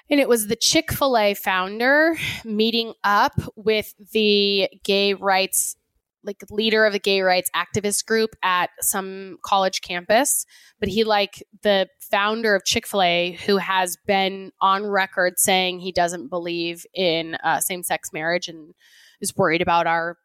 And 0.10 0.20
it 0.20 0.28
was 0.28 0.48
the 0.48 0.56
Chick-fil-A 0.56 1.36
founder 1.36 2.18
meeting 2.44 2.94
up 3.04 3.40
with 3.56 3.94
the 4.12 4.70
gay 4.84 5.14
rights 5.14 5.76
like 6.24 6.38
leader 6.52 6.86
of 6.86 6.94
the 6.94 7.00
gay 7.00 7.22
rights 7.22 7.50
activist 7.56 8.06
group 8.06 8.36
at 8.44 8.70
some 8.82 9.38
college 9.44 9.82
campus, 9.82 10.46
but 10.80 10.90
he 10.90 11.04
like 11.04 11.44
the 11.64 11.88
founder 12.12 12.56
of 12.56 12.64
Chick-fil-A 12.64 13.40
who 13.46 13.58
has 13.58 13.98
been 14.06 14.52
on 14.62 14.86
record 14.86 15.34
saying 15.38 15.80
he 15.80 15.92
doesn't 15.92 16.30
believe 16.30 16.86
in 16.94 17.36
uh, 17.44 17.60
same-sex 17.60 18.10
marriage 18.14 18.48
and 18.48 18.74
is 19.20 19.36
worried 19.36 19.62
about 19.62 19.88
our 19.88 20.18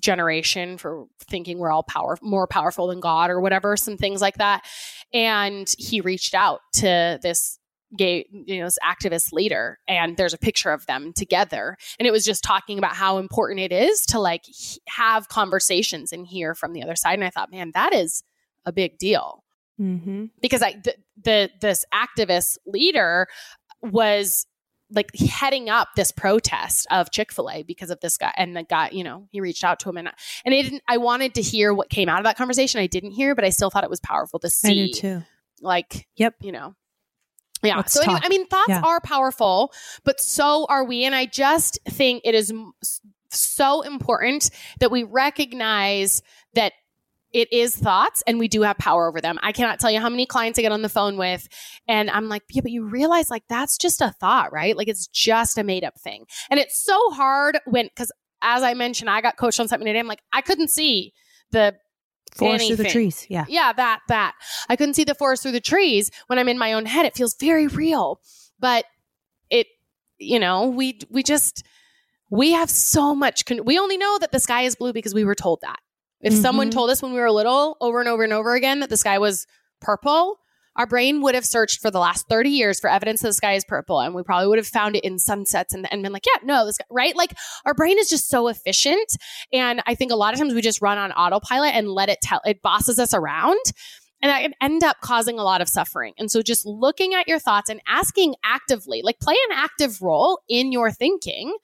generation 0.00 0.78
for 0.78 1.06
thinking 1.28 1.58
we're 1.58 1.70
all 1.70 1.82
power 1.82 2.16
more 2.22 2.46
powerful 2.46 2.86
than 2.86 3.00
God 3.00 3.30
or 3.30 3.40
whatever, 3.40 3.76
some 3.76 3.96
things 3.96 4.20
like 4.20 4.38
that. 4.38 4.64
And 5.12 5.72
he 5.78 6.00
reached 6.00 6.34
out 6.34 6.60
to 6.74 7.18
this 7.22 7.58
gay, 7.96 8.26
you 8.30 8.58
know, 8.58 8.64
this 8.64 8.78
activist 8.84 9.32
leader, 9.32 9.78
and 9.86 10.16
there's 10.16 10.34
a 10.34 10.38
picture 10.38 10.70
of 10.70 10.86
them 10.86 11.12
together. 11.14 11.76
And 11.98 12.06
it 12.06 12.10
was 12.10 12.24
just 12.24 12.42
talking 12.42 12.78
about 12.78 12.96
how 12.96 13.18
important 13.18 13.60
it 13.60 13.72
is 13.72 14.04
to 14.06 14.18
like 14.18 14.44
have 14.88 15.28
conversations 15.28 16.12
and 16.12 16.26
hear 16.26 16.54
from 16.54 16.72
the 16.72 16.82
other 16.82 16.96
side. 16.96 17.14
And 17.14 17.24
I 17.24 17.30
thought, 17.30 17.52
man, 17.52 17.70
that 17.74 17.94
is 17.94 18.22
a 18.64 18.72
big 18.72 18.98
deal 18.98 19.44
mm-hmm. 19.80 20.26
because 20.40 20.62
I 20.62 20.74
the, 20.82 20.94
the 21.22 21.50
this 21.60 21.84
activist 21.94 22.58
leader 22.66 23.28
was 23.82 24.46
like 24.90 25.10
heading 25.16 25.68
up 25.68 25.88
this 25.96 26.12
protest 26.12 26.86
of 26.90 27.10
Chick-fil-A 27.10 27.64
because 27.64 27.90
of 27.90 27.98
this 28.00 28.16
guy 28.16 28.32
and 28.36 28.56
the 28.56 28.62
guy, 28.62 28.90
you 28.92 29.02
know, 29.02 29.26
he 29.30 29.40
reached 29.40 29.64
out 29.64 29.80
to 29.80 29.88
him 29.88 29.96
and 29.96 30.08
and 30.44 30.54
it 30.54 30.62
didn't 30.62 30.82
I 30.88 30.98
wanted 30.98 31.34
to 31.34 31.42
hear 31.42 31.74
what 31.74 31.88
came 31.90 32.08
out 32.08 32.18
of 32.18 32.24
that 32.24 32.36
conversation. 32.36 32.80
I 32.80 32.86
didn't 32.86 33.10
hear, 33.12 33.34
but 33.34 33.44
I 33.44 33.50
still 33.50 33.70
thought 33.70 33.84
it 33.84 33.90
was 33.90 34.00
powerful 34.00 34.38
to 34.40 34.48
see. 34.50 34.84
i 34.84 34.86
do 34.86 34.92
too 34.92 35.22
like 35.60 36.06
Yep. 36.16 36.34
you 36.40 36.52
know. 36.52 36.74
Yeah. 37.62 37.76
Let's 37.78 37.94
so 37.94 38.02
anyway. 38.02 38.20
I 38.22 38.28
mean 38.28 38.46
thoughts 38.46 38.68
Yeah. 38.68 38.82
are 38.82 39.00
powerful, 39.00 39.72
but 40.04 40.20
so 40.20 40.66
are 40.68 40.84
we 40.84 41.04
and 41.04 41.14
I 41.14 41.26
just 41.26 41.78
think 41.88 42.22
it 42.24 42.34
is 42.34 42.52
so 43.30 43.82
important 43.82 44.50
that 44.80 44.90
we 44.90 45.02
recognize 45.02 46.22
that 46.54 46.72
it 47.36 47.52
is 47.52 47.76
thoughts 47.76 48.22
and 48.26 48.38
we 48.38 48.48
do 48.48 48.62
have 48.62 48.78
power 48.78 49.06
over 49.06 49.20
them. 49.20 49.38
I 49.42 49.52
cannot 49.52 49.78
tell 49.78 49.90
you 49.90 50.00
how 50.00 50.08
many 50.08 50.24
clients 50.24 50.58
I 50.58 50.62
get 50.62 50.72
on 50.72 50.80
the 50.80 50.88
phone 50.88 51.18
with 51.18 51.46
and 51.86 52.08
I'm 52.08 52.30
like, 52.30 52.42
yeah, 52.50 52.62
but 52.62 52.70
you 52.70 52.86
realize 52.86 53.28
like 53.28 53.42
that's 53.46 53.76
just 53.76 54.00
a 54.00 54.10
thought, 54.10 54.54
right? 54.54 54.74
Like 54.74 54.88
it's 54.88 55.06
just 55.06 55.58
a 55.58 55.62
made 55.62 55.84
up 55.84 56.00
thing. 56.00 56.24
And 56.48 56.58
it's 56.58 56.82
so 56.82 56.98
hard 57.10 57.58
when, 57.66 57.88
because 57.88 58.10
as 58.40 58.62
I 58.62 58.72
mentioned, 58.72 59.10
I 59.10 59.20
got 59.20 59.36
coached 59.36 59.60
on 59.60 59.68
something 59.68 59.84
today. 59.84 59.98
I'm 59.98 60.06
like, 60.06 60.22
I 60.32 60.40
couldn't 60.40 60.70
see 60.70 61.12
the 61.50 61.76
forest 62.34 62.68
through 62.68 62.76
the 62.76 62.88
trees 62.88 63.26
yeah 63.28 63.44
yeah, 63.48 63.72
that, 63.74 64.00
that. 64.08 64.34
I 64.70 64.76
couldn't 64.76 64.94
see 64.94 65.04
the 65.04 65.14
forest 65.14 65.42
through 65.42 65.52
the 65.52 65.60
trees 65.60 66.10
when 66.28 66.38
I'm 66.38 66.48
in 66.48 66.56
my 66.56 66.72
own 66.72 66.86
head. 66.86 67.04
It 67.04 67.16
feels 67.16 67.36
very 67.38 67.66
real. 67.66 68.18
But 68.58 68.86
it, 69.50 69.66
you 70.18 70.38
know, 70.38 70.68
we, 70.68 71.00
we 71.10 71.22
just, 71.22 71.66
we 72.30 72.52
have 72.52 72.70
so 72.70 73.14
much, 73.14 73.44
con- 73.44 73.66
we 73.66 73.78
only 73.78 73.98
know 73.98 74.16
that 74.20 74.32
the 74.32 74.40
sky 74.40 74.62
is 74.62 74.74
blue 74.74 74.94
because 74.94 75.12
we 75.12 75.26
were 75.26 75.34
told 75.34 75.60
that. 75.60 75.80
If 76.26 76.34
someone 76.34 76.68
Mhm. 76.68 76.72
told 76.74 76.90
us 76.90 77.02
when 77.02 77.12
we 77.12 77.20
were 77.20 77.30
little 77.30 77.76
over 77.80 78.00
and 78.00 78.08
over 78.08 78.24
and 78.24 78.32
over 78.32 78.54
again 78.54 78.80
that 78.80 78.90
the 78.90 78.96
sky 78.96 79.18
was 79.18 79.46
purple, 79.80 80.38
our 80.76 80.86
brain 80.86 81.22
would 81.22 81.34
have 81.34 81.46
searched 81.46 81.80
for 81.80 81.90
the 81.90 81.98
last 81.98 82.26
30 82.28 82.50
years 82.50 82.78
for 82.78 82.90
evidence 82.90 83.22
that 83.22 83.28
the 83.28 83.34
sky 83.34 83.54
is 83.54 83.64
purple. 83.64 84.00
And 84.00 84.14
we 84.14 84.22
probably 84.22 84.46
would 84.48 84.58
have 84.58 84.66
found 84.66 84.94
it 84.96 85.04
in 85.04 85.18
sunsets 85.18 85.72
and, 85.72 85.90
and 85.90 86.02
been 86.02 86.12
like, 86.12 86.26
yeah, 86.26 86.40
no, 86.44 86.66
this 86.66 86.76
guy, 86.76 86.84
right? 86.90 87.16
Like 87.16 87.32
our 87.64 87.72
brain 87.72 87.98
is 87.98 88.10
just 88.10 88.28
so 88.28 88.48
efficient. 88.48 89.08
And 89.52 89.82
I 89.86 89.94
think 89.94 90.12
a 90.12 90.16
lot 90.16 90.34
of 90.34 90.38
times 90.40 90.52
we 90.52 90.60
just 90.60 90.82
run 90.82 90.98
on 90.98 91.12
autopilot 91.12 91.74
and 91.74 91.88
let 91.88 92.10
it 92.10 92.18
tell, 92.22 92.42
it 92.44 92.60
bosses 92.60 92.98
us 92.98 93.14
around. 93.14 93.60
And 94.22 94.30
that 94.30 94.40
can 94.42 94.54
end 94.60 94.82
up 94.82 94.96
causing 95.02 95.38
a 95.38 95.44
lot 95.44 95.60
of 95.60 95.68
suffering. 95.68 96.14
And 96.18 96.30
so 96.30 96.40
just 96.40 96.64
looking 96.64 97.14
at 97.14 97.28
your 97.28 97.38
thoughts 97.38 97.68
and 97.68 97.80
asking 97.86 98.34
actively, 98.44 99.02
like 99.02 99.20
play 99.20 99.36
an 99.50 99.56
active 99.56 100.00
role 100.00 100.40
in 100.48 100.72
your 100.72 100.90
thinking. 100.90 101.54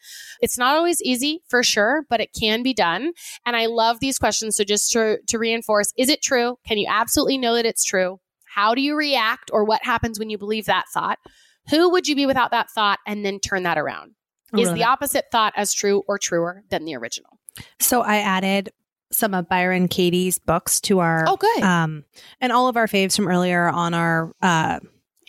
It's 0.41 0.59
not 0.59 0.77
always 0.77 1.01
easy 1.03 1.43
for 1.49 1.63
sure, 1.63 2.05
but 2.11 2.21
it 2.21 2.31
can 2.39 2.63
be 2.63 2.75
done. 2.75 3.13
And 3.47 3.57
I 3.57 3.67
love 3.67 4.01
these 4.01 4.19
questions. 4.19 4.57
So 4.57 4.65
just 4.65 4.93
to, 4.93 5.19
to 5.29 5.39
reinforce, 5.39 5.93
is 5.97 6.11
it 6.11 6.23
true? 6.23 6.59
Can 6.67 6.79
you 6.79 6.87
absolutely 6.89 7.39
know 7.39 7.55
that 7.55 7.67
it's 7.67 7.85
true? 7.85 8.21
How 8.45 8.75
do 8.75 8.83
you 8.83 8.97
react 8.97 9.51
or 9.53 9.65
what 9.65 9.83
happens 9.83 10.19
when 10.19 10.29
you 10.29 10.37
believe 10.37 10.67
that 10.67 10.85
thought? 10.93 11.19
Who 11.71 11.91
would 11.91 12.07
you 12.07 12.15
be 12.15 12.27
without 12.27 12.51
that 12.51 12.71
thought? 12.71 12.99
And 13.07 13.25
then 13.25 13.41
turn 13.41 13.63
that 13.63 13.79
around. 13.79 14.13
Is 14.55 14.69
love 14.69 14.77
the 14.77 14.85
opposite 14.85 15.27
thought 15.33 15.55
as 15.57 15.73
true 15.73 16.03
or 16.07 16.19
truer 16.19 16.65
than 16.69 16.85
the 16.85 16.95
original? 16.97 17.39
So 17.81 18.03
I 18.03 18.19
added 18.19 18.71
some 19.13 19.35
of 19.35 19.49
Byron 19.49 19.89
Katie's 19.89 20.39
books 20.39 20.81
to 20.83 20.99
our 21.01 21.25
Oh, 21.29 21.37
good. 21.37 21.63
um 21.63 22.05
and 22.41 22.53
all 22.53 22.69
of 22.69 22.77
our 22.77 22.87
faves 22.87 23.15
from 23.17 23.29
earlier 23.29 23.69
on 23.69 23.95
our 23.95 24.33
uh 24.43 24.79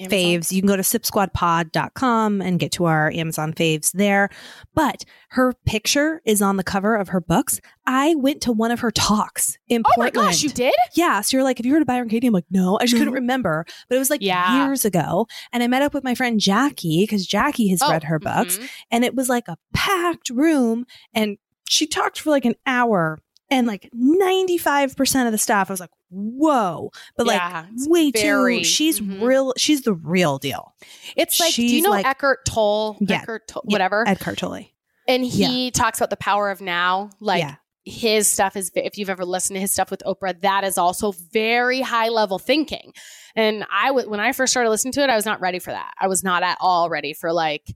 faves. 0.02 0.52
You 0.52 0.60
can 0.60 0.68
go 0.68 0.76
to 0.76 0.82
sipsquadpod.com 0.82 2.42
and 2.42 2.60
get 2.60 2.72
to 2.74 2.86
our 2.86 3.12
Amazon 3.12 3.54
faves 3.54 3.92
there. 3.92 4.30
But 4.74 5.06
her 5.30 5.54
picture 5.66 6.20
is 6.26 6.42
on 6.42 6.58
the 6.58 6.64
cover 6.64 6.96
of 6.96 7.10
her 7.10 7.22
books. 7.22 7.62
I 7.86 8.16
went 8.16 8.42
to 8.42 8.52
one 8.52 8.72
of 8.72 8.80
her 8.80 8.92
talks 8.92 9.58
in 9.68 9.84
Oh 9.86 9.90
my 9.98 10.06
Portland. 10.10 10.30
gosh, 10.30 10.42
you 10.44 10.50
did? 10.50 10.74
Yeah. 10.96 11.22
So 11.22 11.38
you're 11.38 11.44
like, 11.44 11.58
have 11.58 11.66
you 11.66 11.74
heard 11.74 11.82
of 11.84 11.88
Byron 11.88 12.10
Katie? 12.10 12.28
I'm 12.28 12.34
like, 12.34 12.46
no, 12.50 12.78
I 12.82 12.86
just 12.86 12.98
couldn't 12.98 13.14
remember. 13.14 13.66
But 13.88 13.96
it 13.96 14.00
was 14.00 14.10
like 14.10 14.22
Yeah. 14.22 14.66
years 14.66 14.84
ago. 14.84 15.28
And 15.52 15.62
I 15.64 15.68
met 15.68 15.82
up 15.84 15.94
with 15.94 16.04
my 16.04 16.16
friend 16.16 16.40
Jackie 16.40 17.04
because 17.04 17.26
Jackie 17.28 17.68
has 17.70 17.82
Oh, 17.82 17.92
read 17.92 18.04
her 18.06 18.20
books. 18.20 18.58
mhm. 18.58 18.70
And 18.92 19.06
it 19.06 19.16
was 19.16 19.30
like 19.30 19.48
a 19.48 19.58
packed 19.74 20.30
room. 20.32 20.86
And 21.14 21.38
she 21.70 21.86
talked 21.88 22.20
for 22.20 22.30
like 22.32 22.46
an 22.46 22.56
hour. 22.66 23.20
And 23.54 23.68
like 23.68 23.90
95% 23.96 25.26
of 25.26 25.32
the 25.32 25.38
staff, 25.38 25.70
I 25.70 25.74
was 25.74 25.80
like, 25.80 25.92
whoa. 26.10 26.92
But 27.16 27.28
Yeah, 27.28 27.66
like, 27.78 27.90
way 27.90 28.12
very- 28.12 28.60
too, 28.60 28.64
she's 28.64 29.00
mhm. 29.00 29.22
real, 29.22 29.54
she's 29.58 29.82
the 29.84 29.94
real 29.94 30.38
deal. 30.40 30.74
It's 31.16 31.40
like, 31.40 31.54
do 31.54 31.64
you 31.64 31.82
know 31.82 31.92
like- 31.92 32.06
Eckhart 32.06 32.46
Tolle? 32.46 32.98
Yeah. 33.00 33.22
Eckhart 33.22 33.48
Tolle, 33.48 33.64
Yeah, 33.68 33.74
whatever. 33.74 34.08
Eckhart 34.08 34.38
Tolle. 34.38 34.66
and 35.08 35.24
he 35.24 35.70
talks 35.72 36.00
about 36.00 36.10
the 36.10 36.18
power 36.18 36.50
of 36.50 36.62
now. 36.62 37.10
Like 37.20 37.42
yeah. 37.44 37.56
his 37.86 38.28
stuff 38.28 38.56
is, 38.56 38.72
if 38.76 38.98
you've 38.98 39.10
ever 39.10 39.26
listened 39.26 39.56
to 39.56 39.62
his 39.62 39.72
stuff 39.72 39.92
with 39.92 40.02
Oprah, 40.06 40.40
that 40.42 40.64
is 40.64 40.78
also 40.78 41.14
very 41.32 41.82
high 41.82 42.10
level 42.10 42.40
thinking. 42.40 42.94
And 43.36 43.66
I 43.72 43.92
when 43.92 44.20
I 44.20 44.32
first 44.32 44.52
started 44.54 44.70
listening 44.70 44.94
to 44.94 45.04
it, 45.04 45.10
I 45.10 45.16
was 45.16 45.26
not 45.26 45.42
ready 45.42 45.60
for 45.60 45.72
that. 45.72 45.92
I 46.00 46.08
was 46.08 46.24
not 46.24 46.44
at 46.44 46.58
all 46.60 46.90
ready 46.90 47.14
for 47.14 47.34
like, 47.34 47.76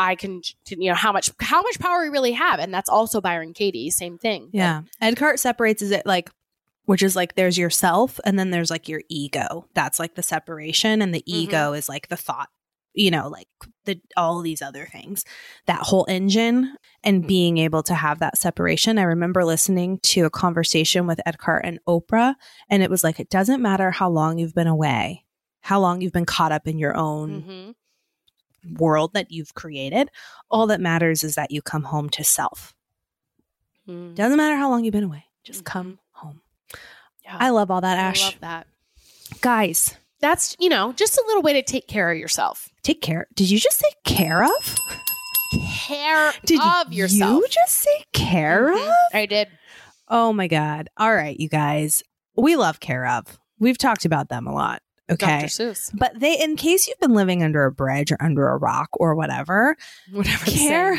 I 0.00 0.14
can, 0.16 0.40
you 0.68 0.88
know, 0.88 0.94
how 0.94 1.12
much, 1.12 1.30
how 1.40 1.60
much 1.62 1.78
power 1.78 2.02
we 2.02 2.08
really 2.08 2.32
have. 2.32 2.58
And 2.58 2.72
that's 2.72 2.88
also 2.88 3.20
Byron 3.20 3.52
Katie, 3.52 3.90
same 3.90 4.18
thing. 4.18 4.48
Yeah. 4.52 4.82
Eckhart 5.00 5.38
separates 5.40 5.82
is 5.82 5.90
it 5.90 6.06
like, 6.06 6.30
which 6.86 7.02
is 7.02 7.14
like 7.14 7.34
there's 7.34 7.58
yourself 7.58 8.18
and 8.24 8.38
then 8.38 8.50
there's 8.50 8.70
like 8.70 8.88
your 8.88 9.02
ego. 9.08 9.66
That's 9.74 9.98
like 9.98 10.14
the 10.14 10.22
separation. 10.22 11.02
And 11.02 11.14
the 11.14 11.20
Mhm. 11.20 11.34
ego 11.34 11.72
is 11.74 11.88
like 11.88 12.08
the 12.08 12.16
thought, 12.16 12.48
you 12.94 13.10
know, 13.10 13.28
like 13.28 13.46
the 13.84 14.00
all 14.16 14.40
these 14.40 14.62
other 14.62 14.88
things. 14.90 15.24
That 15.66 15.82
whole 15.82 16.06
engine 16.08 16.76
and 17.04 17.26
being 17.26 17.58
able 17.58 17.82
to 17.84 17.94
have 17.94 18.18
that 18.20 18.38
separation. 18.38 18.98
I 18.98 19.02
remember 19.02 19.44
listening 19.44 19.98
to 20.04 20.24
a 20.24 20.30
conversation 20.30 21.06
with 21.06 21.20
Eckhart 21.26 21.64
and 21.64 21.78
Oprah, 21.86 22.34
and 22.68 22.82
it 22.82 22.90
was 22.90 23.04
like, 23.04 23.20
it 23.20 23.30
doesn't 23.30 23.62
matter 23.62 23.90
how 23.90 24.08
long 24.10 24.38
you've 24.38 24.54
been 24.54 24.66
away, 24.66 25.24
how 25.60 25.78
long 25.80 26.00
you've 26.00 26.12
been 26.12 26.26
caught 26.26 26.52
up 26.52 26.66
in 26.66 26.78
your 26.78 26.96
own 26.96 27.42
Mhm. 27.42 27.74
World 28.78 29.12
that 29.14 29.30
you've 29.30 29.54
created. 29.54 30.10
All 30.50 30.66
that 30.68 30.80
matters 30.80 31.22
is 31.22 31.34
that 31.36 31.50
you 31.50 31.62
come 31.62 31.84
home 31.84 32.08
to 32.10 32.24
self. 32.24 32.74
Mhm. 33.88 34.14
Doesn't 34.14 34.36
matter 34.36 34.56
how 34.56 34.68
long 34.70 34.84
you've 34.84 34.92
been 34.92 35.04
away. 35.04 35.24
Just 35.44 35.62
Mhm. 35.62 35.66
come 35.66 35.98
home. 36.12 36.42
Yeah. 37.24 37.36
I 37.38 37.50
love 37.50 37.70
all 37.70 37.80
that, 37.80 37.98
I 37.98 38.02
Ash. 38.02 38.22
love 38.22 38.40
that. 38.40 38.66
Guys, 39.40 39.96
That's, 40.20 40.54
you 40.60 40.68
know, 40.68 40.92
just 40.92 41.16
a 41.16 41.24
little 41.28 41.40
way 41.40 41.54
to 41.54 41.62
take 41.62 41.88
care 41.88 42.10
of 42.10 42.18
yourself. 42.18 42.68
take 42.82 43.00
care. 43.00 43.26
Did 43.34 43.48
you 43.48 43.58
just 43.58 43.78
say 43.78 43.88
care 44.04 44.44
of? 44.44 44.76
Care 45.86 46.32
Did 46.44 46.60
of 46.60 46.92
yourself. 46.92 47.38
you 47.40 47.48
just 47.48 47.72
say 47.76 48.04
care 48.12 48.70
Mhm. 48.74 48.86
of? 48.86 48.94
I 49.14 49.24
did. 49.24 49.48
Oh 50.08 50.32
my 50.34 50.46
God. 50.46 50.90
All 50.98 51.14
right, 51.14 51.38
you 51.40 51.48
guys. 51.48 52.02
We 52.36 52.54
love 52.56 52.80
care 52.80 53.06
of. 53.06 53.38
We've 53.58 53.78
talked 53.78 54.04
about 54.04 54.28
them 54.28 54.46
a 54.46 54.52
lot. 54.52 54.82
Okay. 55.10 55.40
But 55.94 56.18
they, 56.18 56.40
in 56.40 56.56
case 56.56 56.86
you've 56.86 57.00
been 57.00 57.14
living 57.14 57.42
under 57.42 57.64
a 57.64 57.72
bridge 57.72 58.12
or 58.12 58.16
under 58.20 58.48
a 58.48 58.56
rock 58.56 58.88
or 58.94 59.14
whatever, 59.14 59.76
Whatever 60.12 60.44
Care-. 60.44 60.98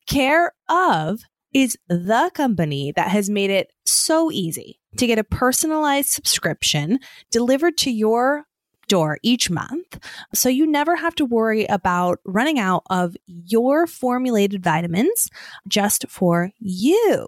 Care 0.06 0.52
of 0.68 1.20
is 1.52 1.76
the 1.88 2.30
company 2.34 2.92
that 2.92 3.08
has 3.08 3.30
made 3.30 3.50
it 3.50 3.72
so 3.84 4.30
easy 4.30 4.80
to 4.96 5.06
get 5.06 5.18
a 5.18 5.24
personalized 5.24 6.10
subscription 6.10 6.98
delivered 7.30 7.76
to 7.78 7.90
your 7.90 8.44
door 8.88 9.18
each 9.22 9.50
month. 9.50 9.98
So 10.34 10.48
you 10.48 10.66
never 10.66 10.96
have 10.96 11.14
to 11.16 11.24
worry 11.24 11.64
about 11.66 12.20
running 12.24 12.58
out 12.58 12.82
of 12.90 13.16
your 13.26 13.86
formulated 13.86 14.62
vitamins 14.62 15.30
just 15.66 16.04
for 16.08 16.50
you. 16.58 17.26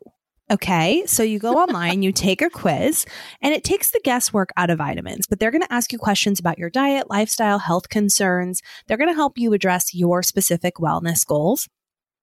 Okay. 0.51 1.05
So 1.07 1.23
you 1.25 1.39
go 1.41 1.55
online, 1.55 2.03
you 2.03 2.13
take 2.13 2.41
a 2.41 2.49
quiz, 2.49 3.05
and 3.43 3.53
it 3.53 3.65
takes 3.65 3.91
the 3.91 4.01
guesswork 4.05 4.51
out 4.57 4.71
of 4.71 4.79
vitamins, 4.79 5.27
but 5.27 5.41
they're 5.41 5.51
going 5.51 5.63
to 5.63 5.73
ask 5.73 5.93
you 5.93 5.99
questions 5.99 6.39
about 6.39 6.57
your 6.59 6.71
diet, 6.71 7.11
lifestyle, 7.11 7.59
health 7.59 7.89
concerns. 7.89 8.63
They're 8.87 8.97
going 8.97 9.11
to 9.11 9.15
help 9.15 9.39
you 9.39 9.53
address 9.53 9.93
your 9.95 10.23
specific 10.23 10.77
wellness 10.77 11.27
goals. 11.27 11.69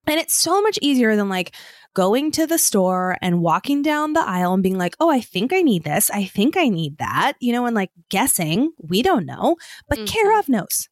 And 0.06 0.18
it's 0.20 0.34
so 0.34 0.60
much 0.62 0.78
easier 0.82 1.16
than 1.16 1.28
like 1.28 1.54
going 1.94 2.30
to 2.32 2.46
the 2.46 2.58
store 2.58 3.16
and 3.22 3.40
walking 3.40 3.82
down 3.82 4.12
the 4.14 4.20
aisle 4.26 4.52
and 4.54 4.62
being 4.62 4.76
like, 4.78 4.96
oh, 5.00 5.10
I 5.10 5.20
think 5.20 5.52
I 5.52 5.62
need 5.62 5.84
this. 5.84 6.10
I 6.10 6.24
think 6.24 6.56
I 6.56 6.68
need 6.68 6.98
that, 6.98 7.34
you 7.40 7.52
know, 7.52 7.66
and 7.66 7.74
like 7.74 7.90
guessing. 8.10 8.72
We 8.78 9.02
don't 9.02 9.24
know, 9.26 9.56
but 9.88 9.98
Mhm. 9.98 10.06
Care 10.08 10.38
of 10.38 10.48
knows. 10.48 10.88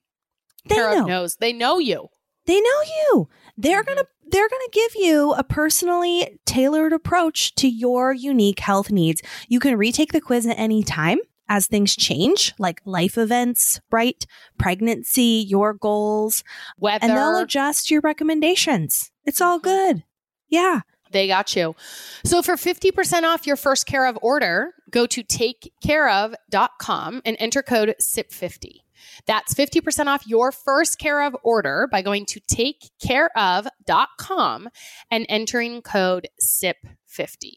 They 0.67 0.77
Care 0.77 0.91
of 0.93 0.99
know. 0.99 1.07
knows. 1.07 1.37
They 1.37 1.53
know 1.53 1.79
you. 1.79 2.09
They 2.47 2.59
know 2.61 2.83
you. 2.87 3.29
They're 3.59 3.83
Mhm. 3.83 3.87
gonna 3.87 4.05
they're 4.33 4.49
gonna 4.49 4.63
give 4.73 4.93
you 4.97 5.33
a 5.35 5.45
personally 5.45 6.39
tailored 6.47 6.93
approach 6.93 7.55
to 7.57 7.69
your 7.69 8.13
unique 8.13 8.59
health 8.59 8.91
needs. 8.91 9.23
You 9.49 9.61
can 9.61 9.77
retake 9.77 10.13
the 10.13 10.21
quiz 10.21 10.47
at 10.47 10.59
any 10.59 10.83
time 10.83 11.19
as 11.49 11.67
things 11.67 11.95
change, 11.95 12.55
like 12.59 12.81
life 12.85 13.19
events, 13.19 13.81
right? 13.91 14.25
Pregnancy, 14.59 15.45
your 15.47 15.75
goals, 15.75 16.43
Weather. 16.79 17.07
and 17.07 17.17
they'll 17.17 17.39
adjust 17.39 17.91
your 17.91 18.01
recommendations. 18.01 19.11
It's 19.25 19.41
all 19.41 19.59
Mhm. 19.61 19.63
good. 19.63 20.05
Yeah. 20.49 20.81
They 21.11 21.27
got 21.27 21.55
you. 21.55 21.77
So 22.25 22.41
for 22.41 22.57
50% 22.57 23.27
off 23.27 23.47
your 23.47 23.57
first 23.57 23.87
care 23.87 24.07
of 24.07 24.19
order, 24.23 24.73
go 24.91 25.07
to 25.07 25.23
takecareof.com 25.23 27.23
and 27.25 27.37
enter 27.39 27.63
code 27.63 27.95
SIP50. 28.01 28.81
That's 29.27 29.53
50% 29.55 30.07
off 30.07 30.27
your 30.27 30.53
first 30.53 30.99
care 30.99 31.23
of 31.23 31.37
order 31.43 31.89
by 31.91 32.03
going 32.03 32.27
to 32.27 32.41
takecareof.com 32.41 34.69
and 35.11 35.27
entering 35.29 35.83
code 35.83 36.29
SIP50. 36.43 37.53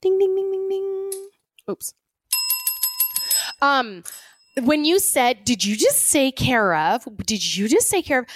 Ding 0.00 0.18
ding 0.18 0.34
ding 0.34 0.50
ding 0.50 0.68
ding. 0.68 1.10
Oops. 1.70 1.94
Um, 3.60 4.02
when 4.60 4.84
you 4.84 4.98
said, 4.98 5.44
did 5.44 5.64
you 5.64 5.76
just 5.76 6.00
say 6.00 6.32
care 6.32 6.74
of? 6.74 7.06
Did 7.24 7.56
you 7.56 7.68
just 7.68 7.88
say 7.88 8.02
care 8.02 8.18
of? 8.20 8.26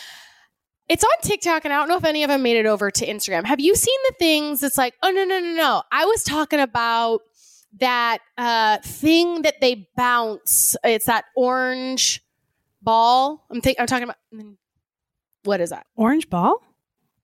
It's 0.89 1.03
on 1.03 1.11
TikTok, 1.23 1.65
and 1.65 1.75
I 1.75 1.79
don't 1.79 1.89
know 1.89 1.97
if 1.97 2.05
any 2.05 2.23
of 2.23 2.29
them 2.29 2.45
made 2.45 2.57
it 2.57 2.67
over 2.67 2.93
to 2.93 3.07
Instagram. 3.07 3.45
Have 3.45 3.59
you 3.59 3.75
seen 3.75 3.99
the 4.09 4.15
things 4.21 4.61
that's 4.61 4.79
like, 4.79 4.95
oh, 5.03 5.11
no, 5.11 5.25
no, 5.25 5.41
no, 5.41 5.53
no. 5.55 5.83
I 5.91 6.05
was 6.05 6.23
talking 6.23 6.61
about 6.61 7.23
that 7.79 8.19
uh, 8.39 8.79
thing 8.79 9.43
that 9.43 9.61
they 9.61 9.89
bounce. 9.97 10.77
It's 10.85 11.07
that 11.07 11.27
orange 11.37 12.23
ball. 12.83 13.47
I'm, 13.51 13.61
think- 13.61 13.79
I'm 13.81 13.87
talking 13.87 14.05
about. 14.05 14.17
What 15.45 15.61
is 15.61 15.71
that? 15.71 15.87
Orange 15.97 16.29
ball? 16.29 16.63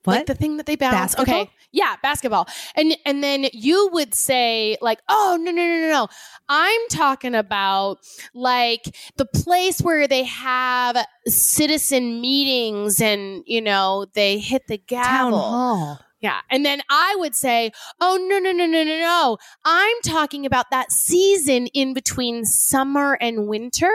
What? 0.05 0.17
Like 0.17 0.27
the 0.27 0.35
thing 0.35 0.57
that 0.57 0.67
they 0.67 0.75
bounce. 0.77 1.15
Basketball? 1.15 1.43
Okay. 1.43 1.51
Yeah, 1.71 1.95
basketball. 2.03 2.49
And 2.75 2.97
and 3.07 3.23
then 3.23 3.47
you 3.53 3.89
would 3.93 4.15
say 4.15 4.77
like, 4.81 5.01
"Oh, 5.09 5.39
no 5.41 5.51
no 5.53 5.63
no 5.65 5.81
no 5.81 5.89
no. 5.91 6.09
I'm 6.49 6.81
talking 6.91 7.35
about 7.37 7.99
like 8.35 8.95
the 9.17 9.25
place 9.25 9.81
where 9.81 10.07
they 10.09 10.25
have 10.25 10.97
citizen 11.27 12.21
meetings 12.21 13.01
and, 13.01 13.43
you 13.47 13.61
know, 13.61 14.07
they 14.13 14.39
hit 14.39 14.67
the 14.67 14.77
gavel. 14.77 15.31
Town 15.31 15.33
hall. 15.33 16.01
Yeah. 16.23 16.41
And 16.51 16.65
then 16.65 16.81
I 16.89 17.17
would 17.19 17.35
say, 17.35 17.73
"Oh, 18.01 18.17
no 18.17 18.39
no 18.39 18.53
no 18.53 18.65
no 18.65 18.85
no 18.85 18.99
no. 18.99 19.39
I'm 19.65 19.97
talking 20.05 20.47
about 20.47 20.71
that 20.71 20.91
season 20.93 21.67
in 21.69 21.93
between 21.95 22.45
summer 22.45 23.19
and 23.21 23.49
winter." 23.49 23.93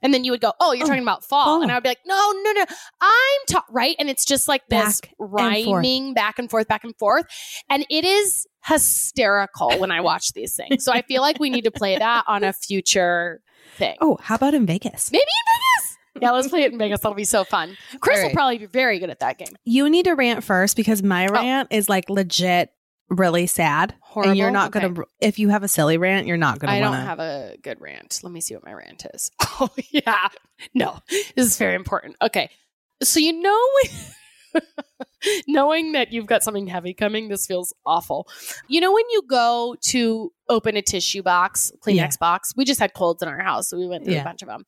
And 0.00 0.12
then 0.12 0.22
you 0.22 0.30
would 0.32 0.40
go, 0.42 0.52
"Oh, 0.60 0.72
you're 0.72 0.84
Oh, 0.84 0.88
talking 0.88 1.02
about 1.02 1.24
fall." 1.24 1.62
And 1.62 1.70
I 1.72 1.74
would 1.74 1.82
be 1.82 1.88
like, 1.88 2.00
"No, 2.06 2.32
no, 2.42 2.52
no. 2.52 2.64
I'm 3.00 3.40
ta- 3.48 3.64
right." 3.70 3.96
And 3.98 4.08
it's 4.10 4.24
just 4.24 4.48
like 4.48 4.62
this 4.68 5.00
Back 5.00 5.10
and 5.18 5.32
rhyming 5.32 6.14
back 6.14 6.38
and 6.38 6.48
forth, 6.50 6.68
back 6.68 6.84
and 6.84 6.94
forth. 6.98 7.24
And 7.68 7.84
it 7.90 8.04
is 8.04 8.46
hysterical 8.64 9.78
when 9.78 9.90
I 9.90 10.00
watch 10.02 10.32
these 10.34 10.54
things. 10.54 10.84
So 10.84 10.92
I 10.92 11.02
feel 11.02 11.22
like 11.22 11.38
we 11.40 11.50
need 11.50 11.64
to 11.64 11.70
play 11.70 11.96
that 11.96 12.24
on 12.28 12.44
a 12.44 12.52
future 12.52 13.40
thing. 13.76 13.96
Oh, 14.00 14.18
how 14.20 14.34
about 14.36 14.54
in 14.54 14.66
Vegas? 14.66 15.10
Maybe 15.10 15.22
in 15.22 15.26
Vegas. 15.54 15.73
Yeah, 16.20 16.30
let's 16.30 16.48
play 16.48 16.62
it 16.62 16.72
in 16.72 16.78
Vegas. 16.78 17.00
That'll 17.00 17.14
be 17.16 17.24
so 17.24 17.44
fun. 17.44 17.76
Chris 18.00 18.20
All 18.20 18.26
will 18.26 18.34
probably 18.34 18.58
be 18.58 18.66
very 18.66 18.98
good 18.98 19.10
at 19.10 19.20
that 19.20 19.38
game. 19.38 19.48
You 19.64 19.90
need 19.90 20.04
to 20.04 20.12
rant 20.14 20.44
first 20.44 20.76
because 20.76 21.02
my 21.02 21.26
oh. 21.26 21.32
rant 21.32 21.68
is 21.72 21.88
like 21.88 22.08
legit 22.08 22.70
really 23.10 23.46
sad. 23.46 23.94
Horrible. 24.00 24.30
And 24.30 24.38
you're 24.38 24.50
not 24.50 24.68
Okay. 24.68 24.80
going 24.80 24.94
to, 24.94 25.04
if 25.20 25.38
you 25.38 25.48
have 25.48 25.62
a 25.62 25.68
silly 25.68 25.98
rant, 25.98 26.26
you're 26.26 26.36
not 26.36 26.58
going 26.58 26.68
to 26.68 26.76
I 26.76 26.80
want 26.88 26.98
don't 26.98 27.06
have 27.06 27.18
a 27.20 27.56
good 27.62 27.80
rant. 27.80 28.20
Let 28.22 28.32
me 28.32 28.40
see 28.40 28.54
what 28.54 28.64
my 28.64 28.72
rant 28.72 29.04
is. 29.12 29.30
Oh, 29.60 29.68
yeah. 29.92 30.28
No, 30.74 30.98
this 31.08 31.46
is 31.46 31.58
very 31.58 31.76
important. 31.76 32.16
Okay. 32.20 32.50
So, 33.02 33.20
you 33.20 33.32
know, 33.40 34.60
knowing 35.46 35.92
that 35.92 36.12
you've 36.12 36.26
got 36.26 36.42
something 36.42 36.66
heavy 36.66 36.92
coming, 36.92 37.28
this 37.28 37.46
feels 37.46 37.72
awful. 37.86 38.26
You 38.68 38.80
know, 38.80 38.92
when 38.92 39.04
you 39.10 39.22
go 39.28 39.76
to 39.88 40.32
open 40.48 40.76
a 40.76 40.82
tissue 40.82 41.22
box, 41.22 41.72
Kleenex 41.84 41.94
Yeah. 41.96 42.08
box, 42.18 42.52
we 42.56 42.64
just 42.64 42.80
had 42.80 42.94
colds 42.94 43.22
in 43.22 43.28
our 43.28 43.38
house. 43.40 43.68
So 43.68 43.78
we 43.78 43.86
went 43.86 44.04
through 44.04 44.14
Yeah. 44.14 44.22
a 44.22 44.24
bunch 44.24 44.42
of 44.42 44.48
them. 44.48 44.64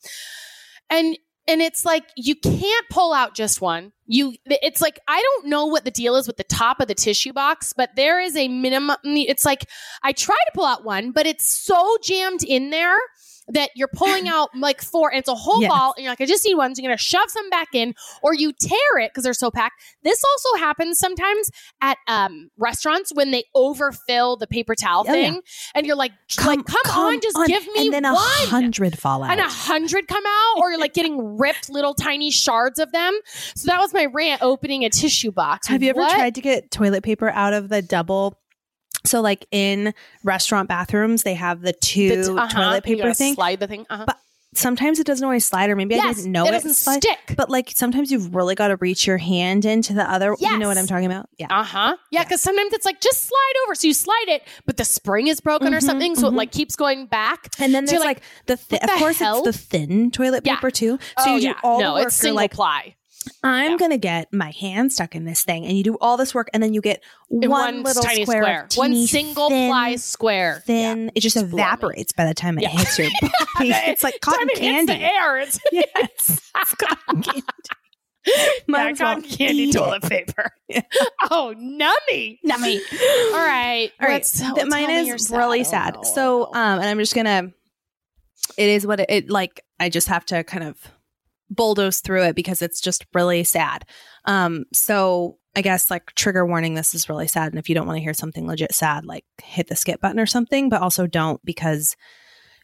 And, 0.89 1.19
and 1.49 1.63
it's 1.63 1.85
like 1.85 2.05
you 2.17 2.35
can't 2.35 2.89
pull 2.91 3.13
out 3.13 3.35
just 3.35 3.61
one. 3.61 3.93
You 4.07 4.35
it's 4.47 4.81
like 4.81 4.99
I 5.09 5.21
don't 5.21 5.47
know 5.47 5.67
what 5.67 5.85
the 5.85 5.91
deal 5.91 6.17
is 6.17 6.27
with 6.27 6.37
the 6.37 6.45
top 6.45 6.81
of 6.81 6.89
the 6.89 6.95
tissue 6.95 7.33
box, 7.33 7.73
but 7.73 7.91
there 7.97 8.21
is 8.21 8.37
a 8.37 8.49
minimum 8.49 8.97
it's 9.05 9.45
like 9.45 9.69
I 10.03 10.13
try 10.13 10.37
to 10.37 10.53
pull 10.55 10.65
out 10.65 10.85
one, 10.85 11.13
but 11.13 11.27
it's 11.27 11.47
so 11.47 11.97
jammed 12.03 12.43
in 12.43 12.71
there 12.71 12.97
that 13.49 13.71
you're 13.77 13.89
pulling 13.89 14.29
out 14.29 14.49
like 14.57 14.83
four, 14.83 15.11
and 15.11 15.19
it's 15.19 15.29
a 15.29 15.35
whole 15.35 15.61
Yes. 15.61 15.69
ball, 15.71 15.95
and 15.97 16.03
you're 16.05 16.13
like, 16.13 16.21
I 16.21 16.27
just 16.27 16.45
need 16.45 16.55
one. 16.57 16.75
So 16.75 16.83
you're 16.83 16.91
gonna 16.91 16.99
shove 16.99 17.29
some 17.29 17.49
back 17.51 17.69
in, 17.75 17.95
or 18.23 18.35
you 18.35 18.53
tear 18.53 18.99
it 18.99 19.11
because 19.13 19.25
they're 19.25 19.35
so 19.35 19.51
packed. 19.51 19.81
This 20.03 20.23
also 20.25 20.59
happens 20.59 20.99
sometimes 20.99 21.51
at 21.81 21.97
um, 22.09 22.51
restaurants 22.59 23.13
when 23.15 23.31
they 23.31 23.45
overfill 23.55 24.37
the 24.37 24.47
paper 24.47 24.75
towel 24.75 25.05
Oh, 25.07 25.13
yeah. 25.15 25.31
thing, 25.31 25.41
and 25.75 25.87
you're 25.87 25.97
like, 25.97 26.13
like, 26.45 26.65
come 26.65 26.97
on, 26.97 27.21
just 27.21 27.37
give 27.47 27.65
me 27.75 27.85
and 27.87 27.93
then 27.93 28.05
a 28.05 28.13
one 28.15 28.49
hundred 28.49 28.99
fall 28.99 29.23
out. 29.23 29.31
and 29.31 29.41
a 29.41 29.49
hundred 29.49 30.09
come 30.09 30.25
out, 30.27 30.59
or 30.61 30.71
you're 30.71 30.81
like 30.81 30.95
getting 30.95 31.39
ripped 31.39 31.69
little 31.71 31.95
tiny 31.95 32.31
shards 32.31 32.79
of 32.79 32.91
them. 32.93 33.13
So 33.55 33.67
that 33.67 33.79
was 33.81 33.93
my 33.95 34.07
rant 34.07 34.43
opening 34.43 34.85
a 34.85 34.91
tissue 34.91 35.31
box. 35.33 35.69
Have 35.69 35.83
you 35.83 35.91
ever 35.91 36.01
What? 36.01 36.15
tried 36.15 36.35
to 36.37 36.41
get 36.41 36.71
toilet 36.71 37.03
paper 37.05 37.29
out 37.29 37.53
of 37.53 37.69
the 37.69 37.83
double? 37.83 38.39
So, 39.05 39.21
like 39.21 39.47
in 39.51 39.95
restaurant 40.25 40.69
bathrooms, 40.69 41.23
they 41.23 41.35
have 41.35 41.61
the 41.61 41.73
two 41.73 42.09
The 42.09 42.23
t- 42.33 42.39
uh-huh, 42.39 42.49
toilet 42.61 42.85
paper 42.85 43.13
thing. 43.15 43.35
Slide 43.35 43.61
the 43.61 43.67
thing. 43.69 43.87
Uh-huh. 43.91 44.05
But 44.07 44.19
Sometimes 44.55 44.99
it 44.99 45.07
doesn't 45.07 45.23
always 45.25 45.45
slide, 45.45 45.69
or 45.69 45.77
maybe 45.77 45.97
I 45.97 46.15
didn't 46.15 46.33
know 46.33 46.47
it 46.47 46.49
it, 46.49 46.53
doesn't 46.53 46.75
slide. 46.75 47.03
stick. 47.03 47.35
But 47.37 47.51
like 47.51 47.73
sometimes 47.75 48.11
you've 48.11 48.35
really 48.35 48.55
got 48.55 48.69
to 48.69 48.77
reach 48.77 49.07
your 49.07 49.19
hand 49.19 49.67
into 49.67 49.93
the 49.93 50.11
other. 50.11 50.35
You 50.41 50.57
know 50.57 50.67
what 50.67 50.79
I'm 50.79 50.87
talking 50.87 51.05
about? 51.05 51.29
Yeah. 51.37 51.49
Uh 51.51 51.63
huh. 51.63 51.97
Yeah, 52.11 52.23
because 52.25 52.41
sometimes 52.41 52.73
it's 52.73 52.87
like 52.87 53.03
just 53.03 53.25
slide 53.25 53.53
over. 53.67 53.75
So 53.75 53.87
you 53.89 53.93
slide 53.93 54.25
it, 54.29 54.45
but 54.65 54.79
the 54.79 54.85
spring 54.87 55.27
is 55.27 55.41
broken 55.41 55.75
or 55.75 55.79
Mhm, 55.81 55.83
something, 55.83 56.15
so 56.17 56.29
it 56.29 56.31
mhm. 56.31 56.37
like 56.37 56.53
keeps 56.53 56.75
going 56.75 57.05
back. 57.05 57.49
And 57.59 57.75
then 57.75 57.87
So 57.87 57.91
there's 57.93 58.05
you're 58.05 58.09
like, 58.09 58.23
the 58.47 58.57
thi- 58.57 58.77
of 58.79 58.89
the 58.89 58.97
course 58.99 59.19
hell? 59.19 59.45
it's 59.45 59.59
the 59.59 59.63
thin 59.63 60.11
toilet 60.11 60.43
Yeah. 60.47 60.55
paper 60.55 60.71
too. 60.71 60.99
So 61.19 61.25
oh 61.27 61.35
you 61.35 61.41
do 61.43 61.47
yeah, 61.49 61.61
all 61.63 61.79
no, 61.81 61.89
the 61.95 62.01
work. 62.01 62.07
it's 62.07 62.17
single 62.17 62.37
like, 62.37 62.53
ply. 62.55 62.95
I'm 63.43 63.73
Yeah. 63.73 63.77
gonna 63.79 63.99
get 63.99 64.33
my 64.33 64.51
hand 64.51 64.93
stuck 64.93 65.15
in 65.15 65.25
this 65.25 65.45
thing, 65.45 65.65
and 65.67 65.77
you 65.77 65.83
do 65.85 65.97
all 66.01 66.17
this 66.17 66.35
work, 66.35 66.49
and 66.53 66.63
then 66.63 66.75
you 66.75 66.81
get 66.81 67.03
In 67.31 67.51
one, 67.51 67.83
little 67.83 68.03
tiny 68.03 68.25
square, 68.25 68.43
square, 68.43 68.65
of 68.71 68.77
one 68.77 69.07
single 69.07 69.49
thin, 69.49 69.69
ply 69.71 69.97
square. 69.97 70.63
Thin. 70.67 71.11
It 71.15 71.21
just 71.21 71.37
It's 71.37 71.53
evaporates 71.53 72.13
by 72.13 72.25
the 72.25 72.35
time 72.35 72.59
it 72.59 72.63
Yeah. 72.63 72.69
hits 72.71 72.99
your 72.99 73.09
body. 73.21 73.33
it's 73.71 74.03
like 74.05 74.21
cotton 74.21 74.49
it 74.51 74.57
candy. 74.59 74.93
the 74.95 74.99
air. 75.01 75.39
It's 75.39 75.59
yes, 75.73 75.89
it's 76.57 76.75
cotton 76.75 77.23
candy. 77.23 77.43
Might 78.67 78.85
yeah, 78.87 78.91
as 78.91 79.01
well 79.01 79.23
candy 79.23 79.73
toilet 79.73 80.05
it. 80.11 80.11
paper. 80.27 80.51
oh, 81.31 81.55
nummy. 81.57 82.39
Nummy. 82.45 82.81
All 83.33 83.47
right. 83.47 83.93
All 84.01 84.09
right, 84.09 84.15
What's- 84.15 84.41
th- 84.41 84.53
tell 84.55 84.67
mine 84.67 84.91
is 84.91 85.27
sad. 85.29 85.37
really 85.37 85.61
Oh, 85.61 85.65
sad. 85.65 86.05
so, 86.07 86.47
um, 86.47 86.81
and 86.81 86.85
I'm 86.85 86.99
just 86.99 87.15
gonna. 87.15 87.53
It 88.59 88.69
is 88.69 88.85
what 88.87 88.99
it, 89.01 89.11
it 89.11 89.31
like. 89.31 89.63
I 89.79 89.89
just 89.91 90.09
have 90.09 90.25
to 90.27 90.43
kind 90.43 90.65
of 90.65 90.77
bulldoze 91.51 92.01
through 92.01 92.25
it 92.25 92.37
because 92.37 92.63
it's 92.63 92.81
just 92.81 93.07
really 93.15 93.45
sad. 93.45 93.85
Um, 94.25 94.65
so 94.73 95.39
I 95.55 95.63
guess 95.63 95.91
like 95.91 96.15
trigger 96.15 96.47
warning. 96.47 96.75
This 96.75 96.95
is 96.95 97.09
really 97.09 97.29
sad, 97.29 97.53
and 97.53 97.59
if 97.59 97.69
you 97.69 97.75
don't 97.75 97.87
want 97.87 97.97
to 97.97 98.03
hear 98.03 98.15
something 98.15 98.47
legit 98.47 98.75
sad, 98.75 99.05
like 99.07 99.25
hit 99.43 99.69
the 99.69 99.77
skip 99.77 100.01
button 100.01 100.21
or 100.21 100.27
something. 100.27 100.69
But 100.69 100.83
also 100.83 101.07
don't 101.07 101.45
because 101.45 101.97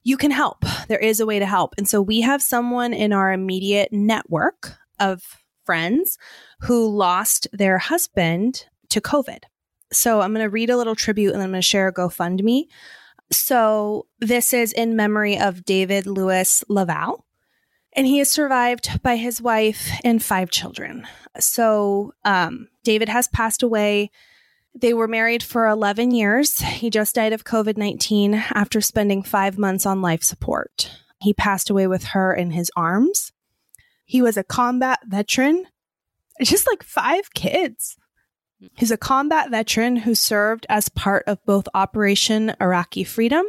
you 0.05 0.17
can 0.17 0.31
help. 0.31 0.65
There 0.89 0.99
is 0.99 1.21
a 1.21 1.27
way 1.27 1.39
to 1.39 1.47
help, 1.47 1.75
and 1.79 1.89
so 1.89 2.03
we 2.03 2.21
have 2.21 2.43
someone 2.43 2.93
in 2.93 3.13
our 3.13 3.33
immediate 3.33 3.93
network 3.93 4.75
of 5.01 5.23
friends 5.65 6.19
who 6.61 6.89
lost 6.89 7.49
their 7.53 7.79
husband 7.79 8.67
to 8.91 9.01
COVID. 9.01 9.45
So 9.93 10.21
I'm 10.21 10.33
going 10.33 10.45
to 10.45 10.51
read 10.51 10.71
a 10.71 10.77
little 10.77 10.95
tribute 10.95 11.35
and 11.35 11.43
I'm 11.43 11.51
going 11.51 11.61
to 11.61 11.67
share 11.67 11.89
a 11.89 11.93
GoFundMe. 11.93 12.65
So 13.31 14.07
this 14.21 14.53
is 14.53 14.73
in 14.73 14.97
memory 14.97 15.39
of 15.39 15.65
David 15.65 16.07
Lewis 16.07 16.65
Levao. 16.69 17.23
And 17.95 18.07
he 18.07 18.21
is 18.21 18.31
survived 18.31 19.03
by 19.03 19.17
his 19.17 19.43
wife 19.43 19.91
and 20.03 20.23
five 20.23 20.51
children. 20.51 21.07
So 21.39 22.15
um, 22.25 22.69
David 22.85 23.09
has 23.09 23.29
passed 23.29 23.63
away. 23.63 24.11
They 24.75 24.95
were 24.95 25.09
married 25.09 25.43
for 25.43 25.67
11 25.67 26.13
years. 26.13 26.59
He 26.59 26.89
just 26.89 27.15
died 27.15 27.33
of 27.33 27.45
COVID 27.45 27.77
19 27.77 28.35
after 28.35 28.81
spending 28.81 29.23
five 29.23 29.59
months 29.59 29.85
on 29.85 30.01
life 30.01 30.23
support. 30.23 30.91
He 31.21 31.35
passed 31.35 31.69
away 31.71 31.87
with 31.87 32.05
her 32.05 32.35
in 32.35 32.53
his 32.53 32.71
arms. 32.77 33.33
He 34.05 34.23
was 34.23 34.37
a 34.37 34.45
combat 34.45 35.01
veteran. 35.07 35.67
Just 36.43 36.67
like 36.67 36.83
five 36.83 37.33
kids. 37.35 37.97
He's 38.77 38.91
a 38.91 38.97
combat 38.97 39.51
veteran 39.51 39.97
who 39.97 40.15
served 40.15 40.67
as 40.69 40.89
part 40.89 41.25
of 41.27 41.45
both 41.45 41.69
Operation 41.75 42.55
Iraqi 42.61 43.05
Freedom 43.05 43.45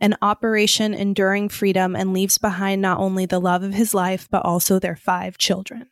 and 0.00 0.16
Operation 0.20 0.94
Enduring 0.94 1.48
Freedom 1.48 1.96
and 1.96 2.12
leaves 2.12 2.38
behind 2.38 2.82
not 2.82 2.98
only 2.98 3.26
the 3.26 3.40
love 3.40 3.62
of 3.62 3.74
his 3.74 3.94
life, 3.94 4.28
but 4.30 4.44
also 4.44 4.78
their 4.78 4.96
five 4.96 5.38
children. 5.38 5.86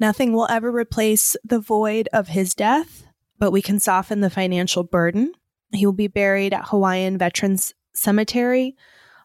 Nothing 0.00 0.32
will 0.32 0.48
ever 0.50 0.70
replace 0.72 1.36
the 1.44 1.60
void 1.60 2.08
of 2.12 2.28
his 2.28 2.54
death, 2.54 3.04
but 3.38 3.52
we 3.52 3.62
can 3.62 3.78
soften 3.78 4.20
the 4.20 4.30
financial 4.30 4.82
burden. 4.82 5.32
He 5.72 5.86
will 5.86 5.92
be 5.92 6.08
buried 6.08 6.52
at 6.52 6.68
Hawaiian 6.68 7.16
Veterans 7.16 7.74
Cemetery 7.92 8.76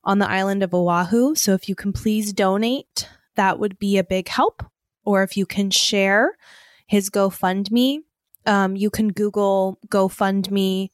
on 0.04 0.20
the 0.20 0.30
island 0.30 0.64
of 0.64 0.74
Oahu. 0.74 1.36
So 1.36 1.54
if 1.54 1.68
you 1.68 1.76
can 1.76 1.92
please 1.92 2.34
donate, 2.34 3.10
that 3.36 3.60
would 3.60 3.80
be 3.80 3.98
a 3.98 4.04
big 4.04 4.28
help. 4.28 4.64
Or 5.04 5.24
if 5.24 5.36
you 5.36 5.46
can 5.46 5.72
share 5.72 6.38
his 6.86 7.10
GoFundMe, 7.10 8.04
um, 8.50 8.76
you 8.76 8.90
can 8.90 9.10
Google 9.10 9.80
GoFundMe 9.90 10.90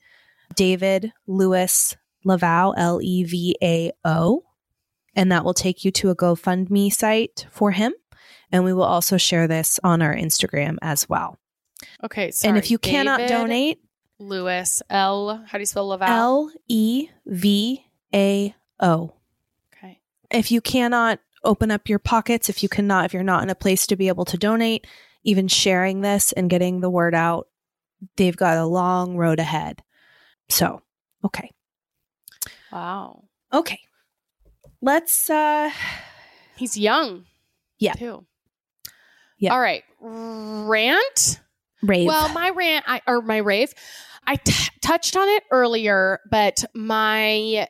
David 0.56 1.14
Lewis 1.26 1.95
Levao, 2.26 2.74
L 2.78 2.99
E 3.01 3.24
V 3.24 3.56
A 3.64 3.91
O, 4.03 4.43
and 5.16 5.32
that 5.32 5.45
will 5.45 5.53
take 5.53 5.86
you 5.86 5.91
to 5.91 6.10
a 6.10 6.16
GoFundMe 6.16 6.91
site 6.91 7.47
for 7.49 7.72
him. 7.72 7.93
And 8.51 8.64
we 8.64 8.74
will 8.74 8.84
also 8.84 9.18
share 9.18 9.47
this 9.47 9.80
on 9.84 10.01
our 10.01 10.14
Instagram 10.14 10.78
as 10.82 11.10
well. 11.10 11.39
okay. 12.03 12.30
Sorry. 12.32 12.49
and 12.49 12.58
if 12.58 12.70
you 12.70 12.78
cannot 12.78 13.28
donate, 13.28 13.80
Lewis 14.20 14.82
L. 14.89 15.43
How 15.47 15.58
do 15.58 15.62
you 15.62 15.66
spell 15.66 15.89
Levao? 15.89 16.08
L 16.08 16.51
E 16.68 17.08
V 17.26 17.86
A 18.14 18.53
O. 18.82 19.14
Okay. 19.74 20.01
If 20.30 20.51
you 20.51 20.60
cannot 20.60 21.20
open 21.43 21.72
up 21.72 21.88
your 21.88 21.99
pockets, 21.99 22.49
if 22.49 22.64
you 22.64 22.70
cannot, 22.70 23.06
if 23.06 23.14
you're 23.14 23.24
not 23.24 23.43
in 23.43 23.49
a 23.49 23.56
place 23.56 23.88
to 23.88 23.95
be 23.95 24.10
able 24.10 24.26
to 24.26 24.38
donate, 24.38 24.86
even 25.26 25.47
sharing 25.49 25.99
this 26.01 26.32
and 26.32 26.49
getting 26.49 26.80
the 26.80 26.89
word 26.89 27.13
out, 27.13 27.47
they've 28.15 28.38
got 28.38 28.57
a 28.57 28.65
long 28.65 29.17
road 29.17 29.39
ahead. 29.39 29.84
So, 30.49 30.82
okay. 31.26 31.51
Wow. 32.71 33.26
Okay. 33.51 33.80
Let's 34.82 35.30
uh 35.30 35.71
He's 36.55 36.78
young. 36.78 37.26
Yeah. 37.80 37.93
Too. 37.93 38.26
Yeah. 39.38 39.53
All 39.53 39.59
right. 39.59 39.84
Rant. 39.99 41.41
rave. 41.82 42.07
Well, 42.07 42.30
my 42.30 42.51
rant, 42.51 42.86
I, 42.88 43.01
or 43.07 43.21
my 43.21 43.38
rave, 43.38 43.73
I 44.26 44.38
t- 44.38 44.69
touched 44.82 45.17
on 45.17 45.28
it 45.28 45.43
earlier, 45.51 46.19
but 46.30 46.63
my 46.73 47.67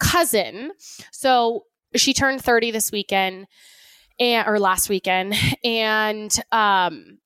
cousin, 0.00 0.72
so 1.10 1.64
she 1.94 2.14
turned 2.14 2.42
30 2.42 2.70
this 2.70 2.90
weekend, 2.90 3.46
and, 4.18 4.48
or 4.48 4.58
last 4.58 4.88
weekend, 4.88 5.34
and 5.64 6.36
um, 6.50 7.18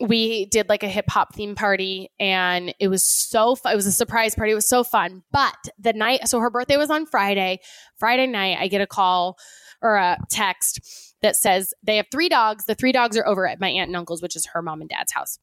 we 0.00 0.46
did 0.46 0.68
like 0.68 0.82
a 0.82 0.88
hip 0.88 1.06
hop 1.08 1.34
theme 1.34 1.54
party, 1.54 2.10
and 2.20 2.74
it 2.78 2.88
was 2.88 3.02
so 3.02 3.56
fun. 3.56 3.72
It 3.72 3.76
was 3.76 3.86
a 3.86 3.92
surprise 3.92 4.34
party. 4.34 4.52
It 4.52 4.56
was 4.56 4.68
so 4.68 4.84
fun. 4.84 5.22
But 5.32 5.56
the 5.78 5.92
night, 5.92 6.28
so 6.28 6.40
her 6.40 6.50
birthday 6.50 6.76
was 6.76 6.90
on 6.90 7.06
Friday. 7.06 7.60
Friday 7.98 8.26
night, 8.26 8.58
I 8.60 8.68
get 8.68 8.80
a 8.80 8.86
call 8.86 9.38
or 9.82 9.96
a 9.96 10.18
text 10.30 10.80
that 11.22 11.36
says 11.36 11.74
they 11.82 11.96
have 11.96 12.06
three 12.10 12.28
dogs. 12.28 12.64
The 12.64 12.74
three 12.74 12.92
dogs 12.92 13.16
are 13.16 13.26
over 13.26 13.46
at 13.46 13.60
my 13.60 13.68
aunt 13.68 13.88
and 13.88 13.96
uncle's, 13.96 14.22
which 14.22 14.36
is 14.36 14.46
her 14.46 14.62
mom 14.62 14.80
and 14.80 14.90
dad's 14.90 15.12
house. 15.12 15.38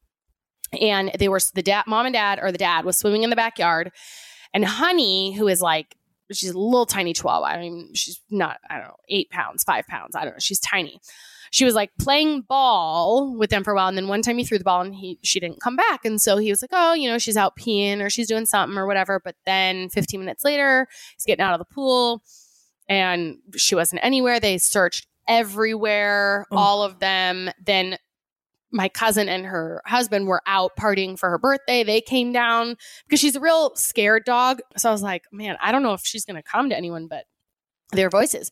And 0.80 1.12
they 1.20 1.30
were 1.30 1.40
the 1.54 1.62
dad, 1.62 1.84
mom 1.88 2.06
and 2.06 2.14
dad, 2.14 2.40
or 2.42 2.52
the 2.52 2.58
dad 2.58 2.86
was 2.86 2.98
swimming 2.98 3.24
in 3.24 3.30
the 3.30 3.36
backyard. 3.36 3.92
And 4.54 4.66
Honey, 4.66 5.34
who 5.34 5.48
is 5.48 5.62
like, 5.62 5.96
she's 6.32 6.50
a 6.52 6.58
little 6.60 6.86
tiny 6.86 7.14
chihuahua. 7.14 7.46
I 7.48 7.60
mean, 7.60 7.94
she's 7.94 8.22
not, 8.30 8.58
I 8.70 8.76
don't 8.78 8.88
know, 8.88 8.96
eight 9.10 9.30
pounds, 9.30 9.64
five 9.64 9.86
pounds. 9.88 10.16
I 10.16 10.24
don't 10.24 10.34
know. 10.34 10.40
She's 10.40 10.60
tiny. 10.60 11.00
She 11.52 11.64
was 11.64 11.76
like 11.76 11.92
playing 12.00 12.42
ball 12.42 13.36
with 13.38 13.50
them 13.50 13.64
for 13.64 13.72
a 13.72 13.76
while. 13.76 13.88
And 13.88 13.98
then 13.98 14.08
one 14.08 14.22
time 14.22 14.38
he 14.38 14.44
threw 14.44 14.58
the 14.58 14.64
ball 14.64 14.82
and 14.82 14.94
he, 14.96 15.20
she 15.24 15.40
didn't 15.40 15.62
come 15.62 15.76
back. 15.76 16.04
And 16.04 16.20
so 16.20 16.38
he 16.38 16.50
was 16.50 16.62
like, 16.62 16.72
oh, 16.74 16.94
you 16.94 17.08
know, 17.10 17.18
she's 17.18 17.38
out 17.38 17.54
peeing 17.58 18.02
or 18.02 18.10
she's 18.10 18.28
doing 18.28 18.46
something 18.46 18.78
or 18.78 18.88
whatever. 18.88 19.22
But 19.24 19.36
then 19.46 19.90
15 19.90 20.20
minutes 20.20 20.44
later, 20.44 20.88
he's 21.16 21.26
getting 21.26 21.44
out 21.44 21.54
of 21.54 21.60
the 21.60 21.74
pool 21.74 22.24
and 22.90 23.38
she 23.56 23.76
wasn't 23.76 24.04
anywhere. 24.04 24.40
They 24.40 24.58
searched 24.58 25.08
everywhere, 25.28 26.46
Oh. 26.52 26.58
all 26.58 26.84
of 26.84 27.00
them. 27.00 27.50
Then 27.64 27.98
my 28.76 28.90
cousin 28.90 29.30
and 29.30 29.46
her 29.46 29.82
husband 29.86 30.28
were 30.28 30.42
out 30.46 30.76
partying 30.78 31.18
for 31.18 31.30
her 31.30 31.38
birthday. 31.38 31.82
They 31.82 32.02
came 32.02 32.34
down 32.34 32.76
because 33.08 33.22
she's 33.22 33.38
a 33.38 33.40
real 33.40 33.74
scared 33.76 34.26
dog. 34.26 34.60
So 34.76 34.90
I 34.90 34.92
was 34.92 35.02
like, 35.02 35.24
man, 35.32 35.56
I 35.62 35.72
don't 35.72 35.82
know 35.82 35.94
if 35.94 36.02
she's 36.04 36.26
going 36.26 36.36
to 36.36 36.44
come 36.44 36.70
to 36.70 36.78
anyone 36.78 37.08
but 37.08 37.24
their 37.94 38.10
voices. 38.10 38.52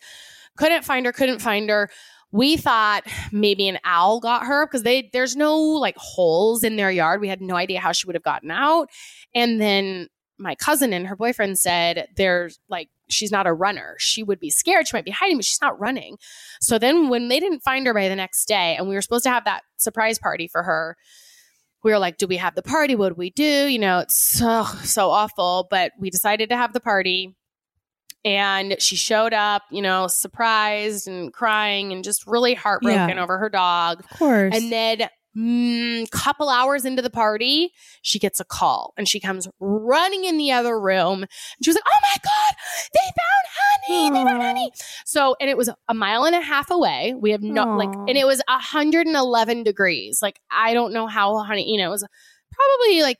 Couldn't 0.55 0.85
find 0.85 1.05
her, 1.05 1.11
couldn't 1.11 1.39
find 1.39 1.69
her. 1.69 1.89
We 2.31 2.55
thought 2.55 3.03
maybe 3.31 3.67
an 3.67 3.79
owl 3.83 4.21
got 4.21 4.45
her 4.45 4.65
because 4.65 4.83
they 4.83 5.09
there's 5.11 5.35
no 5.35 5.59
like 5.59 5.97
holes 5.97 6.63
in 6.63 6.77
their 6.77 6.89
yard. 6.89 7.19
We 7.19 7.27
had 7.27 7.41
no 7.41 7.55
idea 7.55 7.79
how 7.79 7.91
she 7.91 8.07
would 8.07 8.15
have 8.15 8.23
gotten 8.23 8.49
out. 8.49 8.89
And 9.35 9.59
then 9.59 10.07
my 10.39 10.55
cousin 10.55 10.93
and 10.93 11.05
her 11.07 11.15
boyfriend 11.15 11.59
said 11.59 12.07
there's 12.15 12.59
like 12.69 12.89
she's 13.13 13.31
not 13.31 13.47
a 13.47 13.53
runner. 13.53 13.95
She 13.99 14.23
would 14.23 14.39
be 14.39 14.49
scared. 14.49 14.87
She 14.87 14.97
might 14.97 15.05
be 15.05 15.11
hiding, 15.11 15.37
but 15.37 15.45
she's 15.45 15.61
not 15.61 15.79
running. 15.79 16.17
So 16.59 16.79
then 16.79 17.09
when 17.09 17.27
they 17.29 17.39
didn't 17.39 17.63
find 17.63 17.85
her 17.87 17.93
by 17.93 18.09
the 18.09 18.15
next 18.15 18.45
day 18.45 18.75
and 18.75 18.87
we 18.87 18.95
were 18.95 19.01
supposed 19.01 19.23
to 19.23 19.29
have 19.29 19.45
that 19.45 19.63
surprise 19.77 20.19
party 20.19 20.47
for 20.47 20.63
her, 20.63 20.97
we 21.83 21.91
were 21.91 21.99
like, 21.99 22.17
do 22.17 22.27
we 22.27 22.37
have 22.37 22.55
the 22.55 22.63
party? 22.63 22.95
What 22.95 23.09
do 23.09 23.15
we 23.15 23.29
do? 23.29 23.67
You 23.67 23.79
know, 23.79 23.99
it's 23.99 24.15
so 24.15 24.63
so 24.83 25.09
awful, 25.09 25.67
but 25.69 25.91
we 25.99 26.09
decided 26.09 26.49
to 26.49 26.57
have 26.57 26.73
the 26.73 26.79
party. 26.79 27.35
And 28.25 28.77
she 28.79 28.95
showed 28.95 29.33
up, 29.33 29.63
you 29.69 29.81
know, 29.81 30.07
surprised 30.07 31.09
and 31.09 31.33
crying 31.33 31.91
and 31.91 32.05
just 32.05 32.25
really 32.25 32.53
heartbroken 32.53 33.19
over 33.19 33.37
her 33.37 33.49
dog. 33.49 33.99
Of 33.99 34.17
course. 34.17 34.55
And 34.55 34.71
then 34.71 35.09
mm, 35.37 36.09
couple 36.11 36.49
hours 36.49 36.85
into 36.85 37.01
the 37.01 37.09
party, 37.09 37.71
she 38.01 38.19
gets 38.19 38.39
a 38.39 38.45
call 38.45 38.93
and 38.97 39.07
she 39.07 39.19
comes 39.19 39.47
running 39.59 40.25
in 40.25 40.37
the 40.37 40.51
other 40.51 40.79
room. 40.79 41.23
And 41.23 41.29
she 41.63 41.69
was 41.69 41.75
like, 41.75 41.83
"Oh 41.87 41.99
my 42.01 42.17
god, 42.23 42.55
they 42.93 42.99
found 43.21 43.45
honey! 43.59 44.09
They 44.09 44.31
found 44.31 44.43
honey!" 44.43 44.71
So, 45.05 45.35
and 45.39 45.49
it 45.49 45.57
was 45.57 45.69
a 45.87 45.93
mile 45.93 46.25
and 46.25 46.35
a 46.35 46.41
half 46.41 46.71
away. 46.71 47.13
We 47.17 47.31
have 47.31 47.41
no 47.41 47.75
like, 47.75 47.93
and 47.93 48.17
it 48.17 48.27
was 48.27 48.41
111 48.47 49.63
degrees. 49.63 50.21
Like, 50.21 50.39
I 50.51 50.73
don't 50.73 50.93
know 50.93 51.07
how 51.07 51.37
honey. 51.43 51.71
You 51.71 51.77
know, 51.77 51.87
it 51.87 51.91
was 51.91 52.07
probably 52.51 53.01
like 53.01 53.17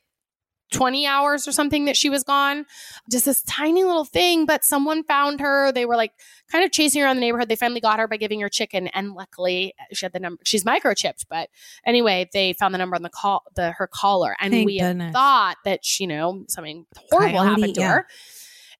20 0.74 1.08
hours 1.08 1.48
or 1.48 1.52
something 1.52 1.86
that 1.86 1.95
she 1.95 2.10
was 2.10 2.24
gone. 2.24 2.66
Just 3.10 3.26
this 3.26 3.41
tiny 3.44 3.84
little 3.84 4.06
thing, 4.06 4.45
but 4.45 4.66
someone 4.66 5.04
found 5.04 5.40
her. 5.40 5.72
They 5.72 5.86
were 5.86 5.95
like 5.95 6.12
kind 6.52 6.66
of 6.66 6.72
chasing 6.72 7.02
her 7.02 7.08
around 7.08 7.18
the 7.18 7.22
neighborhood. 7.22 7.48
They 7.48 7.56
finally 7.56 7.80
got 7.80 8.00
her 8.00 8.08
by 8.08 8.18
giving 8.18 8.41
her 8.41 8.50
chicken. 8.50 8.88
And 8.88 9.14
luckily 9.14 9.74
she 9.94 10.06
had 10.06 10.14
the 10.14 10.20
number. 10.20 10.41
She's 10.44 10.64
microchipped, 10.64 11.26
but 11.30 11.50
anyway, 11.86 12.30
they 12.34 12.54
found 12.54 12.74
the 12.74 12.78
number 12.78 12.95
on 12.95 13.04
the 13.04 13.10
call, 13.10 13.44
the 13.56 13.72
her 13.72 13.88
caller. 13.88 14.36
And 14.40 14.52
Thank 14.52 14.66
we 14.66 14.80
thought 14.80 15.58
that, 15.64 15.86
she, 15.86 16.04
you 16.04 16.08
know, 16.08 16.44
something 16.50 16.86
horrible 17.10 17.40
Coyote, 17.40 17.48
happened 17.48 17.76
to 17.76 17.82
yeah. 17.82 17.94
her. 17.94 18.08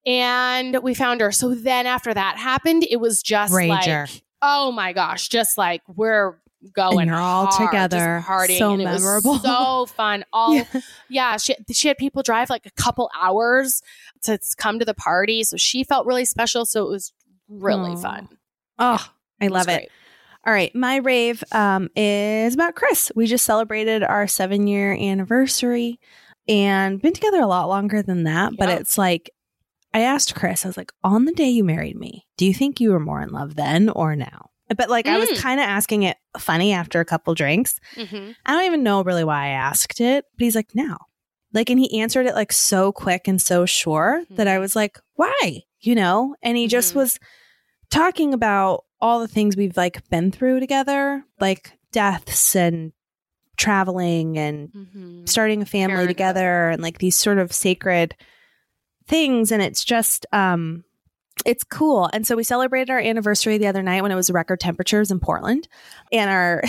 And 0.06 0.84
we 0.84 0.94
found 0.94 1.22
her. 1.22 1.32
So 1.32 1.56
then 1.56 1.86
after 1.86 2.14
that 2.14 2.38
happened, 2.38 2.86
it 2.90 2.98
was 2.98 3.24
just 3.24 3.54
Rager. 3.54 4.12
like, 4.12 4.24
oh 4.42 4.72
my 4.72 4.92
gosh, 4.92 5.30
just 5.30 5.58
like 5.58 5.82
we're 5.88 6.36
going 6.74 7.00
And 7.02 7.10
you're 7.10 7.20
all 7.20 7.48
hard, 7.48 7.70
together. 7.72 8.24
partying 8.26 8.58
So 8.58 8.74
it 8.76 8.78
memorable. 8.84 9.40
so 9.40 9.86
fun 9.88 10.24
all 10.34 10.56
Yeah. 10.56 10.66
yeah, 11.10 11.38
she 11.38 11.56
she 11.72 11.88
had 11.88 11.98
people 11.98 12.24
drive 12.24 12.50
like 12.50 12.66
a 12.66 12.72
couple 12.72 13.10
hours 13.20 13.82
to 14.24 14.40
come 14.58 14.80
to 14.80 14.86
the 14.86 14.94
party, 14.94 15.44
so 15.44 15.58
she 15.58 15.84
felt 15.84 16.06
really 16.06 16.26
special. 16.26 16.66
So 16.66 16.86
it 16.86 16.90
was 16.90 17.12
really 17.50 17.92
Aw. 17.94 17.96
fun. 17.98 18.30
Oh, 18.80 19.06
I 19.42 19.46
was 19.46 19.52
love 19.52 19.68
it. 19.70 19.78
great. 19.78 19.90
All 20.46 20.52
right, 20.54 20.74
my 20.76 20.98
rave 20.98 21.42
um, 21.54 21.90
is 21.96 22.54
about 22.54 22.76
Chris. 22.76 23.12
We 23.16 23.28
just 23.28 23.46
celebrated 23.46 24.04
our 24.04 24.28
seven 24.28 24.68
year 24.68 24.94
anniversary 24.94 26.00
and 26.50 27.02
been 27.02 27.14
together 27.14 27.40
a 27.42 27.48
lot 27.48 27.70
longer 27.70 28.02
than 28.02 28.24
that. 28.24 28.52
But 28.58 28.68
it's 28.68 28.98
like, 28.98 29.30
I 29.94 30.02
asked 30.02 30.36
Chris, 30.36 30.66
I 30.66 30.68
was 30.68 30.76
like, 30.76 30.92
on 31.02 31.24
the 31.24 31.32
day 31.32 31.48
you 31.50 31.64
married 31.64 31.98
me, 31.98 32.26
do 32.36 32.46
you 32.46 32.54
think 32.54 32.82
you 32.82 32.92
were 32.92 33.00
more 33.00 33.22
in 33.22 33.30
love 33.30 33.56
then 33.56 33.88
or 33.90 34.18
now? 34.18 34.50
But 34.76 34.90
like, 34.90 35.08
I 35.08 35.18
was 35.18 35.30
Mm. 35.30 35.38
kind 35.38 35.60
of 35.60 35.66
asking 35.66 36.04
it 36.04 36.18
funny 36.38 36.74
after 36.74 37.00
a 37.00 37.06
couple 37.06 37.34
drinks. 37.36 37.80
Mhm. 37.96 38.36
I 38.46 38.54
don't 38.54 38.66
even 38.66 38.84
know 38.84 39.04
really 39.04 39.24
why 39.24 39.46
I 39.46 39.50
asked 39.50 40.02
it, 40.02 40.26
but 40.38 40.44
he's 40.44 40.56
like, 40.56 40.74
now. 40.76 40.98
Like, 41.54 41.70
and 41.70 41.80
he 41.80 42.00
answered 42.02 42.26
it 42.26 42.34
like 42.36 42.52
so 42.52 42.92
quick 42.92 43.28
and 43.28 43.42
so 43.42 43.66
sure 43.66 44.24
that 44.32 44.48
I 44.48 44.58
Mhm. 44.58 44.60
was 44.62 44.76
like, 44.76 45.00
why? 45.16 45.62
You 45.82 45.96
know? 45.96 46.36
And 46.42 46.58
he 46.58 46.68
just 46.68 46.94
Mhm. 46.94 46.98
was 46.98 47.20
talking 47.92 48.34
about 48.34 48.86
all 49.00 49.20
the 49.20 49.28
things 49.28 49.56
we've 49.56 49.78
like 49.78 50.08
been 50.10 50.32
through 50.32 50.60
together, 50.60 51.24
like 51.40 51.74
deaths 51.92 52.56
and 52.56 52.92
traveling 53.58 54.38
and 54.38 54.70
Mhm. 54.72 55.30
starting 55.30 55.62
a 55.62 55.66
family 55.66 55.94
Parenthood. 55.94 56.08
together 56.10 56.70
and 56.70 56.82
like 56.82 56.98
these 56.98 57.16
sort 57.18 57.38
of 57.38 57.54
sacred 57.54 58.16
things. 59.08 59.52
And 59.52 59.62
it's 59.62 59.84
just, 59.84 60.26
um, 60.32 60.84
it's 61.46 61.64
cool. 61.64 62.10
And 62.14 62.26
so 62.26 62.36
we 62.36 62.44
celebrated 62.44 62.90
our 62.92 63.00
anniversary 63.00 63.58
the 63.58 63.68
other 63.68 63.82
night 63.84 64.02
when 64.02 64.12
it 64.12 64.16
was 64.16 64.30
record 64.32 64.60
temperatures 64.60 65.12
in 65.12 65.20
Portland. 65.20 65.68
And 66.12 66.30
our, 66.30 66.64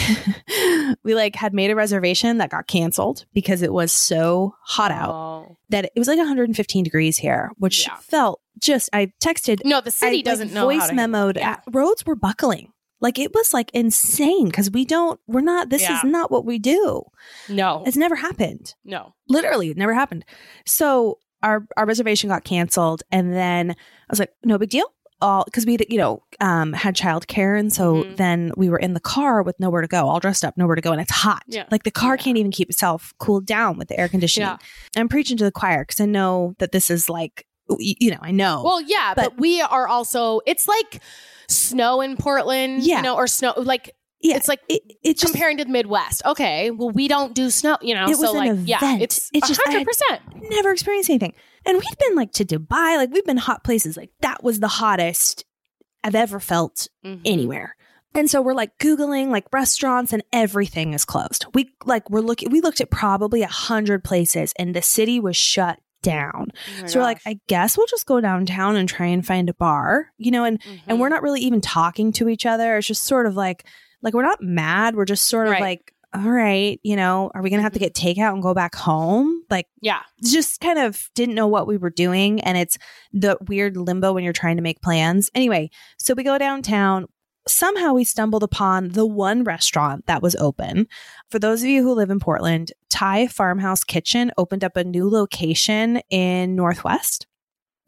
we 1.05 1.15
like 1.15 1.37
had 1.37 1.53
made 1.55 1.71
a 1.71 1.77
reservation 1.77 2.39
that 2.39 2.51
got 2.51 2.67
canceled 2.67 3.25
because 3.35 3.63
it 3.63 3.73
was 3.73 3.93
so 3.93 4.55
hot 4.63 4.91
out 4.91 5.11
Oh. 5.15 5.57
that 5.69 5.85
it 5.85 5.93
was 5.99 6.09
like 6.09 6.19
115 6.19 6.85
degrees 6.85 7.19
here, 7.19 7.51
which 7.59 7.87
Yeah. 7.87 7.97
felt 7.99 8.41
just, 8.59 8.89
I 8.93 9.13
texted, 9.23 9.61
No, 9.65 9.81
the 9.81 9.91
city 9.91 10.17
like, 10.19 10.25
doesn't 10.25 10.53
know 10.53 10.65
voice 10.65 10.81
how 10.81 10.87
to 10.89 10.93
memoed, 10.95 11.37
Yeah. 11.37 11.61
roads 11.71 12.07
were 12.07 12.17
buckling. 12.17 12.73
Like 13.01 13.19
it 13.19 13.35
was 13.35 13.53
like 13.53 13.71
insane 13.75 14.47
because 14.47 14.71
we 14.71 14.85
don't, 14.87 15.21
we're 15.27 15.41
not, 15.43 15.69
this 15.69 15.83
Yeah. 15.83 15.99
is 15.99 16.05
not 16.05 16.31
what 16.31 16.47
we 16.47 16.59
do. 16.59 17.03
No, 17.49 17.83
It's 17.87 17.97
never 17.99 18.17
happened 18.17 18.75
no. 18.85 19.15
literally 19.29 19.71
it 19.71 19.77
never 19.77 19.93
happened 19.95 20.25
so 20.65 21.19
our 21.45 21.65
our 21.77 21.87
reservation 21.87 22.29
got 22.29 22.43
canceled 22.45 23.03
and 23.13 23.33
then 23.33 23.71
i 23.71 23.75
was 24.11 24.19
like 24.19 24.33
no 24.45 24.59
big 24.59 24.71
deal 24.71 24.87
all 25.21 25.45
because 25.45 25.65
we 25.65 25.79
you 25.89 25.97
know 25.99 26.23
um 26.41 26.73
had 26.73 26.97
childcare 26.97 27.59
and 27.59 27.73
so 27.73 28.03
Mhm. 28.03 28.17
then 28.17 28.53
we 28.57 28.69
were 28.69 28.79
in 28.79 28.95
the 28.95 29.01
car 29.01 29.43
with 29.45 29.59
nowhere 29.61 29.81
to 29.83 29.87
go 29.89 30.09
all 30.09 30.19
dressed 30.19 30.45
up 30.45 30.57
nowhere 30.57 30.75
to 30.75 30.83
go 30.83 30.91
and 30.93 31.01
it's 31.01 31.13
hot 31.13 31.43
Yeah. 31.47 31.65
like 31.71 31.85
the 31.85 31.91
car 31.93 32.15
Yeah. 32.17 32.23
can't 32.25 32.37
even 32.37 32.51
keep 32.51 32.69
itself 32.71 33.15
cooled 33.19 33.47
down 33.47 33.79
with 33.79 33.87
the 33.89 33.99
air 33.99 34.09
conditioning 34.09 34.49
Yeah. 34.49 35.01
i'm 35.01 35.09
preaching 35.09 35.37
to 35.37 35.45
the 35.45 35.53
choir 35.53 35.83
because 35.87 36.01
i 36.01 36.07
know 36.07 36.55
that 36.59 36.73
this 36.73 36.91
is 36.91 37.09
like 37.09 37.47
you 37.79 38.11
know 38.11 38.19
i 38.21 38.31
know 38.33 38.63
Well, 38.65 38.81
yeah, 38.83 39.15
but, 39.15 39.31
But- 39.31 39.39
we 39.41 39.63
are 39.63 39.87
also. 39.89 40.41
It's 40.47 40.67
like 40.69 41.01
snow 41.49 42.01
in 42.03 42.17
Portland, 42.17 42.83
Yeah. 42.83 42.97
you 42.97 43.03
know, 43.03 43.17
or 43.17 43.27
snow 43.27 43.55
like 43.57 43.91
yeah 44.25 44.35
it's 44.37 44.49
like 44.49 44.61
it, 44.69 44.83
it 45.05 45.19
just 45.19 45.33
comparing 45.33 45.59
to 45.59 45.65
the 45.65 45.71
Midwest. 45.71 46.23
Okay, 46.27 46.71
well, 46.73 46.91
we 46.91 47.07
don't 47.07 47.35
do 47.35 47.49
snow, 47.51 47.79
you 47.81 47.95
know. 47.95 48.05
It 48.07 48.19
was 48.19 48.21
so 48.21 48.37
an 48.41 48.57
like, 48.59 48.69
yeah, 48.69 48.97
it's 48.99 49.31
It's 49.33 49.47
just- 49.47 49.61
hundred 49.65 49.87
percent. 49.87 50.21
never 50.51 50.73
experienced 50.73 51.11
anything. 51.11 51.35
And 51.67 51.79
we've 51.79 51.99
been 51.99 52.15
like 52.17 52.33
to 52.33 52.45
Dubai, 52.45 52.97
like 52.97 53.11
we've 53.13 53.25
been 53.25 53.37
hot 53.39 53.63
places. 53.65 53.97
Like 53.97 54.11
that 54.21 54.43
was 54.43 54.59
the 54.61 54.69
hottest 54.69 55.45
I've 56.03 56.15
ever 56.17 56.41
felt 56.41 56.89
Mm-hmm. 57.05 57.23
anywhere. 57.25 57.77
And 58.17 58.31
so 58.31 58.41
we're 58.41 58.55
like 58.55 58.79
Googling 58.79 59.29
like 59.31 59.47
restaurants 59.53 60.13
and 60.13 60.23
everything 60.33 60.93
is 60.95 61.05
closed. 61.05 61.47
We 61.55 61.75
like 61.85 62.09
we're 62.11 62.21
looking 62.21 62.51
we 62.51 62.61
looked 62.61 62.81
at 62.81 62.91
probably 62.91 63.43
a 63.43 63.49
hundred 63.49 64.05
places 64.05 64.53
and 64.59 64.75
the 64.75 64.83
city 64.83 65.19
was 65.21 65.37
shut 65.37 65.79
down. 66.03 66.49
Oh 66.83 66.87
so 66.87 66.99
we're 67.01 67.05
like, 67.07 67.21
I 67.27 67.41
guess 67.49 67.77
we'll 67.77 67.87
just 67.89 68.05
go 68.07 68.21
downtown 68.21 68.77
and 68.77 68.87
try 68.89 69.07
and 69.07 69.27
find 69.27 69.49
a 69.49 69.55
bar, 69.55 70.11
you 70.19 70.31
know, 70.31 70.45
and 70.45 70.61
and 70.65 70.81
Mm-hmm. 70.87 70.99
we're 70.99 71.09
not 71.09 71.23
really 71.23 71.41
even 71.41 71.61
talking 71.61 72.13
to 72.13 72.29
each 72.29 72.47
other. 72.47 72.77
It's 72.77 72.87
just 72.87 73.05
sort 73.05 73.27
of 73.27 73.35
like 73.37 73.67
like 74.05 74.15
we're 74.15 74.23
not 74.23 74.41
mad. 74.41 74.95
We're 74.95 75.05
just 75.05 75.27
sort 75.29 75.49
of 75.49 75.53
Right. 75.53 75.61
like, 75.61 75.91
all 76.15 76.31
right, 76.31 76.79
you 76.85 76.95
know, 76.95 77.33
are 77.35 77.43
we 77.43 77.51
gonna 77.51 77.63
have 77.63 77.73
to 77.73 77.81
get 77.81 77.93
takeout 77.95 78.33
and 78.35 78.43
go 78.43 78.55
back 78.55 78.77
home? 78.77 79.43
Like 79.51 79.67
yeah, 79.81 80.03
just 80.23 80.61
kind 80.61 80.79
of 80.79 81.09
didn't 81.17 81.35
know 81.35 81.49
what 81.49 81.67
we 81.67 81.77
were 81.77 81.91
doing. 81.91 82.41
And 82.43 82.57
it's 82.57 82.79
the 83.13 83.37
weird 83.49 83.77
limbo 83.77 84.13
when 84.13 84.23
you're 84.23 84.33
trying 84.33 84.57
to 84.57 84.63
make 84.63 84.81
plans. 84.81 85.29
Anyway 85.35 85.71
so 85.99 86.15
we 86.15 86.23
go 86.23 86.39
downtown. 86.39 87.07
Somehow 87.49 87.93
we 87.93 88.05
stumbled 88.05 88.43
upon 88.43 88.91
the 88.91 89.05
one 89.05 89.45
restaurant 89.45 90.07
that 90.07 90.23
was 90.23 90.35
open. 90.37 90.87
For 91.31 91.39
those 91.39 91.63
of 91.63 91.69
you 91.69 91.83
who 91.83 91.93
live 91.95 92.11
in 92.11 92.21
portland 92.21 92.73
thai 92.91 93.27
farmhouse 93.27 93.83
kitchen 93.83 94.31
opened 94.39 94.63
up 94.63 94.77
a 94.77 94.85
new 94.85 95.11
location 95.11 96.01
in 96.11 96.55
northwest 96.55 97.27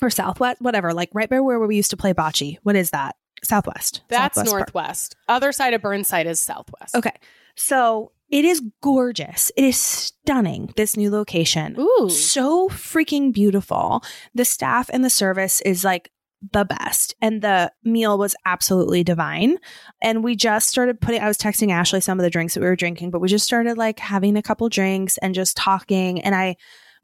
or 0.03 0.11
southwest 0.11 0.61
whatever 0.61 0.93
like 0.93 1.09
right 1.15 1.31
by 1.31 1.41
where 1.41 1.59
we 1.61 1.77
used 1.77 1.91
to 1.93 1.97
play 1.97 2.13
bocce. 2.13 2.57
What 2.65 2.75
is 2.77 2.91
that 2.91 3.15
southwest 3.45 4.03
that's 4.09 4.37
Southwest 4.37 4.53
northwest. 4.53 5.17
Other 5.29 5.53
side 5.53 5.75
of 5.75 5.83
Burnside 5.83 6.27
is 6.27 6.41
southwest. 6.41 6.95
okay 6.95 7.15
so 7.55 8.13
it 8.31 8.45
is 8.45 8.61
gorgeous 8.83 9.53
it 9.57 9.65
is 9.65 9.81
stunning 9.81 10.73
this 10.77 10.97
new 10.97 11.11
location 11.11 11.77
Ooh, 11.79 12.09
so 12.11 12.69
freaking 12.69 13.33
beautiful. 13.33 14.03
The 14.35 14.45
staff 14.45 14.91
and 14.93 15.05
the 15.05 15.11
service 15.11 15.61
is 15.63 15.85
like 15.85 16.11
the 16.53 16.65
best. 16.67 17.15
And 17.23 17.41
the 17.41 17.73
meal 17.83 18.19
was 18.19 18.37
absolutely 18.45 19.03
divine. 19.03 19.57
And 20.03 20.23
we 20.23 20.37
just 20.37 20.69
started 20.69 21.01
putting, 21.01 21.21
I 21.23 21.29
was 21.29 21.39
texting 21.39 21.71
Ashley 21.73 22.01
some 22.01 22.21
of 22.21 22.25
the 22.25 22.31
drinks 22.31 22.55
that 22.55 22.61
we 22.61 22.67
were 22.67 22.77
drinking, 22.77 23.11
but 23.11 23.21
we 23.21 23.29
just 23.29 23.47
started 23.47 23.79
like 23.79 23.99
having 23.99 24.37
a 24.37 24.43
couple 24.43 24.69
drinks 24.69 25.17
and 25.19 25.35
just 25.35 25.57
talking. 25.57 26.21
And 26.21 26.35
I 26.35 26.57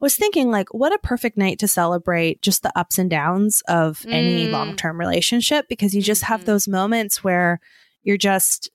was 0.03 0.16
thinking, 0.16 0.51
like, 0.51 0.74
what 0.74 0.93
a 0.93 0.99
perfect 0.99 1.39
night 1.39 1.59
to 1.61 1.69
celebrate 1.69 2.43
just 2.43 2.62
the 2.62 2.73
ups 2.79 2.99
and 2.99 3.09
downs 3.09 3.62
of 3.69 4.05
any 4.09 4.49
Mm. 4.49 4.51
long 4.51 4.77
term 4.77 5.01
relationship 5.01 5.66
because 5.69 5.95
you 5.95 6.03
just 6.03 6.24
have 6.24 6.43
Mhm. 6.43 6.47
those 6.47 6.69
moments 6.69 7.24
where 7.24 7.61
you're 8.03 8.19
just 8.19 8.69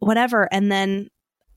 whatever. 0.00 0.48
And 0.52 0.72
then 0.72 1.08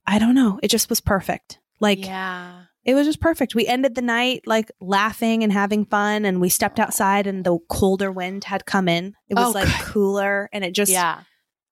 I 0.05 0.19
don't 0.19 0.35
know, 0.35 0.59
it 0.63 0.69
just 0.69 0.89
was 0.89 1.01
perfect. 1.01 1.59
Like, 1.79 2.05
yeah. 2.05 2.61
it 2.85 2.93
was 2.95 3.05
just 3.05 3.19
perfect. 3.19 3.55
We 3.55 3.67
ended 3.67 3.95
the 3.95 4.01
night 4.01 4.43
like 4.45 4.71
laughing 4.79 5.43
and 5.43 5.51
having 5.51 5.85
fun, 5.85 6.23
and 6.23 6.39
we 6.39 6.47
stepped 6.49 6.79
outside, 6.79 7.27
and 7.27 7.43
the 7.43 7.57
colder 7.69 8.11
wind 8.11 8.45
had 8.45 8.65
come 8.65 8.87
in. 8.87 9.15
It 9.29 9.35
was 9.35 9.47
Oh, 9.47 9.51
like 9.51 9.67
good. 9.67 9.85
cooler, 9.87 10.49
and 10.53 10.63
it 10.63 10.71
just 10.71 10.91
yeah. 10.91 11.21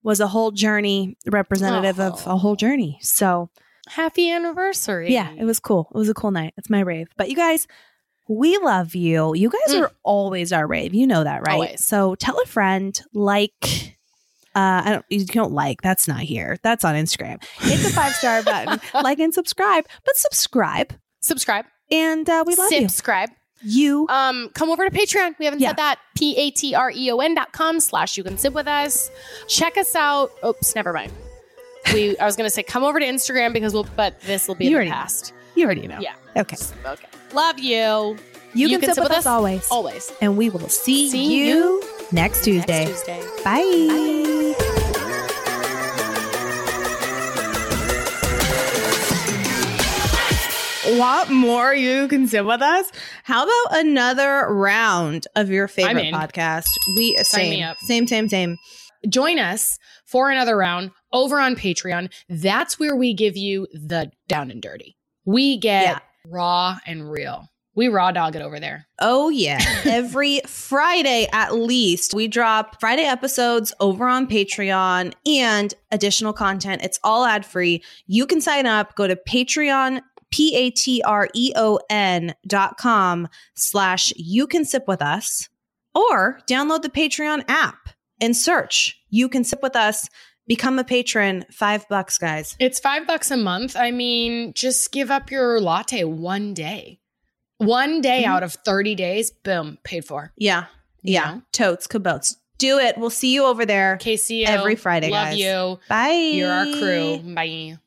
was 0.03 0.19
a 0.19 0.27
whole 0.27 0.51
journey 0.51 1.17
representative 1.25 1.99
of 1.99 2.27
a 2.27 2.37
whole 2.37 2.55
journey. 2.57 2.97
So, 3.01 3.49
Happy 3.87 4.29
anniversary. 4.31 5.11
yeah, 5.13 5.31
it 5.37 5.45
was 5.45 5.59
cool. 5.59 5.89
It 5.93 5.97
was 5.97 6.09
a 6.09 6.13
cool 6.13 6.31
night. 6.31 6.53
It's 6.57 6.69
my 6.69 6.79
rave. 6.81 7.07
But 7.17 7.29
you 7.29 7.35
guys, 7.35 7.67
we 8.27 8.57
love 8.57 8.95
you. 8.95 9.35
You 9.35 9.49
guys 9.49 9.75
Mm. 9.75 9.81
are 9.83 9.91
always 10.03 10.51
our 10.51 10.65
rave. 10.65 10.93
You 10.93 11.05
know 11.07 11.23
that, 11.23 11.41
right? 11.45 11.53
Always. 11.53 11.85
So 11.85 12.15
tell 12.15 12.39
a 12.41 12.45
friend, 12.45 12.99
like. 13.13 13.93
Uh, 14.55 14.81
I 14.85 14.91
don't. 14.93 15.05
You 15.09 15.25
don't 15.25 15.51
like. 15.51 15.81
That's 15.81 16.07
not 16.07 16.21
here. 16.21 16.57
That's 16.63 16.85
on 16.85 16.95
Instagram. 16.95 17.43
Hit 17.59 17.79
the 17.81 17.89
five 17.89 18.13
star 18.13 18.41
button, 18.43 18.79
like 19.03 19.19
and 19.19 19.33
subscribe. 19.33 19.85
But 20.05 20.15
subscribe, 20.15 20.93
subscribe. 21.19 21.65
and 21.91 22.27
uh, 22.29 22.45
we 22.47 22.55
love 22.55 22.71
you. 22.71 22.87
subscribe. 22.87 23.31
You 23.61 24.07
Um, 24.09 24.49
come 24.53 24.69
over 24.69 24.87
to 24.87 24.95
Patreon. 24.97 25.35
We 25.39 25.45
haven't 25.45 25.59
Yeah. 25.59 25.69
said 25.71 25.77
that. 25.77 25.99
P 26.15 26.37
A 26.37 26.51
T 26.51 26.73
R 26.73 26.89
E 26.89 27.11
O 27.11 27.17
N 27.17 27.35
dot 27.35 27.51
com 27.51 27.81
slash 27.81 28.15
you 28.15 28.23
can 28.23 28.37
sit 28.37 28.53
with 28.53 28.67
us. 28.67 29.09
Check 29.49 29.77
us 29.77 29.93
out. 29.93 30.31
Oops, 30.45 30.73
never 30.73 30.93
mind. 30.93 31.11
We 31.93 32.17
I 32.17 32.25
was 32.25 32.35
gonna 32.35 32.49
say 32.49 32.63
come 32.63 32.83
over 32.83 32.99
to 32.99 33.05
Instagram 33.05 33.53
because 33.53 33.73
we'll 33.73 33.87
but 33.95 34.19
this 34.21 34.47
will 34.47 34.55
be 34.55 34.65
You 34.65 34.77
in 34.79 34.85
the 34.85 34.89
know. 34.89 34.95
past. 34.95 35.33
You 35.55 35.65
already 35.65 35.87
know. 35.87 35.99
Yeah. 35.99 36.15
Okay. 36.35 36.57
Okay. 36.85 37.05
Love 37.33 37.59
you. 37.59 38.17
You, 38.53 38.79
can, 38.79 38.93
sit, 38.93 39.03
with 39.03 39.11
us 39.11 39.25
always. 39.25 39.69
Always. 39.69 40.13
And 40.21 40.37
we 40.37 40.49
will 40.49 40.69
see, 40.69 41.09
See 41.09 41.45
you 41.45 41.45
you 41.45 41.83
next 42.13 42.45
Tuesday. 42.45 42.85
Next 42.85 43.05
Tuesday. 43.05 43.21
Bye. 43.43 44.55
Want 50.87 51.31
more? 51.31 51.73
You 51.73 52.07
can 52.07 52.27
sit 52.27 52.45
with 52.45 52.61
us. 52.61 52.91
How 53.23 53.43
about 53.43 53.79
another 53.79 54.45
round 54.53 55.25
of 55.35 55.49
your 55.49 55.67
favorite 55.67 56.13
podcast? 56.13 56.67
We 56.95 57.15
Sign 57.17 57.25
same, 57.25 57.49
me 57.49 57.63
up. 57.63 57.77
same, 57.79 58.07
same, 58.07 58.29
same. 58.29 58.55
Join 59.09 59.39
us 59.39 59.79
for 60.05 60.29
another 60.29 60.55
round 60.55 60.91
over 61.15 61.39
on 61.39 61.55
Patreon. 61.55 62.11
That's 62.29 62.77
where 62.79 62.95
we 62.95 63.13
give 63.15 63.35
you 63.35 63.67
the 63.73 64.11
down 64.27 64.51
and 64.51 64.61
dirty. 64.61 64.95
We 65.25 65.57
get 65.57 65.83
Yeah. 65.83 65.99
raw 66.27 66.77
and 66.85 67.09
real. 67.11 67.49
We 67.73 67.87
raw 67.89 68.11
dog 68.11 68.35
it 68.37 68.41
over 68.41 68.57
there. 68.59 68.87
Oh, 68.99 69.27
yeah. 69.29 69.59
Every 69.85 70.39
Friday, 70.45 71.27
at 71.33 71.55
least, 71.55 72.13
we 72.13 72.27
drop 72.29 72.79
Friday 72.79 73.03
episodes 73.03 73.73
over 73.81 74.07
on 74.07 74.27
Patreon 74.27 75.13
and 75.25 75.73
additional 75.91 76.31
content. 76.31 76.83
It's 76.83 76.99
all 77.03 77.25
ad 77.25 77.45
free. 77.45 77.83
You 78.07 78.27
can 78.27 78.39
sign 78.39 78.65
up. 78.65 78.95
Go 78.95 79.07
to 79.07 79.17
Patreon, 79.27 80.01
P 80.31 80.55
A 80.55 80.69
T 80.69 81.01
R 81.05 81.27
E 81.33 81.51
O 81.57 81.79
N 81.89 82.33
dot 82.47 82.77
com 82.77 83.27
slash 83.55 84.13
you 84.15 84.47
can 84.47 84.63
sip 84.63 84.87
with 84.87 85.01
us 85.01 85.49
or 85.93 86.39
download 86.47 86.81
the 86.81 86.89
Patreon 86.89 87.43
app 87.49 87.89
and 88.21 88.35
search 88.37 88.97
you 89.09 89.27
can 89.27 89.43
sip 89.43 89.61
with 89.61 89.75
us. 89.75 90.07
Become 90.47 90.77
a 90.79 90.83
patron. 90.83 91.45
Five 91.51 91.87
bucks, 91.89 92.17
guys. 92.17 92.55
It's 92.59 92.79
five 92.79 93.07
bucks 93.07 93.31
a 93.31 93.37
month. 93.37 93.75
I 93.75 93.91
mean, 93.91 94.53
just 94.53 94.91
give 94.91 95.09
up 95.09 95.31
your 95.31 95.59
latte 95.59 96.03
one 96.03 96.53
day. 96.53 96.99
One 97.57 98.01
day 98.01 98.23
Mhm. 98.23 98.27
out 98.27 98.43
of 98.43 98.53
30 98.53 98.95
days, 98.95 99.31
boom, 99.31 99.77
paid 99.83 100.05
for. 100.05 100.33
Yeah. 100.37 100.65
You 101.01 101.13
Yeah. 101.13 101.31
know? 101.35 101.41
Totes, 101.51 101.87
cabotes. 101.87 102.35
Do 102.57 102.79
it. 102.79 102.97
We'll 102.97 103.09
see 103.09 103.33
you 103.33 103.45
over 103.45 103.65
there 103.65 103.97
KCO. 103.99 104.45
every 104.47 104.75
Friday, 104.75 105.09
Love 105.09 105.27
guys. 105.29 105.37
you. 105.37 105.79
Bye. 105.89 106.31
You're 106.33 106.51
our 106.51 106.65
crew. 106.65 107.17
Bye. 107.33 107.77